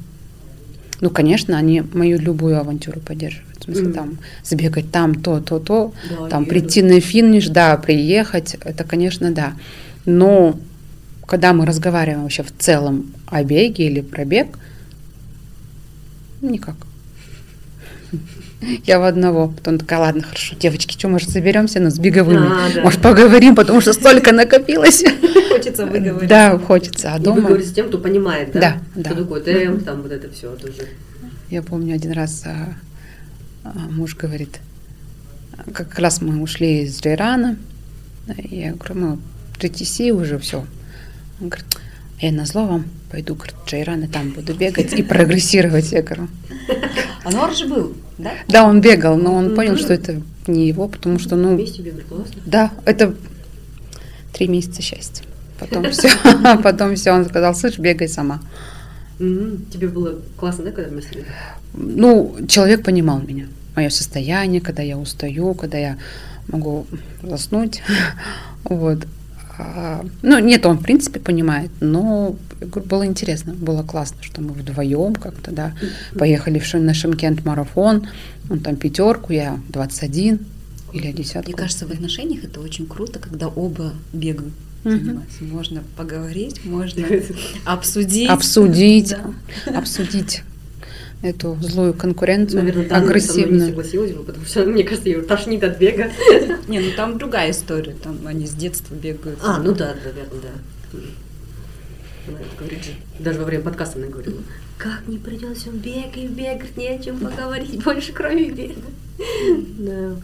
ну, 1.01 1.11
конечно, 1.11 1.57
они 1.57 1.83
мою 1.95 2.19
любую 2.19 2.59
авантюру 2.59 3.01
поддерживают. 3.01 3.59
В 3.59 3.65
смысле, 3.65 3.85
Мгм. 3.85 3.93
там, 3.93 4.19
сбегать 4.45 4.91
там, 4.91 5.15
то, 5.15 5.41
то, 5.41 5.59
то. 5.59 5.93
Да, 6.11 6.29
там 6.29 6.45
прийти 6.45 6.83
на 6.83 7.01
финиш, 7.01 7.49
да, 7.49 7.77
приехать, 7.77 8.57
это, 8.65 8.85
конечно, 8.85 9.31
да. 9.31 9.55
Но 10.05 10.59
когда 11.27 11.53
мы 11.53 11.65
разговариваем 11.65 12.23
вообще 12.23 12.43
в 12.43 12.53
целом 12.59 13.13
о 13.27 13.43
беге 13.45 13.87
или 13.87 14.01
про 14.01 14.25
бег, 14.25 14.59
никак. 16.43 16.75
Я 18.85 18.99
в 18.99 19.05
одного. 19.05 19.49
Потом 19.49 19.79
такая, 19.79 20.01
ладно, 20.01 20.23
хорошо, 20.23 20.55
девочки, 20.59 20.93
что, 20.93 21.09
может, 21.09 21.31
соберемся, 21.31 21.81
ну, 21.81 21.91
с 21.91 21.99
беговыми? 21.99 22.47
А, 22.47 22.69
да. 22.75 22.83
Может, 22.83 23.01
поговорим, 23.01 23.55
потому 23.55 23.81
что 23.81 23.93
столько 23.95 24.33
накопилось. 24.33 25.03
Хочется 25.61 25.87
выговорить. 25.87 26.29
Да, 26.29 26.59
хочется. 26.59 27.15
А 27.15 27.19
И 27.19 27.23
дома, 27.23 27.43
говорите 27.43 27.69
с 27.69 27.73
тем, 27.73 27.89
кто 27.89 27.99
понимает, 27.99 28.53
да? 28.53 28.61
Да, 28.95 29.11
да. 29.11 29.15
такое 29.15 29.41
темп, 29.41 29.85
там 29.85 30.03
вот 30.03 30.13
это 30.13 30.31
все 30.31 30.55
тоже. 30.57 30.89
я 31.51 31.63
помню 31.63 31.95
один 31.95 32.13
раз 32.13 32.43
а, 32.47 32.75
а, 33.65 33.71
муж 33.91 34.17
говорит, 34.17 34.61
как 35.73 35.99
раз 35.99 36.23
мы 36.23 36.41
ушли 36.43 36.83
из 36.83 37.01
Джейрана, 37.01 37.57
я 38.37 38.73
говорю, 38.73 38.95
мы 38.95 39.17
в 39.55 39.59
GTC 39.59 40.11
уже 40.11 40.39
все. 40.39 40.65
Он 41.41 41.49
говорит, 41.49 41.67
я 42.21 42.33
на 42.33 42.47
зло 42.47 42.67
вам 42.67 42.87
пойду, 43.11 43.35
говорит, 43.35 43.57
в 43.65 43.69
Джейран, 43.69 44.05
и 44.05 44.07
там 44.07 44.31
буду 44.31 44.55
бегать 44.55 44.93
и 44.95 45.03
прогрессировать. 45.03 45.93
Я 45.93 46.03
говорю, 46.03 46.29
Ануар 47.25 47.55
же 47.55 47.67
был, 47.67 47.95
да? 48.19 48.33
да, 48.49 48.65
он 48.65 48.81
бегал, 48.81 49.17
но 49.17 49.35
он 49.35 49.55
понял, 49.55 49.77
что 49.77 49.93
это 49.93 50.23
не 50.47 50.69
его, 50.69 50.89
потому 50.89 51.19
что, 51.19 51.37
ну, 51.37 51.55
Вместе 51.55 51.83
бегали, 51.83 52.03
классно. 52.03 52.43
да, 52.47 52.71
это 52.87 53.15
три 54.33 54.49
месяца 54.49 54.81
счастья. 54.81 55.25
Потом 55.61 55.85
все, 55.93 56.09
потом 56.63 56.97
все, 56.97 57.13
он 57.13 57.25
сказал, 57.27 57.55
слышь, 57.55 57.79
бегай 57.79 58.09
сама. 58.09 58.41
Тебе 59.19 59.89
было 59.89 60.19
классно, 60.37 60.65
да, 60.65 60.71
когда 60.73 60.91
вместе? 60.91 61.25
Ну, 61.75 62.37
человек 62.49 62.83
понимал 62.83 63.21
меня. 63.21 63.47
мое 63.77 63.91
состояние, 63.91 64.61
когда 64.61 64.83
я 64.83 64.97
устаю, 64.97 65.55
когда 65.55 65.79
я 65.79 65.99
могу 66.49 66.87
заснуть. 67.23 67.83
Вот. 68.65 69.07
А, 69.59 70.05
Ну, 70.23 70.39
нет, 70.39 70.67
он, 70.67 70.79
в 70.79 70.83
принципе, 70.83 71.19
понимает, 71.19 71.71
но 71.81 72.37
было 72.61 73.07
интересно, 73.07 73.55
было 73.55 73.83
классно, 73.83 74.23
что 74.23 74.43
мы 74.43 74.53
вдвоем 74.53 75.15
как-то, 75.15 75.51
да, 75.51 75.73
поехали 76.19 76.59
в 76.59 76.75
на 76.75 76.95
Шимкент 76.95 77.45
марафон, 77.45 78.07
он 78.51 78.61
там 78.61 78.77
пятерку, 78.77 79.33
я 79.33 79.59
21 79.69 80.41
или 80.93 81.13
десятку. 81.13 81.51
Мне 81.51 81.57
кажется, 81.57 81.87
в 81.87 81.91
отношениях 81.91 82.45
это 82.45 82.61
очень 82.61 82.87
круто, 82.87 83.19
когда 83.19 83.49
оба 83.49 83.93
бегают. 84.13 84.53
Мгм. 84.85 84.99
занимаются. 84.99 85.45
Можно 85.45 85.83
поговорить, 85.97 86.65
можно 86.65 87.07
обсудить. 87.65 88.29
обсудить, 88.31 89.11
Да. 89.67 89.79
обсудить 89.79 90.43
эту 91.23 91.57
злую 91.61 91.93
конкуренцию, 91.93 92.61
Наверное, 92.63 92.89
со 92.89 92.95
мной 92.95 93.01
не 93.03 93.07
агрессивную. 93.11 93.67
согласилась 93.67 94.13
бы, 94.13 94.23
потому 94.23 94.47
что, 94.47 94.65
мне 94.65 94.85
кажется, 94.85 95.09
ее 95.11 95.21
тошнит 95.23 95.63
от 95.65 95.79
бега. 95.79 96.11
Не, 96.69 96.81
ну 96.81 96.91
там 96.97 97.19
другая 97.19 97.51
история, 97.51 97.95
там 98.03 98.19
они 98.27 98.47
с 98.47 98.53
детства 98.53 98.95
бегают. 98.95 99.39
А, 99.43 99.59
ну 99.59 99.75
да, 99.75 99.95
наверное, 100.03 100.41
да. 100.43 100.99
Она 102.29 102.39
это 102.41 102.49
говорит 102.59 102.85
же. 102.85 102.91
Даже 103.19 103.39
во 103.39 103.45
время 103.45 103.63
подкаста 103.65 103.99
она 103.99 104.09
говорила, 104.09 104.39
как 104.79 105.03
не 105.09 105.19
придется 105.19 105.69
в 105.71 105.75
бег 105.75 106.17
и 106.17 106.27
в 106.27 106.31
бег, 106.33 106.57
говорит, 106.59 106.77
не 106.79 106.89
о 106.89 106.99
чем 106.99 107.19
поговорить 107.19 107.83
больше, 107.85 108.13
кроме 108.13 108.51
бега. 108.51 108.81
Да, 109.79 110.17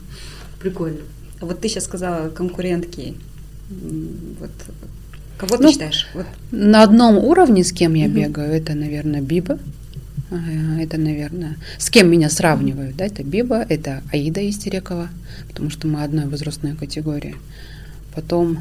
прикольно. 0.61 1.01
А 1.41 1.45
вот 1.47 1.61
ты 1.61 1.69
сейчас 1.69 1.85
сказала 1.85 2.31
конкурентки. 2.31 3.15
Вот 3.68 4.51
кого 5.38 5.56
ты 5.56 5.62
Ну, 5.64 5.70
считаешь? 5.72 6.06
Вот 6.14 6.26
На 6.51 6.82
одном 6.82 7.18
уровне, 7.18 7.64
с 7.64 7.72
кем 7.72 7.94
я 7.94 8.06
Мгм. 8.06 8.14
бегаю, 8.14 8.52
это, 8.52 8.74
наверное, 8.74 9.20
Биба. 9.20 9.59
А, 10.30 10.36
Это, 10.80 10.98
наверное, 10.98 11.56
с 11.78 11.88
кем 11.90 12.10
меня 12.10 12.28
сравнивают, 12.30 12.97
да, 12.97 13.06
это 13.06 13.22
Биба, 13.22 13.64
это 13.68 14.02
Аида 14.12 14.48
Истерекова, 14.48 15.09
потому 15.48 15.70
что 15.70 15.86
мы 15.86 16.02
одной 16.02 16.26
возрастной 16.26 16.74
категории. 16.74 17.36
Потом, 18.14 18.59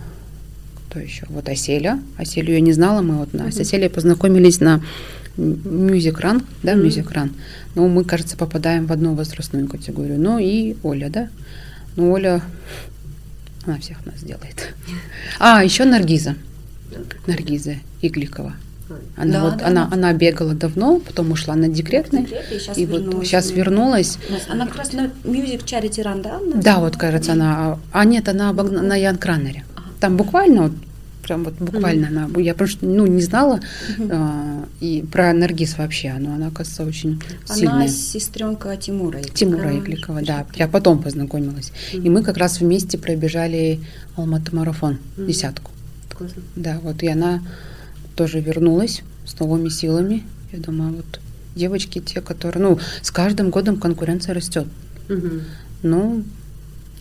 кто 0.90 1.00
еще? 1.00 1.26
Вот 1.30 1.50
Оселя. 1.50 2.00
Оселю 2.18 2.54
я 2.54 2.60
не 2.60 2.74
знала, 2.74 3.02
мы 3.02 3.16
вот 3.16 3.34
на, 3.34 3.52
с 3.52 3.60
Оселей 3.60 3.90
познакомились 3.90 4.60
на 4.60 4.82
Music 5.38 6.22
Run, 6.22 6.44
да. 6.62 6.74
Music 6.76 7.12
Run. 7.12 7.32
Но 7.74 7.88
мы, 7.88 8.04
кажется, 8.04 8.38
попадаем 8.38 8.86
в 8.86 8.92
одну 8.92 9.16
возрастную 9.16 9.68
категорию. 9.68 10.20
Ну 10.20 10.38
и 10.40 10.76
Оля, 10.84 11.10
да. 11.10 11.30
Ну, 11.96 12.12
Оля, 12.12 12.42
она 13.66 13.78
всех 13.80 14.06
нас 14.06 14.22
делает. 14.22 14.74
А, 15.40 15.64
еще 15.64 15.86
Наргиза. 15.86 16.36
Наргиза 17.28 17.76
Игликова. 18.02 18.54
Она, 19.18 19.34
Да, 19.34 19.42
вот, 19.44 19.58
да, 19.58 19.68
она, 19.68 19.86
да. 19.86 19.96
она 19.96 20.14
бегала 20.14 20.54
давно, 20.54 21.00
потом 21.00 21.32
ушла 21.32 21.56
на 21.56 21.68
декретный. 21.68 22.28
и 22.76 22.86
вот 22.86 23.26
сейчас 23.26 23.50
вернулась. 23.52 24.20
Она 24.48 24.68
как 24.68 24.76
раз 24.76 24.94
на 24.94 25.08
Music 25.24 25.64
Charity 25.64 26.04
Run, 26.04 26.22
да? 26.22 26.40
Да, 26.56 26.80
вот 26.80 26.96
кажется, 26.96 27.32
она. 27.32 27.80
А 27.92 28.06
нет, 28.06 28.30
она 28.30 28.54
на 28.54 28.96
Ян 28.96 29.18
Кранере. 29.18 29.64
Там 30.00 30.18
буквально, 30.18 30.64
вот, 30.64 30.72
прям 31.26 31.44
вот 31.44 31.56
буквально 31.56 32.08
она. 32.08 32.30
Я 32.40 32.54
просто 32.54 32.86
ну, 32.86 33.06
не 33.08 33.22
знала 33.22 33.60
а, 34.12 34.66
и 34.80 35.04
про 35.12 35.34
Наргиз 35.34 35.78
вообще. 35.78 36.14
Но 36.20 36.36
она, 36.36 36.48
оказывается, 36.48 36.86
очень 36.86 37.22
Она 37.48 37.56
сильная. 37.58 37.88
сестренка 37.88 38.78
Тимура. 38.78 39.22
Тимура 39.22 39.70
А, 39.70 39.78
Игликова, 39.78 40.22
да. 40.22 40.46
Я 40.56 40.68
потом 40.68 41.02
познакомилась. 41.02 41.72
И 41.94 42.10
мы 42.10 42.24
как 42.24 42.38
раз 42.38 42.60
вместе 42.60 42.98
пробежали 42.98 43.80
Алматы 44.16 44.56
марафон, 44.56 45.00
Мгм. 45.18 45.28
десятку. 45.28 45.72
Классно. 46.16 46.42
Да, 46.56 46.80
вот 46.84 47.02
и 47.04 47.08
она 47.08 47.42
тоже 48.16 48.40
вернулась 48.40 49.02
с 49.26 49.38
новыми 49.40 49.70
силами. 49.70 50.24
Я 50.54 50.60
думаю, 50.60 50.94
вот 50.94 51.20
девочки 51.56 52.00
те, 52.00 52.22
которые, 52.22 52.62
ну, 52.64 52.80
с 53.02 53.10
каждым 53.12 53.50
годом 53.50 53.78
конкуренция 53.78 54.36
растет. 54.36 54.68
Мгм. 55.10 55.42
Ну, 55.84 56.24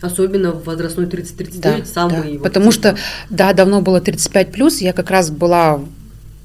Особенно 0.01 0.51
в 0.51 0.65
возрастной 0.65 1.05
30-39 1.05 1.59
да, 1.61 1.85
самый 1.85 2.21
да. 2.21 2.29
вот 2.29 2.43
Потому 2.43 2.71
типа, 2.71 2.89
что, 2.89 2.97
да, 3.29 3.53
давно 3.53 3.81
было 3.81 4.01
35 4.01 4.51
плюс, 4.51 4.81
я 4.81 4.93
как 4.93 5.09
раз 5.09 5.31
была 5.31 5.79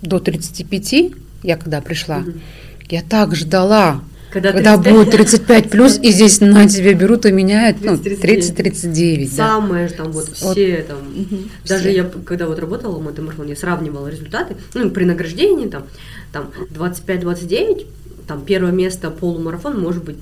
до 0.03 0.19
35, 0.19 1.13
я 1.43 1.57
когда 1.57 1.81
пришла, 1.81 2.19
Мгм. 2.19 2.41
я 2.89 3.03
так 3.03 3.35
ждала, 3.35 4.03
Когда, 4.33 4.53
когда 4.53 4.77
35 4.77 4.95
будет 4.95 5.11
35 5.11 5.71
плюс, 5.71 5.99
и 5.99 6.11
здесь 6.11 6.41
на 6.41 6.69
тебя 6.69 6.95
берут 6.95 7.27
и 7.27 7.33
меняют, 7.33 7.79
ну, 7.83 7.95
30-39. 7.97 8.55
30-39, 8.55 9.31
да. 9.37 9.47
Самое 9.49 9.89
же 9.89 9.95
там 9.95 10.13
вот 10.13 10.29
Вот. 10.29 10.37
все 10.57 10.85
там. 10.89 10.99
Мгм. 11.15 11.51
Даже 11.67 11.83
Все. 11.89 11.97
я, 11.97 12.05
когда 12.05 12.47
вот 12.47 12.59
работала 12.61 12.97
в 12.99 13.03
мотомарафоне, 13.03 13.51
я 13.51 13.57
сравнивала 13.57 14.07
результаты, 14.07 14.57
ну, 14.75 14.91
при 14.91 15.05
награждении 15.05 15.67
там, 15.67 15.85
там 16.33 16.51
25-29, 16.71 17.87
там 18.29 18.43
первое 18.43 18.73
место 18.73 19.11
полумарафон 19.11 19.81
может 19.81 20.05
быть 20.05 20.17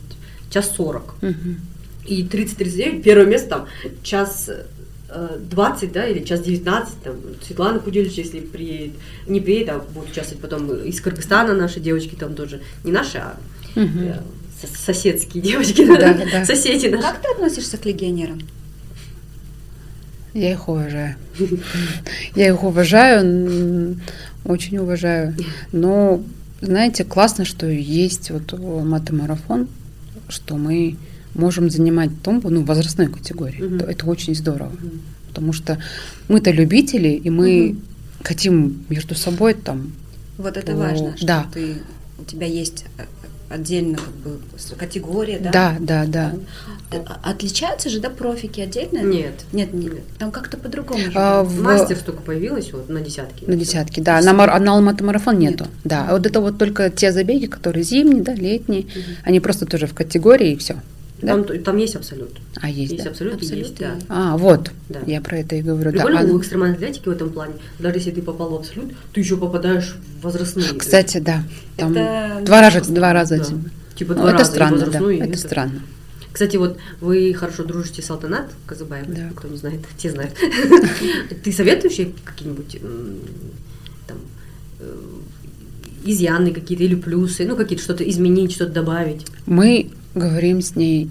час 0.50 0.72
40. 0.74 1.14
Мгм. 1.20 1.60
И 2.08 2.22
30-39, 2.24 3.02
первое 3.02 3.26
место 3.26 3.48
там 3.48 3.66
час 4.02 4.48
э, 5.10 5.38
20, 5.50 5.92
да, 5.92 6.06
или 6.06 6.24
час 6.24 6.40
19, 6.40 7.02
там, 7.02 7.16
Светлана 7.46 7.78
Кудельевич, 7.80 8.14
если 8.16 8.40
приедет, 8.40 8.94
не 9.26 9.40
приедет, 9.40 9.68
а 9.70 9.78
будет 9.78 10.10
участвовать 10.10 10.40
потом 10.40 10.70
из 10.84 11.00
Кыргызстана 11.00 11.54
наши 11.54 11.80
девочки 11.80 12.14
там 12.14 12.34
тоже, 12.34 12.60
не 12.84 12.92
наши, 12.92 13.18
а 13.18 13.36
э, 13.76 13.80
сос- 14.62 14.76
соседские 14.76 15.42
девочки, 15.42 15.84
Да, 15.98 16.14
да. 16.32 16.44
соседи 16.44 16.86
наши. 16.88 17.02
Как 17.02 17.20
ты 17.20 17.28
относишься 17.30 17.76
к 17.76 17.84
легионерам? 17.84 18.40
Я 20.34 20.52
их 20.52 20.68
уважаю. 20.68 21.16
Я 22.34 22.48
их 22.48 22.62
уважаю, 22.62 23.96
очень 24.44 24.78
уважаю. 24.78 25.34
Но, 25.72 26.22
знаете, 26.60 27.04
классно, 27.04 27.44
что 27.44 27.66
есть 27.66 28.30
вот 28.30 28.52
мотомарафон, 28.58 29.68
что 30.28 30.56
мы 30.56 30.96
можем 31.38 31.70
занимать 31.70 32.10
тумбу, 32.22 32.50
ну, 32.50 32.64
возрастной 32.64 33.06
категории. 33.06 33.62
Мгм. 33.62 33.76
Это, 33.76 33.90
это 33.90 34.06
очень 34.06 34.34
здорово. 34.34 34.70
Мгм. 34.70 35.00
Потому 35.28 35.52
что 35.52 35.78
мы-то 36.28 36.50
любители, 36.50 37.08
и 37.08 37.30
мы 37.30 37.68
Мгм. 37.70 37.82
хотим 38.24 38.84
между 38.88 39.14
собой 39.14 39.54
там 39.54 39.92
Вот 40.36 40.56
это 40.56 40.72
О, 40.72 40.76
важно, 40.76 41.16
что 41.16 41.26
да. 41.26 41.46
ты, 41.52 41.74
у 42.20 42.24
тебя 42.24 42.46
есть 42.46 42.84
э, 42.98 43.02
отдельно 43.48 43.98
как 43.98 44.14
бы 44.22 44.38
категория, 44.76 45.38
да? 45.40 45.50
Да, 45.50 45.76
да, 45.80 46.04
да. 46.06 46.34
Э, 46.92 46.98
а- 47.06 47.30
Отличаются 47.30 47.90
же, 47.90 47.98
да, 48.00 48.08
профики 48.08 48.60
отдельно? 48.60 48.98
Нет. 49.02 49.34
Нет, 49.52 49.72
нет. 49.74 49.94
Там 50.18 50.30
как-то 50.30 50.56
по-другому. 50.56 51.02
А, 51.14 51.42
в- 51.42 51.60
Мастер 51.60 51.96
столько 51.96 52.22
появилось 52.22 52.72
вот 52.72 52.88
на 52.88 53.00
десятки. 53.00 53.44
На 53.46 53.56
десятки, 53.56 53.98
да. 54.00 54.20
На, 54.20 54.32
мар- 54.32 54.60
на 54.60 54.72
Алматы-марафон 54.76 55.38
нету. 55.38 55.66
Да. 55.84 56.06
А 56.08 56.12
вот 56.12 56.24
это 56.26 56.40
вот 56.40 56.56
только 56.58 56.88
те 56.90 57.10
забеги, 57.12 57.46
которые 57.46 57.82
зимние, 57.82 58.22
да, 58.22 58.34
летние, 58.34 58.86
они 59.24 59.40
просто 59.40 59.66
тоже 59.66 59.86
в 59.86 59.94
категории 59.94 60.52
и 60.52 60.56
все. 60.56 60.76
Да? 61.20 61.42
Там, 61.42 61.58
там 61.64 61.76
есть 61.78 61.96
абсолют. 61.96 62.30
А 62.60 62.70
есть, 62.70 62.92
Есть 62.92 63.04
да. 63.04 63.10
абсолют, 63.10 63.34
Абсолют 63.34 63.66
есть, 63.66 63.78
да. 63.78 63.96
А, 64.08 64.36
вот. 64.36 64.70
Да. 64.88 65.00
Я 65.06 65.20
про 65.20 65.38
это 65.38 65.56
и 65.56 65.62
говорю. 65.62 65.90
да. 65.90 65.96
Прикольно 66.04 66.20
А, 66.20 66.24
в 66.26 66.38
экстремальной 66.38 66.76
атлетике 66.76 67.10
в 67.10 67.12
этом 67.12 67.30
плане. 67.30 67.54
Даже 67.80 67.96
если 67.98 68.12
ты 68.12 68.22
попал 68.22 68.50
в 68.50 68.54
абсолют, 68.54 68.92
ты 69.12 69.20
еще 69.20 69.36
попадаешь 69.36 69.96
в 70.20 70.22
возрастные. 70.22 70.68
Кстати, 70.78 71.18
да. 71.18 71.42
Там 71.76 71.92
Это 71.92 72.42
два 72.44 72.60
раза, 72.70 72.92
два 72.92 73.12
раза. 73.12 73.38
да. 73.38 73.44
Типа 73.96 74.14
Ну, 74.14 74.20
два 74.20 74.28
это 74.30 74.38
раза, 74.38 74.50
странно, 74.52 74.86
да. 74.86 74.98
Это 75.12 75.24
это. 75.24 75.38
странно. 75.38 75.82
Кстати, 76.32 76.56
вот 76.56 76.78
вы 77.00 77.34
хорошо 77.34 77.64
дружите 77.64 78.00
с 78.00 78.08
Алтанат 78.10 78.46
Казабаевой, 78.66 79.12
Да. 79.16 79.30
кто 79.34 79.48
не 79.48 79.56
знает, 79.56 79.80
те 79.96 80.10
знают. 80.12 80.34
Ты 81.42 81.52
советуешь 81.52 81.94
ей 81.94 82.14
какие-нибудь 82.24 82.78
там 84.06 84.18
э, 84.78 84.94
изъяны 86.04 86.52
какие-то 86.52 86.84
или 86.84 86.94
плюсы, 86.94 87.44
ну 87.44 87.56
какие-то 87.56 87.82
что-то 87.82 88.08
изменить, 88.08 88.52
что-то 88.52 88.72
добавить? 88.72 89.26
Мы 89.46 89.90
говорим 90.14 90.60
с 90.62 90.76
ней 90.76 91.10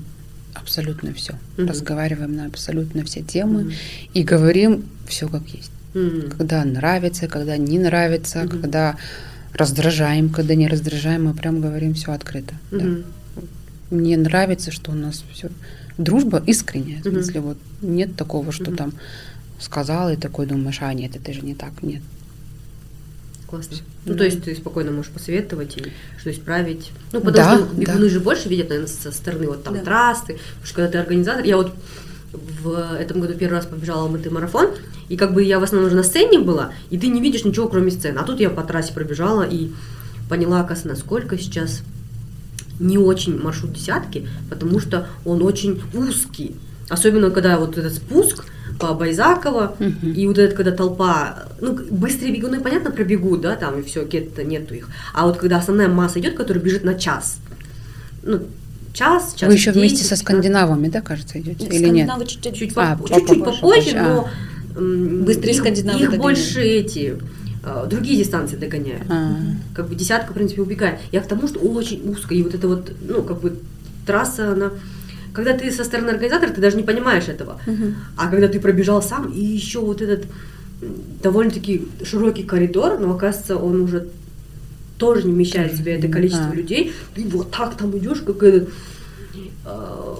абсолютно 0.53 1.13
все. 1.13 1.33
Мгм. 1.57 1.67
Разговариваем 1.69 2.35
на 2.35 2.45
абсолютно 2.45 3.03
все 3.03 3.21
темы 3.21 3.63
Мгм. 3.63 3.71
и 4.13 4.23
говорим 4.23 4.85
все 5.07 5.27
как 5.27 5.47
есть. 5.49 5.71
М. 5.93 6.29
Когда 6.37 6.63
нравится, 6.65 7.27
когда 7.27 7.57
не 7.57 7.79
нравится, 7.79 8.39
Мгм. 8.43 8.49
когда 8.61 8.95
раздражаем, 9.53 10.29
когда 10.29 10.55
не 10.55 10.67
раздражаем, 10.67 11.25
мы 11.25 11.33
прям 11.33 11.61
говорим 11.61 11.93
все 11.93 12.11
открыто. 12.11 12.53
да. 12.71 12.77
Мгм. 12.83 13.03
Мне 13.89 14.17
нравится, 14.17 14.69
что 14.71 14.91
у 14.91 14.95
нас 14.95 15.23
все 15.33 15.49
дружба 15.97 16.43
искренняя. 16.45 17.01
В 17.01 17.05
Мгм. 17.05 17.13
смысле, 17.15 17.39
вот 17.41 17.57
нет 17.81 18.15
такого, 18.15 18.51
что 18.51 18.65
Мгм. 18.71 18.75
там 18.75 18.93
сказал 19.59 20.09
и 20.11 20.15
такой 20.17 20.45
думаешь, 20.45 20.79
а 20.81 20.93
нет, 20.93 21.15
это 21.15 21.31
же 21.33 21.41
не 21.41 21.55
так, 21.55 21.71
нет. 21.81 22.01
Классно. 23.47 23.77
Ну, 24.05 24.11
Да. 24.13 24.19
то 24.19 24.25
есть 24.25 24.43
ты 24.43 24.55
спокойно 24.55 24.91
можешь 24.91 25.11
посоветовать 25.11 25.77
и 25.77 25.83
что 26.19 26.31
исправить. 26.31 26.91
Ну, 27.13 27.21
потому 27.21 27.35
Да, 27.37 27.57
что 27.57 27.75
бегуны 27.75 28.03
да. 28.05 28.09
же 28.09 28.19
больше 28.19 28.49
видят, 28.49 28.69
наверное, 28.69 28.91
со 28.91 29.11
стороны 29.11 29.47
вот 29.47 29.63
там 29.63 29.73
Да. 29.75 29.81
трассы. 29.81 30.37
Потому 30.37 30.65
что 30.65 30.75
когда 30.75 30.91
ты 30.91 30.97
организатор, 30.97 31.45
я 31.45 31.55
вот 31.57 31.71
в 32.33 32.95
этом 32.99 33.21
году 33.21 33.33
первый 33.35 33.53
раз 33.55 33.65
побежала 33.65 34.01
Алматы 34.03 34.29
марафон, 34.29 34.67
и 35.07 35.15
как 35.15 35.33
бы 35.33 35.41
я 35.43 35.59
в 35.59 35.63
основном 35.63 35.87
уже 35.87 35.95
на 35.95 36.03
сцене 36.03 36.39
была, 36.39 36.73
и 36.89 36.97
ты 36.97 37.07
не 37.07 37.21
видишь 37.21 37.45
ничего, 37.45 37.69
кроме 37.69 37.89
сцены. 37.91 38.17
А 38.19 38.23
тут 38.23 38.41
я 38.41 38.49
по 38.49 38.63
трассе 38.63 38.91
пробежала 38.93 39.43
и 39.43 39.71
поняла, 40.29 40.59
оказывается, 40.59 40.89
насколько 40.89 41.37
сейчас 41.37 41.83
не 42.81 42.97
очень 42.97 43.41
маршрут 43.41 43.73
десятки, 43.73 44.27
потому 44.49 44.79
что 44.81 45.07
он 45.23 45.41
очень 45.41 45.81
узкий. 45.93 46.55
Особенно, 46.89 47.31
когда 47.31 47.57
вот 47.57 47.77
этот 47.77 47.93
спуск 47.95 48.45
по 48.79 48.93
Байзакова, 48.93 49.75
и 50.15 50.27
вот 50.27 50.37
это, 50.37 50.55
когда 50.55 50.71
толпа, 50.71 51.45
ну, 51.61 51.77
быстрые 51.89 52.33
бегуны, 52.33 52.59
понятно, 52.59 52.91
пробегут, 52.91 53.41
да, 53.41 53.55
там, 53.55 53.79
и 53.79 53.83
все, 53.83 54.05
где-то 54.05 54.43
нету 54.43 54.73
их. 54.75 54.89
А 55.13 55.25
вот 55.25 55.37
когда 55.37 55.57
основная 55.57 55.87
масса 55.87 56.19
идет, 56.19 56.35
которая 56.35 56.63
бежит 56.63 56.83
на 56.83 56.93
час, 56.95 57.37
ну, 58.23 58.41
час, 58.93 59.33
час 59.35 59.47
Вы 59.47 59.53
еще 59.55 59.71
10, 59.71 59.75
вместе 59.79 60.03
со 60.03 60.15
15. 60.15 60.19
скандинавами, 60.25 60.89
да, 60.89 61.01
кажется, 61.01 61.39
идете? 61.39 61.65
Или 61.67 61.89
нет? 61.89 62.09
Чуть-чуть 62.27 62.55
Чуть, 62.55 62.73
А, 62.75 62.95
по- 62.95 63.07
чуть-чуть 63.07 63.43
попозже, 63.43 63.61
попозже, 63.61 63.97
но 64.01 64.29
м, 64.75 65.23
Быстрее 65.25 65.51
их- 65.53 65.57
скандинавы 65.59 65.99
Их 65.99 66.11
догоняют. 66.11 66.21
больше 66.23 66.61
эти 66.61 67.17
э, 67.63 67.85
другие 67.89 68.17
дистанции 68.23 68.55
догоняют. 68.55 69.03
А, 69.09 69.35
Как 69.73 69.89
бы 69.89 69.95
десятка, 69.95 70.31
в 70.31 70.35
принципе, 70.35 70.61
убегает. 70.61 70.99
Я 71.11 71.19
к 71.21 71.27
тому, 71.27 71.47
что 71.47 71.59
очень 71.59 72.01
узко, 72.09 72.33
и 72.33 72.41
вот 72.43 72.53
это 72.53 72.67
вот, 72.67 72.91
ну, 73.07 73.23
как 73.23 73.41
бы 73.41 73.57
трасса, 74.05 74.53
она... 74.53 74.71
Когда 75.37 75.53
ты 75.53 75.71
со 75.71 75.83
стороны 75.83 76.09
организатора, 76.09 76.49
ты 76.49 76.59
даже 76.61 76.77
не 76.77 76.83
понимаешь 76.83 77.27
этого. 77.27 77.61
А 78.17 78.27
когда 78.27 78.47
ты 78.47 78.59
пробежал 78.59 79.03
сам, 79.03 79.31
и 79.31 79.39
еще 79.39 79.81
вот 79.81 80.01
этот 80.01 80.25
довольно-таки 81.21 81.87
широкий 82.03 82.41
коридор, 82.41 82.97
но 82.99 83.13
оказывается, 83.13 83.57
он 83.57 83.81
уже 83.81 84.07
тоже 84.97 85.27
не 85.27 85.33
вмещает 85.33 85.73
в 85.73 85.77
себя 85.77 85.95
это 85.95 86.07
количество 86.07 86.49
А. 86.51 86.55
людей. 86.55 86.91
Ты 87.13 87.23
вот 87.25 87.51
так 87.51 87.77
там 87.77 87.95
идешь, 87.99 88.21
как 88.21 88.41
этот 88.41 88.69
э, 89.63 90.15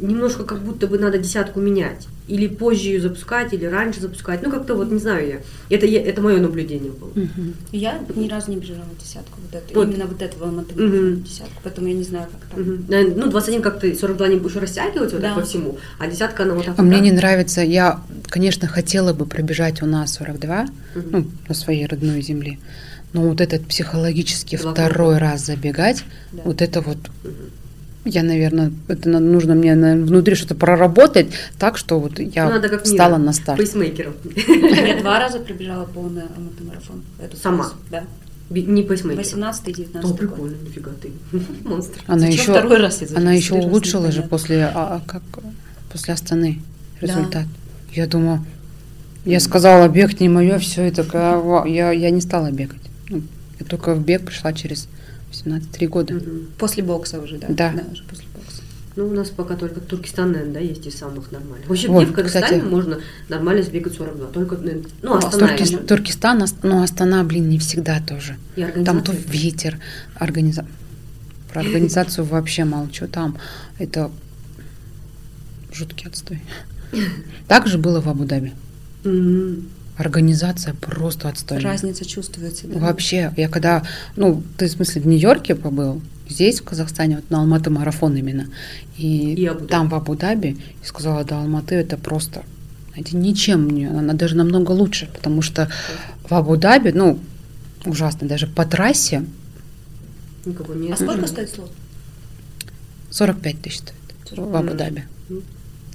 немножко 0.00 0.44
как 0.44 0.60
будто 0.60 0.86
бы 0.86 0.98
надо 0.98 1.18
десятку 1.18 1.60
менять. 1.60 2.06
Или 2.26 2.46
позже 2.48 2.88
ее 2.88 3.00
запускать, 3.02 3.52
или 3.52 3.66
раньше 3.66 4.00
запускать. 4.00 4.42
Ну, 4.42 4.50
как-то 4.50 4.74
вот, 4.74 4.90
не 4.90 4.98
знаю 4.98 5.28
я. 5.28 5.36
Это, 5.76 5.84
я- 5.84 6.02
это 6.02 6.22
мое 6.22 6.38
наблюдение 6.40 6.90
было. 6.90 7.10
мгм. 7.14 7.54
Я 7.70 8.00
ни 8.16 8.28
разу 8.28 8.50
не 8.50 8.56
бежала 8.56 8.80
десятку, 8.98 9.38
вот 9.42 9.54
это, 9.54 9.78
Вот. 9.78 9.88
именно 9.88 10.06
вот 10.06 10.22
этого 10.22 10.46
Алматы 10.48 10.74
Мгм. 10.74 11.22
десятку, 11.22 11.60
поэтому 11.62 11.88
я 11.88 11.94
не 11.94 12.02
знаю, 12.02 12.26
как 12.32 12.40
там. 12.56 12.84
Наверное, 12.88 13.14
Ну, 13.24 13.30
21 13.30 13.60
как-то 13.60 13.94
42 13.94 14.28
не 14.28 14.36
будешь 14.36 14.56
растягивать 14.56 15.12
вот 15.12 15.20
Да. 15.20 15.34
так 15.34 15.40
по 15.42 15.46
всему, 15.46 15.78
а 15.98 16.06
десятка 16.06 16.44
она 16.44 16.54
вот 16.54 16.64
так 16.64 16.74
А 16.78 16.82
вот 16.82 16.88
мне 16.88 16.96
так. 16.96 17.04
не 17.04 17.12
нравится, 17.12 17.60
я, 17.60 18.00
конечно, 18.28 18.68
хотела 18.68 19.12
бы 19.12 19.26
пробежать 19.26 19.82
у 19.82 19.86
нас 19.86 20.14
42, 20.14 20.62
Мгм. 20.94 21.08
ну, 21.12 21.26
на 21.48 21.54
своей 21.54 21.84
родной 21.86 22.22
земле, 22.22 22.58
но 23.12 23.20
вот 23.28 23.42
этот 23.42 23.66
психологически 23.66 24.56
Два 24.56 24.72
второй 24.72 25.18
раз 25.18 25.44
забегать, 25.44 26.04
Да. 26.32 26.40
вот 26.46 26.62
это 26.62 26.80
вот, 26.80 26.96
Мгм. 27.22 27.32
Я, 28.04 28.22
наверное, 28.22 28.72
это 28.88 29.08
нужно 29.08 29.54
мне 29.54 29.74
наверное, 29.74 30.06
внутри 30.06 30.34
что-то 30.34 30.54
проработать 30.54 31.28
так, 31.58 31.78
что 31.78 31.98
вот 31.98 32.18
я 32.18 32.44
Ну, 32.46 32.50
надо 32.52 32.68
как 32.68 32.84
встала 32.84 33.16
Мира, 33.16 33.26
на 33.26 33.32
старт. 33.32 33.58
Пейсмейкером. 33.58 34.14
Я 34.46 35.00
два 35.00 35.18
раза 35.18 35.38
пробежала 35.40 35.84
полный 35.86 36.22
Алматы 36.36 36.64
марафон. 36.64 37.02
эту 37.18 37.36
Сама? 37.36 37.72
Да. 37.90 38.04
Не 38.50 38.82
пейсмейкером. 38.82 39.16
18 39.16 39.68
и 39.68 39.72
19 39.72 40.04
О, 40.04 40.08
год. 40.08 40.18
прикольно, 40.18 40.56
нифига 40.66 40.90
ты. 41.00 41.12
Монстр. 41.68 42.00
Она 42.06 42.26
еще, 42.26 42.52
второй 42.52 42.78
раз 42.78 43.00
я 43.02 43.16
она 43.16 43.32
еще 43.32 43.54
улучшила 43.54 44.12
же 44.12 44.22
после, 44.22 44.64
а, 44.66 44.96
а 44.96 45.02
как, 45.06 45.22
после 45.90 46.14
Астаны 46.14 46.60
Да. 47.00 47.06
результат. 47.06 47.46
Я 47.92 48.06
думаю, 48.06 48.44
я 49.24 49.40
сказала, 49.40 49.88
бег 49.88 50.20
не 50.20 50.28
мое, 50.28 50.58
все, 50.58 50.88
и 50.88 50.90
такая, 50.90 51.64
я, 51.66 51.90
я 51.92 52.10
не 52.10 52.20
стала 52.20 52.50
бегать. 52.50 52.82
Ну, 53.08 53.22
Я 53.58 53.66
только 53.66 53.94
в 53.94 54.04
бег 54.04 54.26
пришла 54.26 54.52
через 54.52 54.88
18-3 55.34 55.86
года. 55.88 56.14
Мгм. 56.14 56.46
После 56.58 56.82
бокса 56.82 57.20
уже, 57.20 57.38
да? 57.38 57.46
Да. 57.48 57.74
уже 57.92 58.02
после 58.04 58.24
бокса. 58.34 58.62
Ну, 58.96 59.08
у 59.08 59.12
нас 59.12 59.28
пока 59.30 59.56
только 59.56 59.80
Туркестан, 59.80 60.30
наверное, 60.32 60.54
да, 60.54 60.60
есть 60.60 60.86
из 60.86 60.96
самых 60.96 61.32
нормальных. 61.32 61.68
Вообще, 61.68 61.88
Вот, 61.88 62.04
где 62.04 62.12
в 62.12 62.14
Казахстане 62.14 62.46
кстати. 62.58 62.64
можно 62.64 63.00
нормально 63.28 63.62
сбегать 63.64 63.94
42? 63.94 64.26
Только, 64.28 64.56
наверное, 64.56 64.84
ну, 65.02 65.10
Ну, 65.10 65.16
Астана. 65.16 65.48
Туркес- 65.48 65.68
именно. 65.72 65.86
Туркестан, 65.86 66.42
Ас- 66.42 66.54
ну 66.62 66.82
Астана, 66.82 67.24
блин, 67.24 67.48
не 67.48 67.58
всегда 67.58 68.00
тоже. 68.00 68.36
И 68.56 68.62
Там 68.62 69.02
то 69.02 69.10
организация. 69.12 69.32
ветер, 69.32 69.78
организа... 70.14 70.64
Про 71.52 71.60
организацию 71.62 72.24
вообще 72.24 72.64
молчу. 72.64 73.06
Там 73.08 73.36
это 73.78 74.10
жуткий 75.72 76.08
отстой. 76.08 76.40
Так 77.48 77.66
же 77.66 77.78
было 77.78 78.00
в 78.00 78.08
Абу-Даби. 78.08 78.52
Организация 79.96 80.74
просто 80.74 81.28
отстойная. 81.28 81.64
Разница 81.64 82.04
чувствуется, 82.04 82.66
да? 82.66 82.78
Вообще, 82.80 83.32
я 83.36 83.48
когда, 83.48 83.84
ну, 84.16 84.42
ты 84.58 84.66
в 84.66 84.70
смысле 84.70 85.02
в 85.02 85.06
Нью-Йорке 85.06 85.54
побыл, 85.54 86.02
здесь, 86.28 86.60
в 86.60 86.64
Казахстане, 86.64 87.16
вот 87.16 87.30
на 87.30 87.40
Алматы 87.40 87.70
марафон 87.70 88.16
именно, 88.16 88.46
и, 88.96 89.34
И 89.34 89.46
Абу-Даби. 89.46 89.68
там 89.68 89.88
в 89.88 89.94
Абу-Даби, 89.94 90.58
и 90.82 90.86
сказала, 90.86 91.22
да, 91.24 91.40
Алматы 91.40 91.76
это 91.76 91.96
просто, 91.96 92.42
знаете, 92.92 93.16
ничем, 93.16 93.70
не- 93.70 93.86
она 93.86 94.14
даже 94.14 94.36
намного 94.36 94.72
лучше, 94.72 95.08
потому 95.14 95.42
что 95.42 95.70
в 96.28 96.32
Абу-Даби, 96.32 96.90
ну, 96.92 97.20
ужасно, 97.84 98.26
даже 98.26 98.46
по 98.48 98.64
трассе 98.66 99.24
Никого 100.44 100.74
нет. 100.74 100.92
А 100.92 100.96
сколько 100.96 101.26
стоит 101.26 101.50
слот? 101.50 101.70
45 103.10 103.60
тысяч 103.62 103.78
стоит 103.78 104.38
в 104.38 104.56
Абу-Даби. 104.56 105.04
Мгм. 105.28 105.42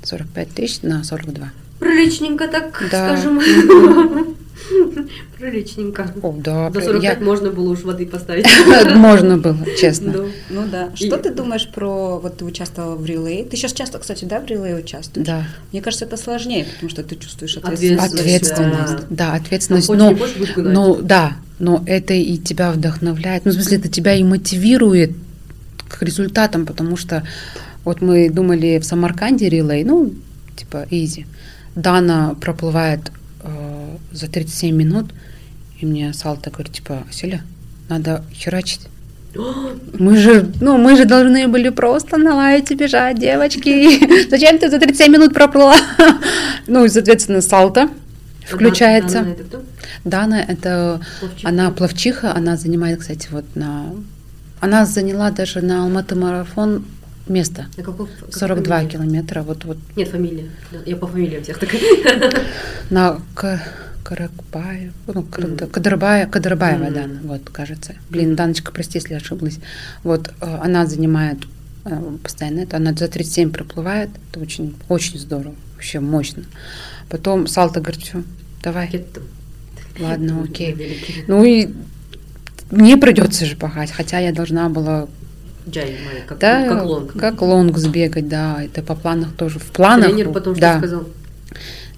45 0.03 0.49
тысяч 0.51 0.81
на 0.83 1.03
42. 1.03 1.51
Приличненько 1.79 2.47
так, 2.47 2.83
Да. 2.91 3.17
скажем. 3.17 3.39
Приличненько. 5.37 6.11
О, 6.21 6.33
да, 6.37 6.65
я- 6.73 6.81
45 6.81 7.21
можно 7.21 7.49
было 7.49 7.71
уж 7.71 7.83
воды 7.83 8.05
поставить. 8.05 8.45
можно 8.95 9.37
было, 9.37 9.57
честно. 9.79 10.11
Да. 10.11 10.23
Ну 10.49 10.63
да. 10.69 10.89
И- 10.99 11.07
Что 11.07 11.17
ты 11.17 11.33
думаешь 11.33 11.67
про... 11.73 12.19
Вот 12.19 12.37
ты 12.37 12.45
участвовала 12.45 12.95
в 12.95 13.05
релей. 13.05 13.45
Ты 13.45 13.55
сейчас 13.55 13.71
часто, 13.73 13.99
кстати, 13.99 14.25
да, 14.25 14.41
в 14.41 14.45
релей 14.47 14.77
участвуешь? 14.77 15.25
Да, 15.25 15.47
Мне 15.71 15.81
кажется, 15.81 16.05
это 16.05 16.17
сложнее, 16.17 16.65
потому 16.73 16.89
что 16.89 17.03
ты 17.03 17.15
чувствуешь 17.15 17.55
ответственность. 17.57 18.13
Ответственность, 18.13 18.95
да, 19.09 19.27
Там 19.27 19.35
ответственность, 19.35 19.89
но. 19.89 20.15
Ну 20.57 20.95
да, 21.01 21.37
но 21.59 21.81
это 21.87 22.13
и 22.13 22.37
тебя 22.37 22.71
вдохновляет. 22.71 23.45
Ну, 23.45 23.51
в 23.51 23.53
смысле, 23.53 23.77
это 23.77 23.87
тебя 23.87 24.13
и 24.15 24.23
мотивирует 24.23 25.11
к 25.87 26.03
результатам, 26.03 26.65
потому 26.65 26.97
что 26.97 27.23
вот 27.85 28.01
мы 28.01 28.29
думали 28.29 28.77
в 28.79 28.85
Самарканде 28.85 29.49
релей, 29.49 29.83
ну, 29.85 30.13
типа, 30.55 30.85
изи. 30.91 31.25
Дана 31.75 32.35
проплывает 32.39 33.11
э, 33.43 33.97
за 34.11 34.27
37 34.27 34.75
минут, 34.75 35.11
и 35.79 35.85
мне 35.85 36.13
Салта 36.13 36.49
говорит, 36.51 36.73
типа, 36.73 37.03
Селя, 37.11 37.41
надо 37.89 38.23
херачить. 38.33 38.87
Мы 39.99 40.17
же, 40.17 40.51
ну, 40.59 40.77
мы 40.77 40.97
же 40.97 41.05
должны 41.05 41.47
были 41.47 41.69
просто 41.69 42.17
на 42.17 42.35
лайте 42.35 42.75
бежать, 42.75 43.19
девочки. 43.19 44.27
Зачем 44.29 44.57
ты 44.57 44.69
за 44.69 44.79
37 44.79 45.11
минут 45.11 45.33
проплыла? 45.33 45.75
Ну, 46.67 46.85
и, 46.85 46.89
соответственно, 46.89 47.41
Салта 47.41 47.89
включается. 48.45 49.21
Дана, 49.23 49.31
это 49.31 49.43
кто? 49.43 49.61
Дана 50.03 50.41
это 50.41 51.01
Пловчиха. 51.19 51.49
она 51.49 51.71
пловчиха, 51.71 52.35
она 52.35 52.57
занимает, 52.57 52.99
кстати, 52.99 53.27
вот 53.31 53.45
на 53.55 53.87
она 54.59 54.85
заняла 54.85 55.31
даже 55.31 55.61
на 55.61 55.83
Алматы 55.83 56.15
марафон 56.15 56.85
место. 57.29 57.67
А 57.77 57.81
каков- 57.81 58.09
какая 58.19 58.31
42 58.39 58.75
фамилия? 58.77 58.91
километра, 58.91 59.41
вот 59.43 59.65
вот 59.65 59.77
Нет, 59.95 60.09
фамилия. 60.09 60.49
Я 60.85 60.95
по 60.95 61.07
фамилиям 61.07 61.43
всех 61.43 61.57
такая. 61.59 61.81
на 62.89 63.19
Каракбаев, 64.03 64.93
ну. 65.07 65.23
Кадрбаев, 65.23 66.29
Кадрбаева, 66.31 66.85
Мгм. 66.85 66.93
Дана, 66.93 67.19
вот, 67.23 67.49
кажется. 67.49 67.95
Блин, 68.09 68.35
Даночка, 68.35 68.71
прости, 68.71 68.97
если 68.97 69.13
ошиблась. 69.13 69.59
Вот, 70.03 70.29
э, 70.41 70.57
она 70.63 70.85
занимает 70.87 71.37
э, 71.85 72.01
постоянно 72.23 72.61
это, 72.61 72.77
она 72.77 72.93
за 72.93 73.07
37 73.07 73.51
проплывает, 73.51 74.09
это 74.31 74.39
очень, 74.39 74.75
очень 74.89 75.19
здорово, 75.19 75.53
вообще 75.75 75.99
мощно. 75.99 76.43
Потом 77.09 77.45
Салта 77.47 77.81
говорит, 77.81 78.01
все, 78.01 78.23
давай, 78.63 79.05
ладно, 79.99 80.43
окей. 80.43 81.23
Ну 81.27 81.43
и 81.43 81.69
мне 82.71 82.97
придется 82.97 83.45
же 83.45 83.55
пахать, 83.55 83.91
хотя 83.91 84.19
я 84.19 84.31
должна 84.31 84.69
была, 84.69 85.07
Джай, 85.69 85.97
как, 86.27 86.37
да, 86.39 86.67
как 86.67 86.85
long. 86.85 87.13
как 87.17 87.41
long 87.41 87.77
сбегать, 87.77 88.27
да, 88.27 88.61
это 88.63 88.81
по 88.81 88.95
планах 88.95 89.33
тоже. 89.35 89.59
В 89.59 89.65
планах, 89.71 90.07
Тренер 90.07 90.29
потом 90.31 90.53
что 90.55 90.61
да, 90.61 90.77
сказал? 90.79 91.03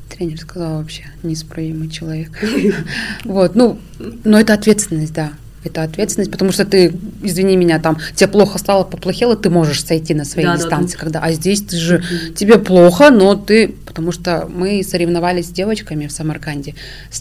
тренер 0.10 0.39
сказал 0.39 0.77
вообще 0.77 1.03
неисправимый 1.23 1.89
человек. 1.89 2.31
Вот, 3.26 3.56
ну, 3.56 3.80
но 4.23 4.39
это 4.39 4.53
ответственность, 4.53 5.14
да, 5.14 5.31
это 5.64 5.84
ответственность, 5.84 6.31
потому 6.31 6.52
что 6.52 6.65
ты, 6.65 6.93
извини 7.23 7.56
меня, 7.56 7.80
там, 7.80 7.98
тебе 8.15 8.27
плохо 8.27 8.57
стало, 8.57 8.84
поплохело, 8.84 9.35
ты 9.35 9.49
можешь 9.49 9.84
сойти 9.84 10.14
на 10.14 10.26
своей 10.26 10.48
Да, 10.48 10.53
да, 10.56 10.60
дистанции, 10.60 10.98
да. 10.98 10.99
когда, 10.99 11.19
а 11.22 11.31
здесь 11.31 11.61
ты 11.61 11.77
же, 11.77 11.98
Мгм. 11.99 12.34
тебе 12.34 12.57
плохо, 12.60 13.10
но 13.10 13.35
ты, 13.35 13.69
потому 13.85 14.11
что 14.11 14.48
мы 14.53 14.84
соревновались 14.84 15.48
с 15.48 15.52
девочками 15.52 16.07
в 16.07 16.11
Самарканде 16.11 16.76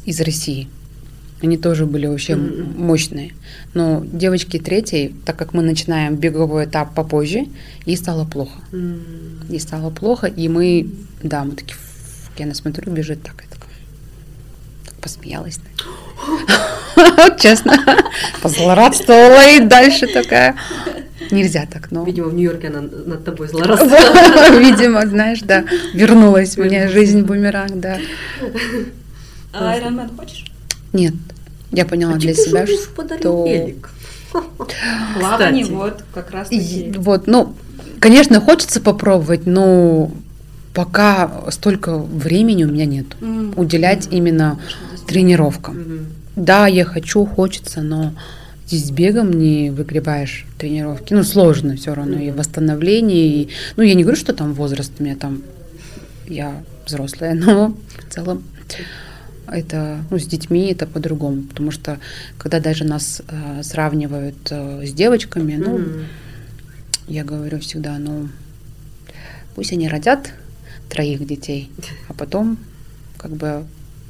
из 0.05 0.21
России. 0.21 0.69
Они 1.43 1.57
тоже 1.57 1.87
были 1.87 2.07
вообще 2.07 2.37
Мгм. 2.37 2.85
мощные. 2.85 3.33
Но 3.75 4.03
девочки 4.05 4.59
третьей, 4.59 5.15
так 5.25 5.37
как 5.37 5.55
мы 5.55 5.63
начинаем 5.63 6.17
беговой 6.17 6.67
этап 6.67 6.95
попозже, 6.95 7.47
ей 7.87 7.97
стало 7.97 8.25
плохо. 8.27 8.59
М. 8.73 9.03
Ей 9.49 9.61
стало 9.61 9.91
плохо, 9.91 10.27
и 10.27 10.49
мы, 10.49 10.87
да, 11.23 11.45
мы 11.45 11.53
такие, 11.53 11.77
я 12.37 12.47
на 12.47 12.55
смотрю, 12.55 12.93
бежит 12.93 13.23
так, 13.23 13.35
я 13.43 13.49
такая, 13.55 13.71
так 14.85 14.95
посмеялась. 14.97 15.61
Вот 16.97 17.37
Честно, 17.41 17.75
позлорадствовала 18.43 19.57
и 19.57 19.61
дальше 19.61 20.07
такая. 20.07 20.57
Нельзя 21.31 21.67
так, 21.71 21.91
но... 21.91 22.05
Видимо, 22.05 22.29
в 22.29 22.35
Нью-Йорке 22.35 22.69
она 22.69 22.81
над 22.83 23.25
тобой 23.25 23.49
злорадствовала. 23.49 24.59
Видимо, 24.59 25.07
знаешь, 25.07 25.41
да, 25.41 25.65
вернулась 25.95 26.57
мне 26.57 26.89
жизнь 26.89 27.23
бумеранг, 27.23 27.79
да. 27.81 27.99
А 29.53 29.77
Ironman 29.79 30.17
хочешь? 30.17 30.50
Нет, 30.93 31.15
я 31.73 31.85
поняла 31.85 32.15
А 32.15 32.19
для 32.19 32.35
себя, 32.35 32.67
что... 32.67 33.47
велик. 33.47 33.91
Плавание, 35.19 35.65
вот, 35.65 36.05
как 36.15 36.31
раз 36.31 36.49
таки. 36.49 36.93
Вот, 36.97 37.27
ну, 37.27 37.55
конечно, 38.01 38.41
хочется 38.41 38.81
попробовать, 38.81 39.47
но 39.47 40.11
пока 40.75 41.51
столько 41.51 41.99
времени 41.99 42.65
у 42.65 42.69
меня 42.69 42.87
нет. 42.87 43.07
Уделять 43.57 44.09
именно 44.11 44.59
тренировкам. 45.07 46.07
Да, 46.37 46.67
я 46.67 46.85
хочу, 46.85 47.27
хочется, 47.27 47.83
но 47.83 48.13
с 48.67 48.91
бегом 48.91 49.33
не 49.33 49.71
выгребаешь 49.71 50.47
тренировки. 50.59 51.13
Ну, 51.13 51.25
сложно 51.25 51.77
все 51.77 51.93
равно. 51.93 52.19
И 52.19 52.31
восстановление. 52.31 53.27
И, 53.27 53.49
ну, 53.77 53.83
я 53.83 53.95
не 53.95 54.03
говорю, 54.03 54.19
что 54.19 54.33
там 54.33 54.55
возраст 54.55 54.93
у 54.99 55.03
меня 55.03 55.17
там... 55.17 55.43
Я 56.29 56.63
взрослая, 56.87 57.35
но 57.47 57.75
в 58.09 58.15
целом 58.15 58.45
это 59.51 60.05
ну, 60.11 60.19
с 60.19 60.27
детьми 60.27 60.71
это 60.73 60.87
по-другому, 60.87 61.43
потому 61.43 61.71
что 61.71 61.99
когда 62.39 62.61
даже 62.61 62.85
нас 62.85 63.23
э, 63.29 63.63
сравнивают 63.63 64.37
э, 64.51 64.87
с 64.87 64.93
девочками, 64.93 65.57
ну, 65.57 65.79
mm-hmm. 65.79 66.05
я 67.09 67.25
говорю 67.25 67.59
всегда, 67.61 67.99
ну, 67.99 68.29
пусть 69.55 69.73
они 69.73 69.89
родят 69.89 70.33
троих 70.89 71.27
детей, 71.27 71.71
а 72.09 72.15
потом 72.15 72.59
как 73.17 73.33
бы 73.33 73.65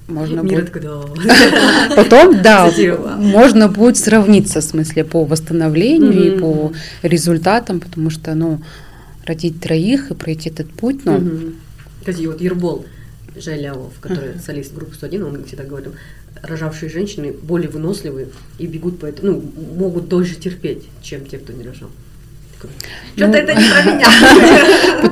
можно 0.09 0.41
Мир 0.41 0.65
будет... 0.65 0.73
Потом, 1.97 2.43
да, 2.43 2.71
можно 3.19 3.69
будет 3.69 3.97
сравниться, 3.97 4.61
в 4.61 4.65
смысле, 4.65 5.05
по 5.05 5.25
восстановлению 5.25 6.37
и 6.37 6.39
по 6.41 6.73
результатам, 7.03 7.79
потому 7.81 8.11
что, 8.11 8.35
ну, 8.35 8.61
родить 9.25 9.61
троих 9.61 10.11
и 10.11 10.15
пройти 10.15 10.51
этот 10.51 10.73
путь, 10.73 11.05
ну... 11.05 11.53
Кстати, 12.01 12.27
вот 12.27 12.41
Ербол 12.41 12.87
Желявов, 13.37 13.93
который 14.01 14.31
uh-huh. 14.31 14.45
солист 14.45 14.75
группы 14.75 14.95
101, 14.95 15.23
он 15.25 15.45
всегда 15.45 15.65
говорит, 15.65 15.91
рожавшие 16.43 16.91
женщины 16.91 17.33
более 17.33 17.69
выносливые 17.69 18.29
и 18.59 18.67
бегут 18.67 18.99
по 18.99 19.07
этому, 19.07 19.33
ну, 19.33 19.65
могут 19.77 20.09
дольше 20.09 20.37
терпеть, 20.37 20.85
чем 21.03 21.25
те, 21.27 21.39
кто 21.39 21.53
не 21.53 21.65
рожал. 21.65 21.91
Что-то 22.59 22.73
ну, 23.17 23.35
это 23.35 23.55
не 23.55 23.69
про 23.69 23.83
меня. 23.93 24.09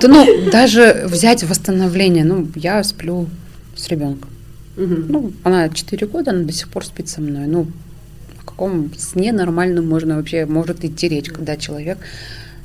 Ну, 0.09 0.51
даже 0.51 1.05
взять 1.07 1.43
восстановление, 1.45 2.25
ну, 2.25 2.47
я 2.55 2.83
сплю 2.85 3.29
с 3.77 3.89
ребенком. 3.89 4.31
Ну, 4.77 5.33
она 5.43 5.69
4 5.69 6.07
года, 6.07 6.31
она 6.31 6.45
до 6.45 6.53
сих 6.53 6.69
пор 6.69 6.85
спит 6.85 7.09
со 7.09 7.21
мной. 7.21 7.47
Ну, 7.47 7.67
в 8.41 8.45
каком 8.45 8.93
сне 8.97 9.33
нормальном 9.33 9.89
можно 9.89 10.17
вообще, 10.17 10.47
может 10.47 10.85
идти 10.85 11.09
речь, 11.09 11.31
когда 11.31 11.57
человек... 11.57 11.99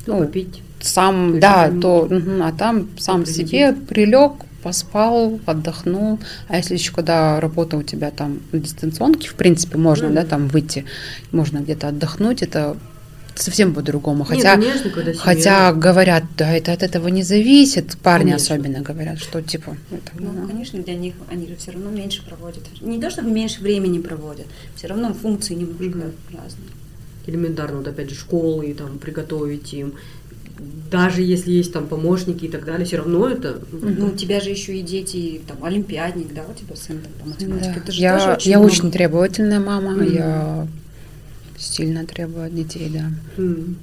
Ну, 0.06 0.20
ну. 0.20 0.44
Сам, 0.80 1.40
да, 1.40 1.72
то, 1.80 2.10
а 2.42 2.52
там 2.52 2.90
сам 2.98 3.24
себе 3.24 3.72
прилег, 3.72 4.32
поспал, 4.64 5.38
отдохнул. 5.44 6.18
А 6.48 6.56
если 6.56 6.74
еще 6.74 6.92
когда 6.92 7.38
работа 7.38 7.76
у 7.76 7.82
тебя 7.82 8.10
там 8.10 8.40
на 8.52 8.58
дистанционке, 8.58 9.28
в 9.28 9.34
принципе, 9.34 9.76
можно, 9.78 10.06
mm-hmm. 10.06 10.14
да, 10.14 10.24
там 10.24 10.48
выйти, 10.48 10.86
можно 11.32 11.58
где-то 11.58 11.88
отдохнуть, 11.88 12.42
это 12.42 12.76
совсем 13.34 13.74
по-другому. 13.74 14.24
Хотя, 14.24 14.56
не, 14.56 14.62
конечно, 14.62 14.90
когда 14.90 15.12
хотя 15.12 15.72
говорят, 15.72 16.24
да, 16.38 16.50
это 16.52 16.72
от 16.72 16.82
этого 16.82 17.08
не 17.08 17.22
зависит, 17.22 17.98
парни 17.98 18.30
конечно. 18.30 18.54
особенно 18.54 18.80
говорят, 18.80 19.18
что 19.18 19.42
типа. 19.42 19.76
Это, 19.90 20.12
ну, 20.18 20.32
ну, 20.32 20.48
конечно, 20.48 20.82
для 20.82 20.94
них 20.94 21.14
они 21.30 21.46
же 21.46 21.56
все 21.56 21.72
равно 21.72 21.90
меньше 21.90 22.24
проводят. 22.24 22.62
Не 22.80 22.98
то, 22.98 23.10
чтобы 23.10 23.30
меньше 23.30 23.60
времени 23.60 23.98
проводят, 23.98 24.46
все 24.76 24.86
равно 24.86 25.12
функции 25.12 25.54
немножко 25.54 25.84
mm-hmm. 25.84 26.12
разные. 26.30 26.70
Элементарно, 27.26 27.78
вот 27.78 27.88
опять 27.88 28.10
же, 28.10 28.16
школы, 28.16 28.74
там, 28.74 28.98
приготовить 28.98 29.72
им, 29.74 29.94
даже 30.90 31.22
если 31.22 31.50
есть 31.50 31.72
там 31.72 31.88
помощники 31.88 32.44
и 32.44 32.48
так 32.48 32.64
далее, 32.64 32.86
все 32.86 32.98
равно 32.98 33.28
это... 33.28 33.60
Ну, 33.72 34.06
у 34.06 34.12
тебя 34.12 34.40
же 34.40 34.50
еще 34.50 34.78
и 34.78 34.82
дети, 34.82 35.40
там, 35.46 35.64
олимпиадник, 35.64 36.32
да, 36.32 36.42
у 36.48 36.54
тебя 36.54 36.76
сын 36.76 37.00
там, 37.00 37.12
по 37.20 37.28
математике. 37.28 37.72
Да. 37.74 37.80
Это 37.80 37.92
же 37.92 38.00
я 38.00 38.18
тоже 38.18 38.32
очень 38.32 38.50
я 38.50 38.58
много. 38.58 38.72
очень 38.72 38.90
требовательная 38.92 39.60
мама, 39.60 39.94
mm-hmm. 39.94 40.14
я 40.14 40.68
сильно 41.58 42.06
требую 42.06 42.46
от 42.46 42.54
детей, 42.54 42.88
да. 42.90 43.10
Mm-hmm. 43.36 43.74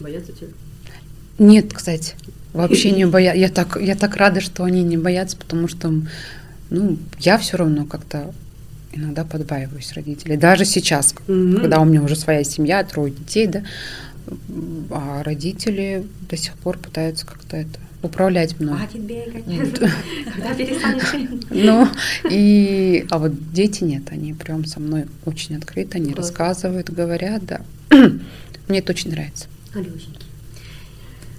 Боятся 0.00 0.32
тебя? 0.32 0.48
Нет, 1.38 1.72
кстати, 1.74 2.14
вообще 2.52 2.92
не 2.92 3.04
боятся. 3.06 3.38
Я 3.38 3.48
так, 3.50 3.78
я 3.80 3.94
так 3.94 4.16
рада, 4.16 4.40
что 4.40 4.64
они 4.64 4.82
не 4.82 4.96
боятся, 4.96 5.36
потому 5.36 5.68
что, 5.68 5.92
ну, 6.70 6.96
я 7.18 7.36
все 7.36 7.58
равно 7.58 7.84
как-то 7.84 8.32
иногда 8.92 9.24
подбаиваюсь 9.24 9.92
родителей. 9.92 10.38
Даже 10.38 10.64
сейчас, 10.64 11.14
mm-hmm. 11.26 11.60
когда 11.60 11.80
у 11.80 11.84
меня 11.84 12.02
уже 12.02 12.16
своя 12.16 12.44
семья, 12.44 12.82
трое 12.84 13.12
детей, 13.12 13.46
да, 13.46 13.62
а 14.90 15.22
родители 15.22 16.06
до 16.28 16.36
сих 16.36 16.54
пор 16.54 16.78
пытаются 16.78 17.26
как-то 17.26 17.56
это 17.56 17.78
управлять 18.02 18.58
мной. 18.60 18.78
Ну, 21.50 21.88
и... 22.30 23.06
А 23.10 23.18
вот 23.18 23.52
дети 23.52 23.84
нет, 23.84 24.04
они 24.10 24.34
прям 24.34 24.64
со 24.64 24.80
мной 24.80 25.06
очень 25.24 25.56
открыто, 25.56 25.98
они 25.98 26.14
рассказывают, 26.14 26.90
говорят, 26.90 27.44
да. 27.44 27.62
Мне 28.68 28.78
это 28.78 28.92
очень 28.92 29.10
нравится. 29.10 29.46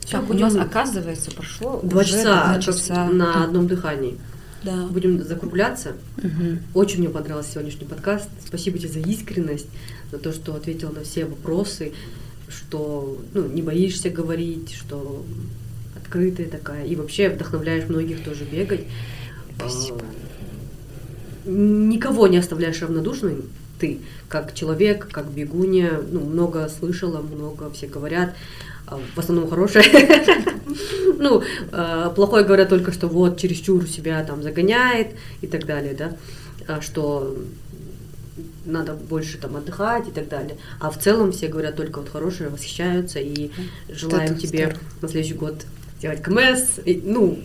Так, 0.10 0.30
у 0.30 0.34
нас, 0.34 0.56
оказывается, 0.56 1.32
прошло 1.32 1.80
два 1.84 2.03
часа, 2.03 2.53
два 2.53 2.61
часа 2.61 3.06
на 3.06 3.44
одном 3.44 3.68
дыхании. 3.68 4.18
Да. 4.64 4.88
Будем 4.88 5.24
закругляться. 5.24 5.94
Угу. 6.18 6.57
Очень 6.74 6.99
мне 6.99 7.10
понравился 7.10 7.53
сегодняшний 7.53 7.86
подкаст. 7.86 8.30
Спасибо 8.45 8.78
тебе 8.78 8.90
за 8.90 8.99
искренность, 8.99 9.68
за 10.11 10.18
то, 10.18 10.34
что 10.34 10.53
ответил 10.53 10.91
на 10.91 11.03
все 11.03 11.26
вопросы 11.26 11.94
что 12.49 13.17
ну, 13.34 13.47
не 13.47 13.61
боишься 13.61 14.09
говорить, 14.09 14.73
что 14.73 15.23
открытая 15.95 16.47
такая, 16.47 16.85
и 16.85 16.95
вообще 16.95 17.30
вдохновляешь 17.30 17.88
многих 17.88 18.23
тоже 18.23 18.43
бегать. 18.43 18.81
Спасибо. 19.55 20.01
А, 21.45 21.49
никого 21.49 22.27
не 22.27 22.38
оставляешь 22.38 22.81
равнодушным, 22.81 23.43
ты, 23.80 23.99
как 24.27 24.53
человек, 24.53 25.07
как 25.11 25.31
бегуня, 25.31 26.01
ну, 26.11 26.21
много 26.21 26.69
слышала, 26.69 27.21
много 27.21 27.71
все 27.71 27.88
говорят, 27.88 28.35
а, 28.88 28.99
в 29.15 29.19
основном 29.19 29.49
хорошее. 29.49 29.85
Ну, 31.21 31.43
а, 31.73 32.11
плохое 32.11 32.45
говорят 32.45 32.69
только, 32.69 32.93
что 32.93 33.07
вот 33.07 33.38
чересчур 33.38 33.85
себя 33.88 34.23
там 34.23 34.41
загоняет 34.41 35.07
и 35.41 35.47
так 35.47 35.65
далее, 35.65 35.93
да, 35.93 36.80
что 36.80 37.35
надо 38.72 38.94
больше 38.94 39.38
там 39.38 39.56
отдыхать 39.56 40.08
и 40.08 40.12
так 40.12 40.28
далее. 40.28 40.58
А 40.80 40.90
в 40.90 41.00
целом 41.00 41.32
все 41.32 41.48
говорят 41.48 41.76
только 41.76 42.00
вот 42.00 42.10
хорошее, 42.10 42.50
восхищаются 42.50 43.20
и 43.20 43.52
желаем 43.90 44.32
Это 44.32 44.41
тебе 44.41 44.66
здорово. 44.66 44.80
на 45.02 45.08
следующий 45.08 45.34
год 45.36 45.66
сделать 45.98 46.22
КМС. 46.22 46.80
И, 46.86 47.02
ну, 47.04 47.40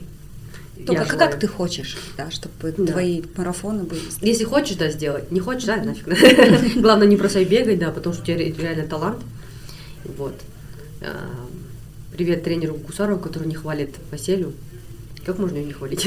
только 0.86 1.04
как, 1.06 1.18
как 1.18 1.38
ты 1.38 1.46
хочешь, 1.46 1.96
да, 2.16 2.30
чтобы 2.30 2.72
да. 2.76 2.92
твои 2.92 3.22
марафоны 3.36 3.84
были. 3.84 4.00
Если 4.20 4.44
хочешь, 4.44 4.76
да, 4.76 4.90
сделать. 4.90 5.30
Не 5.30 5.40
хочешь, 5.40 5.64
да, 5.64 5.76
нафиг. 5.76 6.06
Главное 6.80 7.06
не 7.06 7.16
бросай 7.16 7.44
бегать, 7.44 7.78
да, 7.78 7.90
потому 7.90 8.12
что 8.12 8.22
у 8.22 8.26
тебя 8.26 8.38
реально 8.38 8.86
талант. 8.86 9.22
Вот. 10.04 10.34
А, 11.00 11.30
привет 12.12 12.42
тренеру 12.44 12.74
Гусарову, 12.74 13.20
который 13.20 13.46
не 13.48 13.54
хвалит 13.54 13.94
Василию. 14.10 14.52
Как 15.24 15.38
можно 15.38 15.56
ее 15.56 15.64
не 15.64 15.72
хвалить? 15.72 16.06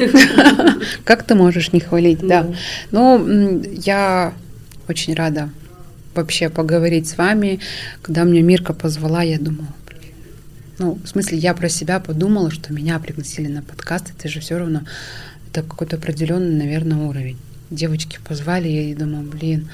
Как 1.04 1.24
ты 1.24 1.34
можешь 1.34 1.74
не 1.74 1.80
хвалить, 1.80 2.20
да. 2.20 2.54
Ну, 2.92 3.62
я 3.64 4.34
очень 4.88 5.14
рада 5.14 5.50
вообще 6.16 6.50
поговорить 6.50 7.08
с 7.08 7.18
вами. 7.18 7.60
Когда 8.02 8.24
мне 8.24 8.42
Мирка 8.42 8.74
позвала, 8.74 9.22
я 9.22 9.40
думала, 9.40 9.74
ну, 10.80 11.00
в 11.04 11.08
смысле, 11.08 11.38
я 11.38 11.54
про 11.54 11.70
себя 11.70 12.00
подумала, 12.00 12.52
что 12.52 12.74
меня 12.74 13.00
пригласили 13.00 13.48
на 13.48 13.62
подкаст, 13.62 14.12
это 14.16 14.28
же 14.30 14.40
все 14.40 14.58
равно, 14.58 14.82
это 15.50 15.64
какой-то 15.64 15.96
определенный, 15.96 16.56
наверное, 16.56 17.08
уровень. 17.08 17.38
Девочки 17.70 18.20
позвали, 18.28 18.68
я 18.68 18.96
думала, 18.96 19.24
блин, 19.24 19.70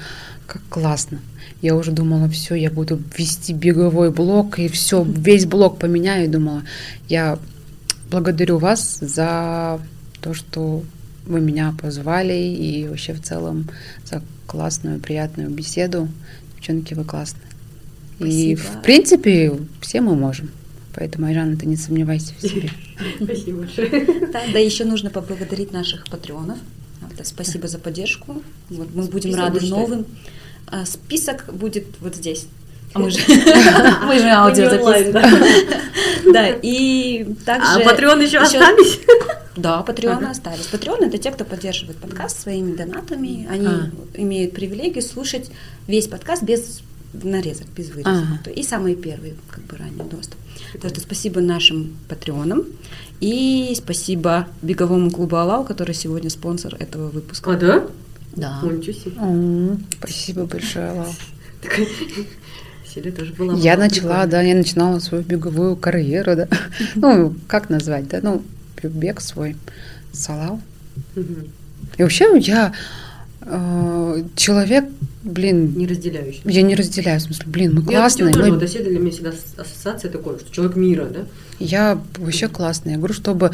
как 0.46 0.62
классно. 0.68 1.20
Я 1.62 1.76
уже 1.76 1.92
думала, 1.92 2.28
все, 2.28 2.54
я 2.54 2.70
буду 2.70 3.00
вести 3.16 3.52
беговой 3.52 4.10
блок, 4.10 4.58
и 4.58 4.68
все, 4.68 5.04
весь 5.04 5.46
блок 5.46 5.78
поменяю. 5.78 6.24
И 6.24 6.28
думала, 6.28 6.62
я 7.08 7.38
благодарю 8.10 8.58
вас 8.58 8.98
за 9.00 9.80
то, 10.20 10.34
что 10.34 10.82
вы 11.26 11.40
меня 11.40 11.74
позвали, 11.80 12.34
и 12.34 12.88
вообще 12.88 13.12
в 13.12 13.22
целом 13.22 13.70
за 14.04 14.22
классную, 14.46 15.00
приятную 15.00 15.50
беседу. 15.50 16.08
Девчонки, 16.56 16.94
вы 16.94 17.04
классные. 17.04 17.46
Спасибо. 18.16 18.32
И, 18.32 18.54
в 18.54 18.82
принципе, 18.82 19.52
все 19.80 20.00
мы 20.00 20.14
можем. 20.14 20.50
Поэтому, 20.94 21.26
Айжан, 21.26 21.56
ты 21.56 21.66
не 21.66 21.76
сомневайся 21.76 22.32
в 22.38 22.42
себе. 22.42 22.70
Спасибо 23.20 23.60
большое. 23.60 24.06
Да, 24.32 24.42
да, 24.52 24.58
еще 24.58 24.84
нужно 24.84 25.10
поблагодарить 25.10 25.72
наших 25.72 26.04
патреонов. 26.06 26.58
Спасибо 27.22 27.68
за 27.68 27.78
поддержку. 27.78 28.42
Вот, 28.70 28.94
мы 28.94 29.04
будем 29.04 29.34
рады 29.34 29.60
новым. 29.66 30.06
А, 30.66 30.84
список 30.84 31.52
будет 31.52 31.86
вот 32.00 32.16
здесь. 32.16 32.46
А 32.92 33.00
мы 33.00 33.10
же, 33.10 33.18
мы 34.06 34.18
же 34.18 34.28
аудио 34.28 34.70
записываем. 34.70 35.44
Да, 36.32 36.48
и 36.48 37.26
также... 37.44 37.68
А 37.68 37.80
Patreon 37.80 38.24
еще 38.24 38.38
остались? 38.38 39.00
Да, 39.56 39.82
патреоны 39.82 40.26
остались. 40.26 40.66
Патреоны 40.66 41.06
это 41.06 41.18
те, 41.18 41.30
кто 41.30 41.44
поддерживает 41.44 41.98
подкаст 41.98 42.40
своими 42.40 42.74
донатами. 42.74 43.46
Они 43.48 43.66
а. 43.66 43.90
имеют 44.14 44.52
привилегию 44.52 45.02
слушать 45.02 45.50
весь 45.86 46.08
подкаст 46.08 46.42
без 46.42 46.80
нарезок, 47.12 47.68
без 47.76 47.90
вырезок. 47.90 48.24
Ага. 48.40 48.50
И 48.50 48.62
самые 48.62 48.96
первые, 48.96 49.34
как 49.50 49.64
бы 49.64 49.76
ранний 49.76 50.08
доступ. 50.10 50.38
Так 50.80 50.90
что 50.90 51.00
спасибо 51.00 51.40
нашим 51.40 51.96
патреонам. 52.08 52.64
И 53.20 53.72
спасибо 53.76 54.48
беговому 54.62 55.10
клубу 55.10 55.36
Алау, 55.36 55.64
который 55.64 55.94
сегодня 55.94 56.30
спонсор 56.30 56.74
этого 56.78 57.08
выпуска. 57.08 57.52
А, 57.52 57.56
да? 57.56 57.86
Да. 58.34 58.60
О, 59.20 59.76
спасибо 59.98 60.46
большое, 60.46 60.90
Алау. 60.90 61.12
Сели 62.94 63.10
тоже 63.10 63.32
была. 63.32 63.54
Я 63.54 63.76
начала, 63.76 64.26
да, 64.26 64.40
я 64.42 64.54
начинала 64.54 64.98
свою 64.98 65.24
беговую 65.24 65.76
карьеру, 65.76 66.36
да. 66.36 66.48
Ну, 66.94 67.34
как 67.48 67.70
назвать, 67.70 68.08
да, 68.08 68.20
ну, 68.22 68.42
бег 68.88 69.20
свой, 69.20 69.56
салал. 70.12 70.60
И 71.16 72.02
вообще 72.02 72.38
я 72.38 72.72
э, 73.42 74.24
человек 74.36 74.84
блин, 75.24 75.72
Не 75.76 75.86
разделяющий. 75.86 76.42
я 76.44 76.62
не 76.62 76.74
разделяю, 76.74 77.18
в 77.18 77.22
смысле, 77.22 77.44
блин, 77.46 77.74
мы 77.74 77.92
Я 77.92 78.00
классные, 78.00 78.32
тоже, 78.32 78.46
мы 78.46 78.54
вот 78.54 78.62
Оселя 78.62 78.84
для 78.84 78.98
меня 78.98 79.10
всегда 79.10 79.30
ас- 79.30 79.54
ассоциация 79.58 80.10
такой, 80.10 80.38
что 80.38 80.52
человек 80.52 80.76
мира, 80.76 81.06
да? 81.06 81.20
Я 81.58 81.98
вообще 82.18 82.48
классная. 82.48 82.92
Я 82.92 82.98
говорю, 82.98 83.14
чтобы 83.14 83.52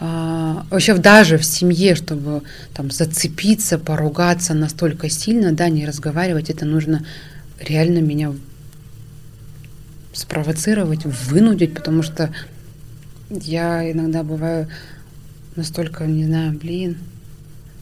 а, 0.00 0.66
вообще 0.70 0.94
даже 0.94 1.38
в 1.38 1.44
семье, 1.44 1.94
чтобы 1.94 2.42
там 2.74 2.90
зацепиться, 2.90 3.78
поругаться 3.78 4.54
настолько 4.54 5.08
сильно, 5.08 5.52
да, 5.52 5.68
не 5.68 5.86
разговаривать, 5.86 6.50
это 6.50 6.64
нужно 6.64 7.04
реально 7.60 7.98
меня 7.98 8.34
спровоцировать, 10.12 11.04
вынудить, 11.04 11.74
потому 11.74 12.02
что 12.02 12.34
я 13.40 13.90
иногда 13.90 14.22
бываю 14.22 14.68
настолько, 15.56 16.06
не 16.06 16.24
знаю, 16.24 16.52
блин, 16.58 16.98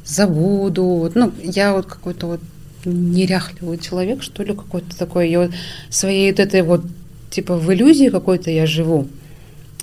забуду. 0.05 1.11
Ну, 1.15 1.33
я 1.43 1.73
вот 1.73 1.87
какой-то 1.87 2.27
вот 2.27 2.41
неряхливый 2.85 3.79
человек, 3.79 4.23
что 4.23 4.43
ли, 4.43 4.55
какой-то 4.55 4.97
такой. 4.97 5.31
Я 5.31 5.41
вот 5.41 5.51
своей 5.89 6.31
вот 6.31 6.41
этой 6.41 6.63
вот, 6.63 6.85
типа, 7.31 7.57
в 7.57 7.73
иллюзии 7.73 8.09
какой-то 8.09 8.51
я 8.51 8.67
живу. 8.67 9.09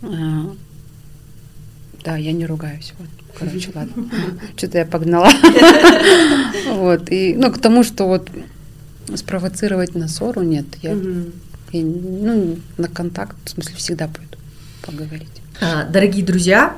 А, 0.02 0.52
Да, 2.04 2.18
я 2.18 2.32
не 2.32 2.46
ругаюсь. 2.46 2.94
Вот. 2.98 3.10
Короче, 3.38 3.72
ладно. 3.76 4.10
Что-то 4.58 4.80
я 4.80 4.86
погнала. 4.86 5.30
Вот. 6.70 7.12
И, 7.12 7.36
ну, 7.36 7.52
к 7.52 7.60
тому, 7.60 7.84
что 7.84 8.08
вот 8.08 8.30
спровоцировать 9.16 9.96
на 9.96 10.08
ссору 10.08 10.42
нет. 10.42 10.66
Я, 10.82 10.92
я, 11.72 11.82
ну, 11.84 12.58
на 12.78 12.88
контакт, 12.88 13.36
в 13.46 13.50
смысле, 13.50 13.76
всегда 13.76 14.08
пойду 14.08 14.38
поговорить. 14.82 15.28
А, 15.60 15.86
Дорогие 15.86 16.24
друзья, 16.24 16.76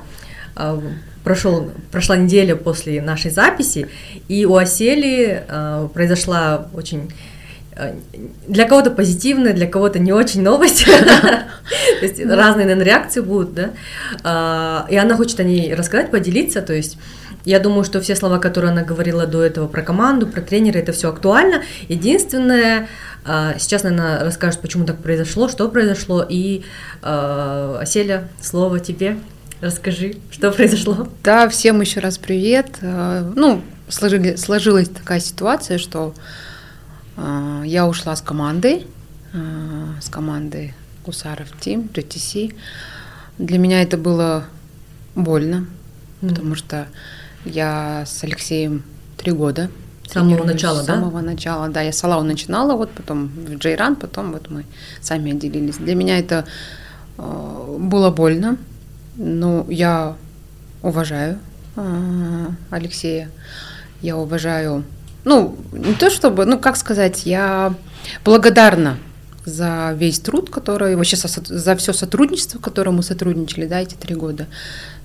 а, 0.55 0.81
прошел, 1.23 1.71
прошла 1.91 2.15
неделя 2.17 2.55
после 2.55 3.01
нашей 3.01 3.31
записи, 3.31 3.89
и 4.27 4.45
у 4.45 4.55
Осели 4.55 5.43
а, 5.47 5.87
произошла 5.89 6.67
очень 6.73 7.11
для 8.45 8.67
кого-то 8.67 8.91
позитивная, 8.91 9.53
для 9.53 9.65
кого-то 9.65 9.99
не 9.99 10.11
очень 10.11 10.41
новость. 10.41 10.85
То 11.09 12.05
есть 12.05 12.19
разные, 12.19 12.65
наверное, 12.65 12.83
реакции 12.83 13.21
будут, 13.21 13.53
да. 13.53 14.85
И 14.89 14.97
она 14.97 15.15
хочет 15.15 15.39
о 15.39 15.45
ней 15.45 15.73
рассказать, 15.73 16.11
поделиться. 16.11 16.61
То 16.61 16.73
есть 16.73 16.97
я 17.49 17.59
думаю, 17.59 17.83
что 17.83 17.99
все 17.99 18.15
слова, 18.15 18.37
которые 18.37 18.71
она 18.71 18.83
говорила 18.83 19.25
до 19.25 19.41
этого 19.43 19.67
про 19.67 19.81
команду, 19.81 20.27
про 20.27 20.39
тренера, 20.39 20.77
это 20.77 20.91
все 20.91 21.09
актуально. 21.09 21.63
Единственное, 21.87 22.87
а, 23.25 23.55
сейчас, 23.57 23.81
наверное, 23.81 24.23
расскажет, 24.23 24.61
почему 24.61 24.85
так 24.85 24.99
произошло, 24.99 25.49
что 25.49 25.67
произошло. 25.67 26.23
И, 26.29 26.63
а, 27.01 27.79
Оселя, 27.81 28.27
слово 28.39 28.79
тебе. 28.79 29.17
Расскажи, 29.61 30.17
что 30.29 30.51
произошло. 30.51 31.07
Да, 31.23 31.49
всем 31.49 31.81
еще 31.81 32.01
раз 32.01 32.19
привет. 32.19 32.77
Э, 32.81 33.29
Ну, 33.35 33.63
сложилась 33.89 34.89
такая 34.89 35.19
ситуация, 35.19 35.79
что 35.79 36.13
я 37.65 37.85
ушла 37.87 38.15
с 38.15 38.21
команды, 38.21 38.85
с 39.33 40.07
команды 40.09 40.73
Гусаров 41.05 41.49
Тим, 41.59 41.89
GTC. 41.93 42.53
Для 43.39 43.57
меня 43.57 43.81
это 43.81 43.97
было 43.97 44.45
больно, 45.15 45.65
потому 46.21 46.55
что 46.55 46.87
я 47.45 48.03
с 48.05 48.23
Алексеем 48.23 48.83
три 49.17 49.31
года. 49.31 49.69
С 50.07 50.13
самого 50.13 50.43
начала, 50.43 50.81
С 50.81 50.85
да? 50.85 50.95
самого 50.95 51.21
начала, 51.21 51.69
да. 51.69 51.81
Я 51.81 51.91
с 51.91 52.03
Алау 52.03 52.23
начинала, 52.23 52.75
вот 52.75 52.89
потом 52.91 53.27
в 53.27 53.55
Джейран, 53.57 53.95
потом 53.95 54.31
вот 54.31 54.49
мы 54.49 54.65
сами 55.01 55.31
отделились. 55.33 55.77
Для 55.77 55.93
меня 55.95 56.17
это 56.17 56.45
э, 57.17 57.75
было 57.79 58.09
больно, 58.09 58.57
но 59.17 59.65
я 59.69 60.15
уважаю 60.81 61.37
э, 61.75 62.47
Алексея, 62.71 63.29
я 64.01 64.17
уважаю, 64.17 64.83
ну, 65.25 65.55
не 65.73 65.93
то 65.93 66.09
чтобы, 66.09 66.45
ну, 66.45 66.57
как 66.57 66.75
сказать, 66.77 67.25
я 67.27 67.73
благодарна 68.25 68.97
за 69.45 69.93
весь 69.95 70.19
труд, 70.19 70.49
который, 70.49 70.95
вообще 70.95 71.17
со- 71.17 71.43
за 71.43 71.75
все 71.75 71.93
сотрудничество, 71.93 72.59
которое 72.59 72.91
мы 72.91 73.03
сотрудничали, 73.03 73.67
да, 73.67 73.79
эти 73.79 73.93
три 73.95 74.15
года. 74.15 74.47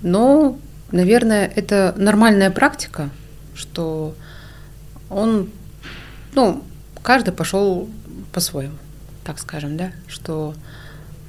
Но, 0.03 0.59
наверное, 0.95 1.51
это 1.55 1.93
нормальная 1.97 2.51
практика, 2.51 3.11
что 3.55 4.15
он, 5.11 5.51
ну, 6.35 6.63
каждый 7.03 7.35
пошел 7.35 7.89
по-своему, 8.33 8.77
так 9.25 9.39
скажем, 9.39 9.77
да, 9.77 9.91
что 10.07 10.55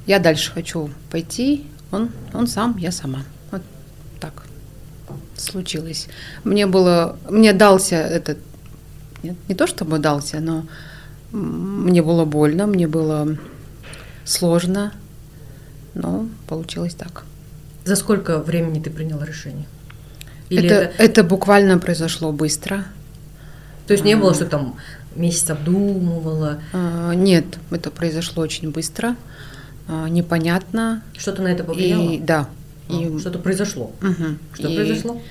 я 0.06 0.20
дальше 0.20 0.52
хочу 0.52 0.90
пойти, 1.10 1.66
он, 1.90 2.10
он 2.32 2.46
сам, 2.46 2.76
я 2.78 2.92
сама. 2.92 3.24
Вот 3.50 3.62
так 4.20 4.44
случилось. 5.36 6.08
Мне 6.44 6.66
было, 6.66 7.18
мне 7.28 7.52
дался 7.52 7.96
этот, 7.96 8.38
нет, 9.24 9.36
не 9.48 9.56
то 9.56 9.66
чтобы 9.66 9.98
дался, 9.98 10.38
но 10.38 10.64
мне 11.32 12.02
было 12.02 12.24
больно, 12.24 12.66
мне 12.66 12.86
было 12.86 13.36
сложно, 14.24 14.92
но 15.94 16.28
получилось 16.46 16.94
так. 16.94 17.24
За 17.86 17.94
сколько 17.94 18.40
времени 18.40 18.80
ты 18.82 18.90
приняла 18.90 19.24
решение? 19.24 19.64
Или 20.50 20.66
это, 20.66 20.74
это, 20.74 21.02
это 21.04 21.22
буквально 21.24 21.78
произошло 21.78 22.32
быстро. 22.32 22.84
То 23.86 23.92
есть 23.92 24.04
не 24.04 24.16
было, 24.16 24.34
что 24.34 24.44
там 24.46 24.74
месяц 25.14 25.48
обдумывала, 25.50 26.58
А, 26.72 27.12
Нет, 27.14 27.44
это 27.70 27.92
произошло 27.92 28.42
очень 28.42 28.70
быстро, 28.72 29.14
а, 29.86 30.08
непонятно. 30.08 31.02
что-то 31.16 31.42
на 31.42 31.48
это 31.48 31.62
повлияло? 31.62 32.02
И 32.10 32.18
да. 32.18 32.48
А, 32.88 32.92
И, 32.92 33.18
Что-то 33.20 33.38
произошло. 33.38 33.92
мгм. 34.00 34.40
Что 34.52 34.66
И- 34.68 34.74
произошло? 34.76 35.22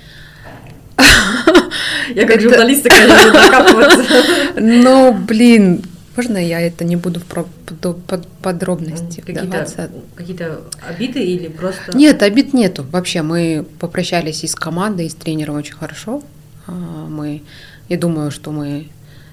Я 2.15 2.25
как 2.25 2.39
журналист 2.39 2.83
такая 2.83 3.05
люблю 3.07 3.33
докапываться. 3.33 4.03
Ну, 4.61 5.13
блин, 5.13 5.83
можно 6.15 6.37
я 6.37 6.61
это 6.61 6.85
не 6.85 6.95
буду 6.95 7.19
в 7.19 7.95
подробности 8.41 9.21
Какие-то 9.21 9.89
какие-то 10.15 10.61
обиды 10.87 11.23
или 11.23 11.47
просто... 11.47 11.97
Нет, 11.97 12.23
обид 12.23 12.53
нету. 12.53 12.85
Вообще, 12.91 13.21
мы 13.21 13.65
попрощались 13.79 14.43
и 14.43 14.47
с 14.47 14.55
командой, 14.55 15.07
и 15.07 15.09
с 15.09 15.15
тренером 15.15 15.55
очень 15.55 15.75
хорошо. 15.75 16.23
А, 16.67 16.71
Мы, 16.71 17.43
я 17.89 17.97
думаю, 17.97 18.31
что 18.31 18.51
мы, 18.51 18.87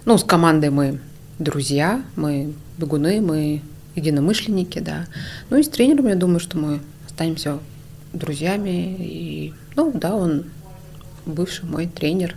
ну, 0.04 0.18
с 0.18 0.24
командой 0.24 0.70
мы 0.70 0.98
друзья, 1.38 2.02
мы 2.16 2.54
бегуны, 2.78 3.20
мы 3.20 3.62
единомышленники, 3.94 4.78
да. 4.78 5.06
Ну 5.50 5.59
и 5.59 5.62
с 5.62 5.68
тренером, 5.68 6.09
я 6.09 6.16
думаю, 6.16 6.40
что 6.40 6.59
мы 6.59 6.80
останемся 7.06 7.59
друзьями. 8.12 8.96
И, 8.98 9.54
ну, 9.76 9.92
да, 9.94 10.14
он 10.14 10.44
бывший 11.26 11.64
мой 11.64 11.86
тренер. 11.86 12.36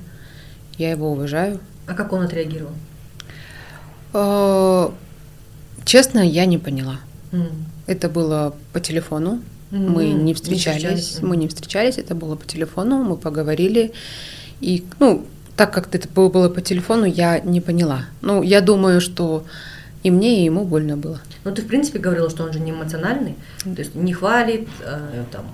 Я 0.77 0.91
его 0.91 1.11
уважаю. 1.11 1.59
А 1.87 1.93
как 1.93 2.13
он 2.13 2.23
отреагировал? 2.23 2.73
Э, 4.15 4.89
Честно, 5.83 6.19
я 6.27 6.45
не 6.47 6.57
поняла. 6.57 6.99
Это 7.85 8.09
было 8.09 8.55
по 8.73 8.79
телефону. 8.79 9.39
М, 9.71 9.91
Мы 9.93 10.05
не 10.07 10.13
не 10.23 10.33
встречались. 10.33 11.19
мы 11.21 11.37
не 11.37 11.47
встречались, 11.47 11.97
это 11.99 12.15
было 12.15 12.35
по 12.35 12.45
телефону, 12.47 13.03
мы 13.03 13.17
поговорили. 13.17 13.91
И, 14.61 14.83
ну, 14.99 15.25
так 15.55 15.73
как 15.73 15.93
это 15.93 16.07
было, 16.07 16.49
по 16.49 16.61
телефону, 16.61 17.05
я 17.05 17.39
не 17.39 17.61
поняла. 17.61 18.05
Ну, 18.21 18.41
я 18.43 18.61
думаю, 18.61 18.99
что 19.01 19.43
и 20.03 20.09
мне, 20.11 20.41
и 20.41 20.45
ему 20.45 20.63
больно 20.65 20.97
было. 20.97 21.19
Ну, 21.43 21.51
ты, 21.51 21.61
в 21.61 21.67
принципе, 21.67 21.99
говорила, 21.99 22.29
что 22.29 22.43
он 22.45 22.53
же 22.53 22.59
не 22.59 22.71
эмоциональный, 22.71 23.35
то 23.63 23.81
есть 23.81 23.95
не 23.95 24.13
хвалит, 24.13 24.67
э, 24.81 25.23
там, 25.31 25.45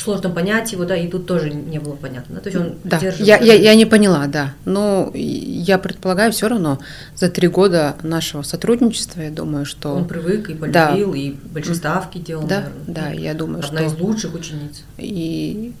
сложно 0.00 0.30
понять 0.30 0.72
его, 0.72 0.84
да, 0.84 0.96
и 0.96 1.08
тут 1.08 1.26
тоже 1.26 1.50
не 1.50 1.78
было 1.78 1.94
понятно, 1.94 2.36
да, 2.36 2.40
то 2.40 2.48
есть 2.48 2.60
он 2.60 2.74
Да, 2.84 2.98
я, 3.18 3.38
да? 3.38 3.44
я, 3.44 3.54
я 3.54 3.74
не 3.74 3.86
поняла, 3.86 4.26
да. 4.26 4.54
Но 4.64 5.10
я 5.14 5.78
предполагаю, 5.78 6.32
все 6.32 6.48
равно 6.48 6.78
за 7.14 7.28
три 7.28 7.48
года 7.48 7.96
нашего 8.02 8.42
сотрудничества, 8.42 9.20
я 9.20 9.30
думаю, 9.30 9.66
что... 9.66 9.94
Он 9.94 10.08
привык 10.08 10.50
и 10.50 10.54
Да. 10.54 10.88
полюбил, 10.88 11.14
и 11.14 11.30
большие 11.52 11.74
ставки 11.74 12.18
делал, 12.18 12.46
да, 12.46 12.60
наверное. 12.60 12.84
да, 12.86 13.10
я 13.10 13.34
думаю, 13.34 13.64
Одна 13.64 13.80
что... 13.80 13.88
из 13.88 14.00
лучших 14.00 14.34
учениц. 14.34 14.82
И 14.98 15.72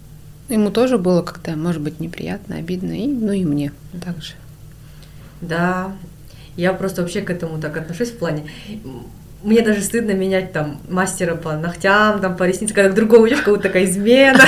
ему 0.48 0.70
тоже 0.70 0.98
было 0.98 1.22
как-то, 1.22 1.56
может 1.56 1.80
быть, 1.80 2.00
неприятно, 2.00 2.56
обидно, 2.56 2.92
и, 2.92 3.06
ну 3.06 3.32
и 3.32 3.44
мне 3.44 3.72
также. 4.04 4.32
Да, 5.40 5.92
я 6.56 6.72
просто 6.74 7.02
вообще 7.02 7.22
к 7.22 7.30
этому 7.30 7.60
так 7.60 7.76
отношусь 7.76 8.10
в 8.10 8.18
плане. 8.18 8.50
Мне 9.42 9.62
даже 9.62 9.80
стыдно 9.82 10.10
менять 10.12 10.52
там 10.52 10.80
мастера 10.88 11.34
по 11.34 11.54
ногтям, 11.56 12.20
там 12.20 12.36
по 12.36 12.44
ресницам, 12.44 12.74
когда 12.74 12.90
к 12.90 12.94
другому 12.94 13.26
идешь, 13.26 13.40
как 13.40 13.48
будто 13.54 13.62
такая 13.68 13.84
измена. 13.84 14.42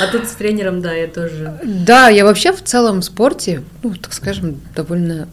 А 0.00 0.06
тут 0.12 0.26
с 0.26 0.32
тренером, 0.32 0.80
да, 0.80 0.92
я 0.92 1.08
тоже. 1.08 1.58
Да, 1.64 2.08
я 2.08 2.24
вообще 2.24 2.52
в 2.52 2.62
целом 2.62 3.00
в 3.00 3.04
спорте, 3.04 3.62
ну, 3.82 3.94
так 3.94 4.12
скажем, 4.12 4.60
довольно 4.76 5.28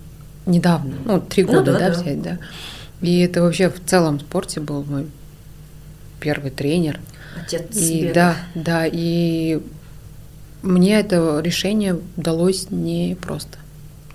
недавно, 0.48 0.96
ну, 1.06 1.22
три 1.22 1.44
Ну 1.44 1.54
года, 1.54 1.74
да, 1.74 1.80
да, 1.80 1.90
да. 1.90 2.02
взять, 2.02 2.22
да. 2.22 2.38
И 3.02 3.20
это 3.20 3.42
вообще 3.44 3.70
в 3.70 3.84
целом 3.86 4.18
в 4.18 4.22
спорте 4.22 4.60
был 4.62 4.84
мой 4.84 5.06
первый 6.20 6.50
тренер. 6.50 7.00
Отец 7.40 7.64
И 7.76 8.02
бега. 8.04 8.14
да, 8.14 8.36
да, 8.56 8.86
и 8.92 9.60
мне 10.64 11.00
это 11.00 11.40
решение 11.44 12.00
удалось 12.18 12.72
не 12.72 13.16
просто. 13.22 13.60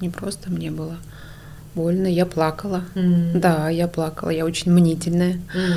Не 0.00 0.08
просто 0.08 0.50
мне 0.50 0.70
было 0.70 0.96
больно, 1.74 2.06
я 2.06 2.26
плакала. 2.26 2.84
М. 2.94 3.40
Да, 3.40 3.68
я 3.68 3.88
плакала, 3.88 4.30
я 4.30 4.44
очень 4.44 4.72
мнительная. 4.72 5.40
М. 5.54 5.72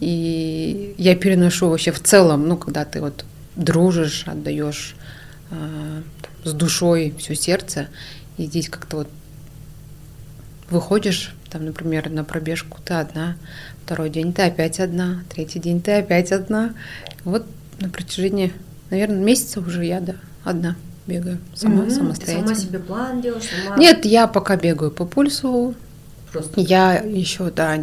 И 0.00 0.94
я 0.98 1.16
переношу 1.16 1.68
вообще 1.68 1.92
в 1.92 2.00
целом, 2.00 2.48
ну, 2.48 2.56
когда 2.56 2.84
ты 2.84 3.00
вот 3.00 3.24
дружишь, 3.56 4.24
отдаешь 4.26 4.96
э, 5.50 6.02
с 6.44 6.52
душой 6.52 7.14
все 7.18 7.34
сердце, 7.34 7.88
и 8.36 8.44
здесь 8.44 8.68
как-то 8.68 8.98
вот 8.98 9.08
выходишь, 10.70 11.34
там, 11.50 11.64
например, 11.66 12.10
на 12.10 12.24
пробежку, 12.24 12.78
ты 12.84 12.94
одна, 12.94 13.36
второй 13.84 14.10
день 14.10 14.32
ты 14.32 14.42
опять 14.42 14.80
одна, 14.80 15.22
третий 15.32 15.60
день 15.60 15.80
ты 15.80 15.92
опять 15.92 16.32
одна. 16.32 16.74
Вот 17.24 17.46
на 17.80 17.88
протяжении, 17.88 18.52
наверное, 18.90 19.22
месяца 19.22 19.60
уже 19.60 19.84
я, 19.84 20.00
да, 20.00 20.14
одна 20.42 20.76
бегаю 21.06 21.38
сама, 21.54 21.82
Мгм. 21.82 21.90
самостоятельно. 21.90 22.48
Ты 22.48 22.54
сама 22.54 22.68
себе 22.68 22.78
план 22.78 23.20
делаешь, 23.20 23.44
сама... 23.44 23.76
Нет, 23.76 24.04
я 24.04 24.26
пока 24.26 24.56
бегаю 24.56 24.90
по 24.90 25.04
пульсу, 25.04 25.74
Просто. 26.32 26.60
я 26.60 26.94
еще, 26.94 27.50
да, 27.50 27.78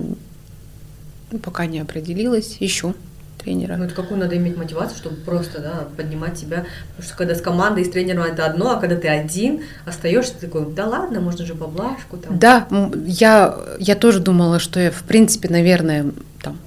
пока 1.43 1.65
не 1.65 1.79
определилась, 1.79 2.57
ищу 2.59 2.95
тренера. 3.37 3.75
Ну, 3.77 3.85
это 3.85 3.95
какую 3.95 4.19
надо 4.19 4.37
иметь 4.37 4.55
мотивацию, 4.57 4.97
чтобы 4.97 5.15
просто, 5.17 5.61
да, 5.61 5.87
поднимать 5.97 6.37
себя. 6.37 6.65
Потому 6.89 7.07
что 7.07 7.17
когда 7.17 7.35
с 7.35 7.41
командой 7.41 7.85
с 7.85 7.89
тренером 7.89 8.23
это 8.23 8.45
одно, 8.45 8.71
а 8.71 8.79
когда 8.79 8.95
ты 8.95 9.07
один, 9.07 9.61
остаешься 9.85 10.33
ты 10.39 10.47
такой, 10.47 10.71
да 10.73 10.85
ладно, 10.87 11.21
можно 11.21 11.45
же 11.45 11.55
поблажку 11.55 12.17
там. 12.17 12.37
Да, 12.37 12.67
я, 13.05 13.57
я 13.79 13.95
тоже 13.95 14.19
думала, 14.19 14.59
что 14.59 14.79
я, 14.79 14.91
в 14.91 15.03
принципе, 15.03 15.49
наверное, 15.49 16.11
там, 16.41 16.57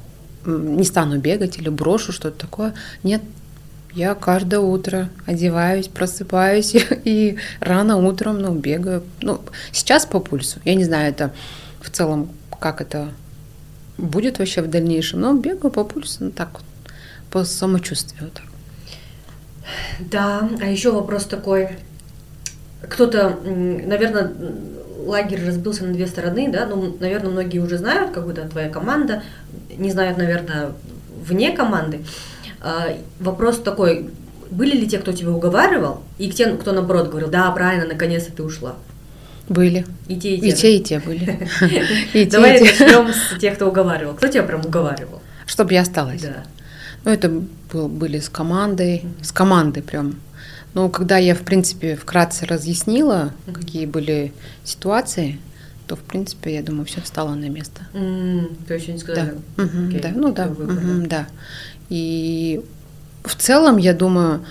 не 0.44 0.84
стану 0.84 1.18
бегать 1.18 1.58
или 1.58 1.68
брошу 1.68 2.12
что-то 2.12 2.38
такое. 2.38 2.74
Нет, 3.02 3.22
я 3.94 4.14
каждое 4.14 4.60
утро 4.60 5.08
одеваюсь, 5.26 5.88
просыпаюсь 5.88 6.74
и 7.04 7.38
рано 7.60 7.96
утром, 7.96 8.40
ну, 8.40 8.54
бегаю. 8.54 9.04
Ну, 9.20 9.40
сейчас 9.72 10.04
по 10.04 10.20
пульсу. 10.20 10.60
Я 10.64 10.74
не 10.74 10.84
знаю, 10.84 11.10
это 11.10 11.32
в 11.80 11.90
целом, 11.90 12.30
как 12.60 12.80
это 12.80 13.10
будет 13.96 14.38
вообще 14.38 14.62
в 14.62 14.68
дальнейшем, 14.68 15.20
но 15.20 15.34
бегаю 15.34 15.70
по 15.70 15.84
пульсу, 15.84 16.24
ну, 16.24 16.30
так 16.30 16.50
вот, 16.54 16.64
по 17.30 17.44
самочувствию. 17.44 18.30
вот. 18.30 18.42
Да, 20.10 20.48
а 20.60 20.66
еще 20.66 20.90
вопрос 20.90 21.24
такой. 21.24 21.68
Кто-то, 22.82 23.38
наверное, 23.44 24.32
лагерь 25.06 25.46
разбился 25.46 25.84
на 25.84 25.92
две 25.92 26.06
стороны, 26.06 26.50
да, 26.50 26.66
ну, 26.66 26.96
наверное, 26.98 27.30
многие 27.30 27.60
уже 27.60 27.78
знают, 27.78 28.12
как 28.12 28.26
бы, 28.26 28.32
да, 28.32 28.48
твоя 28.48 28.68
команда, 28.68 29.22
не 29.76 29.90
знают, 29.90 30.18
наверное, 30.18 30.72
вне 31.24 31.52
команды. 31.52 32.00
А, 32.00 32.33
Вопрос 33.20 33.58
такой, 33.58 34.10
были 34.50 34.76
ли 34.76 34.86
те, 34.86 34.98
кто 34.98 35.12
тебя 35.12 35.30
уговаривал, 35.30 36.02
и 36.18 36.30
те, 36.30 36.46
кто 36.54 36.72
наоборот 36.72 37.08
говорил, 37.10 37.28
да, 37.30 37.50
правильно, 37.50 37.86
наконец-то 37.86 38.32
ты 38.32 38.42
ушла. 38.42 38.76
Были. 39.48 39.84
И 40.08 40.16
те, 40.16 40.34
и 40.36 40.48
И 40.48 40.52
те. 40.52 40.76
и 40.78 40.82
те 40.82 40.98
были. 41.00 41.48
И 42.14 42.24
те, 42.24 42.30
Давай 42.30 42.56
и 42.62 42.66
те. 42.66 42.84
начнем 42.84 43.12
с 43.12 43.38
тех, 43.38 43.56
кто 43.56 43.68
уговаривал. 43.68 44.14
Кто 44.14 44.28
тебя 44.28 44.42
прям 44.42 44.64
уговаривал? 44.64 45.20
Чтобы 45.46 45.74
я 45.74 45.82
осталась. 45.82 46.22
Да. 46.22 46.44
Ну, 47.04 47.10
это 47.10 47.30
был, 47.70 47.88
были 47.88 48.18
с 48.20 48.30
командой, 48.30 49.04
с 49.20 49.32
командой 49.32 49.82
прям. 49.82 50.14
Но 50.72 50.88
когда 50.88 51.18
я, 51.18 51.34
в 51.34 51.40
принципе, 51.42 51.94
вкратце 51.94 52.46
разъяснила, 52.46 53.32
какие 53.52 53.84
были 53.84 54.32
ситуации, 54.64 55.38
то, 55.86 55.96
в 55.96 56.00
принципе, 56.00 56.54
я 56.54 56.62
думаю, 56.62 56.86
все 56.86 57.02
встало 57.02 57.34
на 57.34 57.50
место. 57.50 57.82
М, 57.92 58.48
То 58.66 58.72
есть 58.72 58.88
они 58.88 58.96
Да, 58.98 59.04
сказали, 59.04 59.34
да, 60.00 60.12
ну 60.14 60.32
да, 60.32 60.46
выбор, 60.48 60.78
да. 61.06 61.26
И 61.88 62.62
в 63.24 63.34
целом, 63.36 63.76
я 63.76 63.94
думаю, 63.94 64.44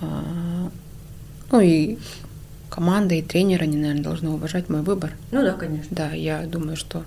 а, 0.00 0.70
ну 1.50 1.60
и 1.60 1.98
команда, 2.70 3.14
и 3.14 3.22
тренер, 3.22 3.62
они, 3.62 3.76
наверное, 3.76 4.02
должны 4.02 4.30
уважать 4.30 4.68
мой 4.68 4.82
выбор. 4.82 5.12
Ну 5.30 5.42
да, 5.42 5.52
конечно. 5.52 5.88
Да, 5.90 6.10
я 6.10 6.42
думаю, 6.46 6.76
что, 6.76 7.04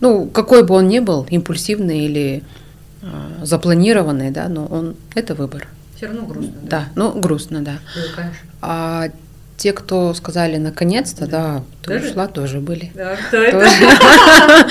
ну, 0.00 0.26
какой 0.26 0.64
бы 0.64 0.74
он 0.74 0.88
ни 0.88 0.98
был, 0.98 1.26
импульсивный 1.30 2.00
или 2.00 2.42
а, 3.02 3.44
запланированный, 3.44 4.30
да, 4.30 4.48
но 4.48 4.66
он 4.66 4.96
это 5.14 5.34
выбор. 5.34 5.68
Все 5.96 6.06
равно 6.06 6.26
грустно. 6.26 6.52
Да, 6.62 6.88
ну 6.94 7.18
грустно, 7.18 7.62
да. 7.62 7.78
Привыкаешь. 7.94 8.36
А 8.60 9.08
те, 9.56 9.72
кто 9.72 10.14
сказали 10.14 10.56
наконец-то, 10.56 11.26
да, 11.26 11.64
ты 11.82 11.94
Тоже? 11.94 12.10
ушла, 12.10 12.28
тоже 12.28 12.60
были. 12.60 12.92
Да, 12.94 13.16
кто 13.16 13.38
это? 13.38 13.66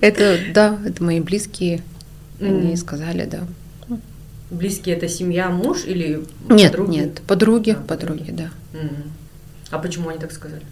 Это, 0.00 0.38
да, 0.52 0.78
это 0.84 1.02
мои 1.02 1.20
близкие, 1.20 1.80
они 2.46 2.70
М. 2.72 2.76
сказали, 2.76 3.24
да. 3.24 3.40
Близкие 4.50 4.96
это 4.96 5.08
семья, 5.08 5.48
муж 5.48 5.84
или 5.86 6.22
Нет, 6.50 6.72
подруги? 6.72 6.90
нет, 6.90 7.22
подруги, 7.26 7.70
А, 7.70 7.82
подруги, 7.86 8.30
да. 8.30 8.50
Мгм. 8.74 9.12
А 9.70 9.78
почему 9.78 10.10
они 10.10 10.18
так 10.18 10.30
сказали? 10.32 10.62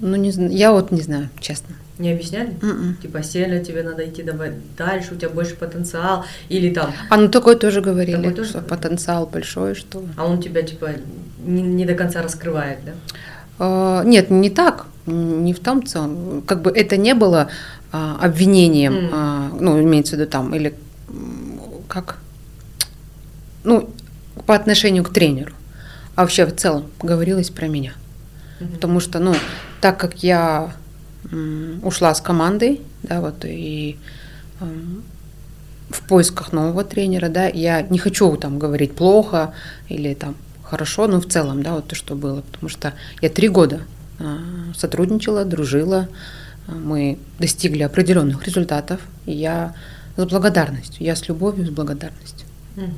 Ну, 0.00 0.16
не 0.16 0.30
знаю, 0.30 0.52
я 0.52 0.72
вот 0.72 0.90
не 0.92 1.00
знаю, 1.00 1.28
честно. 1.40 1.74
Не 1.98 2.12
объясняли? 2.12 2.50
М-м. 2.62 2.96
Типа, 3.00 3.22
Селя, 3.22 3.62
тебе 3.64 3.82
надо 3.84 4.04
идти 4.08 4.22
давай 4.22 4.52
дальше, 4.76 5.14
у 5.14 5.16
тебя 5.16 5.28
больше 5.30 5.54
потенциал. 5.54 6.24
Или 6.48 6.72
там, 6.74 6.92
А 7.10 7.16
ну 7.16 7.28
такое 7.28 7.54
тоже 7.56 7.80
говорили, 7.80 8.16
Такое 8.16 8.32
тоже 8.34 8.48
что 8.50 8.58
говорили? 8.60 8.76
потенциал 8.82 9.26
большой, 9.26 9.74
что... 9.74 10.04
а 10.16 10.26
он 10.26 10.40
тебя, 10.42 10.62
типа, 10.62 10.90
не, 11.44 11.62
не 11.62 11.84
до 11.86 11.94
конца 11.94 12.22
раскрывает, 12.22 12.78
да? 12.84 12.92
А, 13.60 14.02
Нет, 14.04 14.30
не 14.30 14.50
так, 14.50 14.86
не 15.06 15.52
в 15.52 15.60
том 15.60 15.84
целом. 15.86 16.42
Как 16.46 16.62
бы 16.62 16.70
это 16.70 16.96
не 16.96 17.14
было 17.14 17.48
а, 17.92 18.18
обвинением, 18.20 18.94
М. 18.94 19.10
а, 19.12 19.50
ну, 19.60 19.80
имеется 19.80 20.16
в 20.16 20.18
виду 20.18 20.30
там, 20.30 20.54
или 20.54 20.74
как, 21.88 22.18
ну, 23.62 23.90
по 24.46 24.54
отношению 24.54 25.04
к 25.04 25.12
тренеру, 25.12 25.52
а 26.16 26.22
вообще 26.22 26.46
в 26.46 26.56
целом 26.56 26.86
говорилось 27.00 27.50
про 27.50 27.66
меня. 27.68 27.92
Мгм. 28.60 28.72
Потому 28.72 29.00
что, 29.00 29.18
ну, 29.20 29.34
так 29.80 29.98
как 29.98 30.22
я 30.22 30.72
м, 31.30 31.80
ушла 31.82 32.14
с 32.14 32.20
командой, 32.20 32.80
да, 33.02 33.20
вот, 33.20 33.44
и 33.44 33.96
м, 34.60 35.02
в 35.88 36.06
поисках 36.08 36.52
нового 36.52 36.84
тренера, 36.84 37.28
да, 37.28 37.46
я 37.46 37.82
не 37.82 37.98
хочу 37.98 38.36
там 38.36 38.58
говорить 38.58 38.94
плохо 38.94 39.54
или 39.88 40.14
там 40.14 40.34
хорошо, 40.62 41.06
но 41.06 41.20
в 41.20 41.26
целом, 41.26 41.62
да, 41.62 41.74
вот 41.74 41.86
то, 41.88 41.94
что 41.94 42.14
было, 42.14 42.40
потому 42.40 42.68
что 42.68 42.92
я 43.22 43.28
три 43.28 43.48
года 43.48 43.82
сотрудничала, 44.76 45.44
дружила, 45.44 46.08
мы 46.66 47.18
достигли 47.38 47.82
определенных 47.82 48.44
результатов, 48.46 49.00
и 49.26 49.32
я 49.32 49.74
с 50.16 50.24
благодарностью, 50.24 51.04
я 51.04 51.16
с 51.16 51.28
любовью, 51.28 51.66
с 51.66 51.70
благодарностью. 51.70 52.46
Мгм. 52.76 52.94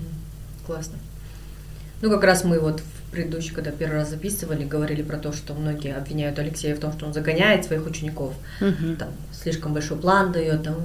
Классно. 0.66 0.94
Ну, 2.02 2.10
как 2.10 2.24
раз 2.24 2.44
мы 2.44 2.60
вот 2.60 2.80
в 2.80 3.10
предыдущий, 3.10 3.52
когда 3.54 3.70
первый 3.70 3.94
раз 3.94 4.10
записывали, 4.10 4.64
говорили 4.64 5.02
про 5.02 5.16
то, 5.16 5.32
что 5.32 5.54
многие 5.54 5.94
обвиняют 5.96 6.38
Алексея 6.38 6.74
в 6.76 6.80
том, 6.80 6.92
что 6.92 7.06
он 7.06 7.14
загоняет 7.14 7.64
своих 7.64 7.86
учеников, 7.86 8.34
Мгм. 8.60 8.96
там, 8.96 9.08
слишком 9.32 9.72
большой 9.72 9.96
план 9.96 10.32
дает, 10.32 10.62
там, 10.62 10.76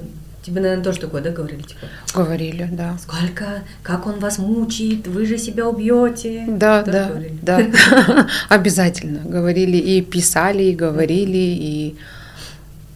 тебе, 0.44 0.62
наверное, 0.62 0.84
тоже 0.84 1.00
такое, 1.00 1.22
да, 1.22 1.32
говорили, 1.32 1.62
типа, 1.62 1.88
Говорили, 2.14 2.68
да. 2.72 2.98
сколько, 2.98 3.64
как 3.84 4.08
он 4.08 4.20
вас 4.20 4.38
мучает, 4.38 5.08
вы 5.08 5.26
же 5.26 5.38
себя 5.38 5.68
убьете. 5.68 6.46
Да, 6.48 6.84
Тоже 6.84 6.92
да, 6.92 7.08
говорили? 7.10 7.40
да. 7.42 8.28
Обязательно. 8.50 9.20
Говорили 9.30 9.78
и 9.78 10.02
писали, 10.02 10.64
и 10.64 10.76
говорили, 10.76 11.38
и 11.38 11.98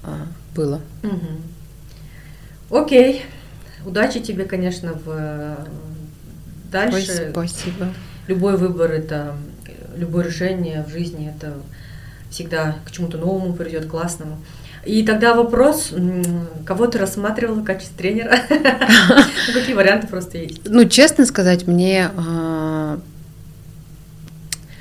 а, 0.04 0.28
было. 0.56 0.82
Окей. 2.70 3.24
Удачи 3.86 4.20
тебе, 4.20 4.46
конечно, 4.46 4.94
в 4.94 5.10
э, 5.10 5.56
дальше. 6.72 7.30
Спасибо. 7.32 7.94
Любой 8.28 8.58
выбор 8.58 8.92
это 8.92 9.36
любое 9.96 10.26
решение 10.26 10.84
в 10.84 10.92
жизни 10.92 11.30
это 11.36 11.54
всегда 12.30 12.76
к 12.86 12.92
чему-то 12.92 13.18
новому 13.18 13.54
придет, 13.54 13.86
классному. 13.88 14.38
И 14.86 15.04
тогда 15.04 15.34
вопрос, 15.34 15.92
кого 16.66 16.86
ты 16.88 17.00
рассматривала 17.00 17.56
в 17.60 17.64
качестве 17.64 17.96
тренера? 17.98 18.38
Ну, 18.50 19.54
Какие 19.54 19.74
варианты 19.76 20.08
просто 20.08 20.38
есть? 20.38 20.62
Ну, 20.66 20.86
честно 20.86 21.26
сказать, 21.26 21.68
мне 21.68 22.10
а, 22.18 23.00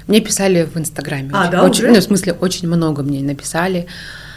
мне 0.07 0.21
писали 0.21 0.69
в 0.73 0.77
Инстаграме. 0.79 1.31
А, 1.33 1.43
очень, 1.43 1.51
да, 1.53 1.63
очень- 1.65 1.85
уже? 1.85 1.93
ну, 1.95 2.01
в 2.01 2.03
смысле, 2.03 2.33
очень 2.35 2.69
много 2.69 3.03
мне 3.03 3.21
написали. 3.23 3.87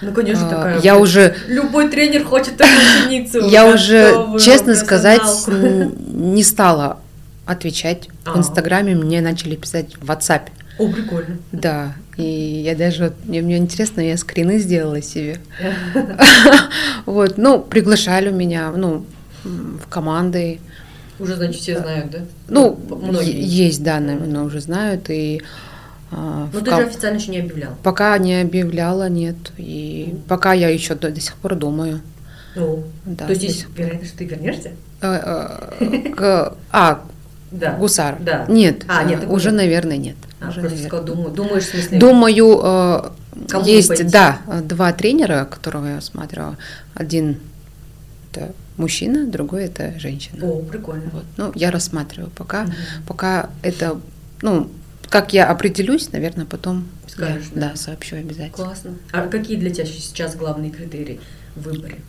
Ну, 0.02 0.14
конечно, 0.14 0.48
А, 0.48 0.50
такая. 0.50 0.80
я 0.82 0.98
уже- 0.98 1.36
Любой 1.48 1.90
тренер 1.90 2.24
хочет 2.24 2.56
такую 2.58 2.78
ученицу. 3.06 3.48
Я 3.50 3.68
уже, 3.68 4.40
честно 4.40 4.76
сказать, 4.76 5.22
не 5.48 6.44
стала 6.44 7.00
отвечать. 7.46 8.10
А. 8.26 8.34
В 8.34 8.38
Инстаграме 8.38 8.96
мне 8.96 9.22
начали 9.22 9.56
писать 9.56 9.96
в 10.00 10.10
WhatsApp. 10.10 10.44
О, 10.80 10.88
прикольно. 10.90 11.38
Да, 11.52 11.94
и 12.18 12.24
я 12.24 12.76
даже, 12.76 13.06
вот, 13.06 13.14
мне, 13.26 13.42
мне 13.42 13.58
интересно, 13.58 14.02
я 14.02 14.18
скрины 14.18 14.60
сделала 14.60 15.02
себе. 15.02 15.40
Вот, 17.06 17.38
ну, 17.38 17.60
приглашали 17.62 18.32
меня, 18.32 18.72
ну, 18.72 19.06
в 19.44 19.88
команды. 19.88 20.60
Уже, 21.20 21.36
значит, 21.36 21.62
все 21.62 21.80
знают, 21.80 22.12
да? 22.12 22.20
Ну, 22.48 22.78
многие. 22.90 23.42
есть, 23.42 23.82
да, 23.82 24.00
наверное, 24.00 24.44
уже 24.44 24.60
знают. 24.60 25.10
И 25.10 25.42
а, 26.12 26.50
Но 26.54 26.60
ты 26.60 26.72
же 26.72 26.82
официально 26.84 27.18
еще 27.18 27.32
не 27.32 27.40
объявлял. 27.40 27.72
пока 27.84 28.18
не 28.18 28.42
объявляла, 28.42 29.10
нет. 29.10 29.36
И 29.58 30.16
пока 30.28 30.54
я 30.54 30.70
еще 30.70 30.96
до, 30.96 31.10
до 31.10 31.20
сих 31.20 31.36
пор 31.36 31.56
думаю. 31.56 32.02
О, 32.56 32.84
Да, 33.06 33.26
То 33.26 33.32
есть 33.32 33.44
есть 33.44 33.68
вероятность, 33.76 34.10
что 34.10 34.18
ты 34.20 34.26
вернешься? 34.26 34.72
Э, 35.02 35.72
э, 36.20 36.52
А, 36.72 37.04
Да. 37.52 37.74
гусар. 37.78 38.18
Да. 38.20 38.46
Нет, 38.50 38.84
А, 38.88 39.04
нет, 39.04 39.24
уже, 39.28 39.50
нет. 39.52 39.58
наверное, 39.58 39.98
нет. 39.98 40.16
А, 40.42 40.50
Уже, 40.50 40.62
наверное. 40.62 40.88
сказал, 40.88 41.06
думаю, 41.06 41.30
думаешь, 41.32 41.64
в 41.64 41.70
смысле? 41.72 42.00
Думаю, 42.00 42.60
э, 42.64 43.10
Кому 43.50 43.66
есть, 43.66 43.88
пойти? 43.88 44.04
да, 44.04 44.40
два 44.64 44.92
тренера, 44.94 45.46
которого 45.46 45.86
я 45.88 45.98
осматривала. 45.98 46.58
Один 46.94 47.40
это 48.32 48.52
мужчина, 48.76 49.26
другой 49.26 49.66
это 49.66 49.98
женщина. 50.00 50.46
О, 50.46 50.62
прикольно. 50.62 51.10
Вот. 51.12 51.24
Ну, 51.38 51.52
я 51.56 51.72
рассматриваю 51.72 52.30
пока, 52.32 52.64
Мгм. 52.64 52.74
пока 53.08 53.50
это, 53.62 54.00
ну, 54.42 54.70
как 55.10 55.34
я 55.34 55.48
определюсь, 55.50 56.12
наверное, 56.12 56.46
потом 56.46 56.86
Скажешь, 57.08 57.46
я, 57.56 57.62
да? 57.62 57.70
да, 57.70 57.76
сообщу 57.78 58.18
обязательно. 58.18 58.50
Классно. 58.52 58.92
А 59.14 59.26
какие 59.28 59.56
для 59.58 59.70
тебя 59.72 59.86
сейчас 59.86 60.36
главные 60.36 60.70
критерии 60.70 61.20
в 61.56 61.62
выборе? 61.64 62.00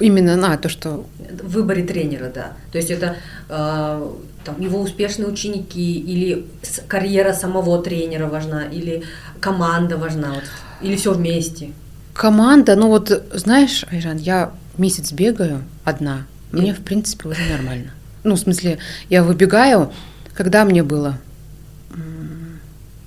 Именно 0.00 0.36
на 0.36 0.56
то, 0.56 0.68
что 0.68 1.06
В 1.42 1.48
выборе 1.48 1.84
тренера, 1.84 2.30
да. 2.34 2.52
То 2.70 2.78
есть 2.78 2.90
это 2.90 3.16
э, 3.48 4.08
там, 4.44 4.60
его 4.60 4.80
успешные 4.80 5.28
ученики 5.28 5.98
или 5.98 6.46
карьера 6.88 7.32
самого 7.32 7.82
тренера 7.82 8.26
важна, 8.26 8.64
или 8.64 9.04
команда 9.40 9.96
важна, 9.96 10.32
вот, 10.34 10.44
или 10.80 10.96
все 10.96 11.12
вместе. 11.12 11.70
команда, 12.14 12.76
ну 12.76 12.88
вот, 12.88 13.10
знаешь, 13.34 13.84
Айжан, 13.90 14.16
я 14.18 14.52
месяц 14.78 15.12
бегаю 15.12 15.62
одна, 15.84 16.26
И- 16.52 16.56
мне, 16.56 16.74
в 16.74 16.80
принципе, 16.80 17.28
уже 17.28 17.42
нормально. 17.50 17.90
Ну, 18.24 18.34
в 18.34 18.38
смысле, 18.38 18.78
я 19.10 19.22
выбегаю, 19.24 19.92
когда 20.34 20.64
мне 20.64 20.82
было, 20.82 21.18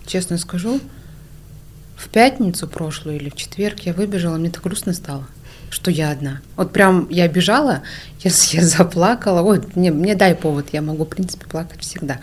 честно 0.06 0.38
скажу, 0.38 0.80
в 1.96 2.10
пятницу 2.10 2.68
прошлую 2.68 3.16
или 3.18 3.30
в 3.30 3.36
четверг 3.36 3.80
я 3.82 3.94
выбежала, 3.94 4.38
мне 4.38 4.50
так 4.50 4.64
грустно 4.64 4.94
стало, 4.94 5.26
что 5.76 5.92
я 5.92 6.10
одна. 6.12 6.40
Вот 6.56 6.72
прям 6.72 7.06
я 7.10 7.28
бежала, 7.28 7.82
я, 8.22 8.32
я 8.52 8.66
заплакала, 8.66 9.42
ой, 9.42 9.62
мне, 9.76 9.92
мне 9.92 10.16
дай 10.16 10.34
повод, 10.34 10.68
я 10.72 10.82
могу, 10.82 11.04
в 11.04 11.10
принципе, 11.10 11.46
плакать 11.48 11.82
всегда. 11.82 12.20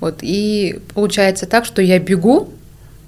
Вот, 0.00 0.18
и 0.20 0.80
получается 0.94 1.46
так, 1.46 1.64
что 1.64 1.80
я 1.80 1.98
бегу, 1.98 2.50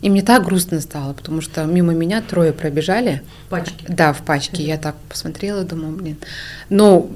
и 0.01 0.09
мне 0.09 0.23
так 0.23 0.45
грустно 0.45 0.81
стало, 0.81 1.13
потому 1.13 1.43
что 1.43 1.65
мимо 1.65 1.93
меня 1.93 2.23
трое 2.23 2.53
пробежали, 2.55 3.23
Пачки. 3.51 3.85
да, 3.87 4.15
в 4.15 4.23
пачке. 4.23 4.63
Я 4.65 4.79
так 4.79 4.97
посмотрела, 5.11 5.63
думаю, 5.63 5.95
блин. 5.95 6.17
Но 6.71 7.11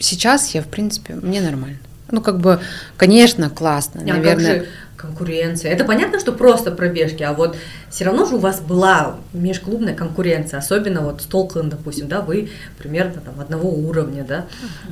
сейчас 0.00 0.54
я, 0.54 0.62
в 0.62 0.68
принципе, 0.68 1.14
мне 1.14 1.42
нормально. 1.42 1.78
Ну, 2.10 2.22
как 2.22 2.40
бы, 2.40 2.58
конечно, 2.96 3.50
классно, 3.50 4.00
А 4.02 4.06
как 4.06 4.16
наверное. 4.16 4.60
же 4.60 4.66
конкуренция? 5.02 5.70
Это 5.72 5.84
понятно, 5.84 6.18
что 6.20 6.32
просто 6.32 6.70
пробежки, 6.70 7.22
а 7.22 7.32
вот 7.34 7.56
все 7.90 8.04
равно 8.04 8.24
же 8.24 8.36
у 8.36 8.38
вас 8.38 8.60
была 8.60 9.16
межклубная 9.34 9.94
конкуренция, 9.94 10.58
особенно 10.58 11.00
вот 11.02 11.20
с 11.20 11.24
Толклен, 11.26 11.68
допустим, 11.68 12.08
да, 12.08 12.20
вы 12.20 12.48
примерно 12.78 13.20
там 13.20 13.38
одного 13.40 13.68
уровня, 13.68 14.24
да, 14.26 14.46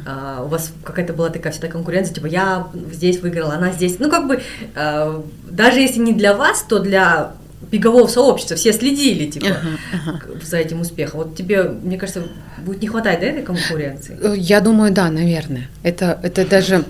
А, 0.06 0.42
у 0.44 0.48
вас 0.48 0.72
какая-то 0.84 1.12
была 1.12 1.30
такая 1.30 1.52
всегда 1.52 1.68
конкуренция, 1.68 2.14
типа 2.14 2.26
я 2.26 2.66
здесь 2.92 3.20
выиграла, 3.20 3.54
она 3.54 3.72
здесь, 3.72 3.98
ну 3.98 4.10
как 4.10 4.26
бы 4.26 4.42
а, 4.74 5.24
даже 5.48 5.80
если 5.80 6.00
не 6.00 6.12
для 6.12 6.34
вас, 6.34 6.64
то 6.68 6.78
для 6.80 7.32
бегового 7.70 8.08
сообщества 8.08 8.56
все 8.56 8.72
следили, 8.72 9.30
типа, 9.30 9.46
ага. 9.92 10.18
к- 10.18 10.42
за 10.44 10.56
этим 10.56 10.80
успехом. 10.80 11.20
Вот 11.20 11.36
тебе, 11.36 11.62
мне 11.62 11.98
кажется, 11.98 12.22
будет 12.64 12.82
не 12.82 12.88
хватать, 12.88 13.20
да, 13.20 13.26
этой 13.26 13.42
конкуренции? 13.42 14.18
Я 14.36 14.60
думаю, 14.60 14.92
да, 14.92 15.10
наверное. 15.10 15.68
Это, 15.84 16.18
это 16.22 16.44
даже 16.48 16.84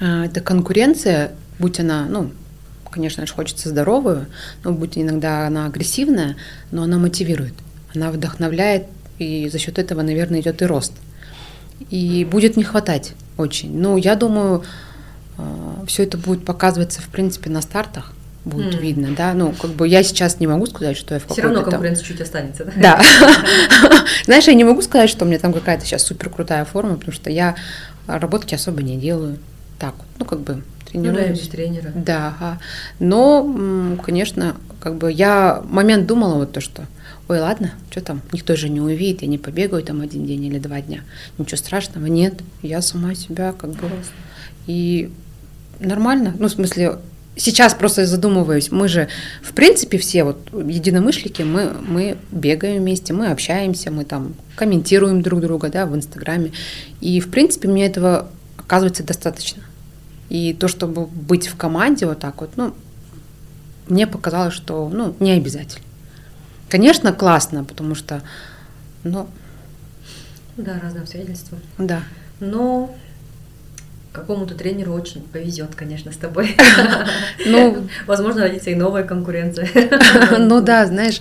э, 0.00 0.24
эта 0.26 0.40
конкуренция, 0.40 1.32
будь 1.58 1.80
она, 1.80 2.06
ну, 2.08 2.30
конечно 2.90 3.26
же, 3.26 3.32
хочется 3.34 3.68
здоровую, 3.68 4.26
но 4.64 4.72
будь 4.72 4.96
иногда 4.98 5.46
она 5.46 5.66
агрессивная, 5.66 6.36
но 6.70 6.82
она 6.84 6.98
мотивирует, 6.98 7.54
она 7.94 8.10
вдохновляет, 8.10 8.84
и 9.18 9.48
за 9.48 9.58
счет 9.58 9.78
этого, 9.78 10.02
наверное, 10.02 10.40
идет 10.40 10.62
и 10.62 10.64
рост. 10.64 10.92
И 11.90 12.26
будет 12.30 12.56
не 12.56 12.64
хватать 12.64 13.12
очень. 13.36 13.76
Ну, 13.78 13.96
я 13.96 14.14
думаю, 14.16 14.62
все 15.86 16.02
это 16.04 16.18
будет 16.18 16.44
показываться, 16.44 17.00
в 17.00 17.08
принципе, 17.08 17.50
на 17.50 17.62
стартах. 17.62 18.12
Будет 18.44 18.76
М. 18.76 18.80
видно, 18.80 19.08
да. 19.16 19.34
Ну, 19.34 19.52
как 19.52 19.72
бы 19.72 19.86
я 19.86 20.02
сейчас 20.02 20.40
не 20.40 20.46
могу 20.46 20.66
сказать, 20.66 20.96
что 20.96 21.14
я 21.14 21.20
в 21.20 21.26
Все 21.26 21.42
равно 21.42 21.58
какой-то 21.58 21.70
там- 21.72 21.80
конкуренция 21.82 22.04
чуть 22.06 22.20
останется, 22.20 22.64
да? 22.64 22.72
да. 22.76 23.02
Знаешь, 24.24 24.46
я 24.46 24.54
не 24.54 24.64
могу 24.64 24.80
сказать, 24.82 25.10
что 25.10 25.24
у 25.24 25.28
меня 25.28 25.38
там 25.38 25.52
какая-то 25.52 25.84
сейчас 25.84 26.02
супер 26.04 26.30
крутая 26.30 26.64
форма, 26.64 26.94
потому 26.94 27.12
что 27.12 27.30
я 27.30 27.56
работки 28.06 28.54
особо 28.54 28.82
не 28.82 28.96
делаю. 28.96 29.38
Так, 29.78 29.94
вот, 29.98 30.06
ну 30.18 30.24
как 30.24 30.40
бы 30.40 30.62
Ну 30.92 31.02
да, 31.02 31.12
тренируюсь. 31.12 31.48
тренера. 31.48 31.92
Да, 31.94 32.28
ага. 32.28 32.60
но, 32.98 33.96
конечно, 34.02 34.56
как 34.80 34.96
бы 34.96 35.12
я 35.12 35.62
момент 35.68 36.06
думала 36.06 36.36
вот 36.36 36.52
то, 36.52 36.60
что, 36.60 36.84
ой, 37.28 37.40
ладно, 37.40 37.72
что 37.90 38.00
там, 38.00 38.22
никто 38.32 38.56
же 38.56 38.68
не 38.68 38.80
увидит, 38.80 39.22
я 39.22 39.28
не 39.28 39.38
побегаю 39.38 39.82
там 39.82 40.00
один 40.00 40.26
день 40.26 40.44
или 40.44 40.58
два 40.58 40.80
дня, 40.80 41.00
ничего 41.36 41.56
страшного, 41.56 42.06
нет, 42.06 42.34
я 42.62 42.80
сама 42.82 43.14
себя 43.14 43.52
как 43.52 43.70
бы 43.70 43.88
и 44.66 45.10
нормально, 45.80 46.34
ну 46.38 46.48
в 46.48 46.50
смысле 46.50 46.98
сейчас 47.36 47.74
просто 47.74 48.06
задумываюсь, 48.06 48.70
мы 48.70 48.88
же 48.88 49.08
в 49.42 49.52
принципе 49.52 49.98
все 49.98 50.24
вот 50.24 50.48
единомышленники, 50.52 51.42
мы 51.42 51.72
мы 51.86 52.16
бегаем 52.30 52.82
вместе, 52.82 53.12
мы 53.12 53.28
общаемся, 53.28 53.90
мы 53.90 54.04
там 54.04 54.34
комментируем 54.56 55.22
друг 55.22 55.40
друга, 55.40 55.68
да, 55.68 55.86
в 55.86 55.94
Инстаграме, 55.94 56.52
и 57.00 57.20
в 57.20 57.30
принципе 57.30 57.68
мне 57.68 57.86
этого 57.86 58.28
оказывается 58.56 59.04
достаточно. 59.04 59.62
И 60.28 60.52
то, 60.52 60.68
чтобы 60.68 61.06
быть 61.06 61.48
в 61.48 61.56
команде 61.56 62.06
вот 62.06 62.18
так 62.18 62.40
вот, 62.40 62.50
ну, 62.56 62.74
мне 63.88 64.06
показалось, 64.06 64.54
что, 64.54 64.88
ну, 64.88 65.14
не 65.20 65.32
обязательно. 65.32 65.84
Конечно, 66.68 67.12
классно, 67.12 67.64
потому 67.64 67.94
что, 67.94 68.22
ну, 69.04 69.28
Да, 70.56 70.78
разные 70.82 71.02
обстоятельства. 71.02 71.58
да. 71.78 72.02
Но 72.40 72.94
какому-то 74.12 74.54
тренеру 74.54 74.92
очень 74.92 75.22
повезет, 75.22 75.74
конечно, 75.74 76.12
с 76.12 76.16
тобой. 76.16 76.56
Ну, 77.46 77.88
Возможно, 78.06 78.42
родится 78.42 78.70
и 78.70 78.74
новая 78.74 79.04
конкуренция. 79.04 79.68
ну 80.38 80.60
да, 80.60 80.86
знаешь, 80.86 81.20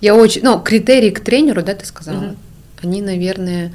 я 0.00 0.14
очень, 0.14 0.42
ну, 0.42 0.60
критерии 0.60 1.10
к 1.10 1.20
тренеру, 1.20 1.62
да, 1.62 1.74
ты 1.74 1.84
сказала, 1.84 2.34
они, 2.82 3.02
наверное, 3.02 3.72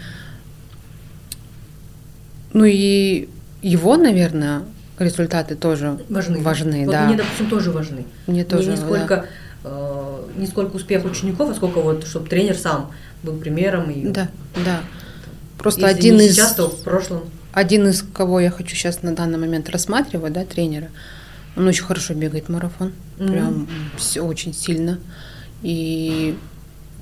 ну 2.54 2.64
и 2.66 3.28
его, 3.64 3.98
наверное, 3.98 4.64
результаты 5.00 5.56
тоже 5.56 6.00
Важны. 6.10 6.40
важны, 6.42 6.86
Вот 6.86 6.92
да. 6.92 7.06
Мне, 7.08 7.18
допустим, 7.18 7.50
тоже 7.50 7.72
важны. 7.72 8.06
Мне 8.28 8.40
Не, 8.40 8.44
тоже, 8.44 8.70
не 8.72 8.76
да. 8.76 8.82
сколько, 8.82 9.26
э, 9.64 10.24
не 10.38 10.46
сколько 10.48 10.76
успех 10.76 11.06
учеников, 11.06 11.50
а 11.50 11.56
сколько 11.56 11.80
вот, 11.80 12.06
чтобы 12.06 12.28
тренер 12.30 12.56
сам 12.58 12.92
был 13.24 13.34
примером. 13.38 13.90
И 13.90 14.08
Да, 14.10 14.30
да. 14.64 14.82
Просто 15.58 15.82
если 15.88 15.98
один 16.00 16.18
не 16.18 16.28
из 16.28 16.34
сейчас, 16.36 16.56
то 16.56 16.68
в 16.70 16.84
прошлом. 16.84 17.22
один 17.54 17.88
из 17.88 18.04
кого 18.14 18.40
я 18.40 18.52
хочу 18.52 18.76
сейчас 18.76 19.02
на 19.02 19.16
данный 19.16 19.38
момент 19.40 19.70
рассматривать, 19.70 20.34
да, 20.34 20.44
тренера, 20.46 20.90
он 21.56 21.68
очень 21.68 21.84
хорошо 21.86 22.14
бегает 22.14 22.50
марафон, 22.50 22.92
Мгм. 23.18 23.32
прям 23.32 23.68
все 23.98 24.22
очень 24.22 24.54
сильно. 24.54 25.00
И 25.62 26.38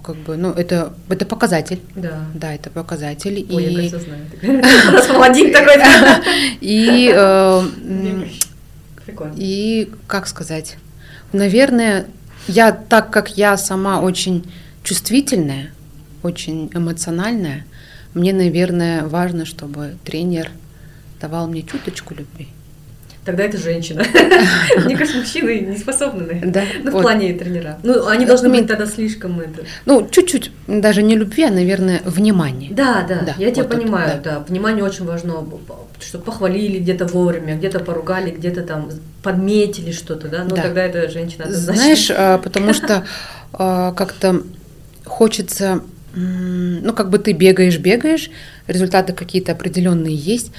как 0.04 0.16
бы, 0.18 0.38
ну, 0.38 0.52
это, 0.52 0.94
это 1.10 1.26
показатель. 1.26 1.80
Да. 1.96 2.26
Да, 2.34 2.54
это 2.54 2.70
показатель. 2.70 3.46
Ой, 3.52 3.64
я, 3.64 3.70
и, 3.70 3.76
кажется, 3.76 4.00
знаю. 4.00 4.26
У 4.90 4.92
нас 4.92 5.10
молодик 5.10 5.54
такой. 5.54 5.76
и, 6.62 7.12
э, 7.14 7.60
м, 7.60 8.20
Бегающий. 8.22 8.42
Прикольно. 9.06 9.34
и, 9.38 9.92
как 10.08 10.28
сказать, 10.28 10.78
наверное, 11.34 12.08
я, 12.48 12.72
так 12.72 13.12
как 13.12 13.38
я 13.38 13.58
сама 13.58 14.02
очень 14.02 14.52
чувствительная, 14.84 15.72
очень 16.24 16.70
эмоциональная, 16.74 17.66
мне, 18.14 18.34
наверное, 18.34 19.08
важно, 19.08 19.46
чтобы 19.46 19.96
тренер 20.04 20.52
давал 21.20 21.48
мне 21.48 21.64
чуточку 21.64 22.14
любви. 22.14 22.50
Тогда 23.24 23.44
это 23.44 23.58
женщина. 23.58 24.04
Мне 24.86 24.98
кажется, 24.98 25.20
мужчины 25.20 25.60
не 25.60 25.78
способны 25.78 26.26
на 26.26 26.32
это. 26.32 26.64
Ну, 26.84 26.90
в 26.98 27.02
плане 27.02 27.34
тренера. 27.34 27.78
Ну, 27.84 28.08
они 28.08 28.26
должны 28.26 28.50
Ми- 28.50 28.60
быть 28.60 28.68
тогда 28.68 28.88
слишком 28.88 29.40
это. 29.40 29.64
Ну, 29.86 30.08
чуть-чуть, 30.10 30.52
даже 30.68 31.04
не 31.04 31.16
любви, 31.16 31.44
а, 31.44 31.52
наверное, 31.52 32.02
внимание. 32.04 32.72
Да, 32.74 33.06
да, 33.08 33.36
я 33.38 33.52
тебя 33.52 33.66
понимаю, 33.66 34.20
да. 34.24 34.40
Внимание 34.48 34.84
очень 34.84 35.06
важно, 35.06 35.46
чтобы 36.00 36.24
похвалили 36.24 36.80
где-то 36.80 37.06
вовремя, 37.06 37.56
где-то 37.56 37.80
поругали, 37.80 38.32
где-то 38.32 38.64
там 38.64 38.90
подметили 39.22 39.92
что-то, 39.92 40.28
да. 40.28 40.44
Ну, 40.44 40.56
Да. 40.56 40.64
тогда 40.64 40.84
это 40.84 41.08
женщина. 41.10 41.46
Знаешь, 41.48 42.10
а, 42.10 42.38
потому 42.44 42.74
что 42.74 43.06
а, 43.54 43.92
как-то 43.92 44.42
хочется, 45.06 45.82
ну, 46.16 46.92
как 46.94 47.10
бы 47.10 47.20
ты 47.20 47.34
бегаешь, 47.34 47.78
бегаешь, 47.78 48.32
результаты 48.68 49.14
какие-то 49.14 49.52
определенные 49.52 50.16
есть, 50.16 50.52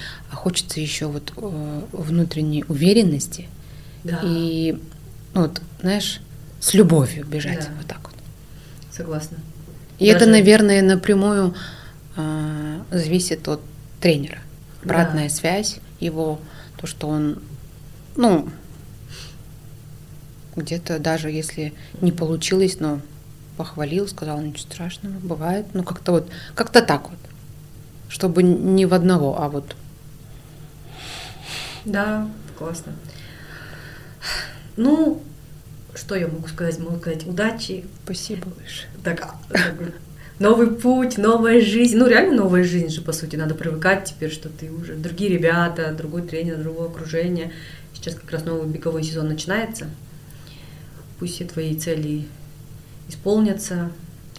хочется 0.43 0.81
еще 0.81 1.07
вот 1.07 1.33
э, 1.37 1.81
внутренней 1.93 2.65
уверенности 2.67 3.49
Да, 4.03 4.21
и, 4.25 4.77
ну, 5.35 5.43
вот, 5.43 5.63
знаешь, 5.81 6.21
с 6.59 6.75
любовью 6.75 7.25
бежать, 7.25 7.61
Да. 7.61 7.69
вот 7.79 7.87
так 7.87 8.01
вот. 8.03 8.15
согласна. 8.91 9.39
И 10.01 10.07
это, 10.07 10.21
Даже- 10.21 10.33
наверное, 10.33 10.83
напрямую 10.83 11.55
а, 12.17 12.83
зависит 12.91 13.47
от 13.47 13.61
тренера. 14.01 14.39
Да. 14.83 14.95
Обратная 14.95 15.29
связь 15.29 15.79
его, 16.01 16.41
то, 16.77 16.87
что 16.89 17.09
он, 17.09 17.39
ну, 18.17 18.49
где-то 20.57 20.99
даже 20.99 21.31
если 21.31 21.73
не 22.01 22.11
получилось, 22.13 22.79
но 22.81 23.01
похвалил, 23.57 24.09
сказал, 24.09 24.41
ничего 24.41 24.59
страшного, 24.59 25.15
бывает. 25.21 25.67
Ну, 25.73 25.85
как-то 25.85 26.13
вот, 26.13 26.29
как-то 26.57 26.83
так 26.83 27.09
вот. 27.09 27.19
Чтобы 28.09 28.43
не 28.43 28.85
в 28.87 28.93
одного, 28.93 29.41
а 29.41 29.49
вот 29.49 29.77
Да, 31.85 32.29
классно. 32.59 32.93
Ну, 34.77 35.23
что 35.95 36.15
я 36.15 36.29
могу 36.29 36.49
сказать? 36.49 36.79
Могу 36.79 36.99
сказать 36.99 37.27
удачи. 37.27 37.85
спасибо 38.05 38.47
большое. 38.57 38.89
Так, 39.05 39.35
новый 40.39 40.69
путь, 40.69 41.19
новая 41.19 41.61
жизнь. 41.61 41.97
Ну, 41.97 42.07
реально 42.07 42.37
новая 42.37 42.65
жизнь 42.65 42.89
же, 42.89 43.03
по 43.03 43.13
сути. 43.13 43.37
Надо 43.37 43.55
привыкать 43.55 44.07
теперь, 44.07 44.31
что 44.31 44.49
ты 44.49 44.71
уже 44.71 44.95
другие 44.95 45.31
ребята, 45.31 45.93
другой 45.93 46.23
тренер, 46.23 46.59
другое 46.59 46.89
окружение. 46.89 47.53
Сейчас 47.95 48.15
как 48.15 48.31
раз 48.31 48.45
новый 48.45 48.69
беговой 48.69 49.03
сезон 49.03 49.29
начинается. 49.29 49.87
Пусть 51.19 51.35
все 51.35 51.45
твои 51.45 51.77
цели 51.77 52.27
исполнятся. 53.09 53.93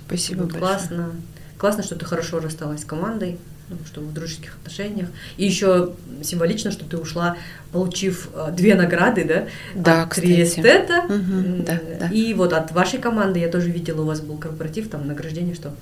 Спасибо 0.07 0.43
большое. 0.43 0.59
классно. 0.59 1.15
Классно, 1.57 1.83
что 1.83 1.95
ты 1.95 2.05
хорошо 2.05 2.39
рассталась 2.39 2.81
с 2.81 2.85
командой, 2.85 3.39
ну, 3.79 3.85
что 3.85 4.01
в 4.01 4.13
дружеских 4.13 4.55
отношениях. 4.55 5.09
И 5.37 5.45
еще 5.45 5.91
символично, 6.21 6.71
что 6.71 6.85
ты 6.85 6.97
ушла, 6.97 7.37
получив 7.71 8.29
э, 8.33 8.51
две 8.55 8.75
награды, 8.75 9.23
да? 9.25 9.47
Да, 9.75 10.03
от 10.03 10.09
кстати. 10.09 11.11
Мгм, 11.11 11.39
М, 11.39 11.63
да, 11.65 11.79
да. 11.99 12.07
И 12.09 12.33
вот 12.33 12.53
от 12.53 12.71
вашей 12.71 12.99
команды 12.99 13.39
я 13.39 13.49
тоже 13.49 13.69
видела, 13.69 14.01
у 14.01 14.05
вас 14.05 14.21
был 14.21 14.37
корпоратив, 14.37 14.89
там 14.89 15.07
награждение, 15.07 15.55
что 15.55 15.73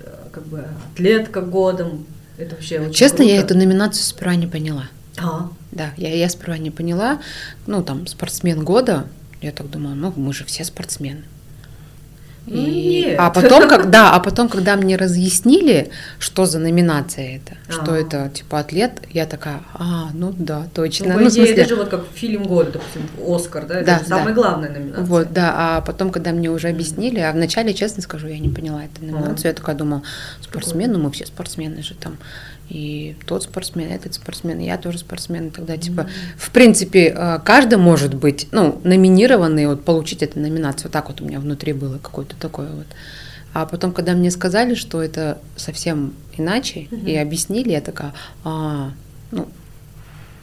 э, 0.00 0.08
как 0.32 0.46
бы 0.46 0.64
атлетка 0.92 1.40
годом. 1.40 2.06
Это 2.36 2.54
вообще 2.56 2.80
очень 2.80 2.92
Честно, 2.92 3.22
я 3.22 3.38
круто. 3.38 3.54
эту 3.54 3.64
номинацию 3.64 4.04
сперва 4.04 4.34
не 4.34 4.46
поняла. 4.46 4.88
А, 5.16 5.48
Да, 5.70 5.90
я, 5.96 6.14
я 6.14 6.28
сперва 6.28 6.58
не 6.58 6.70
поняла. 6.70 7.20
Ну, 7.66 7.82
там, 7.82 8.06
спортсмен 8.06 8.64
года. 8.64 9.06
Я 9.40 9.52
так 9.52 9.70
думаю, 9.70 9.94
ну, 9.94 10.12
мы 10.16 10.32
же 10.32 10.44
все 10.44 10.64
спортсмены. 10.64 11.22
Ну, 12.46 12.60
нет. 12.60 13.16
А 13.18 13.30
потом, 13.30 13.68
когда, 13.68 14.12
а 14.12 14.20
потом, 14.20 14.48
когда 14.50 14.76
мне 14.76 14.96
разъяснили, 14.96 15.90
что 16.18 16.44
за 16.44 16.58
номинация 16.58 17.36
это, 17.36 17.56
что 17.72 17.94
А. 17.94 17.96
это 17.98 18.28
типа 18.34 18.60
атлет, 18.60 18.92
я 19.10 19.24
такая, 19.24 19.62
а, 19.72 20.10
ну 20.12 20.34
да, 20.36 20.66
точно. 20.74 21.14
ну, 21.14 21.20
Ну, 21.20 21.20
идее, 21.28 21.30
смысле, 21.30 21.54
это 21.54 21.68
же 21.68 21.76
вот 21.76 21.88
как 21.88 22.04
фильм 22.14 22.42
года, 22.42 22.72
допустим, 22.72 23.02
Оскар, 23.26 23.66
да? 23.66 23.74
Это 23.76 23.86
Да, 23.86 23.98
же 24.00 24.04
самая 24.04 24.26
да. 24.26 24.32
главная 24.32 24.70
номинация. 24.70 25.04
Вот, 25.04 25.32
да, 25.32 25.54
а 25.56 25.80
потом, 25.80 26.10
когда 26.10 26.32
мне 26.32 26.50
уже 26.50 26.68
объяснили, 26.68 27.18
а 27.20 27.32
вначале, 27.32 27.72
честно 27.72 28.02
скажу, 28.02 28.26
я 28.28 28.38
не 28.38 28.50
поняла 28.50 28.84
эту 28.84 29.04
номинацию, 29.04 29.48
я 29.48 29.54
такая 29.54 29.74
думала, 29.76 30.02
спортсмен, 30.42 30.92
ну 30.92 30.98
мы 30.98 31.10
все 31.12 31.24
спортсмены 31.26 31.82
же 31.82 31.94
там, 31.94 32.18
и 32.68 33.16
тот 33.26 33.42
спортсмен, 33.42 33.90
этот 33.90 34.14
спортсмен, 34.14 34.58
я 34.58 34.78
тоже 34.78 34.98
спортсмен, 34.98 35.48
и 35.48 35.50
тогда, 35.50 35.76
типа, 35.76 36.08
в 36.36 36.50
принципе, 36.50 37.14
э, 37.14 37.38
каждый 37.44 37.78
может 37.78 38.14
быть, 38.14 38.48
ну, 38.52 38.80
номинированный, 38.84 39.66
вот, 39.66 39.84
получить 39.84 40.22
эту 40.22 40.40
номинацию, 40.40 40.90
так 40.90 41.08
вот 41.08 41.20
у 41.20 41.24
меня 41.24 41.40
внутри 41.40 41.72
было 41.72 41.98
какое-то 41.98 42.36
такое 42.36 42.70
вот. 42.70 42.86
А 43.52 43.66
потом, 43.66 43.92
когда 43.92 44.14
мне 44.14 44.30
сказали, 44.30 44.74
что 44.74 45.02
это 45.02 45.38
совсем 45.56 46.14
иначе, 46.36 46.88
и 47.06 47.14
объяснили, 47.16 47.70
я 47.70 47.80
такая, 47.80 48.12
а, 48.42 48.90
ну, 49.30 49.48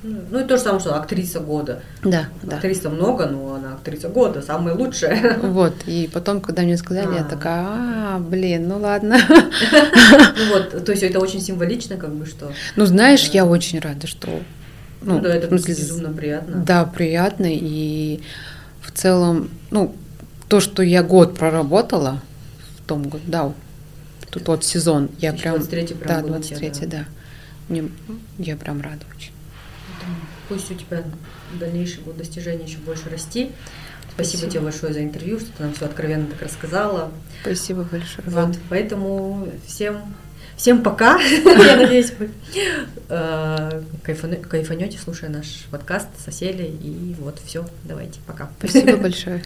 Ну 0.03 0.39
и 0.39 0.43
то 0.45 0.57
же 0.57 0.63
самое, 0.63 0.79
что 0.79 0.95
актриса 0.95 1.39
года. 1.39 1.83
да, 2.03 2.25
да. 2.41 2.55
Актриса 2.55 2.89
много, 2.89 3.27
но 3.27 3.53
она 3.53 3.73
актриса 3.73 4.09
года, 4.09 4.41
самая 4.41 4.73
лучшая. 4.73 5.37
Вот, 5.41 5.73
и 5.85 6.09
потом, 6.11 6.41
когда 6.41 6.63
мне 6.63 6.75
сказали, 6.77 7.13
я 7.15 7.21
А. 7.21 7.23
такая, 7.25 7.65
а, 7.67 8.19
блин, 8.19 8.67
ну 8.67 8.79
ладно. 8.79 9.17
Ну 9.29 10.53
вот, 10.53 10.85
то 10.85 10.91
есть 10.91 11.03
это 11.03 11.19
очень 11.19 11.41
символично, 11.41 11.97
как 11.97 12.13
бы, 12.13 12.25
что... 12.25 12.51
Ну, 12.75 12.85
знаешь, 12.85 13.25
я 13.27 13.45
очень 13.45 13.79
рада, 13.79 14.07
что... 14.07 14.27
Ну, 15.01 15.19
да, 15.19 15.35
это 15.35 15.47
безумно 15.53 16.11
приятно. 16.11 16.63
Да, 16.65 16.85
приятно. 16.85 17.47
И 17.49 18.21
в 18.81 18.91
целом, 18.91 19.49
ну, 19.69 19.95
то, 20.47 20.59
что 20.59 20.81
я 20.83 21.03
год 21.03 21.37
проработала 21.37 22.21
в 22.77 22.87
том 22.87 23.03
году, 23.03 23.23
да, 23.27 23.53
тут 24.31 24.47
вот 24.47 24.63
сезон, 24.63 25.09
я 25.19 25.33
прям... 25.33 25.55
2023 25.59 25.95
прям 25.97 26.21
да, 26.21 26.27
был 26.27 26.39
у 26.39 26.41
тебя, 26.41 26.57
23 26.59 26.87
да. 26.87 26.97
да. 26.97 27.05
Мне, 27.69 27.89
я 28.37 28.57
прям 28.57 28.81
рада 28.81 29.05
очень. 29.15 29.31
Пусть 30.51 30.69
у 30.69 30.75
тебя 30.75 31.01
в 31.53 31.57
дальнейшем 31.59 32.03
будут 32.03 32.17
достижения 32.17 32.65
еще 32.65 32.77
больше 32.79 33.09
расти. 33.09 33.51
Спасибо, 34.13 34.39
Спасибо. 34.39 34.51
тебе 34.51 34.61
большое 34.63 34.93
за 34.93 35.01
интервью, 35.01 35.39
что 35.39 35.47
ты 35.57 35.63
нам 35.63 35.73
все 35.73 35.85
откровенно 35.85 36.27
так 36.27 36.41
рассказала. 36.41 37.09
Спасибо 37.41 37.83
большое 37.83 38.27
вам. 38.27 38.47
Вот, 38.51 38.59
поэтому 38.69 39.47
всем, 39.65 40.01
всем 40.57 40.83
пока. 40.83 41.17
Я 41.21 41.77
надеюсь, 41.77 42.11
вы 42.19 42.29
э, 43.07 43.81
кайфане- 44.03 44.41
кайфанете, 44.41 44.97
слушая 44.97 45.29
наш 45.29 45.65
подкаст 45.71 46.09
с 46.21 46.27
Оселей. 46.27 46.77
И 46.83 47.15
вот 47.21 47.39
все, 47.45 47.65
давайте, 47.85 48.19
пока. 48.27 48.49
Спасибо 48.59 48.97
большое. 49.01 49.39